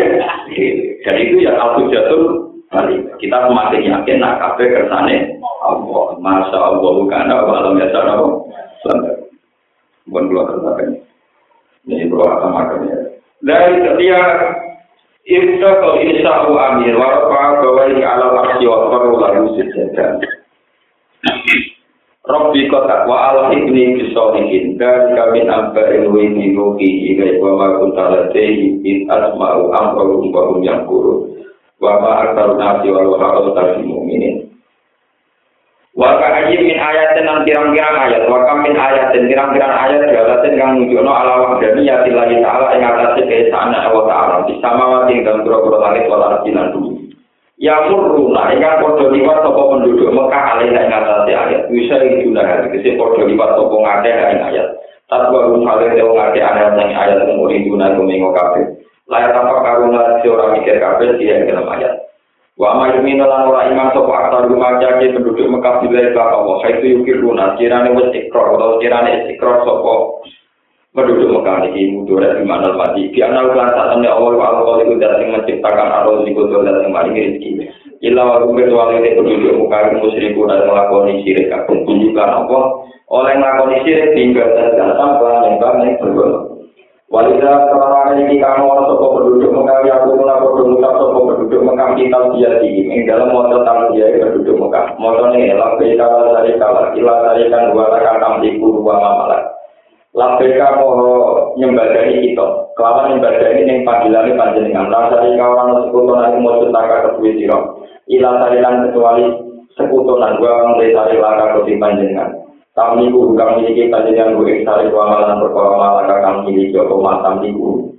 dan 1.03 1.15
itu 1.19 1.35
ya 1.43 1.51
atur 1.59 1.91
jatuh 1.91 2.23
bali 2.69 3.01
kita 3.17 3.37
semakin 3.49 3.81
yakin 3.89 4.17
nak 4.21 4.37
kafe 4.41 4.69
kersane 4.69 5.41
Allah. 5.65 6.17
Masa 6.21 6.57
Allah 6.57 6.91
bukan 6.93 7.29
apa? 7.29 7.51
Alam 7.61 7.77
biasa 7.77 7.97
apa? 8.05 8.25
Sampai 8.85 9.13
bukan 10.07 10.23
keluar 10.29 10.45
terbaik 10.53 11.09
ini 11.89 12.05
keluar 12.05 12.37
sama 12.43 12.69
ya. 12.85 12.97
Dari 13.39 13.73
setiap 13.81 14.29
Ibta 15.29 15.69
kau 15.77 16.01
insa'u 16.01 16.57
amir 16.57 16.97
warfa 16.97 17.61
bawai 17.61 18.01
ala 18.01 18.33
aksi 18.49 18.65
wa 18.65 18.89
faru 18.89 19.13
lalu 19.13 19.61
sejadah 19.61 20.17
Rabbi 22.25 22.65
kota 22.65 23.05
wa 23.05 23.29
ala 23.29 23.43
ibni 23.53 23.93
bisolihin 23.99 24.81
dan 24.81 25.13
kami 25.13 25.45
amba 25.45 25.85
ilwi 25.85 26.33
di 26.33 26.45
ruhi 26.57 27.13
ilai 27.13 27.37
wa 27.41 27.61
ma 27.61 27.67
kuntalatehi 27.77 28.81
in 28.81 29.05
asma'u 29.05 29.69
amrum 29.69 30.33
wa 30.33 30.41
hum 30.49 30.65
yang 30.65 30.81
kurun 30.89 31.38
wa 31.79 31.95
ma 32.03 32.11
aktaru 32.27 32.59
nasi 32.59 32.91
wa 32.91 33.01
luhaqal 33.07 33.55
tarsi 33.55 33.87
mu'minin. 33.87 34.51
Wa 35.95 36.15
ka 36.19 36.27
aji 36.43 36.55
min 36.59 36.79
ayatin 36.79 37.23
nan 37.27 37.43
pirang-pirang 37.47 37.97
ayat. 38.07 38.27
Wa 38.27 38.47
ka 38.47 38.53
min 38.59 38.75
ayatin 38.75 39.27
pirang-pirang 39.27 39.73
ayat 39.73 40.11
jalatin 40.11 40.53
kang 40.59 40.71
nujono 40.79 41.11
ala 41.11 41.33
wahdani 41.43 41.87
ya 41.87 42.03
tilahi 42.03 42.39
ta'ala 42.43 42.75
ing 42.75 42.83
atase 42.83 43.21
keesaan 43.27 43.75
Allah 43.75 44.05
ta'ala. 44.07 44.35
Di 44.47 44.59
samawati 44.59 45.11
ing 45.11 45.23
dalam 45.23 45.43
pura-pura 45.43 45.91
langit 45.91 46.07
wal 46.11 46.23
ardi 46.23 46.51
lan 46.51 46.71
bumi. 46.75 47.11
Ya 47.59 47.75
murruna 47.91 48.55
ingkang 48.55 48.79
padha 48.79 49.05
liwat 49.11 49.43
sapa 49.43 49.61
penduduk 49.75 50.11
Mekah 50.15 50.43
alih 50.55 50.71
ing 50.71 50.91
atase 50.91 51.31
ayat. 51.35 51.61
Bisa 51.67 51.95
iduna 51.99 52.69
kese 52.71 52.95
padha 52.95 53.23
liwat 53.23 53.49
sapa 53.55 53.75
ngakeh 53.75 54.15
ing 54.35 54.39
ayat. 54.51 54.67
Tatwa 55.07 55.51
rumhale 55.51 55.95
dewa 55.95 56.11
ngakeh 56.15 56.43
ayat 56.43 56.75
ing 56.79 56.91
ayat 56.95 57.19
kemudian 57.27 57.63
iduna 57.63 57.95
kumengo 57.95 58.31
kabeh 58.35 58.79
layak 59.09 59.33
tanpa 59.33 59.57
karuna 59.65 60.21
si 60.21 60.29
orang 60.29 60.61
mikir 60.61 60.77
kabeh 60.77 61.17
dia 61.17 61.41
yang 61.41 61.49
dalam 61.49 61.67
ayat. 61.73 61.93
Wa 62.59 62.77
ma 62.77 62.93
yuminu 62.93 63.25
lan 63.25 63.49
ora 63.49 63.71
iman 63.73 63.89
sapa 63.95 64.13
aktar 64.13 64.45
rumaja 64.45 64.99
ke 65.01 65.15
penduduk 65.15 65.47
Mekah 65.47 65.79
bila 65.81 66.11
ka 66.13 66.23
Allah 66.27 66.57
itu 66.69 66.85
yukir 66.99 67.17
luna 67.23 67.55
kirane 67.55 67.95
wis 67.95 68.11
ikrar 68.13 68.53
atau 68.53 68.77
kirane 68.77 69.31
ikrar 69.33 69.63
sapa 69.65 69.93
penduduk 70.93 71.39
Mekah 71.39 71.71
iki 71.71 71.95
mudore 71.95 72.35
di 72.35 72.43
mana 72.43 72.75
mati 72.75 73.09
di 73.09 73.19
anal 73.23 73.55
kan 73.55 73.73
tak 73.73 73.95
temne 73.95 74.11
Allah 74.11 74.33
wa 74.35 74.47
Allah 74.59 74.75
itu 74.83 74.93
datang 74.99 75.31
menciptakan 75.39 75.89
arus 76.03 76.27
di 76.27 76.35
kota 76.35 76.67
datang 76.67 76.91
balik 76.91 77.15
rezeki. 77.15 77.49
Illa 78.03 78.21
wa 78.27 78.43
kumir 78.43 78.69
wali 78.69 79.07
de 79.07 79.17
penduduk 79.17 79.55
Mekah 79.55 79.95
musyriku 80.03 80.45
dan 80.45 80.67
melakoni 80.67 81.23
syirik 81.23 81.49
kabeh. 81.49 81.81
Tunjukkan 81.87 82.29
apa? 82.45 82.59
Oleh 83.09 83.33
nglakoni 83.39 83.87
syirik 83.87 84.13
tinggal 84.13 84.51
dan 84.53 84.75
datang 84.75 85.17
yang 85.17 85.57
yang 85.63 85.95
bergolong 85.97 86.58
Walida 87.09 87.73
seorang 87.73 88.21
ini 88.21 88.37
kamu 88.37 88.69
orang 88.69 88.85
sopo 88.85 89.17
penduduk 89.17 89.49
yang 89.49 89.97
aku 89.97 90.13
mulai 90.13 90.45
berdua 90.45 90.89
sopo 90.93 91.19
penduduk 91.25 91.65
Mekah 91.65 91.97
kita 91.97 92.19
dia 92.37 92.61
di 92.61 92.85
ini 92.85 93.01
dalam 93.09 93.33
motor 93.33 93.65
tamu 93.65 93.97
dia 93.97 94.13
penduduk 94.21 94.53
Mekah. 94.61 94.93
Motor 95.01 95.33
ini 95.33 95.57
lambe 95.57 95.89
kala 95.97 96.37
dari 96.37 96.53
kala 96.61 96.93
ilah 96.93 97.17
dari 97.25 97.49
kan 97.49 97.73
dua 97.73 97.89
takkan 97.89 98.21
tamliku 98.21 98.77
dua 98.77 99.01
mamalah. 99.01 99.41
Lambe 100.13 100.53
kamu 100.53 100.89
nyembadani 101.57 102.13
kita. 102.29 102.47
Kelawan 102.77 103.17
nyembadani 103.17 103.61
yang 103.65 103.77
panggilan 103.89 104.25
ini 104.29 104.37
panjenengan. 104.37 104.85
Lah 104.93 105.09
dari 105.09 105.33
kawan 105.33 105.89
sekutu 105.89 106.13
nanti 106.13 106.37
mau 106.37 106.61
cetaka 106.61 107.09
kedua 107.09 107.31
siro. 107.33 107.59
Ilah 108.05 108.33
dari 108.37 108.61
kecuali 108.61 109.25
sekutu 109.73 110.13
nanti 110.13 110.37
dua 110.37 110.51
orang 110.61 110.77
dari 110.77 111.17
laka 111.17 111.57
kedua 111.57 111.73
panjenengan. 111.81 112.38
Kami 112.79 113.11
ku 113.11 113.35
kang 113.35 113.59
miliki 113.59 113.91
panjenengan 113.91 114.39
ku 114.39 114.47
ing 114.47 114.63
sare 114.63 114.87
amalan 114.87 115.43
perkara 115.43 115.75
malah 115.75 116.17
kang 116.23 116.47
miliki 116.47 116.79
apa 116.79 116.95
matam 116.95 117.43
niku 117.43 117.91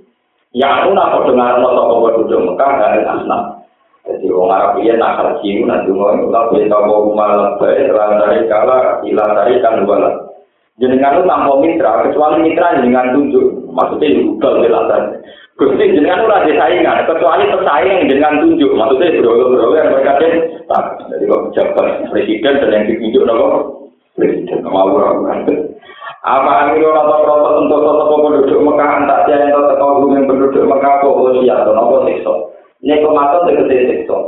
ya 0.57 0.81
aku 0.81 0.97
nak 0.97 1.21
dengar 1.29 1.61
no 1.61 1.69
sapa 1.69 1.93
penduduk 2.01 2.41
Mekah 2.49 2.71
dan 2.81 3.05
asnaf 3.05 3.43
jadi 4.01 4.27
wong 4.33 4.49
Arab 4.49 4.81
iya 4.81 4.97
nak 4.97 5.21
haji 5.21 5.61
nanti 5.69 5.93
mau 5.93 6.09
nggak 6.17 6.47
boleh 6.49 6.65
tahu 6.65 7.13
malah 7.13 7.53
baik 7.61 7.93
dari 7.93 8.49
kala 8.49 9.05
ilah 9.05 9.29
dari 9.37 9.61
kan 9.61 9.85
dua 9.85 9.97
jenengan 10.81 11.21
itu 11.21 11.29
tanpa 11.29 11.53
mitra 11.61 11.91
kecuali 12.09 12.37
mitra 12.41 12.81
jenengan 12.81 13.13
tunjuk 13.13 13.45
maksudnya 13.69 14.17
juga 14.17 14.49
jelasan 14.65 15.03
Gusti 15.61 15.93
jenengan 15.93 16.25
ora 16.25 16.41
saingan 16.41 17.05
kecuali 17.05 17.45
pesaing 17.53 18.09
jenengan 18.09 18.41
tunjuk 18.41 18.71
maksudnya 18.73 19.13
bro-bro 19.21 19.77
yang 19.77 19.93
mereka 19.93 20.17
tak 20.65 20.83
jadi 21.13 21.25
kok 21.29 21.43
jabat 21.53 21.87
presiden 22.09 22.53
dan 22.65 22.73
yang 22.73 22.83
ditunjuk 22.89 23.23
nopo 23.29 23.80
Apa 26.21 26.51
amir 26.69 26.85
orang 26.85 27.09
tak 27.09 27.19
berotot 27.25 27.53
untuk 27.65 27.81
tetap 27.81 28.07
penduduk 28.13 28.61
Mekah, 28.61 28.91
entah 29.01 29.19
dia 29.25 29.41
yang 29.41 29.57
tetap 29.57 29.81
penghubungan 29.81 30.29
penduduk 30.29 30.69
Mekah, 30.69 31.01
kok 31.01 31.17
lo 31.17 31.31
siap, 31.41 31.65
dan 31.65 31.81
apa 31.81 31.95
sikso. 32.05 32.33
Ini 32.85 33.01
kematan 33.01 33.45
dengan 33.49 33.65
si 33.69 34.05
kang 34.05 34.21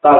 Tak 0.00 0.16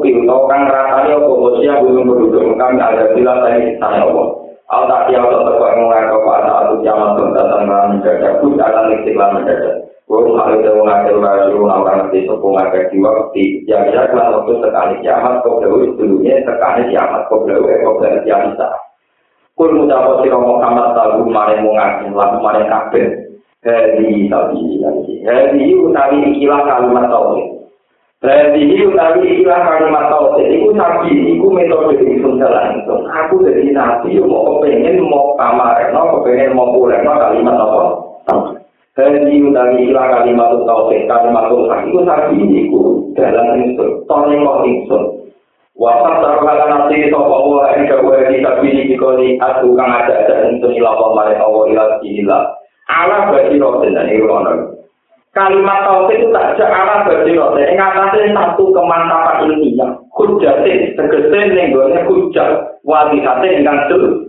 pinto 0.00 0.36
kang 0.48 0.62
merungkuk 0.64 1.12
apa 1.20 1.32
lo 1.36 1.50
siap, 1.60 1.76
hubungan 1.84 2.08
penduduk 2.08 2.42
Mekah, 2.48 2.68
ini 2.72 2.80
ada 2.80 3.04
bila 3.12 3.32
saya 3.44 3.56
ditanya 3.60 4.00
apa. 4.08 4.22
Al 4.72 4.82
tak 4.88 5.02
siap 5.10 5.24
tetap 5.28 5.54
penghubungan 5.60 6.04
kepada 6.08 6.48
satu 6.48 6.74
jaman 6.80 7.10
pembatasan 7.12 7.68
dalam 7.68 7.88
negara, 8.00 8.28
pun 8.40 8.56
akan 8.56 8.92
ikhtiklah 8.96 9.28
negara. 9.36 9.81
Kurung 10.12 10.36
hal 10.36 10.60
itu 10.60 10.68
mengaku 10.76 11.24
baru 11.24 11.56
orang 11.64 12.12
ngerti 12.12 12.28
sepung 12.28 12.52
agak 12.60 12.92
jiwa 12.92 13.32
di 13.32 13.64
bisa 13.64 14.12
kelas 14.12 14.28
waktu 14.36 14.60
sekali 14.60 15.00
kiamat 15.00 15.40
kau 15.40 15.56
dulu 15.64 15.96
dulunya 15.96 16.36
sekali 16.44 16.92
kiamat 16.92 17.24
kau 17.32 17.48
dulu 17.48 17.64
kau 17.64 17.96
dulu 17.96 18.20
kiamat. 18.20 18.60
Kul 19.56 19.72
mutawat 19.72 20.20
siro 20.20 20.44
Muhammad 20.44 20.92
tahu 20.92 21.32
mare 21.32 21.64
mengaku 21.64 22.12
lalu 22.12 22.36
mare 22.44 22.60
kabel. 22.68 23.08
Hadi 23.64 24.28
tabi 24.28 24.84
lagi. 24.84 25.14
Hadi 25.24 25.64
utawi 25.80 26.18
ikilah 26.36 26.60
kalimat 26.60 27.08
tauhid. 27.08 27.48
Hadi 28.20 28.84
utawi 28.84 29.20
ikilah 29.32 29.60
kalimat 29.64 30.12
tauhid. 30.12 30.44
Iku 30.44 30.68
nabi, 30.76 31.12
iku 31.40 31.46
metode 31.56 31.96
ingsun 31.96 32.36
jalan 32.36 32.76
ingsun. 32.76 33.08
Aku 33.08 33.40
jadi 33.48 33.64
nabi 33.72 34.20
mau 34.20 34.60
kepengen 34.60 35.08
mau 35.08 35.40
kamareno, 35.40 36.20
kepengen 36.20 36.52
mau 36.52 36.68
puleno 36.76 37.12
kalimat? 37.16 37.56
Tauhid. 38.28 38.61
Hari 38.92 39.40
utawi 39.40 39.88
ilah 39.88 40.04
kalimat 40.20 40.52
utawa 40.52 40.92
sing 40.92 41.08
kalimat 41.08 41.48
utawa 41.48 41.80
iku 41.88 42.04
sabi 42.04 42.44
iku 42.44 43.08
dalam 43.16 43.64
insun 43.64 44.04
tone 44.04 44.36
kok 44.36 44.68
insun. 44.68 45.02
Wa 45.72 45.96
sabar 46.04 46.44
kala 46.44 46.68
nanti 46.68 47.08
sapa 47.08 47.36
wa 47.40 47.72
ing 47.72 47.88
kabeh 47.88 48.28
iki 48.28 48.44
sabi 48.44 48.68
iki 48.68 49.00
koni 49.00 49.40
aku 49.40 49.72
kang 49.80 49.88
ada 49.88 50.28
ada 50.28 50.44
insun 50.44 50.76
ila 50.76 50.92
apa 50.92 51.06
mare 51.16 51.34
awu 51.40 51.72
ila 51.72 52.04
ila. 52.04 52.38
Ala 52.92 53.32
bagi 53.32 53.56
roten 53.56 53.96
dan 53.96 54.12
ing. 54.12 54.28
Kalimat 55.32 55.78
tauhid 55.88 56.20
itu 56.20 56.28
tak 56.28 56.60
jauh 56.60 56.68
arah 56.68 57.08
bagi 57.08 57.32
roten 57.32 57.64
ing 57.72 58.36
satu 58.36 58.76
kemantapan 58.76 59.56
ini 59.56 59.72
yang 59.72 59.96
kujate 60.12 60.92
tegese 61.00 61.40
ning 61.48 61.72
gone 61.72 61.96
kujat 62.04 62.76
wali 62.84 63.24
hate 63.24 63.56
ingkang 63.56 63.88
jelas. 63.88 64.20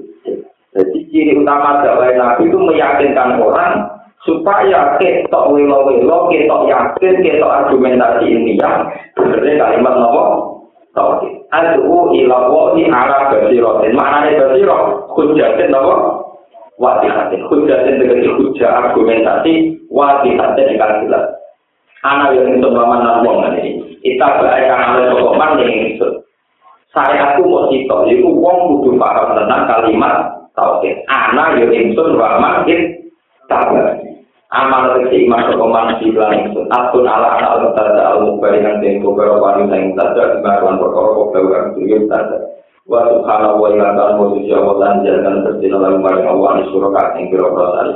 Jadi 0.72 0.99
ciri 1.11 1.35
utama 1.35 1.84
dakwah 1.84 2.15
Nabi 2.15 2.48
itu 2.48 2.57
meyakinkan 2.57 3.44
orang 3.44 3.94
supaya 4.23 4.95
ketok 4.99 5.51
wilo-wilo, 5.51 6.31
ketok 6.31 6.61
yakin, 6.67 7.13
ketok 7.23 7.51
argumentasi 7.51 8.25
ilmiah. 8.27 8.87
Benernya 9.19 9.59
kalimat 9.59 9.95
nopo 9.99 10.23
tauhid. 10.95 11.43
Adu 11.51 12.11
ila 12.15 12.37
wahi 12.47 12.87
ala 12.87 13.29
basirotin. 13.29 13.93
Maknanya 13.93 14.39
basirot, 14.39 14.81
hujatin 15.13 15.69
nopo 15.71 16.23
wadihatin 16.81 17.45
hujatin 17.47 18.01
dengan 18.01 18.33
hujah 18.39 18.71
argumentasi 18.71 19.77
wadihatin 19.91 20.73
yang 20.75 20.93
jelas. 21.05 21.25
Anak 22.03 22.35
yang 22.35 22.59
itu 22.59 22.67
mama 22.67 22.99
nambong 22.99 23.47
ini 23.55 23.79
kita 24.03 24.43
baikkan 24.43 24.91
oleh 24.91 25.07
sokoman 25.15 25.55
yang 25.63 25.95
itu 25.95 26.07
saya 26.91 27.31
aku 27.31 27.47
mau 27.47 27.71
cito 27.71 28.11
itu 28.11 28.27
wong 28.27 28.83
kudu 28.83 28.99
paham 28.99 29.39
tentang 29.39 29.71
kalimat 29.71 30.27
tauhid. 30.51 30.99
Anak 31.07 31.63
yang 31.63 31.71
itu 31.71 32.03
rahman 32.19 32.67
it 32.67 32.81
tabar 33.47 34.03
amal 34.53 35.01
kecil 35.01 35.25
iman 35.25 35.49
sokoman 35.49 35.97
di 35.97 36.13
belakang 36.13 36.53
itu 36.53 36.61
akun 36.69 37.09
ala 37.09 37.41
anak 37.41 37.49
al-mutada 37.57 38.01
al-mubarikan 38.13 38.77
dan 38.85 39.01
beberapa 39.01 39.41
wanita 39.41 39.73
yang 39.73 39.97
mutada 39.97 40.21
di 40.30 40.38
maruan 40.45 40.77
perkara 40.77 41.09
kebawaan 41.09 41.65
itu 41.73 41.95
mutada 42.05 42.38
wa 42.84 42.99
subhanahu 43.09 43.63
wa 43.63 43.69
ta'ala 43.73 44.19
suci 44.19 44.51
wa 44.53 44.75
lan 44.77 45.01
jalan 45.01 45.41
bersina 45.47 45.77
lalu 45.80 45.97
maring 46.03 46.27
Allah 46.27 46.49
ni 46.59 46.63
suraka 46.69 47.15
ing 47.15 47.25
kira 47.31 47.47
prasari 47.49 47.93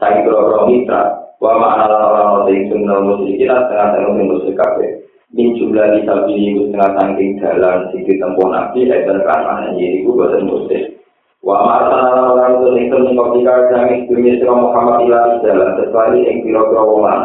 saiki 0.00 0.20
kira 0.26 0.64
mitra 0.66 1.02
wa 1.38 1.52
ma'ana 1.60 1.86
lawan 1.86 2.48
ing 2.48 2.72
sunnah 2.72 2.98
musyrikin 3.04 3.52
setengah 3.52 3.88
tengah 3.94 4.10
sing 4.16 4.26
musyrik 4.26 4.56
kabeh 4.56 4.90
min 5.30 5.54
jumlah 5.60 5.86
di 5.94 6.00
sabili 6.08 6.56
setengah 6.56 6.90
saking 6.98 7.30
dalan 7.38 7.78
sing 7.92 8.00
ditempuh 8.08 8.48
nabi 8.48 8.80
dan 8.88 9.18
karena 9.22 9.54
ini 9.76 10.02
ku 10.02 10.16
boten 10.16 10.42
musyrik 10.48 10.99
Wa 11.40 11.56
ma'atana 11.56 12.36
orang 12.36 12.52
itu 12.60 12.68
yang 12.76 12.86
temen 12.92 13.16
kau 13.16 13.32
tiga 13.32 13.72
jami 13.72 14.04
dunia 14.12 14.36
sila 14.36 14.60
Muhammad 14.60 15.08
ilah 15.08 15.40
jalan 15.40 15.70
sesuai 15.80 16.20
yang 16.20 16.36
kira-kira 16.44 16.82
orang 16.84 17.22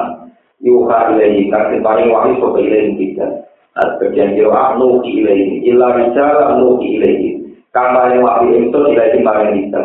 yuha 0.63 0.99
ilahi 1.11 1.51
nasib 1.51 1.83
paling 1.83 2.07
wahi 2.15 2.39
sobat 2.39 2.63
ilahi 2.63 2.95
kita. 2.95 3.27
Nah 3.75 3.85
sebagian 3.99 4.39
kira 4.39 4.79
nuki 4.79 5.19
ilahi 5.19 5.67
ilah 5.67 5.91
rizal 5.99 6.37
nuki 6.63 6.87
ilahi 6.95 7.27
kama 7.75 8.15
yang 8.15 8.23
wahi 8.23 8.47
itu 8.55 8.79
ilahi 8.95 9.19
paling 9.19 9.51
kita. 9.67 9.81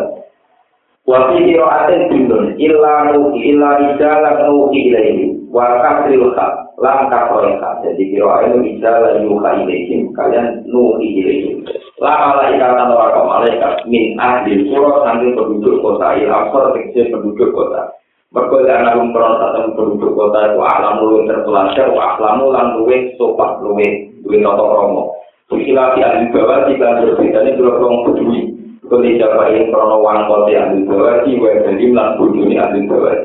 Wafi 1.11 1.37
kira 1.51 1.67
aten 1.67 2.01
bintun 2.15 2.45
ilah 2.55 2.99
nuki 3.11 3.41
ilah 3.51 3.73
rizal 3.83 4.25
nuki 4.47 4.79
ilahi 4.95 5.15
wakas 5.51 6.07
rilhat 6.07 6.55
langkah 6.81 7.29
kolika 7.29 7.85
jadi 7.85 8.03
kira 8.09 8.49
itu 8.49 8.57
bisa 8.65 8.89
lanyuka 8.89 9.51
ilaikim 9.61 10.17
kalian 10.17 10.65
nuri 10.65 11.13
ilaikim 11.13 11.61
lama 12.01 12.41
laika 12.41 12.73
tanpa 12.73 12.97
warga 12.97 13.21
malaikat 13.21 13.75
min 13.85 14.17
ahli 14.17 14.65
kura 14.65 15.05
sambil 15.05 15.37
penduduk 15.37 15.85
kota 15.85 16.17
ilaksor 16.17 16.73
fiksir 16.73 17.13
penduduk 17.13 17.53
kota. 17.53 17.93
Berkata 18.31 18.73
anak 18.73 18.97
umpron 18.97 19.37
satu 19.37 19.77
penduduk 19.77 20.17
kota 20.17 20.55
itu 20.55 20.61
alamu 20.65 21.21
yang 21.21 21.29
terpelajar 21.29 21.93
wa 21.93 22.17
alamu 22.17 22.49
langluwe 22.49 23.13
sopak 23.21 23.61
luwe 23.61 24.09
duwe 24.25 24.41
noto 24.41 24.65
romo 24.65 25.03
Bukilasi 25.51 25.99
ahli 25.99 26.31
bawah 26.31 26.63
kita 26.71 26.79
kantor 26.79 27.19
berita 27.19 27.43
ini 27.43 27.59
berapa 27.59 27.83
orang 27.83 28.01
peduli 28.07 28.41
Kondisi 28.87 29.19
apa 29.19 29.51
yang 29.51 29.75
pernah 29.75 29.99
wang 29.99 30.31
kote 30.31 30.55
ahli 30.55 30.87
bawah 30.87 31.27
di 31.27 31.43
wajah 31.43 31.75
di 31.75 31.87
bujuni 31.91 32.55
ahli 32.55 32.87
bawah 32.87 33.19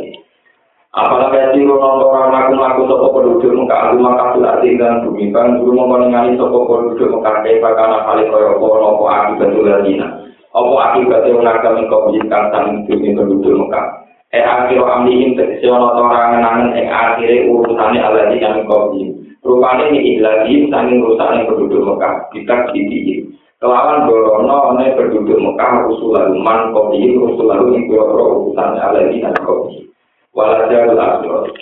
Apalah 0.96 1.28
kaji 1.28 1.68
rumah 1.68 2.00
orang 2.00 2.32
aku 2.32 2.56
aku 2.56 2.82
toko 2.88 3.08
penduduk 3.20 3.52
muka 3.52 3.76
aku 3.92 4.00
maka 4.00 4.32
sudah 4.32 4.64
tinggal 4.64 5.04
bumi 5.04 5.28
kan 5.36 5.60
guru 5.60 5.76
mau 5.76 5.92
menengani 5.92 6.40
toko 6.40 6.64
penduduk 6.72 7.20
muka 7.20 7.44
kaya 7.44 7.60
bakal 7.60 7.92
nakal 7.92 8.16
koyo 8.16 8.56
koyo 8.56 8.76
nopo 8.80 9.04
aku 9.12 9.44
bentuk 9.44 9.68
dina. 9.84 10.08
Opo 10.56 10.80
aku 10.80 11.12
kaji 11.12 11.36
orang 11.36 11.60
kami 11.60 11.92
kau 11.92 12.08
bisa 12.16 12.48
bumi 12.88 13.12
penduduk 13.12 13.60
muka. 13.60 14.08
Eh 14.32 14.40
akhir 14.40 14.80
kami 14.80 15.12
ingin 15.12 15.36
terkesan 15.36 15.84
atau 15.84 16.08
orang 16.08 16.40
menangin 16.40 16.68
eh 16.80 16.88
akhir 16.88 17.44
urusannya 17.44 18.00
adalah 18.00 18.32
di 18.32 18.38
kami 18.40 18.62
kau 18.64 18.96
bisa. 18.96 19.12
Rupanya 19.44 19.92
ini 19.92 20.24
lagi 20.24 20.72
tanding 20.72 21.04
urusannya 21.04 21.44
penduduk 21.44 21.92
muka 21.92 22.24
kita 22.32 22.72
kiri. 22.72 23.20
Kelawan 23.60 24.08
Borono 24.08 24.72
oleh 24.72 24.96
penduduk 24.96 25.44
Mekah, 25.44 25.88
Rasulullah 25.92 26.28
Man, 26.28 26.72
Kopi, 26.72 27.20
Rasulullah 27.20 27.64
Ibu, 27.64 27.72
Rasulullah 27.72 27.72
Ibu, 27.72 27.94
Rasulullah 27.96 29.00
Ibu, 29.00 29.32
Rasulullah 29.32 29.95
walajar 30.36 30.92
akhir 30.92 31.56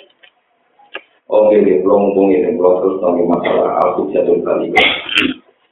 Oke, 1.24 1.56
ini 1.56 1.80
belum 1.80 2.12
ngomong 2.12 2.36
ini, 2.36 2.52
belum 2.52 2.84
terus 2.84 3.00
nanti 3.00 3.24
masalah 3.24 3.80
aku 3.80 4.12
jatuh 4.12 4.36
kali. 4.44 4.68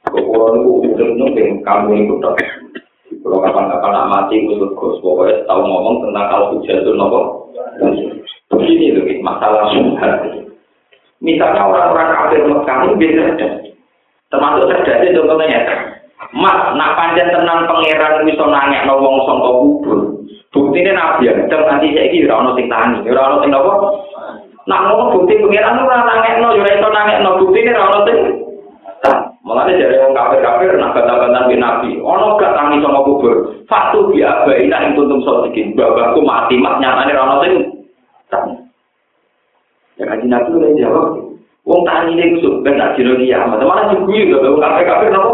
Kekurangan 0.09 0.65
itu 0.65 0.97
udah 0.97 1.07
nunggu 1.13 1.61
kamu 1.61 1.91
itu 1.93 2.15
Kalau 3.21 3.37
kapan-kapan 3.39 3.91
nak 3.93 4.09
mati, 4.09 4.43
kusut 4.49 4.73
gus, 4.73 4.97
pokoknya 4.99 5.45
tahu 5.45 5.61
ngomong 5.61 6.03
tentang 6.03 6.25
kalau 6.27 6.57
hujan 6.57 6.81
itu 6.81 6.91
nopo. 6.97 7.53
Begini 8.49 8.97
loh, 8.97 9.05
masalah 9.21 9.69
syubhat. 9.71 10.33
Misalnya 11.23 11.69
orang-orang 11.69 12.09
kafir 12.11 12.41
itu 12.43 12.93
biasa 12.99 13.21
ada. 13.23 13.47
Termasuk 14.33 14.67
terjadi 14.67 15.15
contohnya 15.15 15.45
ya. 15.47 15.61
Mas, 16.33 16.57
nak 16.75 16.97
panjang 16.97 17.29
tenang 17.29 17.69
pangeran 17.69 18.25
bisa 18.25 18.43
nanya 18.49 18.89
no 18.89 18.99
wong 18.99 19.21
sangka 19.23 19.49
kubur. 19.53 19.99
Bukti 20.53 20.85
ini 20.85 20.93
nabi 20.93 21.25
ya, 21.25 21.33
dan 21.49 21.65
nanti 21.65 21.97
saya 21.97 22.13
kira 22.13 22.37
orang 22.37 22.53
sing 22.53 22.69
tani, 22.69 23.01
orang 23.09 23.41
sing 23.41 23.49
nopo. 23.49 24.05
Nak 24.69 24.81
ngomong 24.85 25.09
bukti 25.17 25.41
no, 25.41 25.49
orang 25.49 25.81
itu 25.81 26.87
nanya 26.93 27.25
no 27.25 27.41
bukti 27.41 27.59
ini 27.65 27.73
orang 27.73 28.05
sing 28.05 28.17
Mulane 29.43 29.75
jare 29.75 29.99
wong 29.99 30.15
kafir-kafir 30.15 30.79
nak 30.79 30.95
bantah-bantah 30.95 31.51
bin 31.51 31.59
Nabi, 31.59 31.99
ono 31.99 32.39
gak 32.39 32.55
tangi 32.55 32.79
sama 32.79 33.03
kubur. 33.03 33.51
Fatu 33.67 34.07
bi 34.07 34.23
abai 34.23 34.71
nak 34.71 34.87
intuntum 34.87 35.19
sodikin. 35.19 35.75
Babahku 35.75 36.23
mati 36.23 36.55
mat 36.63 36.79
nyatane 36.79 37.11
ra 37.11 37.27
ono 37.27 37.35
sing 37.43 37.53
Ya 39.99 40.03
kaji 40.07 40.25
Nabi 40.31 40.79
jawab. 40.79 41.19
Wong 41.67 41.81
tani 41.83 42.15
ini 42.15 42.39
kusuk 42.39 42.63
ben 42.63 42.79
nak 42.79 42.95
kiamat. 42.95 43.59
Mana 43.59 43.91
diguyu 43.91 44.31
gak 44.31 44.47
kafir-kafir 44.63 45.11
nopo? 45.11 45.31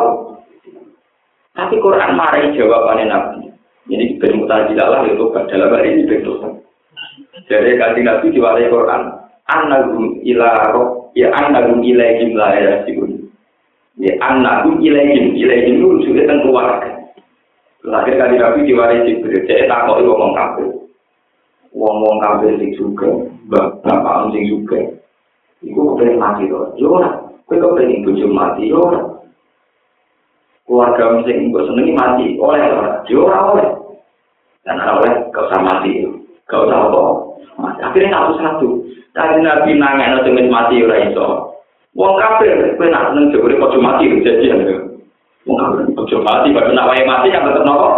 Tapi 1.53 1.75
Quran 1.77 2.17
marai 2.17 2.49
jawabannya 2.57 3.05
Nabi. 3.05 3.48
Jadi 3.89 4.21
bermutajilah 4.21 4.87
lah 4.87 5.01
itu 5.09 5.25
dalam 5.33 5.73
hari 5.73 5.97
ini 5.97 6.03
bentuk. 6.05 6.61
Jadi 7.49 7.73
kaji 7.75 8.01
Nabi 8.05 8.29
diwarai 8.29 8.69
Quran. 8.69 9.01
Annagum 9.49 10.21
ila 10.21 10.69
roh 10.77 11.09
ya 11.17 11.33
annagum 11.33 11.81
ilaihim 11.81 12.37
la 12.37 12.53
yasibun. 12.53 13.19
Ya 13.99 14.15
anakku 14.23 14.79
ilaihim, 14.79 15.35
ilaihim 15.35 15.83
itu 15.83 16.07
juga 16.07 16.23
tentang 16.23 16.47
keluarga. 16.47 16.89
Lahir 17.83 18.15
kali 18.15 18.35
Nabi 18.39 18.59
diwaris 18.63 19.03
Jibril, 19.03 19.43
saya 19.43 19.67
tak 19.67 19.91
kok 19.91 19.99
ngomong 19.99 20.31
kafir. 20.35 20.67
Ngomong 21.75 22.15
kafir 22.23 22.51
sing 22.63 22.71
juga, 22.79 23.11
bapak 23.51 24.31
sing 24.31 24.47
juga. 24.47 24.79
Iku 25.59 25.95
kepengen 25.95 26.15
mati 26.15 26.47
loh, 26.47 26.71
yo 26.79 26.95
ora. 26.95 27.11
Kowe 27.43 27.59
kepengen 27.59 28.07
bojo 28.07 28.27
mati 28.31 28.71
yo 28.71 28.79
ora. 28.79 29.01
Keluarga 30.63 31.19
sing 31.27 31.51
mbok 31.51 31.65
senengi 31.67 31.91
mati, 31.91 32.25
oleh 32.39 32.61
ora? 32.71 33.03
Yo 33.09 33.27
ora 33.27 33.39
oleh. 33.51 33.69
dan 34.69 34.77
awet 34.85 35.33
kau 35.33 35.49
usah 35.49 35.65
mati 35.65 36.05
kau 36.45 36.69
usah 36.69 36.77
apa 36.77 37.01
akhirnya 37.89 38.13
satu 38.13 38.33
satu 38.37 38.67
tadi 39.17 39.41
nabi 39.41 39.81
nangis 39.81 40.21
nanti 40.21 40.45
mati 40.45 40.85
ora 40.85 41.01
orang 41.09 41.49
Wong 41.97 42.21
kafir, 42.21 42.77
kue 42.77 42.85
nak 42.85 43.11
seneng 43.11 43.33
jebule 43.33 43.57
kok 43.57 43.73
cuma 43.73 43.97
mati 43.97 44.13
jadi 44.21 44.53
ya. 44.53 44.77
Wong 45.49 45.57
kafir, 45.57 45.83
kok 45.97 46.07
cuma 46.13 46.21
mati, 46.31 46.53
baru 46.53 46.69
nak 46.77 46.87
wae 46.93 47.01
mati 47.01 47.33
yang 47.33 47.49
betul 47.49 47.65
nopo. 47.65 47.89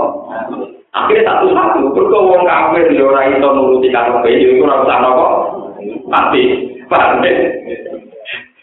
Akhirnya 0.95 1.27
satu 1.27 1.52
satu, 1.52 1.81
berko 1.91 2.18
wong 2.31 2.48
kafir 2.48 2.88
di 2.88 3.03
orang 3.03 3.35
itu 3.35 3.48
nuruti 3.52 3.91
karo 3.91 4.23
kue 4.23 4.31
itu 4.31 4.64
kurang 4.64 4.88
usah 4.88 4.98
nopo. 5.03 5.26
Mati, 6.07 6.41
paham 6.88 7.19
deh. 7.19 7.35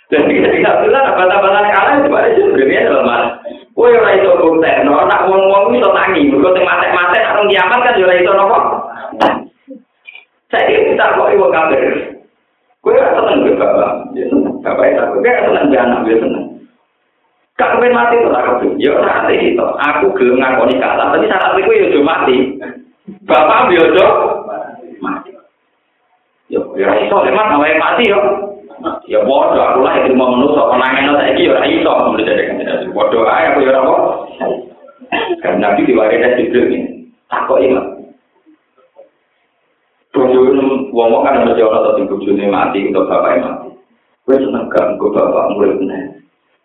Dan 0.08 0.24
kita 0.24 0.48
tidak 0.48 0.88
bilang 0.88 1.04
apa-apa 1.12 1.48
kalah 1.68 1.94
itu 2.00 2.08
baru 2.08 2.28
jebule 2.32 2.64
ya. 2.72 2.88
Kue 3.78 3.94
ora 3.94 4.10
iso 4.10 4.34
buktekno, 4.42 5.06
nak 5.06 5.30
wong-wong 5.30 5.70
iso 5.78 5.94
tangi. 5.94 6.26
Mergo 6.26 6.50
sing 6.50 6.66
matek-matek 6.66 7.22
nak 7.22 7.36
wong 7.38 7.46
kiamat 7.46 7.78
kan 7.78 7.94
ora 8.02 8.14
iso 8.18 8.32
nopo. 8.34 8.58
Saya 10.50 10.66
kita 10.66 11.14
kok 11.14 11.30
iwo 11.30 11.46
kafir. 11.54 11.86
Kue 12.82 12.98
ora 12.98 13.14
seneng 13.14 13.46
ge 13.46 13.54
bapak. 13.54 14.10
Ya 14.18 14.26
seneng. 14.26 14.58
Bapak 14.66 14.82
itu 14.82 14.98
aku 14.98 15.16
kayak 15.22 15.46
seneng 15.46 15.70
anak 15.70 16.02
dia 16.10 16.18
seneng. 16.18 16.44
Kak 17.54 17.70
kepen 17.78 17.94
mati 17.94 18.18
to 18.18 18.34
tak 18.34 18.44
kepen. 18.50 18.70
Ya 18.82 18.90
ora 18.98 19.12
ate 19.22 19.34
itu. 19.46 19.62
Aku 19.62 20.06
gelem 20.18 20.42
ngakoni 20.42 20.74
kalah, 20.82 21.14
tapi 21.14 21.30
syarat 21.30 21.54
iku 21.62 21.70
ya 21.70 21.86
ojo 21.94 22.00
mati. 22.02 22.36
Bapak 23.30 23.70
yo 23.70 23.94
ojo 23.94 24.06
mati. 24.98 25.30
Yo 26.50 26.66
ya 26.74 26.98
iso 26.98 27.14
lemat 27.22 27.54
awake 27.54 27.78
mati 27.78 28.10
yo. 28.10 28.47
Ya 29.08 29.18
bodoh 29.24 29.58
aku 29.58 29.80
lah 29.82 29.94
itu 30.04 30.14
mau 30.14 30.30
menusuk 30.30 30.70
penangan 30.70 31.18
saiki 31.18 31.48
yo 31.48 31.56
ora 31.56 31.66
iso 31.66 31.90
menurut 31.90 32.28
jadi 32.28 32.44
bodoh 32.94 33.26
ae 33.26 33.44
aku 33.50 33.64
yo 33.64 33.70
ora 33.74 33.80
apa. 33.82 33.96
Kan 35.42 35.58
Nabi 35.58 35.88
diwariskan 35.88 36.36
Jibril 36.38 36.70
ini. 36.70 36.80
Takok 37.26 37.58
iman. 37.64 37.84
Bodoh 40.14 40.44
wong 40.92 41.22
kan 41.24 41.42
mesti 41.42 41.62
ora 41.64 41.78
tau 41.82 42.04
bojone 42.06 42.44
mati 42.46 42.86
untuk 42.86 43.08
bapak 43.10 43.40
mati. 43.42 43.68
Kowe 44.28 44.36
seneng 44.36 44.68
gak 44.68 44.94
engko 44.94 45.08
bapak 45.16 45.56
murid 45.56 45.80
meneh. 45.80 46.02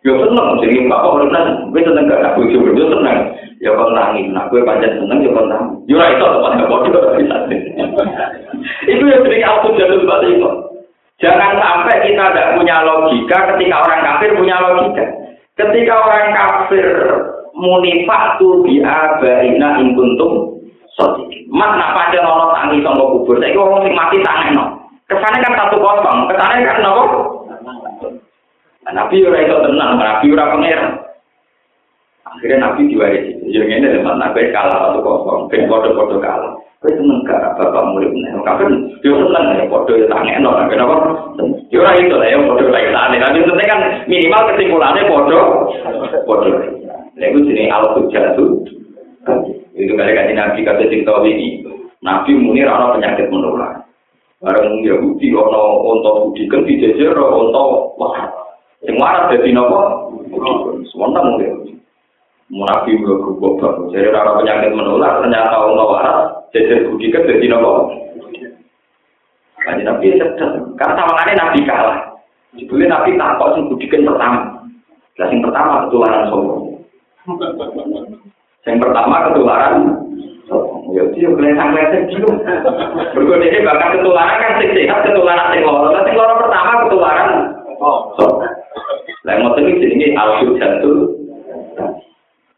Yo 0.04 0.20
seneng 0.20 0.60
jadi 0.60 0.84
bapak 0.84 1.12
murid 1.16 1.30
meneh. 1.32 1.44
Kowe 1.72 1.80
seneng 1.80 2.04
gak 2.12 2.22
aku 2.34 2.46
yo 2.52 2.84
seneng. 2.92 3.18
Ya 3.62 3.72
kon 3.72 3.96
nangis, 3.96 4.28
nak 4.28 4.52
kowe 4.52 4.60
pancen 4.62 5.00
seneng 5.00 5.24
yo 5.24 5.32
kon 5.32 5.48
nangis. 5.48 5.80
Yo 5.88 5.96
ora 5.96 6.12
iso 6.12 6.26
tepan 6.28 6.60
bodoh. 6.68 7.02
Itu 8.84 9.04
yang 9.04 9.22
sering 9.24 9.44
aku 9.44 9.76
jatuh 9.76 10.04
balik 10.04 10.40
itu. 10.40 10.50
Jangan 11.24 11.56
sampai 11.56 12.04
kita 12.04 12.20
tidak 12.20 12.52
punya 12.60 12.84
logika 12.84 13.56
ketika 13.56 13.76
orang 13.80 14.00
kafir 14.04 14.30
punya 14.36 14.56
logika. 14.60 15.04
Ketika 15.56 15.94
orang 15.96 16.36
kafir 16.36 16.86
munifak 17.56 18.36
tu 18.36 18.60
biabaina 18.60 19.80
ingkuntum 19.80 20.60
sotik. 20.92 21.48
Mas 21.48 21.72
nak 21.80 21.96
pancen 21.96 22.28
ono 22.28 22.52
tangi 22.52 22.84
sama 22.84 23.04
kubur. 23.08 23.40
Saya 23.40 23.56
ngomong 23.56 23.88
sing 23.88 23.96
mati 23.96 24.20
tangan 24.20 24.52
no. 24.52 24.64
Kesannya 25.08 25.44
kan 25.48 25.54
satu 25.64 25.76
kosong. 25.80 26.18
Kesannya 26.28 26.68
kan 26.68 26.78
nopo. 26.84 27.04
Nabi 28.84 29.24
ora 29.24 29.40
itu 29.40 29.56
tenang, 29.64 29.96
Nabi 29.96 30.26
ora 30.28 30.52
pangeran. 30.52 30.92
Akhirnya 32.28 32.68
Nabi 32.68 32.92
diwarisi. 32.92 33.32
Yang 33.48 33.80
ini 33.80 33.86
teman 33.96 34.20
Nabi 34.20 34.52
kalah 34.52 34.92
satu 34.92 35.00
kosong. 35.00 35.48
Ben 35.48 35.72
bodoh-bodoh 35.72 36.20
kalah. 36.20 36.52
Kowe 36.84 36.92
seneng 36.92 37.24
gak 37.24 37.56
bapak 37.56 37.96
murid 37.96 38.12
nek 38.12 38.44
kabeh 38.44 38.68
yo 39.00 39.16
seneng 39.16 39.56
ya 39.56 39.64
padha 39.72 39.92
ya 39.96 40.04
tangekno 40.04 40.52
kenapa? 40.68 40.96
Yo 41.72 41.80
ora 41.80 41.96
itu 41.96 42.12
lah 42.12 42.28
ya 42.28 42.36
padha 42.44 42.68
lagi 42.68 42.92
tane. 42.92 43.16
Tapi 43.24 43.40
penting 43.40 43.68
kan 43.72 43.80
minimal 44.04 44.52
kesimpulannya 44.52 45.08
padha 45.08 45.40
padha. 46.28 46.50
Lha 47.16 47.24
iku 47.24 47.38
jenenge 47.48 47.72
al-hujjatu. 47.72 48.68
Itu 49.72 49.92
kali 49.96 50.12
kan 50.12 50.28
Nabi 50.36 50.60
kata 50.60 50.84
sing 50.92 51.08
tahu 51.08 51.24
ini. 51.24 51.64
Nabi 52.04 52.36
muni 52.36 52.68
ora 52.68 52.92
penyakit 52.92 53.32
menular. 53.32 53.80
Bareng 54.44 54.84
Yahudi 54.84 55.32
ana 55.32 55.60
unta 55.88 56.10
budiken 56.20 56.68
dijejer 56.68 57.16
unta 57.16 57.62
wah. 57.96 58.28
Sing 58.84 59.00
waras 59.00 59.32
dadi 59.32 59.56
napa? 59.56 60.04
Semono 60.92 61.20
mungkin. 61.32 61.80
Munafi 62.52 62.92
bergubah 63.00 63.88
Jadi 63.88 64.12
orang 64.12 64.36
penyakit 64.44 64.76
menular 64.76 65.24
ternyata 65.24 65.56
Allah 65.56 65.88
waras. 65.88 66.43
Jadi 66.54 66.86
budikan 66.86 67.26
jadi 67.26 67.46
nopo. 67.50 67.90
Kaji 69.58 69.82
Nabi 69.82 70.14
sedang. 70.14 70.78
Karena 70.78 70.94
sama 70.94 71.26
Nabi 71.26 71.66
kalah. 71.66 71.98
Sebelumnya 72.54 73.02
Nabi 73.02 73.18
takut 73.18 73.58
sing 73.58 73.66
budikan 73.66 74.06
pertama. 74.06 74.40
Nah, 75.18 75.26
yang 75.30 75.42
pertama 75.42 75.72
ketularan 75.86 76.30
sombong. 76.30 76.62
Yang 78.62 78.78
pertama 78.78 79.16
ketularan 79.30 79.74
Ya 80.94 81.02
dia 81.10 81.26
kelihatan-kelihatan 81.26 82.06
gitu. 82.12 82.28
Berikut 83.16 83.40
ini 83.42 83.66
bahkan 83.66 83.98
ketularan 83.98 84.38
kan 84.38 84.52
sing 84.62 84.70
sehat, 84.76 85.02
ketularan 85.02 85.50
sing 85.50 85.66
loro. 85.66 85.90
Nah, 85.90 86.04
sing 86.06 86.14
loro 86.14 86.34
pertama 86.38 86.86
ketularan. 86.86 87.30
Oh, 87.82 88.14
so. 88.14 88.26
Lah 89.24 89.34
mau 89.40 89.56
ini 89.56 89.80
jenenge 89.80 90.14
al-hujjatul 90.14 91.23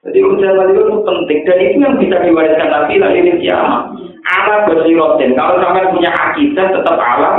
jadi 0.06 0.18
ujian 0.22 0.70
itu 0.70 1.02
penting 1.02 1.38
dan 1.42 1.58
itu 1.58 1.76
yang 1.82 1.98
bisa 1.98 2.16
diwariskan 2.22 2.70
Nabi 2.70 2.94
lagi 3.02 3.26
di 3.26 3.32
kiamat. 3.42 3.90
Ala 4.22 4.54
basirotin. 4.70 5.34
Kalau 5.34 5.58
sampai 5.58 5.90
punya 5.90 6.10
akidah 6.14 6.66
tetap 6.70 6.94
ala. 6.94 7.30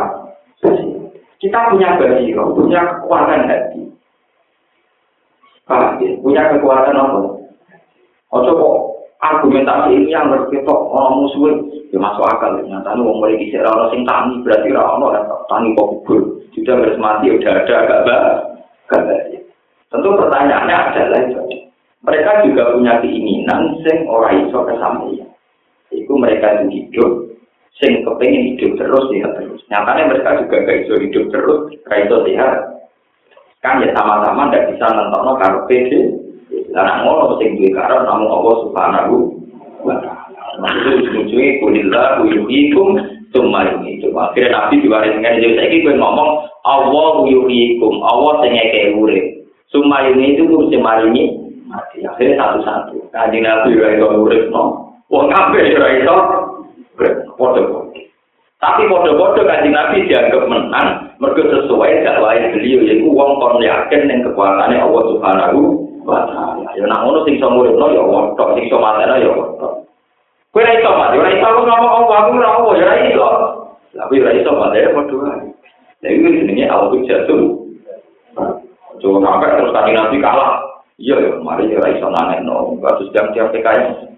Kita 1.38 1.70
punya 1.70 1.96
basiro, 1.96 2.52
punya 2.58 2.82
kekuatan 2.82 3.46
hati. 3.46 3.82
Paham 5.70 6.02
ya? 6.02 6.18
Punya 6.20 6.42
kekuatan 6.50 6.98
apa? 6.98 7.20
Ojo 8.34 8.52
kok 8.58 8.76
argumentasi 9.22 10.02
ini 10.02 10.12
yang 10.12 10.34
berketok 10.34 10.80
orang 10.92 11.24
musuh 11.24 11.62
ya 11.94 11.98
masuk 11.98 12.28
akal 12.28 12.60
nyata 12.60 12.92
nih 12.94 13.02
mau 13.02 13.18
mulai 13.18 13.40
kisah 13.40 13.64
orang 13.66 13.90
sing 13.90 14.02
tani 14.04 14.44
berarti 14.44 14.70
orang 14.76 15.26
tani 15.48 15.74
kok 15.74 15.90
kubur 15.90 16.22
sudah 16.54 16.76
harus 16.78 17.00
mati 17.02 17.34
udah 17.34 17.52
ada 17.64 17.74
agak 17.82 18.00
bah 18.06 18.26
tentu 19.90 20.10
pertanyaannya 20.20 20.76
adalah 20.76 21.20
itu 21.24 21.67
mereka 22.06 22.46
juga 22.46 22.78
punya 22.78 23.02
keinginan 23.02 23.78
sing 23.82 24.06
ora 24.06 24.30
iso 24.34 24.60
kesampaian. 24.66 25.30
Itu 25.90 26.14
mereka 26.20 26.62
yang 26.62 26.70
hidup, 26.70 27.32
sing 27.80 28.06
kepengen 28.06 28.54
hidup 28.54 28.72
terus 28.78 29.06
sehat 29.10 29.32
terus. 29.42 29.62
Nyatanya 29.72 30.04
mereka 30.14 30.30
juga 30.46 30.56
gak 30.68 30.80
iso 30.86 30.96
hidup 31.02 31.26
terus, 31.34 31.62
gak 31.90 32.02
iso 32.06 32.18
sehat. 32.28 32.56
Kan 33.66 33.82
ya 33.82 33.90
sama-sama 33.98 34.54
ndak 34.54 34.70
bisa 34.70 34.86
nonton 34.94 35.38
karo 35.42 35.66
PD. 35.66 35.92
Lah 36.72 37.02
ngono 37.02 37.42
sing 37.42 37.58
duwe 37.58 37.74
karo 37.74 38.06
namun 38.06 38.30
Allah 38.30 38.56
Subhanahu 38.68 39.16
wa 39.82 39.98
taala. 39.98 40.62
Maksudnya 40.62 40.94
ujung-ujungnya 41.02 41.50
kulillah 41.62 42.08
yuhikum 42.26 42.98
Cuma 43.36 43.60
ini, 43.68 44.00
cuma 44.00 44.32
akhirnya 44.32 44.56
Nabi 44.56 44.80
diwaris 44.80 45.20
dengan 45.20 45.36
jadi 45.36 45.60
saya 45.60 45.68
kira 45.68 46.00
ngomong 46.00 46.48
Allah 46.64 47.28
yuhikum, 47.28 48.00
Allah 48.00 48.40
sing 48.40 48.56
ngekei 48.56 48.96
urip. 48.96 49.26
Ini 49.68 50.26
itu 50.40 50.48
sing 50.72 50.80
maringi 50.80 51.47
Akhirnya 51.74 52.36
satu-satu. 52.40 53.12
Kaji 53.12 53.40
Nabi 53.44 53.76
ora 53.76 53.90
iso 53.98 54.08
urip 54.24 54.44
no. 54.54 54.64
Wong 55.12 55.28
kabeh 55.32 55.76
ora 55.76 55.90
iso 56.00 56.16
padha 57.36 57.62
Tapi 58.58 58.82
padha-padha 58.90 59.42
kaji 59.44 59.70
Nabi 59.70 60.08
dianggap 60.10 60.44
menang 60.50 60.90
mergo 61.18 61.44
sesuai 61.46 62.06
dakwah 62.06 62.38
beliau 62.54 62.86
yaitu 62.86 63.10
wong 63.10 63.42
kon 63.42 63.62
yakin 63.62 64.06
ning 64.06 64.22
kekuatannya 64.26 64.82
Allah 64.82 65.04
Subhanahu 65.14 65.62
wa 66.08 66.24
taala. 66.30 66.70
Ya 66.78 66.86
nak 66.88 67.04
ngono 67.04 67.26
sing 67.28 67.42
iso 67.42 67.48
uripno 67.52 67.86
ya 67.92 68.02
Allah 68.02 68.24
tok, 68.40 68.50
sing 68.56 68.64
iso 68.70 68.78
mateno 68.80 69.16
ya 69.20 69.30
Allah. 69.34 69.72
Kowe 70.56 70.62
ora 70.64 70.74
iso 70.80 70.90
mati, 70.96 71.16
ora 71.20 71.30
iso 71.36 71.48
ngomong 71.52 71.92
Allah, 71.92 72.18
aku 72.24 72.32
ora 72.40 72.50
Allah, 72.56 72.74
ya 72.80 72.86
ora 72.88 72.96
iso. 73.12 73.28
Tapi 73.98 74.14
ora 74.24 74.32
iso 74.34 74.52
mati 74.56 74.78
ya 74.80 74.90
padha 74.96 75.16
wae. 75.20 75.48
Lha 76.02 76.08
iki 76.14 76.28
jenenge 76.40 76.66
Allah 76.70 76.98
jatuh. 77.04 77.44
Coba 78.98 79.18
sampai 79.22 79.54
terus 79.62 79.74
tadi 79.78 79.92
Nabi 79.94 80.18
kalah, 80.18 80.54
Iya 80.98 81.14
ya, 81.22 81.38
mari 81.46 81.70
ya 81.70 81.78
iso 81.94 82.10
nangek 82.10 82.42
no, 82.42 82.74
kasus 82.82 83.14
jam 83.14 83.30
tiap 83.30 83.54
TKI. 83.54 84.10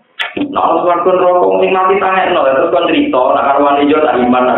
Nah, 0.47 0.63
harus 0.63 0.87
warga 0.87 1.11
rokok 1.11 1.59
sing 1.59 1.75
mati 1.75 1.99
tangek 1.99 2.31
no, 2.31 2.47
terus 2.47 2.71
kan 2.71 2.87
cerita, 2.87 3.19
nak 3.35 3.45
karwan 3.51 3.83
ijo 3.83 3.99
tak 3.99 4.15
iman. 4.15 4.47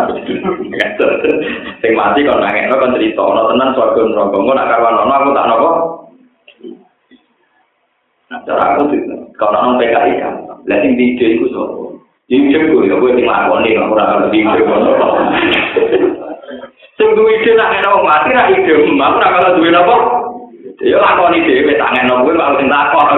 Sing 1.82 1.92
mati 1.98 2.22
kon 2.22 2.38
nangek 2.38 2.70
no, 2.70 2.78
kan 2.78 2.94
cerita, 2.94 3.26
no 3.26 3.50
tenan 3.50 3.74
rokok, 3.74 4.38
nggak 4.38 4.54
nak 4.54 4.70
karwan 4.70 4.94
no, 5.02 5.14
aku 5.18 5.30
tak 5.34 5.48
nopo. 5.50 5.70
Nah, 8.30 8.40
cara 8.46 8.78
aku 8.78 8.94
sih, 8.94 9.02
kalau 9.42 9.58
nong 9.58 9.82
PKI 9.82 10.22
kan, 10.22 10.46
itu 10.70 11.50
so. 11.50 11.90
Di 12.30 12.38
ide 12.38 12.70
gue, 12.70 12.86
ya 12.88 12.96
tinggal 12.96 13.28
ngakoni, 13.28 13.76
nggak 13.76 13.90
kurang 13.90 14.30
di 14.30 14.46
ide 14.46 14.62
gue. 14.62 14.78
Sing 17.02 17.10
duwe 17.18 17.34
ide 17.42 17.58
nak 17.58 17.82
enak 17.82 18.06
mati, 18.06 18.30
nak 18.30 18.54
ide, 18.54 18.78
aku 18.78 18.94
nak 18.94 19.26
kalau 19.26 19.58
duwe 19.58 19.74
nopo. 19.74 20.21
Ya 20.82 20.98
lakoni 20.98 21.46
dhewe 21.46 21.78
tak 21.78 21.94
ngeno 21.94 22.26
kuwi 22.26 22.34
kok 22.34 22.58
sing 22.58 22.66
takon. 22.66 23.10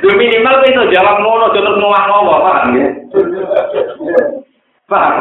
Yo 0.00 0.10
minimal 0.16 0.64
kuwi 0.64 0.72
iso 0.72 0.84
jawab 0.88 1.20
ngono 1.20 1.46
terus 1.52 1.76
ngomong 1.76 1.92
apa 1.92 2.36
paham 2.40 2.66
nggih. 2.72 2.88
Paham. 4.88 5.20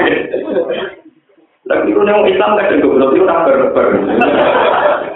Lah 1.67 1.83
iku 1.83 1.99
nek 1.99 2.15
wong 2.15 2.31
Islam 2.31 2.55
kadang 2.55 2.79
goblok 2.79 3.11
iku 3.11 3.27
tak 3.27 3.43
berber. 3.43 3.87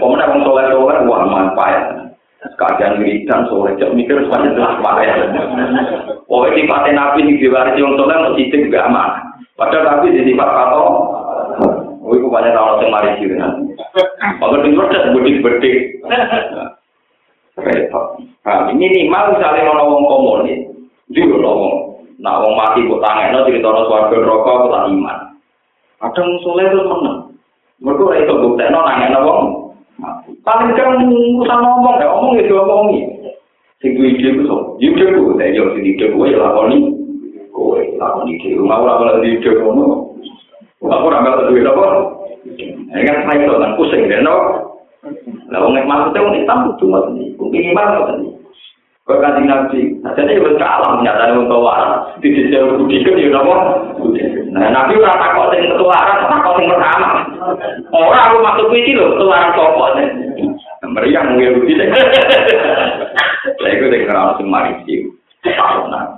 Wong 0.04 0.12
nek 0.20 0.30
wong 0.36 0.42
saleh 0.44 0.76
wae 0.76 1.00
wah 1.08 1.24
manfaat. 1.24 1.84
Kadang 2.60 3.00
ngiritan 3.00 3.48
sore 3.48 3.72
cek 3.80 3.96
mikir 3.96 4.28
sampe 4.28 4.52
jelas 4.52 4.76
pakai. 4.84 5.08
Oh 6.28 6.44
iki 6.52 6.68
paten 6.68 7.00
api 7.00 7.24
iki 7.24 7.48
diwarisi 7.48 7.80
wong 7.80 7.96
saleh 7.96 8.18
mesti 8.28 8.52
sing 8.52 8.68
gak 8.68 8.92
aman. 8.92 9.24
Padahal 9.56 10.04
tapi 10.04 10.12
di 10.12 10.28
sifat 10.28 10.50
kalau 10.52 11.16
Oh 12.12 12.20
itu 12.20 12.28
banyak 12.28 12.52
orang 12.52 12.84
yang 12.84 12.92
mari 12.92 13.10
sih 13.24 13.32
kan. 13.40 13.56
Kalau 14.44 14.60
di 14.60 14.76
proses 14.76 15.16
bedik-bedik. 15.16 16.04
Repot. 17.56 18.20
Nah, 18.44 18.68
ini 18.68 18.92
nih, 18.92 19.08
mau 19.08 19.32
misalnya 19.32 19.72
mau 19.72 19.80
ngomong 19.80 20.04
komunis, 20.12 20.60
juga 21.16 21.40
ngomong. 21.40 22.04
Nak 22.20 22.38
wong 22.44 22.54
mati 22.60 22.84
kok 22.84 23.00
tangekno 23.00 23.48
critono 23.48 23.82
swarga 23.88 24.16
neraka 24.20 24.52
kok 24.60 24.72
tak 24.76 24.88
iman. 24.92 25.20
Kadang 26.04 26.30
soleh 26.44 26.68
terus 26.68 26.86
menang. 26.86 27.20
Mergo 27.80 28.12
ora 28.12 28.20
iso 28.20 28.34
buktekno 28.44 28.80
nangekno 28.84 29.20
wong 29.24 29.42
mati. 29.98 30.36
Paling 30.44 30.76
kan 30.76 31.00
usah 31.08 31.58
ngomong 31.64 31.96
ya, 31.96 32.08
omong 32.12 32.32
ya 32.38 32.44
diomongi. 32.44 33.00
Sing 33.80 33.96
duwe 33.96 34.20
ide 34.20 34.36
ku 34.36 34.42
sok. 34.52 34.62
Ide 34.84 35.06
ku 35.16 35.34
yo 35.40 35.64
sing 35.74 35.84
ide 35.88 36.06
ku 36.12 36.28
ya 36.28 36.38
lakoni. 36.44 36.92
Kowe 37.56 37.80
lakoni 37.98 38.38
rumah 38.54 38.84
ora 38.84 38.94
ora 39.00 39.24
ide 39.24 39.50
ngono. 39.58 40.11
Aku 40.82 41.06
ora 41.06 41.22
ngerti 41.22 41.54
duwe 41.54 41.62
apa. 41.62 41.86
Ini 42.42 43.06
kan 43.06 43.18
saya 43.30 43.38
itu 43.46 43.54
kan 43.54 43.78
pusing 43.78 44.10
deh, 44.10 44.18
no. 44.26 44.36
Lah 45.54 45.62
wong 45.62 45.78
maksudnya 45.78 46.26
wong 46.26 46.34
Islam 46.42 46.74
kudu 46.74 46.86
ngoten 46.90 47.22
iki. 47.22 47.38
Minimal 47.38 47.86
ngoten 47.86 48.18
iki. 48.26 48.32
Kok 49.02 49.18
kanjeng 49.22 49.46
Nabi, 49.50 49.98
sajane 50.02 50.38
yo 50.38 50.58
kalah 50.58 51.02
nyatane 51.06 51.38
wong 51.38 51.50
tua. 51.50 52.06
Di 52.22 52.34
sisi 52.34 52.58
budi 52.58 53.06
kan 53.06 53.18
yo 53.18 53.30
napa? 53.30 53.56
Nah, 54.54 54.70
Nabi 54.74 54.98
ora 54.98 55.22
takok 55.22 55.54
sing 55.54 55.70
ketularan, 55.70 56.18
takok 56.30 56.54
sing 56.58 56.66
pertama. 56.70 57.10
Ora 57.94 58.20
aku 58.30 58.38
maksud 58.42 58.68
sih? 58.74 58.98
Meriang 60.82 61.38
ya 61.38 61.50
budi. 61.58 61.74
Lah 61.78 63.70
iku 63.70 63.86
sing 63.90 64.02
ora 64.10 64.34
sing 64.38 64.48
iki. 64.82 64.96
Nah, 65.90 66.18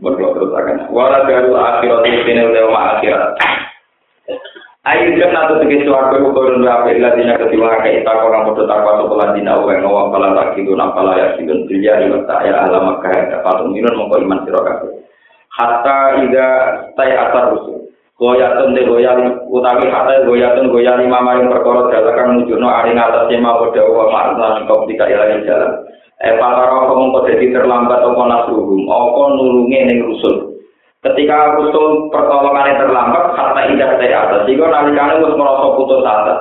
berdoa 0.00 0.32
terus 0.36 0.52
akan. 0.52 0.92
Wala 0.92 1.24
daru 1.24 1.56
akhirat 1.56 2.04
ini 2.04 2.40
udah 2.40 2.98
akhirat. 3.00 3.32
Ayo 4.84 5.16
kan 5.16 5.32
atau 5.32 5.64
tegese 5.64 5.88
suarga 5.88 6.20
kukurun 6.20 6.60
wa 6.60 6.84
apik 6.84 7.00
ladina 7.00 7.40
ketiwa 7.40 7.80
ke 7.80 8.04
ita 8.04 8.20
korang 8.20 8.44
podo 8.44 8.68
takwa 8.68 9.00
sopo 9.00 9.16
ladina 9.16 9.56
uwe 9.56 9.80
ngawa 9.80 10.12
pala 10.12 10.36
tak 10.36 10.60
gitu 10.60 10.76
nampala 10.76 11.16
ya 11.16 11.32
sidun 11.40 11.64
bilya 11.64 12.04
di 12.04 12.12
wata 12.12 12.44
ya 12.44 12.68
ala 12.68 12.84
makkah 12.84 13.16
ya 13.16 13.40
patung 13.40 13.72
minun 13.72 13.96
mongko 13.96 14.20
iman 14.20 14.44
siro 14.44 14.60
kabeh. 14.60 14.92
Hatta 15.56 16.20
ida 16.28 16.48
tay 17.00 17.16
asar 17.16 17.56
rusul. 17.56 17.88
Goyatun 18.20 18.76
de 18.76 18.84
goyal 18.84 19.48
utawi 19.48 19.88
hatta 19.88 20.28
goyatun 20.28 20.68
lima 20.68 21.18
maring 21.24 21.48
perkara 21.48 21.88
dalakan 21.88 22.44
nujuno 22.44 22.68
aring 22.68 23.00
atas 23.00 23.32
sema 23.32 23.56
podo 23.56 23.88
wa 23.88 24.12
ma'arna 24.12 24.68
kau 24.68 24.84
tiga 24.84 25.08
ilahi 25.08 25.48
jalan. 25.48 25.80
Eh 26.20 26.36
para 26.36 26.92
mongko 26.92 27.24
dadi 27.24 27.56
terlambat 27.56 28.04
apa 28.04 28.22
nasruhum, 28.28 28.84
apa 28.84 29.22
nulunge 29.32 29.80
ning 29.80 30.04
rusul. 30.12 30.53
Ketika 31.04 31.60
rusul 31.60 32.08
pertolongannya 32.08 32.80
terlambat 32.80 33.36
kata 33.36 33.60
indah 33.68 34.00
saya 34.00 34.16
atas. 34.24 34.48
Sehingga 34.48 34.72
nalikane 34.72 35.20
wis 35.20 35.36
merasa 35.36 35.76
putus 35.76 36.00
asa. 36.00 36.34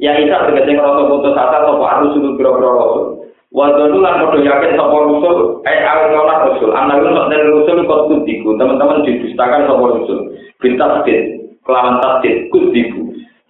Ya 0.00 0.16
isa 0.16 0.48
tegese 0.48 0.72
merasa 0.72 1.04
putus 1.04 1.36
asa 1.36 1.56
sapa 1.68 1.84
harus 1.84 2.12
suruh 2.16 2.32
biro-biro 2.40 2.70
rasul. 2.72 3.04
Wadonu 3.52 4.02
lan 4.02 4.20
podo 4.24 4.40
yakin 4.42 4.76
sapa 4.76 4.96
rusul 5.06 5.36
eh 5.68 5.80
awalnya 5.84 6.48
rusul 6.50 6.70
anak 6.72 7.04
rusul 7.04 7.24
dan 7.28 7.42
rusul 7.52 7.78
kok 7.84 8.04
kudiku. 8.08 8.48
Teman-teman 8.56 9.04
didustakan 9.04 9.68
sapa 9.68 9.84
rusul 9.84 10.18
bintas 10.64 11.04
kelawan 11.68 12.00
tasdid 12.00 12.48
kudiku. 12.48 13.04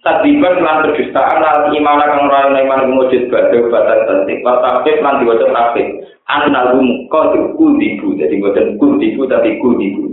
Tadiban 0.05 0.63
lan 0.63 0.87
kedustaan 0.87 1.43
lan 1.43 1.73
iman 1.73 1.99
kang 1.99 2.31
ora 2.31 2.47
ana 2.47 2.63
iman 2.63 2.95
mujud 2.95 3.27
badhe 3.27 3.59
batas 3.67 4.07
tasdik. 4.07 4.39
Tasdik 4.39 5.03
lan 5.03 5.19
diwaca 5.19 5.47
tasdik. 5.51 5.87
Annahum 6.31 7.11
qad 7.11 7.35
kudiku. 7.59 8.15
Jadi 8.15 8.39
boten 8.39 8.79
kudiku 8.79 9.27
tapi 9.27 9.59
kudiku 9.59 10.07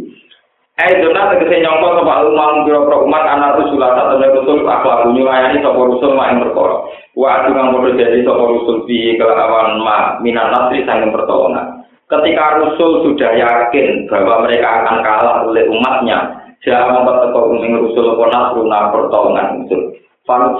Eh 0.74 0.90
dona 0.98 1.30
tegese 1.30 1.62
nyongko 1.62 2.02
sapa 2.02 2.26
umam 2.26 2.66
pira-pira 2.66 2.98
umat 3.06 3.22
ana 3.30 3.54
rusul 3.54 3.78
satu 3.78 4.18
nek 4.18 4.34
rusul 4.34 4.66
akhlak 4.66 5.06
nyulayani 5.06 5.62
sapa 5.62 5.78
rusul 5.78 6.18
mak 6.18 6.34
ing 6.34 6.42
perkara. 6.42 6.76
Wa 7.14 7.28
adu 7.38 7.54
kang 7.54 7.70
padha 7.78 7.94
jadi 7.94 8.26
sapa 8.26 8.42
rusul 8.42 8.82
bi 8.82 9.14
kelawan 9.14 9.78
ma 9.86 10.18
minan 10.18 10.50
nasri 10.50 10.82
sanging 10.82 11.14
pertolongan. 11.14 11.86
Ketika 12.10 12.58
Rasul 12.58 13.06
sudah 13.06 13.32
yakin 13.38 14.10
bahwa 14.10 14.44
mereka 14.44 14.68
akan 14.82 14.96
kalah 15.06 15.36
oleh 15.46 15.64
umatnya, 15.70 16.42
dia 16.66 16.90
mempertekuk 16.90 17.54
ing 17.62 17.72
Rasul 17.78 18.18
apa 18.18 18.24
nasruna 18.34 18.80
pertolongan 18.90 19.48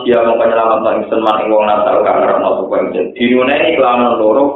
dia 0.04 0.20
mau 0.20 0.36
penyelamat 0.36 0.84
ingsun 1.00 1.24
man 1.24 1.40
ing 1.40 1.48
wong 1.48 1.64
nasal 1.64 2.04
kang 2.06 2.22
ngarepno 2.22 2.62
sapa 2.62 2.74
ingsun. 2.86 3.06
Dinune 3.18 3.54
iki 3.66 3.82
kelawan 3.82 4.14
loro 4.22 4.54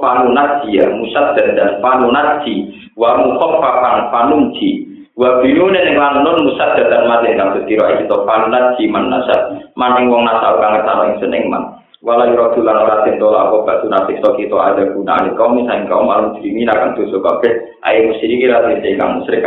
dia 0.63 0.87
musad 0.87 1.35
dan 1.35 1.83
fanu 1.83 2.15
naji 2.15 2.69
wa 2.95 3.27
mukhaffafan 3.27 4.07
fanunji. 4.15 4.88
Wa 5.19 5.43
binune 5.43 5.83
ning 5.83 5.99
lan 5.99 6.23
nun 6.23 6.47
musad 6.47 6.79
dadan 6.79 7.11
mati 7.11 7.35
kang 7.35 7.51
sedira 7.59 7.99
iki 7.99 8.07
to 8.07 8.23
panat 8.23 8.79
jiman 8.79 9.11
nasab 9.11 9.59
maning 9.75 10.07
wong 10.07 10.23
nasab 10.23 10.63
kang 10.63 10.79
ngertano 10.79 11.11
ing 11.11 11.19
seneng 11.19 11.51
man. 11.51 11.75
Wala 11.99 12.31
yura 12.31 12.55
tulan 12.55 12.79
ora 12.79 13.03
tento 13.03 13.27
apa 13.35 13.67
batu 13.67 13.91
nabi 13.91 14.23
to 14.23 14.31
kita 14.39 14.55
ada 14.55 14.95
guna 14.95 15.19
ning 15.27 15.35
kaum 15.35 15.59
sing 15.59 15.91
kaum 15.91 16.07
alam 16.07 16.39
dimi 16.39 16.63
akan 16.63 16.95
dosa 16.95 17.19
kabeh 17.19 17.53
ayo 17.83 18.15
musyriki 18.15 18.47
ra 18.47 18.63
sing 18.71 18.95
kang 18.95 19.19
musyrik 19.19 19.43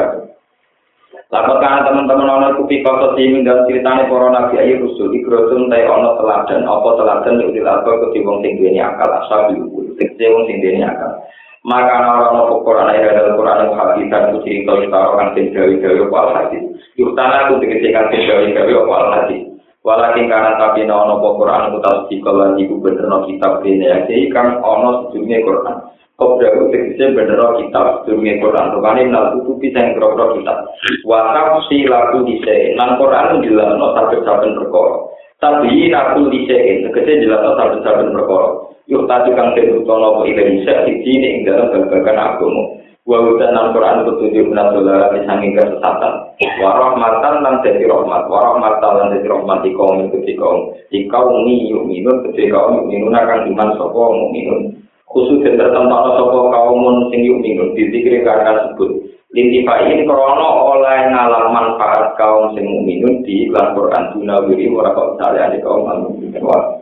Lapat 1.31 1.63
kan 1.63 1.87
teman-teman 1.87 2.27
ono 2.27 2.59
kupi 2.59 2.83
kota 2.83 3.15
sini 3.15 3.39
dan 3.47 3.63
ceritanya 3.63 4.03
para 4.11 4.27
nabi 4.35 4.59
ayu 4.59 4.83
rusul 4.83 5.15
ikrosun 5.15 5.71
tay 5.71 5.87
ono 5.87 6.19
teladan 6.19 6.67
apa 6.67 6.89
teladan 6.99 7.39
yang 7.39 7.55
dilapor 7.55 8.03
ke 8.03 8.19
wong 8.19 8.43
sing 8.43 8.59
duweni 8.59 8.83
akal 8.83 9.07
asal 9.07 9.47
diukur 9.47 9.87
sing 9.95 10.11
sing 10.19 10.55
duweni 10.59 10.83
akal 10.83 11.23
maka 11.61 11.93
orang 11.93 12.41
orang 12.41 12.65
Quran 12.65 12.89
ayat 12.89 13.13
dalam 13.21 13.37
Quran 13.37 13.61
yang 13.69 13.77
hadis 13.77 14.05
dan 14.09 14.33
uji 14.33 14.65
itu 14.65 14.73
kan 14.89 15.27
sing 15.37 15.45
gawe 15.53 16.03
wal 16.09 16.33
hadis. 16.33 16.63
Yutana 16.97 17.45
aku 17.45 17.61
dikece 17.61 17.93
kan 17.93 18.09
sing 18.09 18.25
gawe 18.25 18.45
gawe 18.49 18.73
wal 18.89 19.07
hadis. 19.13 19.45
Walakin 19.81 20.29
karena 20.29 20.57
tapi 20.61 20.85
no 20.85 21.05
ono 21.05 21.21
Quran 21.21 21.73
itu 21.73 21.79
tasdi 21.81 22.15
kalau 22.21 22.53
ibu 22.53 22.81
bener 22.81 23.05
no 23.09 23.25
kitab 23.25 23.65
ini 23.65 23.89
ya 23.89 24.05
jadi 24.09 24.29
kan 24.33 24.57
ono 24.61 25.09
sejumlah 25.09 25.41
Quran. 25.41 25.77
Kau 26.17 26.37
berarti 26.37 26.65
dikece 26.69 27.05
bener 27.13 27.37
no 27.37 27.57
kitab 27.61 27.85
sejumlah 28.09 28.35
Quran. 28.41 28.65
Rupanya 28.77 29.01
nal 29.09 29.25
tutupi 29.37 29.69
yang 29.69 29.93
kero 29.93 30.37
kitab. 30.37 30.57
Wakaf 31.05 31.65
si 31.69 31.85
laku 31.85 32.25
dise. 32.25 32.73
Nang 32.73 32.97
Quran 32.97 33.41
jelas 33.45 33.77
no 33.77 33.93
sabit 33.93 34.25
saben 34.25 34.57
perkara. 34.57 34.97
Tapi 35.37 35.93
aku 35.93 36.29
dise. 36.29 36.57
Tegese 36.89 37.21
jelas 37.21 37.41
no 37.45 37.53
sabit 37.57 37.81
saben 37.85 38.13
perkara. 38.13 38.70
Yuk 38.91 39.07
tadi 39.07 39.31
kang 39.31 39.55
terutono 39.55 40.19
apa 40.19 40.21
ila 40.27 40.43
bisa 40.51 40.83
di 40.83 40.99
sini 40.99 41.27
ing 41.39 41.41
dalam 41.47 41.71
babagan 41.71 42.19
agama 42.19 42.63
wa 43.07 43.17
udan 43.23 43.57
al 43.57 43.73
Quran 43.73 44.05
petunjuk 44.05 44.45
menasola 44.51 45.09
disangi 45.15 45.57
kesesatan. 45.57 46.13
Wa 46.61 46.69
rahmatan 46.75 47.35
lan 47.41 47.55
jadi 47.65 47.89
rahmat. 47.89 48.29
Wa 48.29 48.39
rahmatan 48.51 48.91
lan 48.99 49.07
jadi 49.15 49.27
rahmat 49.31 49.59
di 49.65 49.71
kaum 49.73 50.05
itu 50.05 50.17
di 50.21 50.33
kaum 50.37 50.75
di 50.91 50.99
kaum 51.09 51.33
ini 51.47 51.71
yuk 51.71 51.87
minun 51.87 52.29
di 52.35 52.45
kaum 52.51 52.77
yuk 52.77 52.87
minun 52.91 53.15
akan 53.15 53.47
iman 53.55 53.69
sopo 53.79 54.29
minun 54.29 54.75
khusus 55.09 55.39
yang 55.43 55.57
tertentu 55.57 56.09
sopo 56.19 56.51
kaum 56.51 57.09
sing 57.09 57.25
yuk 57.25 57.41
minun 57.41 57.73
di 57.73 57.89
zikri 57.89 58.21
karena 58.21 58.69
sebut 58.69 58.91
lintifa 59.31 59.87
ini 59.87 60.03
krono 60.03 60.77
oleh 60.77 61.09
ngalam 61.09 61.55
manfaat 61.55 62.13
kaum 62.19 62.53
sing 62.53 62.67
minun 62.85 63.23
di 63.23 63.47
Quran 63.49 63.71
Quran 63.73 64.03
dunawiri 64.13 64.67
wa 64.69 64.91
rakau 64.91 65.15
salih 65.17 65.57
kaum 65.63 65.87
al-mu'minun 65.87 66.80